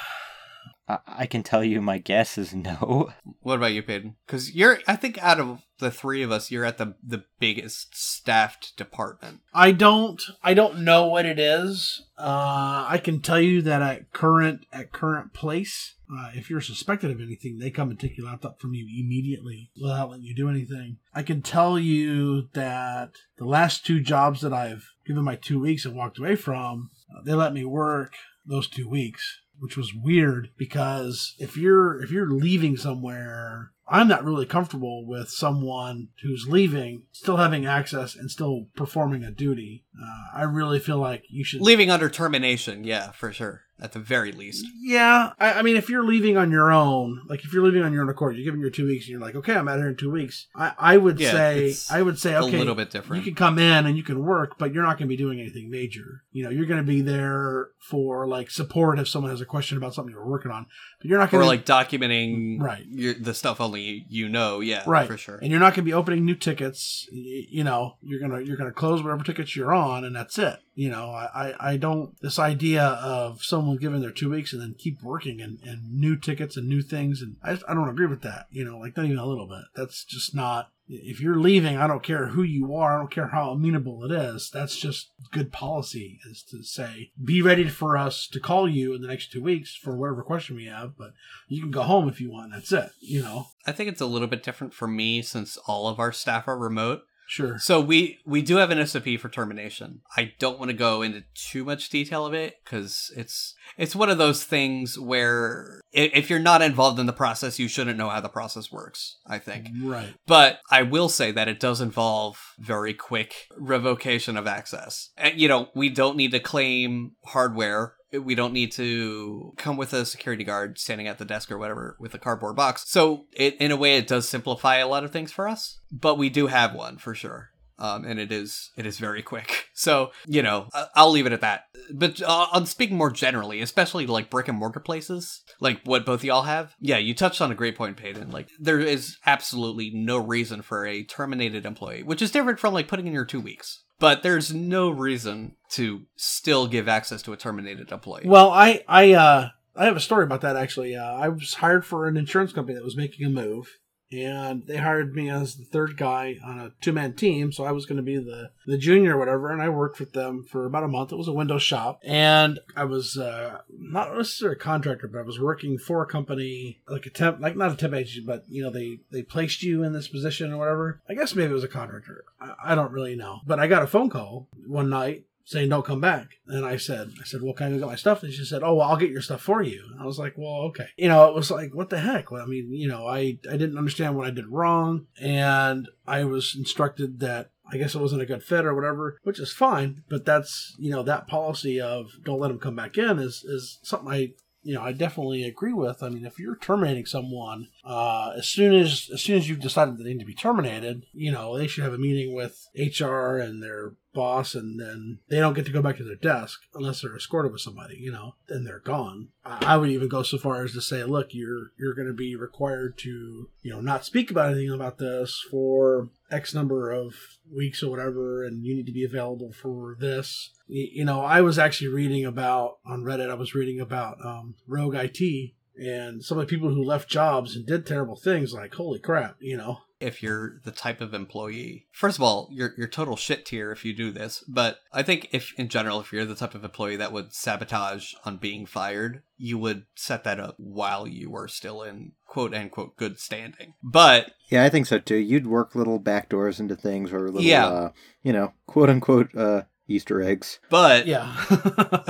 I, 0.89 0.99
I 1.07 1.26
can 1.26 1.43
tell 1.43 1.64
you 1.64 1.80
my 1.80 1.99
guess 1.99 2.39
is 2.39 2.55
no. 2.55 3.12
What 3.41 3.57
about 3.57 3.74
you, 3.74 3.82
Peyton? 3.82 4.16
Because 4.26 4.55
you're, 4.55 4.78
I 4.89 4.97
think, 4.97 5.22
out 5.22 5.39
of 5.39 5.61
the 5.78 5.91
three 5.91 6.22
of 6.22 6.32
us, 6.32 6.51
you're 6.51 6.64
at 6.64 6.78
the 6.78 6.95
the 7.07 7.24
biggest 7.39 7.95
staffed 7.95 8.74
department. 8.76 9.41
I 9.53 9.72
don't 9.72 10.22
I 10.43 10.55
don't 10.55 10.80
know 10.80 11.07
what 11.07 11.26
it 11.26 11.39
is. 11.39 12.07
Uh, 12.18 12.87
I 12.89 12.99
can 13.05 13.20
tell 13.20 13.41
you 13.41 13.61
that 13.61 13.82
at 13.82 14.12
current 14.12 14.64
at 14.72 14.93
current 14.93 15.35
place, 15.35 15.97
uh, 16.11 16.30
if 16.35 16.49
you're 16.49 16.62
suspected 16.62 17.11
of 17.11 17.20
anything, 17.20 17.59
they 17.59 17.70
come 17.70 17.91
and 17.91 18.01
take 18.01 18.16
your 18.16 18.26
laptop 18.26 18.61
from 18.61 18.72
you 18.72 18.87
immediately 19.05 19.70
without 19.80 20.09
letting 20.09 20.24
you 20.24 20.35
do 20.35 20.49
anything. 20.49 20.97
I 21.14 21.22
can 21.22 21.43
tell 21.43 21.78
you 21.78 22.49
that 22.55 23.11
the 23.37 23.45
last 23.45 23.85
two 23.85 24.01
jobs 24.01 24.41
that 24.41 24.55
I've 24.55 24.87
given 25.07 25.22
my 25.24 25.37
two 25.37 25.61
weeks 25.61 25.85
and 25.85 25.95
walked 25.95 26.18
away 26.18 26.37
from, 26.37 26.91
uh, 27.14 27.20
they 27.22 27.35
let 27.35 27.53
me 27.53 27.66
work 27.66 28.14
those 28.47 28.68
two 28.68 28.89
weeks 28.89 29.41
which 29.65 29.79
was 29.79 29.95
weird 29.95 30.51
because 30.59 31.35
if 31.39 31.57
you're 31.57 32.03
if 32.03 32.11
you're 32.11 32.29
leaving 32.29 32.77
somewhere 32.77 33.73
I'm 33.87 34.09
not 34.09 34.24
really 34.24 34.47
comfortable 34.47 35.07
with 35.07 35.28
someone 35.28 36.09
who's 36.22 36.47
leaving 36.49 37.03
still 37.12 37.37
having 37.37 37.66
access 37.66 38.16
and 38.16 38.30
still 38.30 38.66
performing 38.76 39.22
a 39.24 39.30
duty. 39.30 39.85
Uh, 40.01 40.39
I 40.39 40.43
really 40.43 40.78
feel 40.78 40.99
like 40.99 41.24
you 41.28 41.45
should 41.45 41.61
leaving 41.61 41.91
under 41.91 42.09
termination. 42.09 42.85
Yeah, 42.85 43.11
for 43.12 43.32
sure. 43.32 43.62
At 43.80 43.93
the 43.93 43.99
very 43.99 44.30
least. 44.30 44.64
Yeah, 44.80 45.32
I, 45.39 45.55
I, 45.55 45.62
mean, 45.62 45.76
if 45.76 45.91
you're 45.91 46.05
leaving 46.05 46.37
on 46.37 46.53
your 46.53 46.70
own, 46.70 47.22
like 47.28 47.45
if 47.45 47.53
you're 47.53 47.64
leaving 47.64 47.82
on 47.82 47.93
your 47.93 48.03
own 48.03 48.09
accord, 48.09 48.37
you're 48.37 48.45
giving 48.45 48.61
your 48.61 48.70
two 48.70 48.87
weeks, 48.87 49.07
and 49.07 49.11
you're 49.11 49.20
like, 49.20 49.35
okay, 49.35 49.53
I'm 49.53 49.66
out 49.66 49.78
here 49.78 49.89
in 49.89 49.97
two 49.97 50.12
weeks. 50.12 50.47
I, 50.55 50.72
I 50.78 50.97
would 50.97 51.18
yeah, 51.18 51.32
say, 51.32 51.74
I 51.91 52.01
would 52.01 52.16
say, 52.16 52.37
okay, 52.37 52.55
a 52.55 52.59
little 52.59 52.76
bit 52.76 52.91
different. 52.91 53.24
You 53.24 53.32
can 53.32 53.37
come 53.37 53.59
in 53.59 53.85
and 53.85 53.97
you 53.97 54.05
can 54.05 54.24
work, 54.24 54.59
but 54.59 54.72
you're 54.72 54.85
not 54.85 54.97
going 54.97 55.09
to 55.09 55.12
be 55.12 55.16
doing 55.16 55.41
anything 55.41 55.70
major. 55.70 56.22
You 56.30 56.45
know, 56.45 56.51
you're 56.51 56.66
going 56.66 56.80
to 56.80 56.87
be 56.87 57.01
there 57.01 57.70
for 57.80 58.28
like 58.28 58.49
support 58.49 59.01
if 59.01 59.09
someone 59.09 59.32
has 59.32 59.41
a 59.41 59.45
question 59.45 59.76
about 59.76 59.93
something 59.93 60.14
you're 60.14 60.24
working 60.24 60.53
on, 60.53 60.66
but 61.01 61.09
you're 61.09 61.18
not 61.18 61.32
going 61.32 61.43
to 61.43 61.47
like 61.47 61.66
documenting 61.66 62.61
right 62.61 62.85
your, 62.89 63.14
the 63.14 63.35
stuff 63.35 63.61
only 63.75 64.07
you 64.09 64.29
know. 64.29 64.61
Yeah, 64.61 64.83
right, 64.87 65.07
for 65.07 65.16
sure. 65.16 65.37
And 65.37 65.51
you're 65.51 65.61
not 65.61 65.75
going 65.75 65.85
to 65.85 65.91
be 65.91 65.93
opening 65.93 66.25
new 66.25 66.35
tickets. 66.35 67.09
You 67.11 67.64
know, 67.64 67.97
you're 68.03 68.20
gonna 68.20 68.41
you're 68.41 68.57
gonna 68.57 68.72
close 68.72 69.03
whatever 69.03 69.25
tickets 69.25 69.55
you're 69.57 69.75
on, 69.75 70.05
and 70.05 70.14
that's 70.14 70.39
it. 70.39 70.59
You 70.77 70.91
know, 70.91 71.11
I, 71.11 71.55
I 71.61 71.77
don't, 71.77 72.20
this 72.20 72.39
idea 72.39 72.83
of 72.83 73.45
someone 73.45 73.77
giving 73.77 74.01
their 74.01 74.11
two 74.11 74.31
weeks 74.31 74.53
and 74.53 74.61
then 74.61 74.75
keep 74.77 75.03
working 75.05 75.41
and, 75.41 75.61
and 75.62 75.93
new 75.93 76.16
tickets 76.16 76.57
and 76.57 76.66
new 76.66 76.83
things. 76.83 77.22
And 77.22 77.37
I, 77.45 77.53
I 77.70 77.75
don't 77.75 77.89
agree 77.89 78.07
with 78.07 78.22
that, 78.22 78.47
you 78.51 78.64
know, 78.64 78.79
like 78.79 78.97
not 78.97 79.07
even 79.07 79.18
a 79.18 79.27
little 79.27 79.47
bit. 79.47 79.62
That's 79.77 80.05
just 80.05 80.35
not, 80.35 80.70
if 80.89 81.20
you're 81.20 81.39
leaving, 81.39 81.77
I 81.77 81.87
don't 81.87 82.03
care 82.03 82.27
who 82.27 82.43
you 82.43 82.75
are. 82.75 82.97
I 82.97 82.99
don't 82.99 83.11
care 83.12 83.29
how 83.29 83.51
amenable 83.51 84.05
it 84.05 84.11
is. 84.11 84.51
That's 84.53 84.77
just 84.77 85.12
good 85.31 85.53
policy 85.53 86.18
is 86.29 86.43
to 86.51 86.64
say, 86.64 87.12
be 87.25 87.41
ready 87.41 87.68
for 87.68 87.97
us 87.97 88.27
to 88.33 88.41
call 88.41 88.68
you 88.68 88.95
in 88.95 89.01
the 89.01 89.09
next 89.09 89.31
two 89.31 89.45
weeks 89.45 89.77
for 89.77 89.97
whatever 89.97 90.25
question 90.25 90.57
we 90.57 90.66
have, 90.66 90.99
but 90.99 91.12
you 91.47 91.62
can 91.62 91.70
go 91.70 91.83
home 91.83 92.09
if 92.09 92.20
you 92.20 92.33
want. 92.33 92.51
That's 92.53 92.72
it, 92.72 92.91
you 93.01 93.22
know? 93.22 93.47
I 93.64 93.70
think 93.70 93.91
it's 93.91 94.01
a 94.01 94.07
little 94.07 94.29
bit 94.29 94.43
different 94.43 94.75
for 94.75 94.89
me 94.89 95.22
since 95.22 95.57
all 95.68 95.87
of 95.87 96.01
our 96.01 96.11
staff 96.11 96.49
are 96.49 96.59
remote. 96.59 97.03
Sure. 97.27 97.59
So 97.59 97.81
we 97.81 98.18
we 98.27 98.43
do 98.43 98.57
have 98.57 98.70
an 98.70 98.87
SOP 98.87 99.18
for 99.18 99.29
termination. 99.29 100.03
I 100.16 100.33
don't 100.39 100.59
want 100.59 100.70
to 100.70 100.77
go 100.77 101.03
into 101.03 101.25
too 101.35 101.64
much 101.64 101.89
detail 101.89 102.27
of 102.27 102.35
it 102.35 102.57
because 102.64 103.12
it's 103.16 103.55
it's 103.77 103.97
one 103.97 104.11
of 104.11 104.18
those 104.18 104.45
things 104.45 104.99
where 104.99 105.81
if 105.93 106.29
you're 106.29 106.39
not 106.39 106.62
involved 106.62 106.99
in 106.99 107.07
the 107.07 107.12
process, 107.12 107.59
you 107.59 107.68
shouldn't 107.68 107.99
know 107.99 108.11
how 108.11 108.20
the 108.20 108.29
process 108.29 108.70
works. 108.70 109.18
I 109.27 109.39
think. 109.39 109.68
Right. 109.83 110.14
But 110.27 110.61
I 110.70 110.83
will 110.83 111.09
say 111.09 111.33
that 111.33 111.49
it 111.49 111.61
does 111.61 111.81
involve 111.81 112.55
very 112.59 112.95
quick 112.95 113.49
revocation 113.57 114.37
of 114.37 114.47
access. 114.47 115.11
And 115.16 115.39
you 115.41 115.49
know, 115.49 115.68
we 115.75 115.89
don't 115.89 116.16
need 116.16 116.33
to 116.33 116.41
claim 116.41 117.12
hardware 117.25 117.95
we 118.23 118.35
don't 118.35 118.53
need 118.53 118.73
to 118.73 119.53
come 119.57 119.77
with 119.77 119.93
a 119.93 120.05
security 120.05 120.45
guard 120.45 120.79
standing 120.79 121.09
at 121.09 121.19
the 121.19 121.25
desk 121.25 121.51
or 121.51 121.59
whatever 121.59 121.97
with 121.99 122.15
a 122.15 122.19
cardboard 122.19 122.57
box. 122.57 122.85
So 122.87 123.27
it, 123.33 123.57
in 123.57 123.71
a 123.71 123.77
way, 123.77 123.97
it 123.97 124.07
does 124.07 124.29
simplify 124.29 124.77
a 124.77 124.89
lot 124.89 125.05
of 125.05 125.11
things 125.11 125.33
for 125.33 125.49
us, 125.49 125.81
but 125.91 126.19
we 126.19 126.29
do 126.29 126.49
have 126.49 126.75
one 126.75 126.99
for 126.99 127.15
sure. 127.15 127.51
Um, 127.79 128.05
and 128.05 128.20
it 128.20 128.31
is 128.31 128.70
it 128.77 128.87
is 128.87 128.99
very 128.99 129.22
quick. 129.22 129.68
So 129.77 130.12
you 130.25 130.41
know, 130.41 130.68
I'll 130.95 131.11
leave 131.11 131.27
it 131.27 131.33
at 131.33 131.41
that. 131.41 131.64
But 131.93 132.22
uh, 132.22 132.47
on 132.53 132.64
speaking 132.64 132.97
more 132.97 133.11
generally, 133.11 133.61
especially 133.61 134.07
like 134.07 134.31
brick 134.31 134.47
and 134.47 134.57
mortar 134.57 134.79
places, 134.79 135.43
like 135.59 135.81
what 135.83 136.07
both 136.07 136.22
y'all 136.22 136.43
have, 136.43 136.77
yeah, 136.79 136.99
you 136.99 137.12
touched 137.12 137.41
on 137.41 137.51
a 137.51 137.57
great 137.57 137.77
point, 137.77 137.97
Peyton. 137.97 138.31
Like 138.31 138.51
there 138.61 138.79
is 138.79 139.16
absolutely 139.27 139.91
no 139.93 140.16
reason 140.18 140.62
for 140.62 140.87
a 140.87 141.03
terminated 141.03 141.66
employee, 141.66 142.05
which 142.05 142.22
is 142.22 142.31
different 142.31 142.61
from 142.61 142.72
like 142.72 142.87
putting 142.87 143.09
in 143.09 143.12
your 143.12 143.25
two 143.25 143.41
weeks 143.41 143.83
but 143.99 144.22
there's 144.22 144.53
no 144.53 144.91
reason 144.91 145.57
to 145.70 146.03
still 146.16 146.66
give 146.66 146.89
access 146.89 147.22
to 147.22 147.33
a 147.33 147.37
terminated 147.37 147.91
employee. 147.91 148.25
Well, 148.27 148.51
I 148.51 148.85
I 148.89 149.12
uh 149.12 149.49
I 149.77 149.85
have 149.87 149.97
a 149.97 150.01
story 150.01 150.25
about 150.25 150.43
that 150.43 150.57
actually. 150.57 150.97
Uh, 150.97 151.03
I 151.03 151.29
was 151.29 151.55
hired 151.55 151.85
for 151.85 152.07
an 152.07 152.16
insurance 152.16 152.53
company 152.53 152.77
that 152.77 152.85
was 152.85 152.97
making 152.97 153.27
a 153.27 153.31
move, 153.31 153.79
and 154.23 154.67
they 154.67 154.77
hired 154.77 155.15
me 155.15 155.31
as 155.31 155.57
the 155.57 155.65
third 155.65 155.97
guy 155.97 156.37
on 156.45 156.59
a 156.59 156.73
two 156.81 156.93
man 156.93 157.15
team. 157.15 157.53
So 157.53 157.65
I 157.65 157.73
was 157.73 157.87
going 157.87 157.97
to 157.97 158.03
be 158.03 158.17
the 158.17 158.51
the 158.67 158.79
junior 158.79 159.17
or 159.17 159.19
whatever, 159.19 159.51
and 159.51 159.62
I 159.62 159.69
worked 159.69 159.99
with 159.99 160.12
them 160.12 160.45
for 160.45 160.67
about 160.67 160.85
a 160.85 160.89
month. 160.89 161.12
It 161.12 161.17
was 161.17 161.29
a 161.29 161.33
window 161.33 161.59
shop, 161.59 162.01
and 162.05 162.61
I 162.77 162.85
was 162.85 163.17
uh, 163.17 163.59
not 163.77 164.15
necessarily 164.15 164.57
a 164.57 164.61
contractor, 164.61 165.09
but 165.09 165.19
I 165.19 165.23
was 165.23 165.41
working 165.41 165.79
for 165.79 166.03
a 166.03 166.07
company 166.07 166.81
like 166.89 167.07
a 167.07 167.11
temp, 167.11 167.41
like 167.41 167.57
not 167.57 167.73
a 167.73 167.77
temp 167.77 167.95
agency, 167.95 168.25
but 168.25 168.45
you 168.49 168.62
know 168.62 168.71
they 168.71 169.01
they 169.11 169.23
placed 169.23 169.62
you 169.62 169.83
in 169.83 169.93
this 169.93 170.09
position 170.09 170.53
or 170.53 170.59
whatever. 170.59 171.01
I 171.09 171.15
guess 171.15 171.35
maybe 171.35 171.51
it 171.51 171.55
was 171.55 171.65
a 171.65 171.69
contractor. 171.69 172.25
I, 172.41 172.55
I 172.65 172.75
don't 172.75 172.93
really 172.93 173.17
know, 173.17 173.41
but 173.47 173.59
I 173.59 173.67
got 173.67 173.83
a 173.83 173.87
phone 173.87 174.11
call 174.11 174.49
one 174.67 174.91
night 174.91 175.25
saying 175.45 175.69
don't 175.69 175.85
come 175.85 176.01
back. 176.01 176.29
And 176.47 176.65
I 176.65 176.77
said, 176.77 177.13
I 177.21 177.25
said, 177.25 177.43
well, 177.43 177.53
can 177.53 177.67
I 177.67 177.71
go 177.71 177.79
get 177.81 177.89
my 177.89 177.95
stuff? 177.95 178.23
And 178.23 178.33
she 178.33 178.45
said, 178.45 178.63
oh, 178.63 178.75
well, 178.75 178.89
I'll 178.89 178.97
get 178.97 179.11
your 179.11 179.21
stuff 179.21 179.43
for 179.43 179.63
you. 179.63 179.85
And 179.93 180.01
I 180.01 180.07
was 180.07 180.19
like, 180.19 180.35
well, 180.37 180.63
okay. 180.69 180.89
You 180.97 181.09
know, 181.09 181.29
it 181.29 181.35
was 181.35 181.51
like, 181.51 181.75
what 181.75 181.91
the 181.91 182.01
heck? 182.01 182.31
Well, 182.31 182.43
I 182.43 182.47
mean, 182.47 182.73
you 182.73 182.89
know, 182.89 183.07
I, 183.07 183.39
I 183.51 183.57
didn't 183.57 183.79
understand 183.79 184.17
what 184.17 184.27
I 184.27 184.31
did 184.31 184.49
wrong. 184.49 185.07
And 185.21 185.89
I 186.07 186.25
was 186.25 186.55
instructed 186.57 187.21
that 187.21 187.51
I 187.71 187.77
guess 187.77 187.95
it 187.95 188.01
wasn't 188.01 188.23
a 188.23 188.27
good 188.27 188.43
fit 188.43 188.65
or 188.65 188.75
whatever, 188.75 189.19
which 189.23 189.39
is 189.39 189.53
fine. 189.53 190.03
But 190.09 190.25
that's, 190.25 190.75
you 190.79 190.91
know, 190.91 191.03
that 191.03 191.29
policy 191.29 191.81
of 191.81 192.11
don't 192.25 192.41
let 192.41 192.49
them 192.49 192.59
come 192.59 192.77
back 192.77 192.97
in 192.97 193.19
is, 193.19 193.45
is 193.45 193.79
something 193.83 194.13
I 194.13 194.33
you 194.65 194.75
know, 194.75 194.83
I 194.83 194.93
definitely 194.93 195.45
agree 195.45 195.75
with. 195.75 196.03
I 196.03 196.09
mean, 196.09 196.25
if 196.25 196.39
you're 196.39 196.57
terminating 196.57 197.05
someone, 197.05 197.69
uh, 197.85 198.32
as 198.39 198.49
soon 198.49 198.74
as 198.74 199.11
as 199.12 199.20
soon 199.20 199.37
as 199.37 199.49
you've 199.49 199.61
decided 199.61 199.99
they 199.99 200.05
need 200.05 200.20
to 200.20 200.24
be 200.24 200.35
terminated, 200.35 201.05
you 201.12 201.30
know, 201.30 201.57
they 201.57 201.66
should 201.66 201.85
have 201.85 201.93
a 201.93 201.99
meeting 201.99 202.35
with 202.35 202.66
HR 202.74 203.37
and 203.37 203.62
their 203.62 203.93
boss, 204.14 204.55
and 204.55 204.80
then 204.80 205.18
they 205.28 205.39
don't 205.39 205.53
get 205.53 205.66
to 205.66 205.72
go 205.72 205.82
back 205.82 205.99
to 205.99 206.05
their 206.05 206.14
desk 206.14 206.61
unless 206.74 207.03
they're 207.03 207.16
escorted 207.16 207.53
with 207.53 207.61
somebody. 207.61 207.97
You 207.97 208.12
know, 208.12 208.37
then 208.49 208.64
they're 208.64 208.78
gone. 208.78 209.28
I 209.45 209.76
would 209.76 209.91
even 209.91 210.09
go 210.09 210.22
so 210.22 210.39
far 210.39 210.64
as 210.64 210.72
to 210.72 210.80
say, 210.80 211.05
look, 211.05 211.35
you're 211.35 211.72
you're 211.78 211.95
going 211.95 212.09
to 212.09 212.14
be 212.14 212.35
required 212.37 212.97
to, 212.99 213.51
you 213.61 213.70
know, 213.70 213.82
not 213.82 214.07
speak 214.07 214.30
about 214.30 214.53
anything 214.53 214.72
about 214.72 214.97
this 214.97 215.45
for 215.51 216.09
X 216.30 216.55
number 216.55 216.91
of 216.91 217.14
weeks 217.55 217.82
or 217.82 217.91
whatever, 217.91 218.45
and 218.45 218.64
you 218.64 218.74
need 218.74 218.87
to 218.87 218.93
be 218.93 219.05
available 219.05 219.53
for 219.53 219.97
this. 220.01 220.55
You 220.66 221.05
know, 221.05 221.20
I 221.20 221.43
was 221.43 221.59
actually 221.59 221.89
reading 221.89 222.24
about 222.24 222.78
on 222.87 223.03
Reddit. 223.03 223.28
I 223.28 223.35
was 223.35 223.55
reading 223.55 223.80
about 223.80 224.24
um, 224.24 224.55
Rogue 224.66 224.95
IT 224.95 225.53
and 225.77 226.25
some 226.25 226.39
of 226.39 226.47
the 226.47 226.51
people 226.51 226.72
who 226.72 226.83
left 226.83 227.09
jobs 227.09 227.57
and 227.57 227.66
did 227.66 227.87
terrible 227.87 228.16
things. 228.16 228.53
Like, 228.53 228.75
holy 228.75 228.99
crap, 228.99 229.37
you 229.41 229.57
know 229.57 229.79
if 230.05 230.22
you're 230.22 230.61
the 230.64 230.70
type 230.70 231.01
of 231.01 231.14
employee. 231.14 231.87
First 231.91 232.18
of 232.18 232.22
all, 232.22 232.49
you're 232.53 232.75
you're 232.77 232.89
total 232.89 233.16
shit 233.16 233.47
tier 233.47 233.72
if 233.72 233.85
you 233.85 233.95
do 233.95 234.11
this. 234.11 234.45
But 234.47 234.79
I 234.93 235.03
think 235.03 235.29
if 235.33 235.53
in 235.59 235.68
general, 235.68 236.01
if 236.01 236.12
you're 236.12 236.27
the 236.27 236.35
type 236.35 236.55
of 236.55 236.62
employee 236.62 236.97
that 236.97 237.12
would 237.12 237.33
sabotage 237.33 238.12
on 238.25 238.37
being 238.37 238.66
fired, 238.66 239.22
you 239.39 239.57
would 239.59 239.85
set 239.95 240.25
that 240.25 240.39
up 240.39 240.57
while 240.59 241.07
you 241.07 241.31
were 241.31 241.49
still 241.49 241.83
in 241.83 242.12
quote 242.27 242.55
unquote 242.55 242.97
good 242.97 243.18
standing. 243.18 243.75
But 243.83 244.33
yeah, 244.51 244.64
I 244.64 244.68
think 244.68 244.87
so 244.87 244.99
too. 244.99 245.16
You'd 245.16 245.47
work 245.47 245.75
little 245.75 245.99
back 245.99 246.29
doors 246.29 246.61
into 246.61 246.77
things 246.77 247.12
or 247.12 247.20
little, 247.20 247.43
yeah. 247.43 247.66
Uh, 247.66 247.93
you 248.22 248.33
know, 248.33 248.53
quote 248.66 248.91
unquote 248.91 249.35
uh, 249.35 249.62
Easter 249.87 250.22
eggs. 250.22 250.59
But 250.70 251.07
yeah, 251.07 251.35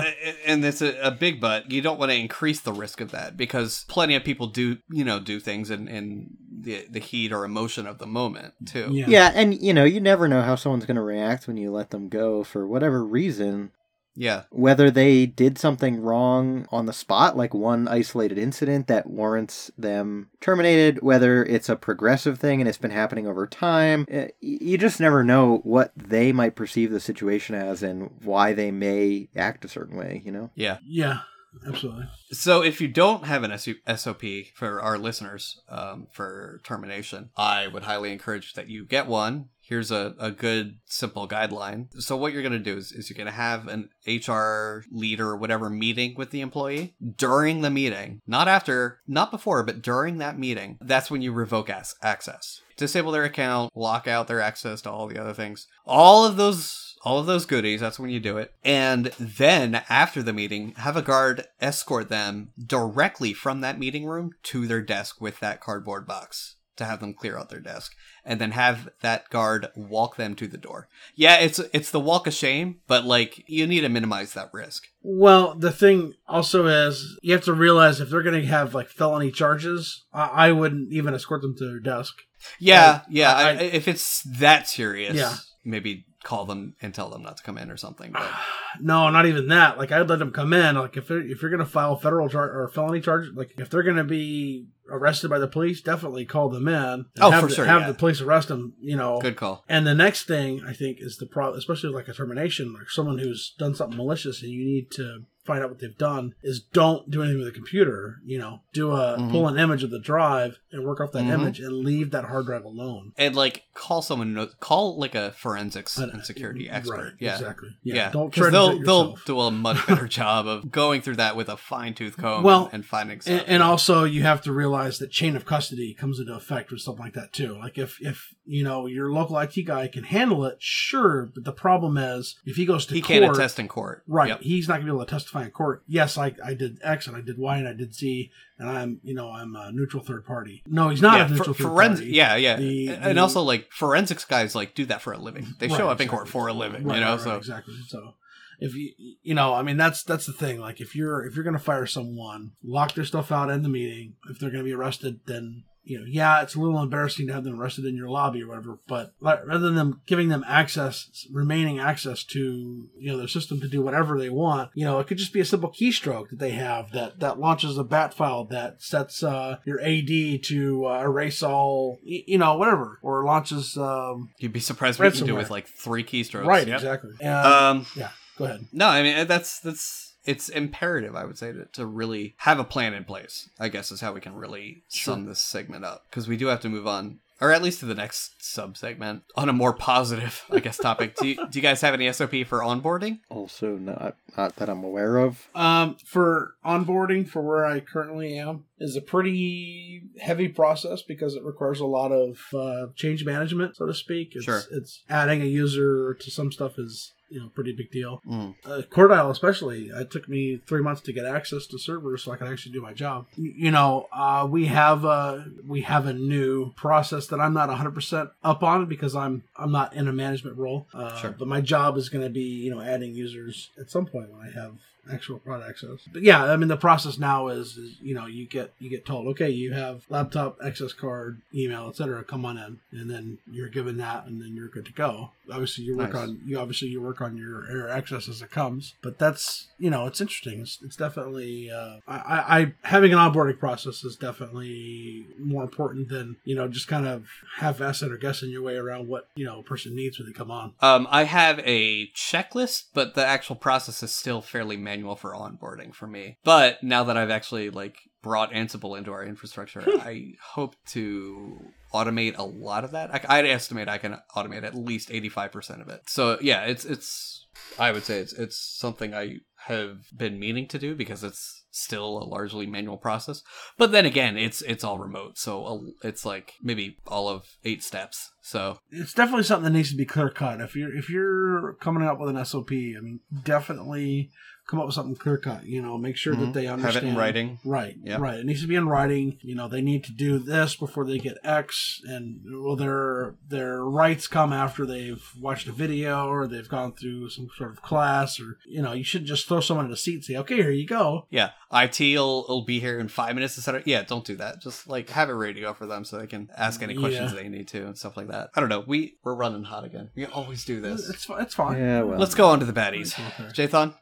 and 0.46 0.64
it's 0.64 0.82
a, 0.82 0.98
a, 1.00 1.10
big 1.10 1.40
but. 1.40 1.70
You 1.70 1.82
don't 1.82 1.98
want 1.98 2.12
to 2.12 2.16
increase 2.18 2.60
the 2.60 2.72
risk 2.72 3.00
of 3.00 3.10
that 3.10 3.36
because 3.36 3.84
plenty 3.88 4.14
of 4.14 4.24
people 4.24 4.46
do, 4.46 4.78
you 4.90 5.04
know, 5.04 5.18
do 5.18 5.40
things 5.40 5.70
in, 5.70 5.88
in 5.88 6.30
the 6.50 6.86
the 6.88 7.00
heat 7.00 7.32
or 7.32 7.44
emotion 7.44 7.86
of 7.86 7.98
the 7.98 8.06
moment 8.06 8.54
too. 8.66 8.88
Yeah. 8.92 9.06
yeah, 9.08 9.32
and 9.34 9.60
you 9.60 9.74
know, 9.74 9.84
you 9.84 10.00
never 10.00 10.28
know 10.28 10.42
how 10.42 10.54
someone's 10.54 10.86
going 10.86 10.96
to 10.96 11.02
react 11.02 11.48
when 11.48 11.56
you 11.56 11.72
let 11.72 11.90
them 11.90 12.08
go 12.08 12.44
for 12.44 12.66
whatever 12.66 13.04
reason. 13.04 13.72
Yeah. 14.16 14.42
Whether 14.50 14.90
they 14.90 15.26
did 15.26 15.58
something 15.58 16.00
wrong 16.00 16.66
on 16.70 16.86
the 16.86 16.92
spot, 16.92 17.36
like 17.36 17.54
one 17.54 17.88
isolated 17.88 18.38
incident 18.38 18.86
that 18.86 19.08
warrants 19.08 19.70
them 19.76 20.30
terminated, 20.40 21.02
whether 21.02 21.44
it's 21.44 21.68
a 21.68 21.76
progressive 21.76 22.38
thing 22.38 22.60
and 22.60 22.68
it's 22.68 22.78
been 22.78 22.90
happening 22.90 23.26
over 23.26 23.46
time, 23.46 24.06
eh, 24.08 24.28
you 24.40 24.78
just 24.78 25.00
never 25.00 25.24
know 25.24 25.58
what 25.64 25.92
they 25.96 26.32
might 26.32 26.56
perceive 26.56 26.90
the 26.90 27.00
situation 27.00 27.54
as 27.54 27.82
and 27.82 28.10
why 28.22 28.52
they 28.52 28.70
may 28.70 29.28
act 29.36 29.64
a 29.64 29.68
certain 29.68 29.96
way, 29.96 30.22
you 30.24 30.32
know? 30.32 30.50
Yeah. 30.54 30.78
Yeah. 30.86 31.20
absolutely. 31.66 32.06
So 32.32 32.62
if 32.62 32.80
you 32.80 32.88
don't 32.88 33.24
have 33.24 33.44
an 33.44 33.56
SOP 33.96 34.22
for 34.54 34.80
our 34.80 34.98
listeners 34.98 35.60
um, 35.68 36.06
for 36.12 36.60
termination, 36.64 37.30
I 37.36 37.68
would 37.68 37.84
highly 37.84 38.12
encourage 38.12 38.54
that 38.54 38.68
you 38.68 38.84
get 38.84 39.06
one. 39.06 39.48
Here's 39.66 39.90
a, 39.90 40.14
a 40.18 40.30
good 40.30 40.78
simple 40.84 41.26
guideline. 41.26 41.86
So 42.00 42.16
what 42.16 42.32
you're 42.32 42.42
going 42.42 42.52
to 42.52 42.58
do 42.58 42.76
is, 42.76 42.92
is 42.92 43.08
you're 43.08 43.16
going 43.16 43.26
to 43.26 43.32
have 43.32 43.66
an 43.66 43.88
HR 44.06 44.84
leader 44.90 45.30
or 45.30 45.36
whatever 45.36 45.70
meeting 45.70 46.14
with 46.16 46.30
the 46.30 46.42
employee 46.42 46.94
during 47.16 47.62
the 47.62 47.70
meeting, 47.70 48.20
not 48.26 48.46
after, 48.46 49.00
not 49.06 49.30
before, 49.30 49.62
but 49.62 49.80
during 49.80 50.18
that 50.18 50.38
meeting. 50.38 50.78
That's 50.82 51.10
when 51.10 51.22
you 51.22 51.32
revoke 51.32 51.70
as- 51.70 51.94
access. 52.02 52.60
Disable 52.76 53.12
their 53.12 53.24
account, 53.24 53.72
lock 53.74 54.06
out 54.06 54.28
their 54.28 54.40
access 54.40 54.82
to 54.82 54.90
all 54.90 55.06
the 55.06 55.18
other 55.18 55.32
things. 55.32 55.66
All 55.86 56.24
of 56.24 56.36
those 56.36 56.90
all 57.04 57.18
of 57.18 57.26
those 57.26 57.44
goodies. 57.44 57.80
That's 57.80 57.98
when 57.98 58.08
you 58.08 58.18
do 58.18 58.38
it. 58.38 58.54
And 58.64 59.06
then 59.20 59.82
after 59.90 60.22
the 60.22 60.32
meeting, 60.32 60.72
have 60.78 60.96
a 60.96 61.02
guard 61.02 61.46
escort 61.60 62.08
them 62.08 62.48
directly 62.58 63.34
from 63.34 63.60
that 63.60 63.78
meeting 63.78 64.06
room 64.06 64.30
to 64.44 64.66
their 64.66 64.80
desk 64.80 65.20
with 65.20 65.38
that 65.40 65.60
cardboard 65.60 66.06
box 66.06 66.56
to 66.76 66.84
have 66.84 67.00
them 67.00 67.14
clear 67.14 67.38
out 67.38 67.50
their 67.50 67.60
desk 67.60 67.92
and 68.24 68.40
then 68.40 68.50
have 68.52 68.88
that 69.02 69.28
guard 69.30 69.68
walk 69.76 70.16
them 70.16 70.34
to 70.36 70.46
the 70.48 70.56
door. 70.58 70.88
Yeah, 71.14 71.36
it's 71.38 71.58
it's 71.72 71.90
the 71.90 72.00
walk 72.00 72.26
of 72.26 72.34
shame, 72.34 72.80
but 72.86 73.04
like 73.04 73.44
you 73.48 73.66
need 73.66 73.82
to 73.82 73.88
minimize 73.88 74.32
that 74.34 74.50
risk. 74.52 74.84
Well, 75.02 75.54
the 75.54 75.70
thing 75.72 76.14
also 76.26 76.66
is 76.66 77.18
you 77.22 77.32
have 77.34 77.44
to 77.44 77.52
realize 77.52 78.00
if 78.00 78.10
they're 78.10 78.22
going 78.22 78.40
to 78.40 78.46
have 78.48 78.74
like 78.74 78.88
felony 78.88 79.30
charges, 79.30 80.04
I, 80.12 80.48
I 80.48 80.52
wouldn't 80.52 80.92
even 80.92 81.14
escort 81.14 81.42
them 81.42 81.56
to 81.58 81.64
their 81.66 81.80
desk. 81.80 82.14
Yeah, 82.58 83.02
yeah, 83.08 83.32
I, 83.34 83.50
I- 83.50 83.54
if 83.54 83.86
it's 83.88 84.22
that 84.38 84.68
serious, 84.68 85.14
Yeah. 85.14 85.34
maybe 85.64 86.06
call 86.24 86.46
them 86.46 86.74
and 86.80 86.94
tell 86.94 87.10
them 87.10 87.22
not 87.22 87.36
to 87.36 87.42
come 87.42 87.58
in 87.58 87.70
or 87.70 87.76
something. 87.76 88.10
But 88.12 88.26
No, 88.80 89.10
not 89.10 89.26
even 89.26 89.48
that. 89.48 89.78
Like 89.78 89.92
I'd 89.92 90.08
let 90.08 90.18
them 90.18 90.30
come 90.32 90.52
in. 90.54 90.74
Like 90.76 90.96
if 90.96 91.06
they're, 91.08 91.20
if 91.20 91.40
you're 91.42 91.50
gonna 91.50 91.66
file 91.66 91.96
federal 91.96 92.28
charge 92.28 92.50
or 92.50 92.68
felony 92.68 93.00
charge, 93.00 93.26
like 93.34 93.52
if 93.58 93.70
they're 93.70 93.82
gonna 93.82 94.04
be 94.04 94.66
arrested 94.90 95.30
by 95.30 95.38
the 95.38 95.48
police, 95.48 95.80
definitely 95.80 96.24
call 96.24 96.48
them 96.48 96.68
in. 96.68 97.06
Oh, 97.20 97.30
have 97.30 97.42
for 97.42 97.48
the, 97.48 97.54
sure, 97.54 97.64
Have 97.64 97.82
yeah. 97.82 97.88
the 97.88 97.94
police 97.94 98.20
arrest 98.20 98.48
them. 98.48 98.74
You 98.80 98.96
know. 98.96 99.18
good 99.20 99.36
call. 99.36 99.64
And 99.68 99.86
the 99.86 99.94
next 99.94 100.24
thing 100.24 100.62
I 100.66 100.72
think 100.72 100.98
is 101.00 101.16
the 101.16 101.26
problem, 101.26 101.58
especially 101.58 101.90
like 101.90 102.08
a 102.08 102.14
termination, 102.14 102.72
like 102.72 102.90
someone 102.90 103.18
who's 103.18 103.54
done 103.58 103.74
something 103.74 103.96
malicious, 103.96 104.42
and 104.42 104.50
you 104.50 104.64
need 104.64 104.90
to 104.92 105.24
find 105.44 105.62
out 105.62 105.70
what 105.70 105.78
they've 105.78 105.96
done. 105.98 106.34
Is 106.42 106.60
don't 106.72 107.10
do 107.10 107.22
anything 107.22 107.38
with 107.38 107.48
the 107.48 107.52
computer. 107.54 108.16
You 108.24 108.38
know, 108.38 108.60
do 108.72 108.92
a 108.92 109.16
Mhm. 109.18 109.30
pull 109.30 109.48
an 109.48 109.58
image 109.58 109.82
of 109.82 109.90
the 109.90 109.98
drive 110.00 110.58
and 110.72 110.84
work 110.84 111.00
off 111.00 111.12
that 111.12 111.24
Mhm. 111.24 111.32
image 111.34 111.60
and 111.60 111.72
leave 111.84 112.10
that 112.12 112.24
hard 112.24 112.46
drive 112.46 112.64
alone. 112.64 113.12
And 113.16 113.36
like 113.36 113.64
call 113.74 114.02
someone, 114.02 114.28
who 114.28 114.34
knows- 114.34 114.54
call 114.60 114.98
like 114.98 115.14
a 115.14 115.32
forensics 115.32 115.98
Uh, 115.98 116.08
and 116.12 116.24
security 116.24 116.68
expert. 116.68 116.96
Right, 116.96 117.12
yeah, 117.18 117.34
exactly. 117.34 117.68
Yeah, 117.82 117.94
Yeah, 117.94 118.10
don't 118.10 118.32
try 118.32 118.50
they'll 118.50 118.78
do 118.78 118.84
they'll 118.84 119.18
do 119.26 119.40
a 119.40 119.50
much 119.50 119.86
better 119.86 120.08
job 120.08 120.46
of 120.46 120.70
going 120.70 121.00
through 121.02 121.16
that 121.16 121.36
with 121.36 121.48
a 121.48 121.56
fine 121.56 121.94
tooth 121.94 122.16
comb 122.16 122.42
Well, 122.42 122.64
and, 122.66 122.74
and 122.74 122.86
finding 122.86 123.20
And, 123.26 123.44
and 123.46 123.62
also, 123.62 124.04
you 124.04 124.22
have 124.22 124.40
to 124.42 124.52
realize 124.52 124.98
that 124.98 125.10
chain 125.10 125.36
of 125.36 125.44
custody 125.44 125.94
comes 125.94 126.18
into 126.18 126.34
effect 126.34 126.70
with 126.72 126.80
something 126.80 127.04
like 127.04 127.14
that 127.14 127.32
too. 127.32 127.56
Like 127.58 127.78
if 127.78 127.98
if 128.00 128.34
you 128.46 128.62
know 128.62 128.86
your 128.86 129.12
local 129.12 129.38
IT 129.38 129.54
guy 129.66 129.88
can 129.88 130.04
handle 130.04 130.44
it, 130.44 130.56
sure. 130.60 131.30
But 131.34 131.44
the 131.44 131.52
problem 131.52 131.96
is 131.96 132.36
if 132.44 132.56
he 132.56 132.66
goes 132.66 132.86
to 132.86 132.94
he 132.94 133.00
court, 133.00 133.08
can't 133.20 133.34
attest 133.36 133.58
in 133.58 133.68
court. 133.68 134.02
right? 134.06 134.28
Yep. 134.28 134.40
He's 134.42 134.68
not 134.68 134.74
going 134.74 134.86
to 134.86 134.92
be 134.92 134.96
able 134.96 135.06
to 135.06 135.10
testify 135.10 135.44
in 135.44 135.50
court. 135.50 135.82
Yes, 135.86 136.18
I 136.18 136.34
I 136.44 136.54
did 136.54 136.78
X 136.82 137.06
and 137.06 137.16
I 137.16 137.20
did 137.20 137.38
Y 137.38 137.56
and 137.56 137.66
I 137.68 137.72
did 137.72 137.94
Z 137.94 138.30
and 138.58 138.68
I'm 138.68 139.00
you 139.02 139.14
know 139.14 139.30
I'm 139.30 139.54
a 139.56 139.72
neutral 139.72 140.02
third 140.04 140.24
party. 140.26 140.62
No, 140.66 140.88
he's 140.90 141.00
not 141.02 141.18
yeah, 141.18 141.26
a 141.26 141.28
neutral 141.30 141.54
for, 141.54 141.62
third 141.62 141.68
forensic, 141.68 142.04
party. 142.06 142.16
yeah, 142.16 142.36
yeah, 142.36 142.56
The- 142.56 142.88
and 142.90 143.16
the- 143.18 143.22
also 143.22 143.42
like 143.42 143.70
forensics 143.72 144.24
guys 144.24 144.54
like 144.54 144.74
do 144.74 144.84
that 144.86 145.00
for 145.02 145.12
a 145.12 145.18
living. 145.18 145.46
They 145.58 145.68
show 145.68 145.86
Right, 145.86 145.92
up 145.92 146.00
in 146.00 146.08
court 146.08 146.28
for 146.28 146.46
a 146.48 146.52
living, 146.52 146.84
Right, 146.84 146.96
you 146.96 147.00
know. 147.04 147.12
right, 147.12 147.20
so 147.20 147.36
exactly. 147.36 147.74
So 147.88 148.14
if 148.60 148.74
you 148.74 148.92
you 149.22 149.34
know, 149.34 149.52
I 149.54 149.62
mean 149.62 149.76
that's 149.76 150.02
that's 150.04 150.26
the 150.26 150.32
thing. 150.32 150.60
Like 150.60 150.80
if 150.80 150.94
you're 150.94 151.24
if 151.24 151.34
you're 151.34 151.44
gonna 151.44 151.58
fire 151.58 151.86
someone, 151.86 152.52
lock 152.62 152.94
their 152.94 153.04
stuff 153.04 153.32
out 153.32 153.50
in 153.50 153.62
the 153.62 153.68
meeting. 153.68 154.14
If 154.30 154.38
they're 154.38 154.50
gonna 154.50 154.62
be 154.64 154.72
arrested, 154.74 155.20
then 155.26 155.64
you 155.84 155.98
know, 155.98 156.06
yeah, 156.08 156.42
it's 156.42 156.54
a 156.54 156.60
little 156.60 156.80
embarrassing 156.82 157.26
to 157.26 157.32
have 157.34 157.44
them 157.44 157.60
arrested 157.60 157.84
in 157.84 157.94
your 157.94 158.08
lobby 158.08 158.42
or 158.42 158.48
whatever. 158.48 158.78
But 158.88 159.12
rather 159.20 159.58
than 159.58 159.74
them 159.74 160.00
giving 160.06 160.28
them 160.28 160.44
access, 160.46 161.26
remaining 161.30 161.78
access 161.78 162.24
to 162.24 162.88
you 162.98 163.10
know 163.12 163.18
their 163.18 163.28
system 163.28 163.60
to 163.60 163.68
do 163.68 163.82
whatever 163.82 164.18
they 164.18 164.30
want, 164.30 164.70
you 164.74 164.84
know, 164.84 164.98
it 164.98 165.06
could 165.06 165.18
just 165.18 165.32
be 165.32 165.40
a 165.40 165.44
simple 165.44 165.70
keystroke 165.70 166.30
that 166.30 166.38
they 166.38 166.52
have 166.52 166.90
that 166.92 167.20
that 167.20 167.38
launches 167.38 167.76
a 167.78 167.84
bat 167.84 168.14
file 168.14 168.44
that 168.46 168.80
sets 168.82 169.22
uh, 169.22 169.58
your 169.64 169.80
AD 169.80 170.42
to 170.44 170.86
uh, 170.86 171.00
erase 171.02 171.42
all, 171.42 171.98
you 172.02 172.38
know, 172.38 172.56
whatever, 172.56 172.98
or 173.02 173.24
launches. 173.24 173.76
Um, 173.76 174.30
you'd 174.38 174.52
be 174.52 174.60
surprised 174.60 174.98
what 174.98 175.12
you 175.12 175.18
can 175.18 175.26
do 175.26 175.34
with 175.34 175.50
like 175.50 175.66
three 175.68 176.04
keystrokes. 176.04 176.46
right, 176.46 176.66
Yep. 176.66 176.76
exactly. 176.76 177.10
And, 177.20 177.46
Um, 177.46 177.86
yeah, 177.94 178.10
go 178.38 178.44
ahead. 178.46 178.66
no, 178.72 178.88
I 178.88 179.02
mean 179.02 179.26
that's 179.26 179.60
that's 179.60 180.03
it's 180.24 180.48
imperative, 180.48 181.14
I 181.14 181.24
would 181.24 181.38
say, 181.38 181.52
to, 181.52 181.66
to 181.72 181.86
really 181.86 182.34
have 182.38 182.58
a 182.58 182.64
plan 182.64 182.94
in 182.94 183.04
place. 183.04 183.48
I 183.58 183.68
guess 183.68 183.90
is 183.92 184.00
how 184.00 184.12
we 184.12 184.20
can 184.20 184.34
really 184.34 184.82
sum 184.88 185.26
this 185.26 185.40
segment 185.40 185.84
up 185.84 186.04
because 186.08 186.28
we 186.28 186.36
do 186.36 186.46
have 186.46 186.60
to 186.60 186.68
move 186.68 186.86
on, 186.86 187.20
or 187.40 187.52
at 187.52 187.62
least 187.62 187.80
to 187.80 187.86
the 187.86 187.94
next 187.94 188.42
sub 188.42 188.76
segment 188.76 189.22
on 189.36 189.48
a 189.48 189.52
more 189.52 189.72
positive, 189.72 190.44
I 190.50 190.60
guess, 190.60 190.78
topic. 190.78 191.16
do 191.16 191.28
you, 191.28 191.34
Do 191.36 191.58
you 191.58 191.62
guys 191.62 191.80
have 191.80 191.94
any 191.94 192.10
SOP 192.12 192.30
for 192.46 192.60
onboarding? 192.60 193.18
Also, 193.28 193.76
not 193.76 194.16
not 194.36 194.56
that 194.56 194.68
I'm 194.68 194.82
aware 194.84 195.18
of. 195.18 195.48
Um, 195.54 195.96
for 196.04 196.54
onboarding 196.64 197.28
for 197.28 197.42
where 197.42 197.64
I 197.64 197.80
currently 197.80 198.38
am 198.38 198.64
is 198.78 198.96
a 198.96 199.00
pretty 199.00 200.02
heavy 200.20 200.48
process 200.48 201.02
because 201.02 201.34
it 201.34 201.44
requires 201.44 201.80
a 201.80 201.86
lot 201.86 202.12
of 202.12 202.38
uh, 202.54 202.86
change 202.94 203.24
management, 203.24 203.76
so 203.76 203.86
to 203.86 203.94
speak. 203.94 204.32
It's, 204.34 204.44
Sure. 204.44 204.62
It's 204.70 205.02
adding 205.08 205.42
a 205.42 205.46
user 205.46 206.14
to 206.14 206.30
some 206.30 206.50
stuff 206.52 206.78
is 206.78 207.12
you 207.28 207.40
know 207.40 207.48
pretty 207.54 207.72
big 207.72 207.90
deal. 207.90 208.20
Mm. 208.28 208.54
Uh, 208.64 208.82
Cordile 208.90 209.30
especially, 209.30 209.88
it 209.88 210.10
took 210.10 210.28
me 210.28 210.60
three 210.66 210.82
months 210.82 211.00
to 211.02 211.12
get 211.12 211.24
access 211.24 211.66
to 211.68 211.78
servers 211.78 212.22
so 212.22 212.32
I 212.32 212.36
could 212.36 212.48
actually 212.48 212.72
do 212.72 212.82
my 212.82 212.92
job. 212.92 213.26
Y- 213.38 213.52
You 213.56 213.70
know, 213.70 214.08
uh, 214.12 214.46
we 214.50 214.66
have 214.66 215.04
a 215.04 215.46
we 215.66 215.82
have 215.82 216.06
a 216.06 216.12
new 216.12 216.72
process 216.74 217.26
that 217.28 217.40
I'm 217.40 217.54
not 217.54 217.68
100 217.68 217.90
percent 217.94 218.30
up 218.42 218.62
on 218.62 218.86
because 218.86 219.14
I'm 219.16 219.42
I'm 219.56 219.72
not 219.72 219.94
in 219.94 220.08
a 220.08 220.12
management 220.12 220.56
role. 220.58 220.86
Uh, 220.94 221.16
Sure. 221.20 221.34
But 221.38 221.48
my 221.48 221.60
job 221.60 221.96
is 221.96 222.08
going 222.08 222.24
to 222.24 222.30
be 222.30 222.42
you 222.64 222.70
know 222.74 222.80
adding 222.80 223.14
users 223.14 223.70
at 223.80 223.90
some 223.90 224.06
point 224.06 224.30
when 224.30 224.40
I 224.46 224.50
have 224.52 224.74
actual 225.12 225.38
product 225.38 225.70
access. 225.70 226.08
But 226.12 226.22
yeah, 226.22 226.44
I 226.44 226.56
mean 226.56 226.68
the 226.68 226.76
process 226.76 227.18
now 227.18 227.48
is, 227.48 227.76
is 227.76 227.96
you 228.00 228.14
know 228.14 228.26
you 228.26 228.46
get 228.46 228.72
you 228.78 228.90
get 228.90 229.04
told 229.04 229.26
okay 229.28 229.50
you 229.50 229.72
have 229.72 230.04
laptop 230.08 230.58
access 230.64 230.92
card 230.92 231.40
email 231.54 231.88
etc 231.88 232.24
come 232.24 232.44
on 232.44 232.58
in 232.58 232.78
and 232.92 233.10
then 233.10 233.38
you're 233.50 233.68
given 233.68 233.96
that 233.98 234.26
and 234.26 234.40
then 234.40 234.54
you're 234.54 234.68
good 234.68 234.86
to 234.86 234.92
go. 234.92 235.30
Obviously 235.50 235.84
you 235.84 235.96
work 235.96 236.12
Nice. 236.12 236.22
on 236.22 236.40
you 236.44 236.58
obviously 236.58 236.88
you 236.88 237.02
work 237.02 237.20
on 237.20 237.36
your 237.36 237.70
air 237.70 237.88
access 237.88 238.28
as 238.28 238.42
it 238.42 238.50
comes, 238.50 238.94
but 239.02 239.18
that's 239.18 239.68
you 239.78 239.90
know 239.90 240.06
it's 240.06 240.20
interesting. 240.20 240.60
It's, 240.60 240.78
it's 240.82 240.96
definitely 240.96 241.70
uh, 241.70 241.98
I, 242.08 242.16
I 242.16 242.58
I 242.58 242.72
having 242.82 243.12
an 243.12 243.18
onboarding 243.18 243.58
process 243.58 244.04
is 244.04 244.16
definitely 244.16 245.26
more 245.38 245.62
important 245.62 246.08
than 246.08 246.36
you 246.44 246.54
know 246.54 246.68
just 246.68 246.88
kind 246.88 247.06
of 247.06 247.26
half 247.58 247.78
assing 247.78 248.10
or 248.10 248.16
guessing 248.16 248.50
your 248.50 248.62
way 248.62 248.76
around 248.76 249.08
what 249.08 249.28
you 249.34 249.44
know 249.44 249.60
a 249.60 249.62
person 249.62 249.94
needs 249.94 250.18
when 250.18 250.26
they 250.26 250.32
come 250.32 250.50
on. 250.50 250.72
Um, 250.80 251.06
I 251.10 251.24
have 251.24 251.60
a 251.64 252.08
checklist, 252.08 252.84
but 252.94 253.14
the 253.14 253.24
actual 253.24 253.56
process 253.56 254.02
is 254.02 254.14
still 254.14 254.40
fairly 254.40 254.76
manual 254.76 254.93
for 255.02 255.34
onboarding 255.34 255.94
for 255.94 256.06
me. 256.06 256.38
But 256.44 256.82
now 256.82 257.04
that 257.04 257.16
I've 257.16 257.30
actually 257.30 257.70
like 257.70 257.98
brought 258.22 258.52
Ansible 258.52 258.96
into 258.96 259.12
our 259.12 259.24
infrastructure, 259.24 259.82
I 259.86 260.32
hope 260.42 260.76
to 260.88 261.58
automate 261.92 262.38
a 262.38 262.44
lot 262.44 262.84
of 262.84 262.92
that. 262.92 263.14
I, 263.14 263.38
I'd 263.38 263.46
estimate 263.46 263.88
I 263.88 263.98
can 263.98 264.18
automate 264.36 264.64
at 264.64 264.74
least 264.74 265.10
eighty 265.10 265.28
five 265.28 265.52
percent 265.52 265.80
of 265.80 265.88
it. 265.88 266.02
So 266.08 266.38
yeah, 266.40 266.64
it's 266.64 266.84
it's 266.84 267.46
I 267.78 267.92
would 267.92 268.04
say 268.04 268.18
it's 268.18 268.32
it's 268.32 268.56
something 268.56 269.14
I 269.14 269.38
have 269.66 269.98
been 270.14 270.38
meaning 270.38 270.68
to 270.68 270.78
do 270.78 270.94
because 270.94 271.24
it's 271.24 271.64
still 271.70 272.18
a 272.18 272.28
largely 272.28 272.66
manual 272.66 272.96
process. 272.96 273.42
But 273.78 273.92
then 273.92 274.06
again, 274.06 274.36
it's 274.36 274.62
it's 274.62 274.84
all 274.84 274.98
remote, 274.98 275.38
so 275.38 275.92
it's 276.02 276.24
like 276.24 276.54
maybe 276.62 276.98
all 277.06 277.28
of 277.28 277.44
eight 277.64 277.82
steps. 277.82 278.30
So 278.42 278.78
it's 278.90 279.14
definitely 279.14 279.44
something 279.44 279.64
that 279.64 279.76
needs 279.76 279.90
to 279.90 279.96
be 279.96 280.04
clear 280.04 280.30
cut. 280.30 280.60
If 280.60 280.76
you're 280.76 280.94
if 280.96 281.08
you're 281.08 281.74
coming 281.80 282.06
up 282.06 282.20
with 282.20 282.34
an 282.34 282.44
SOP, 282.44 282.72
I 282.72 283.00
mean, 283.00 283.20
definitely 283.44 284.30
come 284.66 284.78
up 284.80 284.86
with 284.86 284.94
something 284.94 285.14
clear 285.14 285.36
cut. 285.36 285.64
You 285.66 285.82
know, 285.82 285.98
make 285.98 286.16
sure 286.16 286.34
Mhm. 286.34 286.40
that 286.40 286.54
they 286.54 286.66
understand. 286.66 286.94
Have 286.94 287.02
it 287.02 287.06
in 287.06 287.16
understand. 287.16 287.18
writing. 287.18 287.58
Right. 287.64 287.96
Yep. 288.02 288.20
Right. 288.20 288.38
It 288.38 288.46
needs 288.46 288.62
to 288.62 288.66
be 288.66 288.76
in 288.76 288.88
writing. 288.88 289.38
You 289.42 289.54
know, 289.54 289.68
they 289.68 289.82
need 289.82 290.04
to 290.04 290.12
do 290.12 290.38
this 290.38 290.74
before 290.76 291.04
they 291.04 291.18
get 291.18 291.36
X, 291.44 292.00
and 292.06 292.40
well, 292.62 292.76
their 292.76 293.34
their 293.48 293.84
rights 293.84 294.26
come 294.26 294.52
after 294.52 294.86
they've 294.86 295.22
watched 295.40 295.68
a 295.68 295.72
video 295.72 296.26
or 296.28 296.46
they've 296.46 296.68
gone 296.68 296.92
through 296.92 297.28
some 297.30 297.48
sort 297.56 297.70
of 297.72 297.82
class, 297.82 298.40
or 298.40 298.58
you 298.66 298.80
know, 298.82 298.92
you 298.92 299.04
shouldn't 299.04 299.28
just 299.28 299.46
throw 299.46 299.60
someone 299.60 299.86
in 299.86 299.92
a 299.92 299.96
seat 299.96 300.14
and 300.14 300.24
say, 300.24 300.36
"Okay, 300.36 300.56
here 300.56 300.70
you 300.70 300.86
go." 300.86 301.26
Yeah, 301.30 301.50
IT 301.70 302.00
will, 302.16 302.46
will 302.48 302.64
be 302.64 302.80
here 302.80 302.98
in 302.98 303.08
five 303.08 303.34
minutes 303.34 303.54
to 303.56 303.60
set. 303.60 303.86
Yeah, 303.86 304.02
don't 304.02 304.24
do 304.24 304.36
that. 304.36 304.60
Just 304.62 304.88
like 304.88 305.10
have 305.10 305.28
it 305.28 305.32
ready 305.34 305.54
to 305.54 305.60
go 305.60 305.74
for 305.74 305.86
them 305.86 306.04
so 306.04 306.18
they 306.18 306.26
can 306.26 306.48
ask 306.56 306.82
any 306.82 306.94
questions 306.94 307.32
Yeah. 307.32 307.42
they 307.42 307.48
need 307.48 307.68
to 307.68 307.86
and 307.86 307.98
stuff 307.98 308.16
like 308.16 308.28
that. 308.28 308.50
I 308.54 308.60
don't 308.60 308.68
know. 308.68 308.84
We 308.86 309.16
we're 309.22 309.34
running 309.34 309.64
hot 309.64 309.84
again. 309.84 310.10
We 310.14 310.24
always 310.26 310.64
do 310.64 310.80
this. 310.80 311.08
It's 311.10 311.26
it's 311.28 311.54
fine. 311.54 311.78
Yeah, 311.78 312.02
well. 312.02 312.18
Let's 312.18 312.34
go 312.34 312.46
on 312.48 312.60
to 312.60 312.64
the 312.66 312.72
baddies. 312.72 313.18
Okay. 313.18 313.66
Jathan. 313.66 313.94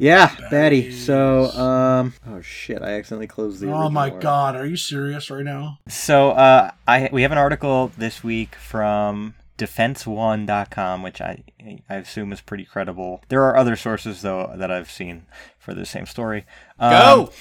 Yeah, 0.00 0.34
Betty. 0.50 0.92
So, 0.92 1.50
um, 1.50 2.14
oh 2.26 2.40
shit, 2.40 2.80
I 2.80 2.92
accidentally 2.92 3.26
closed 3.26 3.60
the. 3.60 3.70
Oh 3.70 3.90
my 3.90 4.04
original 4.06 4.22
god, 4.22 4.56
are 4.56 4.64
you 4.64 4.76
serious 4.76 5.30
right 5.30 5.44
now? 5.44 5.78
So, 5.88 6.30
uh, 6.30 6.70
I 6.88 7.10
we 7.12 7.20
have 7.20 7.32
an 7.32 7.38
article 7.38 7.92
this 7.98 8.24
week 8.24 8.54
from 8.54 9.34
defenseone.com, 9.58 11.02
which 11.02 11.20
I 11.20 11.44
I 11.90 11.96
assume 11.96 12.32
is 12.32 12.40
pretty 12.40 12.64
credible. 12.64 13.20
There 13.28 13.42
are 13.42 13.58
other 13.58 13.76
sources 13.76 14.22
though 14.22 14.50
that 14.56 14.70
I've 14.70 14.90
seen 14.90 15.26
for 15.58 15.74
the 15.74 15.84
same 15.84 16.06
story. 16.06 16.46
Um, 16.78 16.92
Go! 16.92 17.32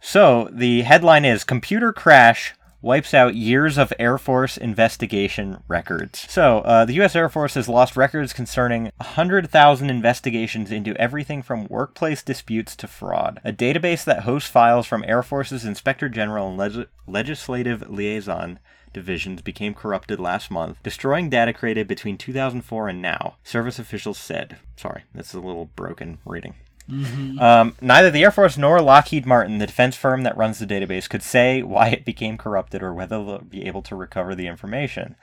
So 0.00 0.48
the 0.50 0.82
headline 0.82 1.24
is 1.24 1.44
Computer 1.44 1.92
Crash 1.92 2.54
Wipes 2.82 3.12
Out 3.12 3.34
Years 3.34 3.76
of 3.76 3.92
Air 3.98 4.16
Force 4.16 4.56
Investigation 4.56 5.62
Records. 5.68 6.24
So, 6.30 6.60
uh, 6.60 6.86
the 6.86 6.94
U.S. 6.94 7.14
Air 7.14 7.28
Force 7.28 7.52
has 7.52 7.68
lost 7.68 7.94
records 7.94 8.32
concerning 8.32 8.84
100,000 8.96 9.90
investigations 9.90 10.72
into 10.72 10.96
everything 10.96 11.42
from 11.42 11.66
workplace 11.66 12.22
disputes 12.22 12.74
to 12.76 12.86
fraud. 12.86 13.38
A 13.44 13.52
database 13.52 14.02
that 14.04 14.22
hosts 14.22 14.48
files 14.48 14.86
from 14.86 15.04
Air 15.06 15.22
Force's 15.22 15.66
Inspector 15.66 16.08
General 16.08 16.48
and 16.48 16.56
Leg- 16.56 16.88
Legislative 17.06 17.90
Liaison 17.90 18.58
divisions 18.94 19.42
became 19.42 19.74
corrupted 19.74 20.18
last 20.18 20.50
month, 20.50 20.82
destroying 20.82 21.28
data 21.28 21.52
created 21.52 21.86
between 21.86 22.16
2004 22.16 22.88
and 22.88 23.02
now, 23.02 23.36
service 23.44 23.78
officials 23.78 24.16
said. 24.16 24.56
Sorry, 24.76 25.02
that's 25.14 25.34
a 25.34 25.40
little 25.40 25.66
broken 25.76 26.16
reading. 26.24 26.54
Um, 27.40 27.76
neither 27.80 28.10
the 28.10 28.22
Air 28.22 28.30
Force 28.30 28.58
nor 28.58 28.80
Lockheed 28.80 29.26
Martin, 29.26 29.58
the 29.58 29.66
defense 29.66 29.96
firm 29.96 30.22
that 30.22 30.36
runs 30.36 30.58
the 30.58 30.66
database, 30.66 31.08
could 31.08 31.22
say 31.22 31.62
why 31.62 31.88
it 31.88 32.04
became 32.04 32.36
corrupted 32.36 32.82
or 32.82 32.92
whether 32.92 33.24
they'll 33.24 33.38
be 33.38 33.66
able 33.66 33.82
to 33.82 33.96
recover 33.96 34.34
the 34.34 34.46
information. 34.46 35.16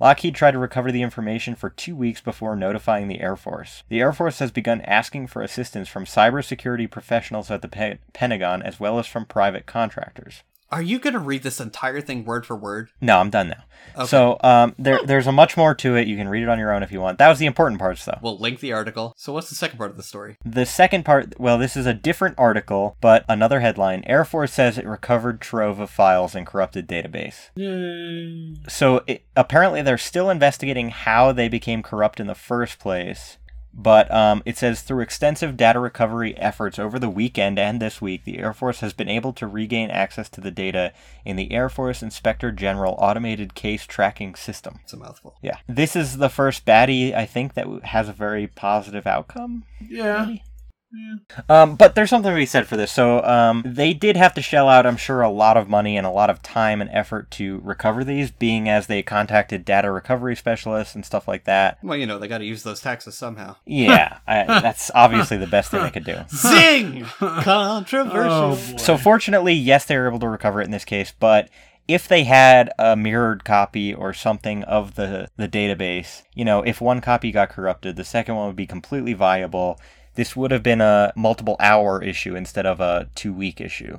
Lockheed 0.00 0.34
tried 0.34 0.50
to 0.50 0.58
recover 0.58 0.90
the 0.90 1.02
information 1.02 1.54
for 1.54 1.70
two 1.70 1.94
weeks 1.94 2.20
before 2.20 2.56
notifying 2.56 3.06
the 3.06 3.20
Air 3.20 3.36
Force. 3.36 3.84
The 3.88 4.00
Air 4.00 4.12
Force 4.12 4.40
has 4.40 4.50
begun 4.50 4.80
asking 4.80 5.28
for 5.28 5.42
assistance 5.42 5.88
from 5.88 6.06
cybersecurity 6.06 6.90
professionals 6.90 7.50
at 7.50 7.62
the 7.62 7.68
Pe- 7.68 7.98
Pentagon 8.12 8.62
as 8.62 8.80
well 8.80 8.98
as 8.98 9.06
from 9.06 9.24
private 9.26 9.64
contractors. 9.64 10.42
Are 10.72 10.80
you 10.80 10.98
going 10.98 11.12
to 11.12 11.20
read 11.20 11.42
this 11.42 11.60
entire 11.60 12.00
thing 12.00 12.24
word 12.24 12.46
for 12.46 12.56
word? 12.56 12.88
No, 13.00 13.18
I'm 13.18 13.28
done 13.28 13.48
now. 13.48 13.62
Okay. 13.94 14.06
So 14.06 14.38
um, 14.42 14.74
there, 14.78 15.00
there's 15.04 15.26
a 15.26 15.32
much 15.32 15.54
more 15.54 15.74
to 15.74 15.96
it. 15.96 16.08
You 16.08 16.16
can 16.16 16.28
read 16.28 16.42
it 16.42 16.48
on 16.48 16.58
your 16.58 16.72
own 16.72 16.82
if 16.82 16.90
you 16.90 17.00
want. 17.00 17.18
That 17.18 17.28
was 17.28 17.38
the 17.38 17.44
important 17.44 17.78
parts, 17.78 18.06
though. 18.06 18.18
We'll 18.22 18.38
link 18.38 18.60
the 18.60 18.72
article. 18.72 19.12
So, 19.18 19.34
what's 19.34 19.50
the 19.50 19.54
second 19.54 19.76
part 19.76 19.90
of 19.90 19.98
the 19.98 20.02
story? 20.02 20.38
The 20.46 20.64
second 20.64 21.04
part, 21.04 21.38
well, 21.38 21.58
this 21.58 21.76
is 21.76 21.84
a 21.84 21.92
different 21.92 22.36
article, 22.38 22.96
but 23.02 23.26
another 23.28 23.60
headline. 23.60 24.02
Air 24.06 24.24
Force 24.24 24.52
says 24.54 24.78
it 24.78 24.86
recovered 24.86 25.42
trove 25.42 25.78
of 25.78 25.90
files 25.90 26.34
in 26.34 26.46
corrupted 26.46 26.88
database. 26.88 27.50
Yay. 27.54 28.54
So 28.66 29.04
it, 29.06 29.24
apparently 29.36 29.82
they're 29.82 29.98
still 29.98 30.30
investigating 30.30 30.88
how 30.88 31.32
they 31.32 31.48
became 31.48 31.82
corrupt 31.82 32.18
in 32.18 32.28
the 32.28 32.34
first 32.34 32.78
place. 32.78 33.36
But 33.74 34.12
um, 34.12 34.42
it 34.44 34.58
says 34.58 34.82
through 34.82 35.00
extensive 35.00 35.56
data 35.56 35.78
recovery 35.78 36.36
efforts 36.36 36.78
over 36.78 36.98
the 36.98 37.08
weekend 37.08 37.58
and 37.58 37.80
this 37.80 38.00
week, 38.00 38.24
the 38.24 38.38
Air 38.38 38.52
Force 38.52 38.80
has 38.80 38.92
been 38.92 39.08
able 39.08 39.32
to 39.34 39.46
regain 39.46 39.90
access 39.90 40.28
to 40.30 40.40
the 40.40 40.50
data 40.50 40.92
in 41.24 41.36
the 41.36 41.52
Air 41.52 41.68
Force 41.68 42.02
Inspector 42.02 42.50
General 42.52 42.94
Automated 42.98 43.54
Case 43.54 43.86
Tracking 43.86 44.34
System. 44.34 44.80
It's 44.82 44.92
a 44.92 44.98
mouthful. 44.98 45.36
Yeah. 45.40 45.56
This 45.66 45.96
is 45.96 46.18
the 46.18 46.28
first 46.28 46.66
baddie, 46.66 47.14
I 47.14 47.24
think, 47.24 47.54
that 47.54 47.66
has 47.84 48.08
a 48.08 48.12
very 48.12 48.46
positive 48.46 49.06
outcome. 49.06 49.64
Yeah. 49.80 50.26
maybe? 50.26 50.44
Yeah. 50.92 51.42
Um, 51.48 51.76
but 51.76 51.94
there's 51.94 52.10
something 52.10 52.30
to 52.30 52.36
be 52.36 52.46
said 52.46 52.66
for 52.66 52.76
this. 52.76 52.92
So 52.92 53.22
um, 53.24 53.62
they 53.64 53.94
did 53.94 54.16
have 54.16 54.34
to 54.34 54.42
shell 54.42 54.68
out, 54.68 54.86
I'm 54.86 54.96
sure, 54.96 55.22
a 55.22 55.30
lot 55.30 55.56
of 55.56 55.68
money 55.68 55.96
and 55.96 56.06
a 56.06 56.10
lot 56.10 56.30
of 56.30 56.42
time 56.42 56.80
and 56.80 56.90
effort 56.92 57.30
to 57.32 57.60
recover 57.64 58.04
these, 58.04 58.30
being 58.30 58.68
as 58.68 58.86
they 58.86 59.02
contacted 59.02 59.64
data 59.64 59.90
recovery 59.90 60.36
specialists 60.36 60.94
and 60.94 61.04
stuff 61.04 61.26
like 61.26 61.44
that. 61.44 61.78
Well, 61.82 61.98
you 61.98 62.06
know, 62.06 62.18
they 62.18 62.28
got 62.28 62.38
to 62.38 62.44
use 62.44 62.62
those 62.62 62.80
taxes 62.80 63.16
somehow. 63.16 63.56
Yeah, 63.72 64.18
I, 64.26 64.44
that's 64.44 64.90
obviously 64.94 65.38
the 65.38 65.46
best 65.46 65.70
thing 65.70 65.82
they 65.82 65.90
could 65.90 66.04
do. 66.04 66.18
Zing! 66.28 67.04
Controversial. 67.04 68.74
Oh. 68.74 68.76
So 68.76 68.96
fortunately, 68.98 69.54
yes, 69.54 69.86
they 69.86 69.96
were 69.96 70.06
able 70.06 70.18
to 70.20 70.28
recover 70.28 70.60
it 70.60 70.66
in 70.66 70.70
this 70.70 70.84
case, 70.84 71.12
but 71.18 71.48
if 71.88 72.06
they 72.06 72.24
had 72.24 72.70
a 72.78 72.96
mirrored 72.96 73.44
copy 73.44 73.92
or 73.94 74.12
something 74.12 74.62
of 74.64 74.94
the, 74.94 75.28
the 75.36 75.48
database, 75.48 76.22
you 76.34 76.44
know, 76.44 76.62
if 76.62 76.80
one 76.80 77.00
copy 77.00 77.32
got 77.32 77.50
corrupted, 77.50 77.96
the 77.96 78.04
second 78.04 78.36
one 78.36 78.46
would 78.46 78.56
be 78.56 78.66
completely 78.66 79.14
viable. 79.14 79.80
This 80.14 80.36
would 80.36 80.50
have 80.50 80.62
been 80.62 80.80
a 80.80 81.12
multiple 81.16 81.56
hour 81.60 82.02
issue 82.02 82.34
instead 82.34 82.66
of 82.66 82.80
a 82.80 83.08
two 83.14 83.32
week 83.32 83.60
issue. 83.60 83.98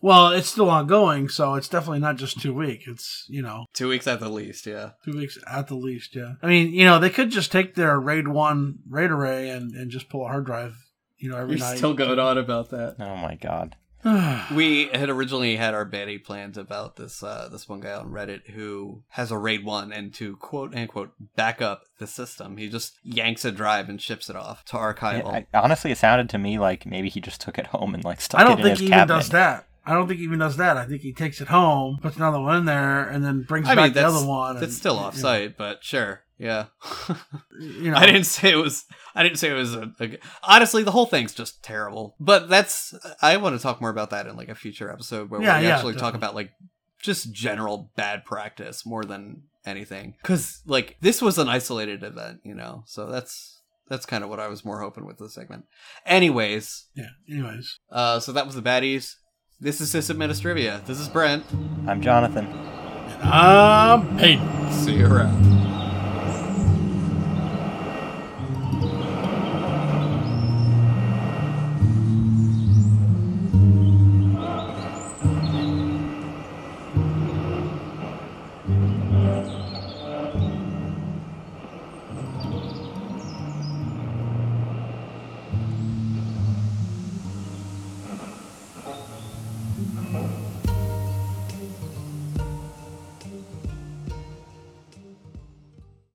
Well, 0.00 0.28
it's 0.28 0.48
still 0.50 0.70
ongoing, 0.70 1.28
so 1.28 1.54
it's 1.54 1.68
definitely 1.68 1.98
not 1.98 2.16
just 2.16 2.40
two 2.40 2.52
weeks. 2.54 2.84
It's 2.86 3.24
you 3.28 3.42
know 3.42 3.64
Two 3.72 3.88
weeks 3.88 4.06
at 4.06 4.20
the 4.20 4.28
least, 4.28 4.66
yeah. 4.66 4.90
two 5.04 5.16
weeks 5.16 5.38
at 5.46 5.68
the 5.68 5.74
least. 5.76 6.14
Yeah. 6.14 6.34
I 6.42 6.46
mean, 6.46 6.72
you 6.74 6.84
know, 6.84 6.98
they 6.98 7.10
could 7.10 7.30
just 7.30 7.50
take 7.50 7.74
their 7.74 7.98
RAID 7.98 8.28
one 8.28 8.80
RAID 8.88 9.10
array 9.10 9.48
and 9.50 9.74
and 9.74 9.90
just 9.90 10.08
pull 10.08 10.24
a 10.26 10.28
hard 10.28 10.44
drive. 10.46 10.76
You 11.18 11.30
know, 11.30 11.36
every 11.36 11.56
You're 11.56 11.66
night. 11.66 11.78
still 11.78 11.94
going 11.94 12.18
on 12.18 12.36
about 12.38 12.70
that. 12.70 12.96
Oh 12.98 13.16
my 13.16 13.34
god. 13.36 13.76
We 14.54 14.88
had 14.88 15.08
originally 15.08 15.56
had 15.56 15.74
our 15.74 15.88
baddie 15.88 16.22
plans 16.22 16.58
about 16.58 16.96
this 16.96 17.22
uh, 17.22 17.48
this 17.50 17.68
one 17.68 17.80
guy 17.80 17.94
on 17.94 18.10
Reddit 18.10 18.50
who 18.50 19.02
has 19.08 19.30
a 19.30 19.38
RAID 19.38 19.64
1 19.64 19.92
and 19.92 20.12
to 20.14 20.36
quote 20.36 20.74
unquote 20.74 21.12
back 21.36 21.62
up 21.62 21.84
the 21.98 22.06
system, 22.06 22.56
he 22.58 22.68
just 22.68 22.98
yanks 23.02 23.44
a 23.44 23.50
drive 23.50 23.88
and 23.88 24.00
ships 24.00 24.28
it 24.28 24.36
off 24.36 24.64
to 24.66 24.76
archival. 24.76 25.26
I, 25.26 25.46
honestly, 25.54 25.90
it 25.90 25.98
sounded 25.98 26.28
to 26.30 26.38
me 26.38 26.58
like 26.58 26.84
maybe 26.84 27.08
he 27.08 27.20
just 27.20 27.40
took 27.40 27.58
it 27.58 27.68
home 27.68 27.94
and 27.94 28.04
like 28.04 28.20
stuck 28.20 28.40
it 28.40 28.44
in 28.44 28.48
his 28.58 28.58
cabinet. 28.58 28.64
I 28.64 28.66
don't 28.66 28.78
think 28.78 28.88
he 28.88 28.94
even 28.94 29.08
does 29.08 29.28
that. 29.30 29.68
I 29.86 29.92
don't 29.92 30.08
think 30.08 30.18
he 30.18 30.24
even 30.24 30.38
does 30.38 30.56
that. 30.56 30.76
I 30.76 30.86
think 30.86 31.02
he 31.02 31.12
takes 31.12 31.40
it 31.40 31.48
home, 31.48 31.98
puts 32.00 32.16
another 32.16 32.40
one 32.40 32.56
in 32.58 32.64
there, 32.64 33.06
and 33.06 33.22
then 33.22 33.42
brings 33.42 33.68
I 33.68 33.74
back 33.74 33.84
mean, 33.84 33.92
the 33.94 34.06
other 34.06 34.26
one. 34.26 34.62
It's 34.62 34.76
still 34.76 34.96
you 34.96 35.00
know, 35.00 35.54
but 35.58 35.84
sure. 35.84 36.23
Yeah. 36.38 36.66
You 37.60 37.90
know, 37.90 37.96
I 37.96 38.06
didn't 38.06 38.24
say 38.24 38.50
it 38.50 38.56
was. 38.56 38.84
I 39.14 39.22
didn't 39.22 39.38
say 39.38 39.50
it 39.50 39.54
was 39.54 39.74
a, 39.74 39.92
a. 40.00 40.18
Honestly, 40.42 40.82
the 40.82 40.90
whole 40.90 41.06
thing's 41.06 41.32
just 41.34 41.62
terrible. 41.62 42.16
But 42.18 42.48
that's. 42.48 42.94
I 43.22 43.36
want 43.36 43.56
to 43.56 43.62
talk 43.62 43.80
more 43.80 43.90
about 43.90 44.10
that 44.10 44.26
in 44.26 44.36
like 44.36 44.48
a 44.48 44.54
future 44.54 44.90
episode 44.90 45.30
where 45.30 45.40
Yeah, 45.40 45.58
we 45.60 45.66
yeah, 45.66 45.74
actually 45.76 45.94
talk 45.94 46.14
about 46.14 46.34
like 46.34 46.50
just 47.00 47.32
general 47.32 47.90
bad 47.96 48.24
practice 48.24 48.84
more 48.84 49.04
than 49.04 49.42
anything. 49.64 50.14
Because 50.22 50.60
like 50.66 50.96
this 51.00 51.22
was 51.22 51.38
an 51.38 51.48
isolated 51.48 52.02
event, 52.02 52.40
you 52.44 52.54
know. 52.54 52.82
So 52.86 53.06
that's 53.06 53.60
that's 53.88 54.06
kind 54.06 54.24
of 54.24 54.30
what 54.30 54.40
I 54.40 54.48
was 54.48 54.64
more 54.64 54.80
hoping 54.80 55.06
with 55.06 55.18
the 55.18 55.28
segment. 55.28 55.66
Anyways, 56.04 56.86
Yeah. 56.96 57.08
Anyways, 57.30 57.78
uh, 57.92 58.18
so 58.18 58.32
that 58.32 58.46
was 58.46 58.54
the 58.56 58.62
baddies. 58.62 59.14
This 59.60 59.80
is 59.80 59.94
Sysadministrivia. 59.94 60.84
This 60.84 60.98
is 60.98 61.08
Brent. 61.08 61.44
I'm 61.86 62.02
Jonathan. 62.02 62.46
um, 63.22 64.18
Peyton. 64.18 64.72
See 64.72 64.96
you 64.96 65.06
around. 65.06 65.73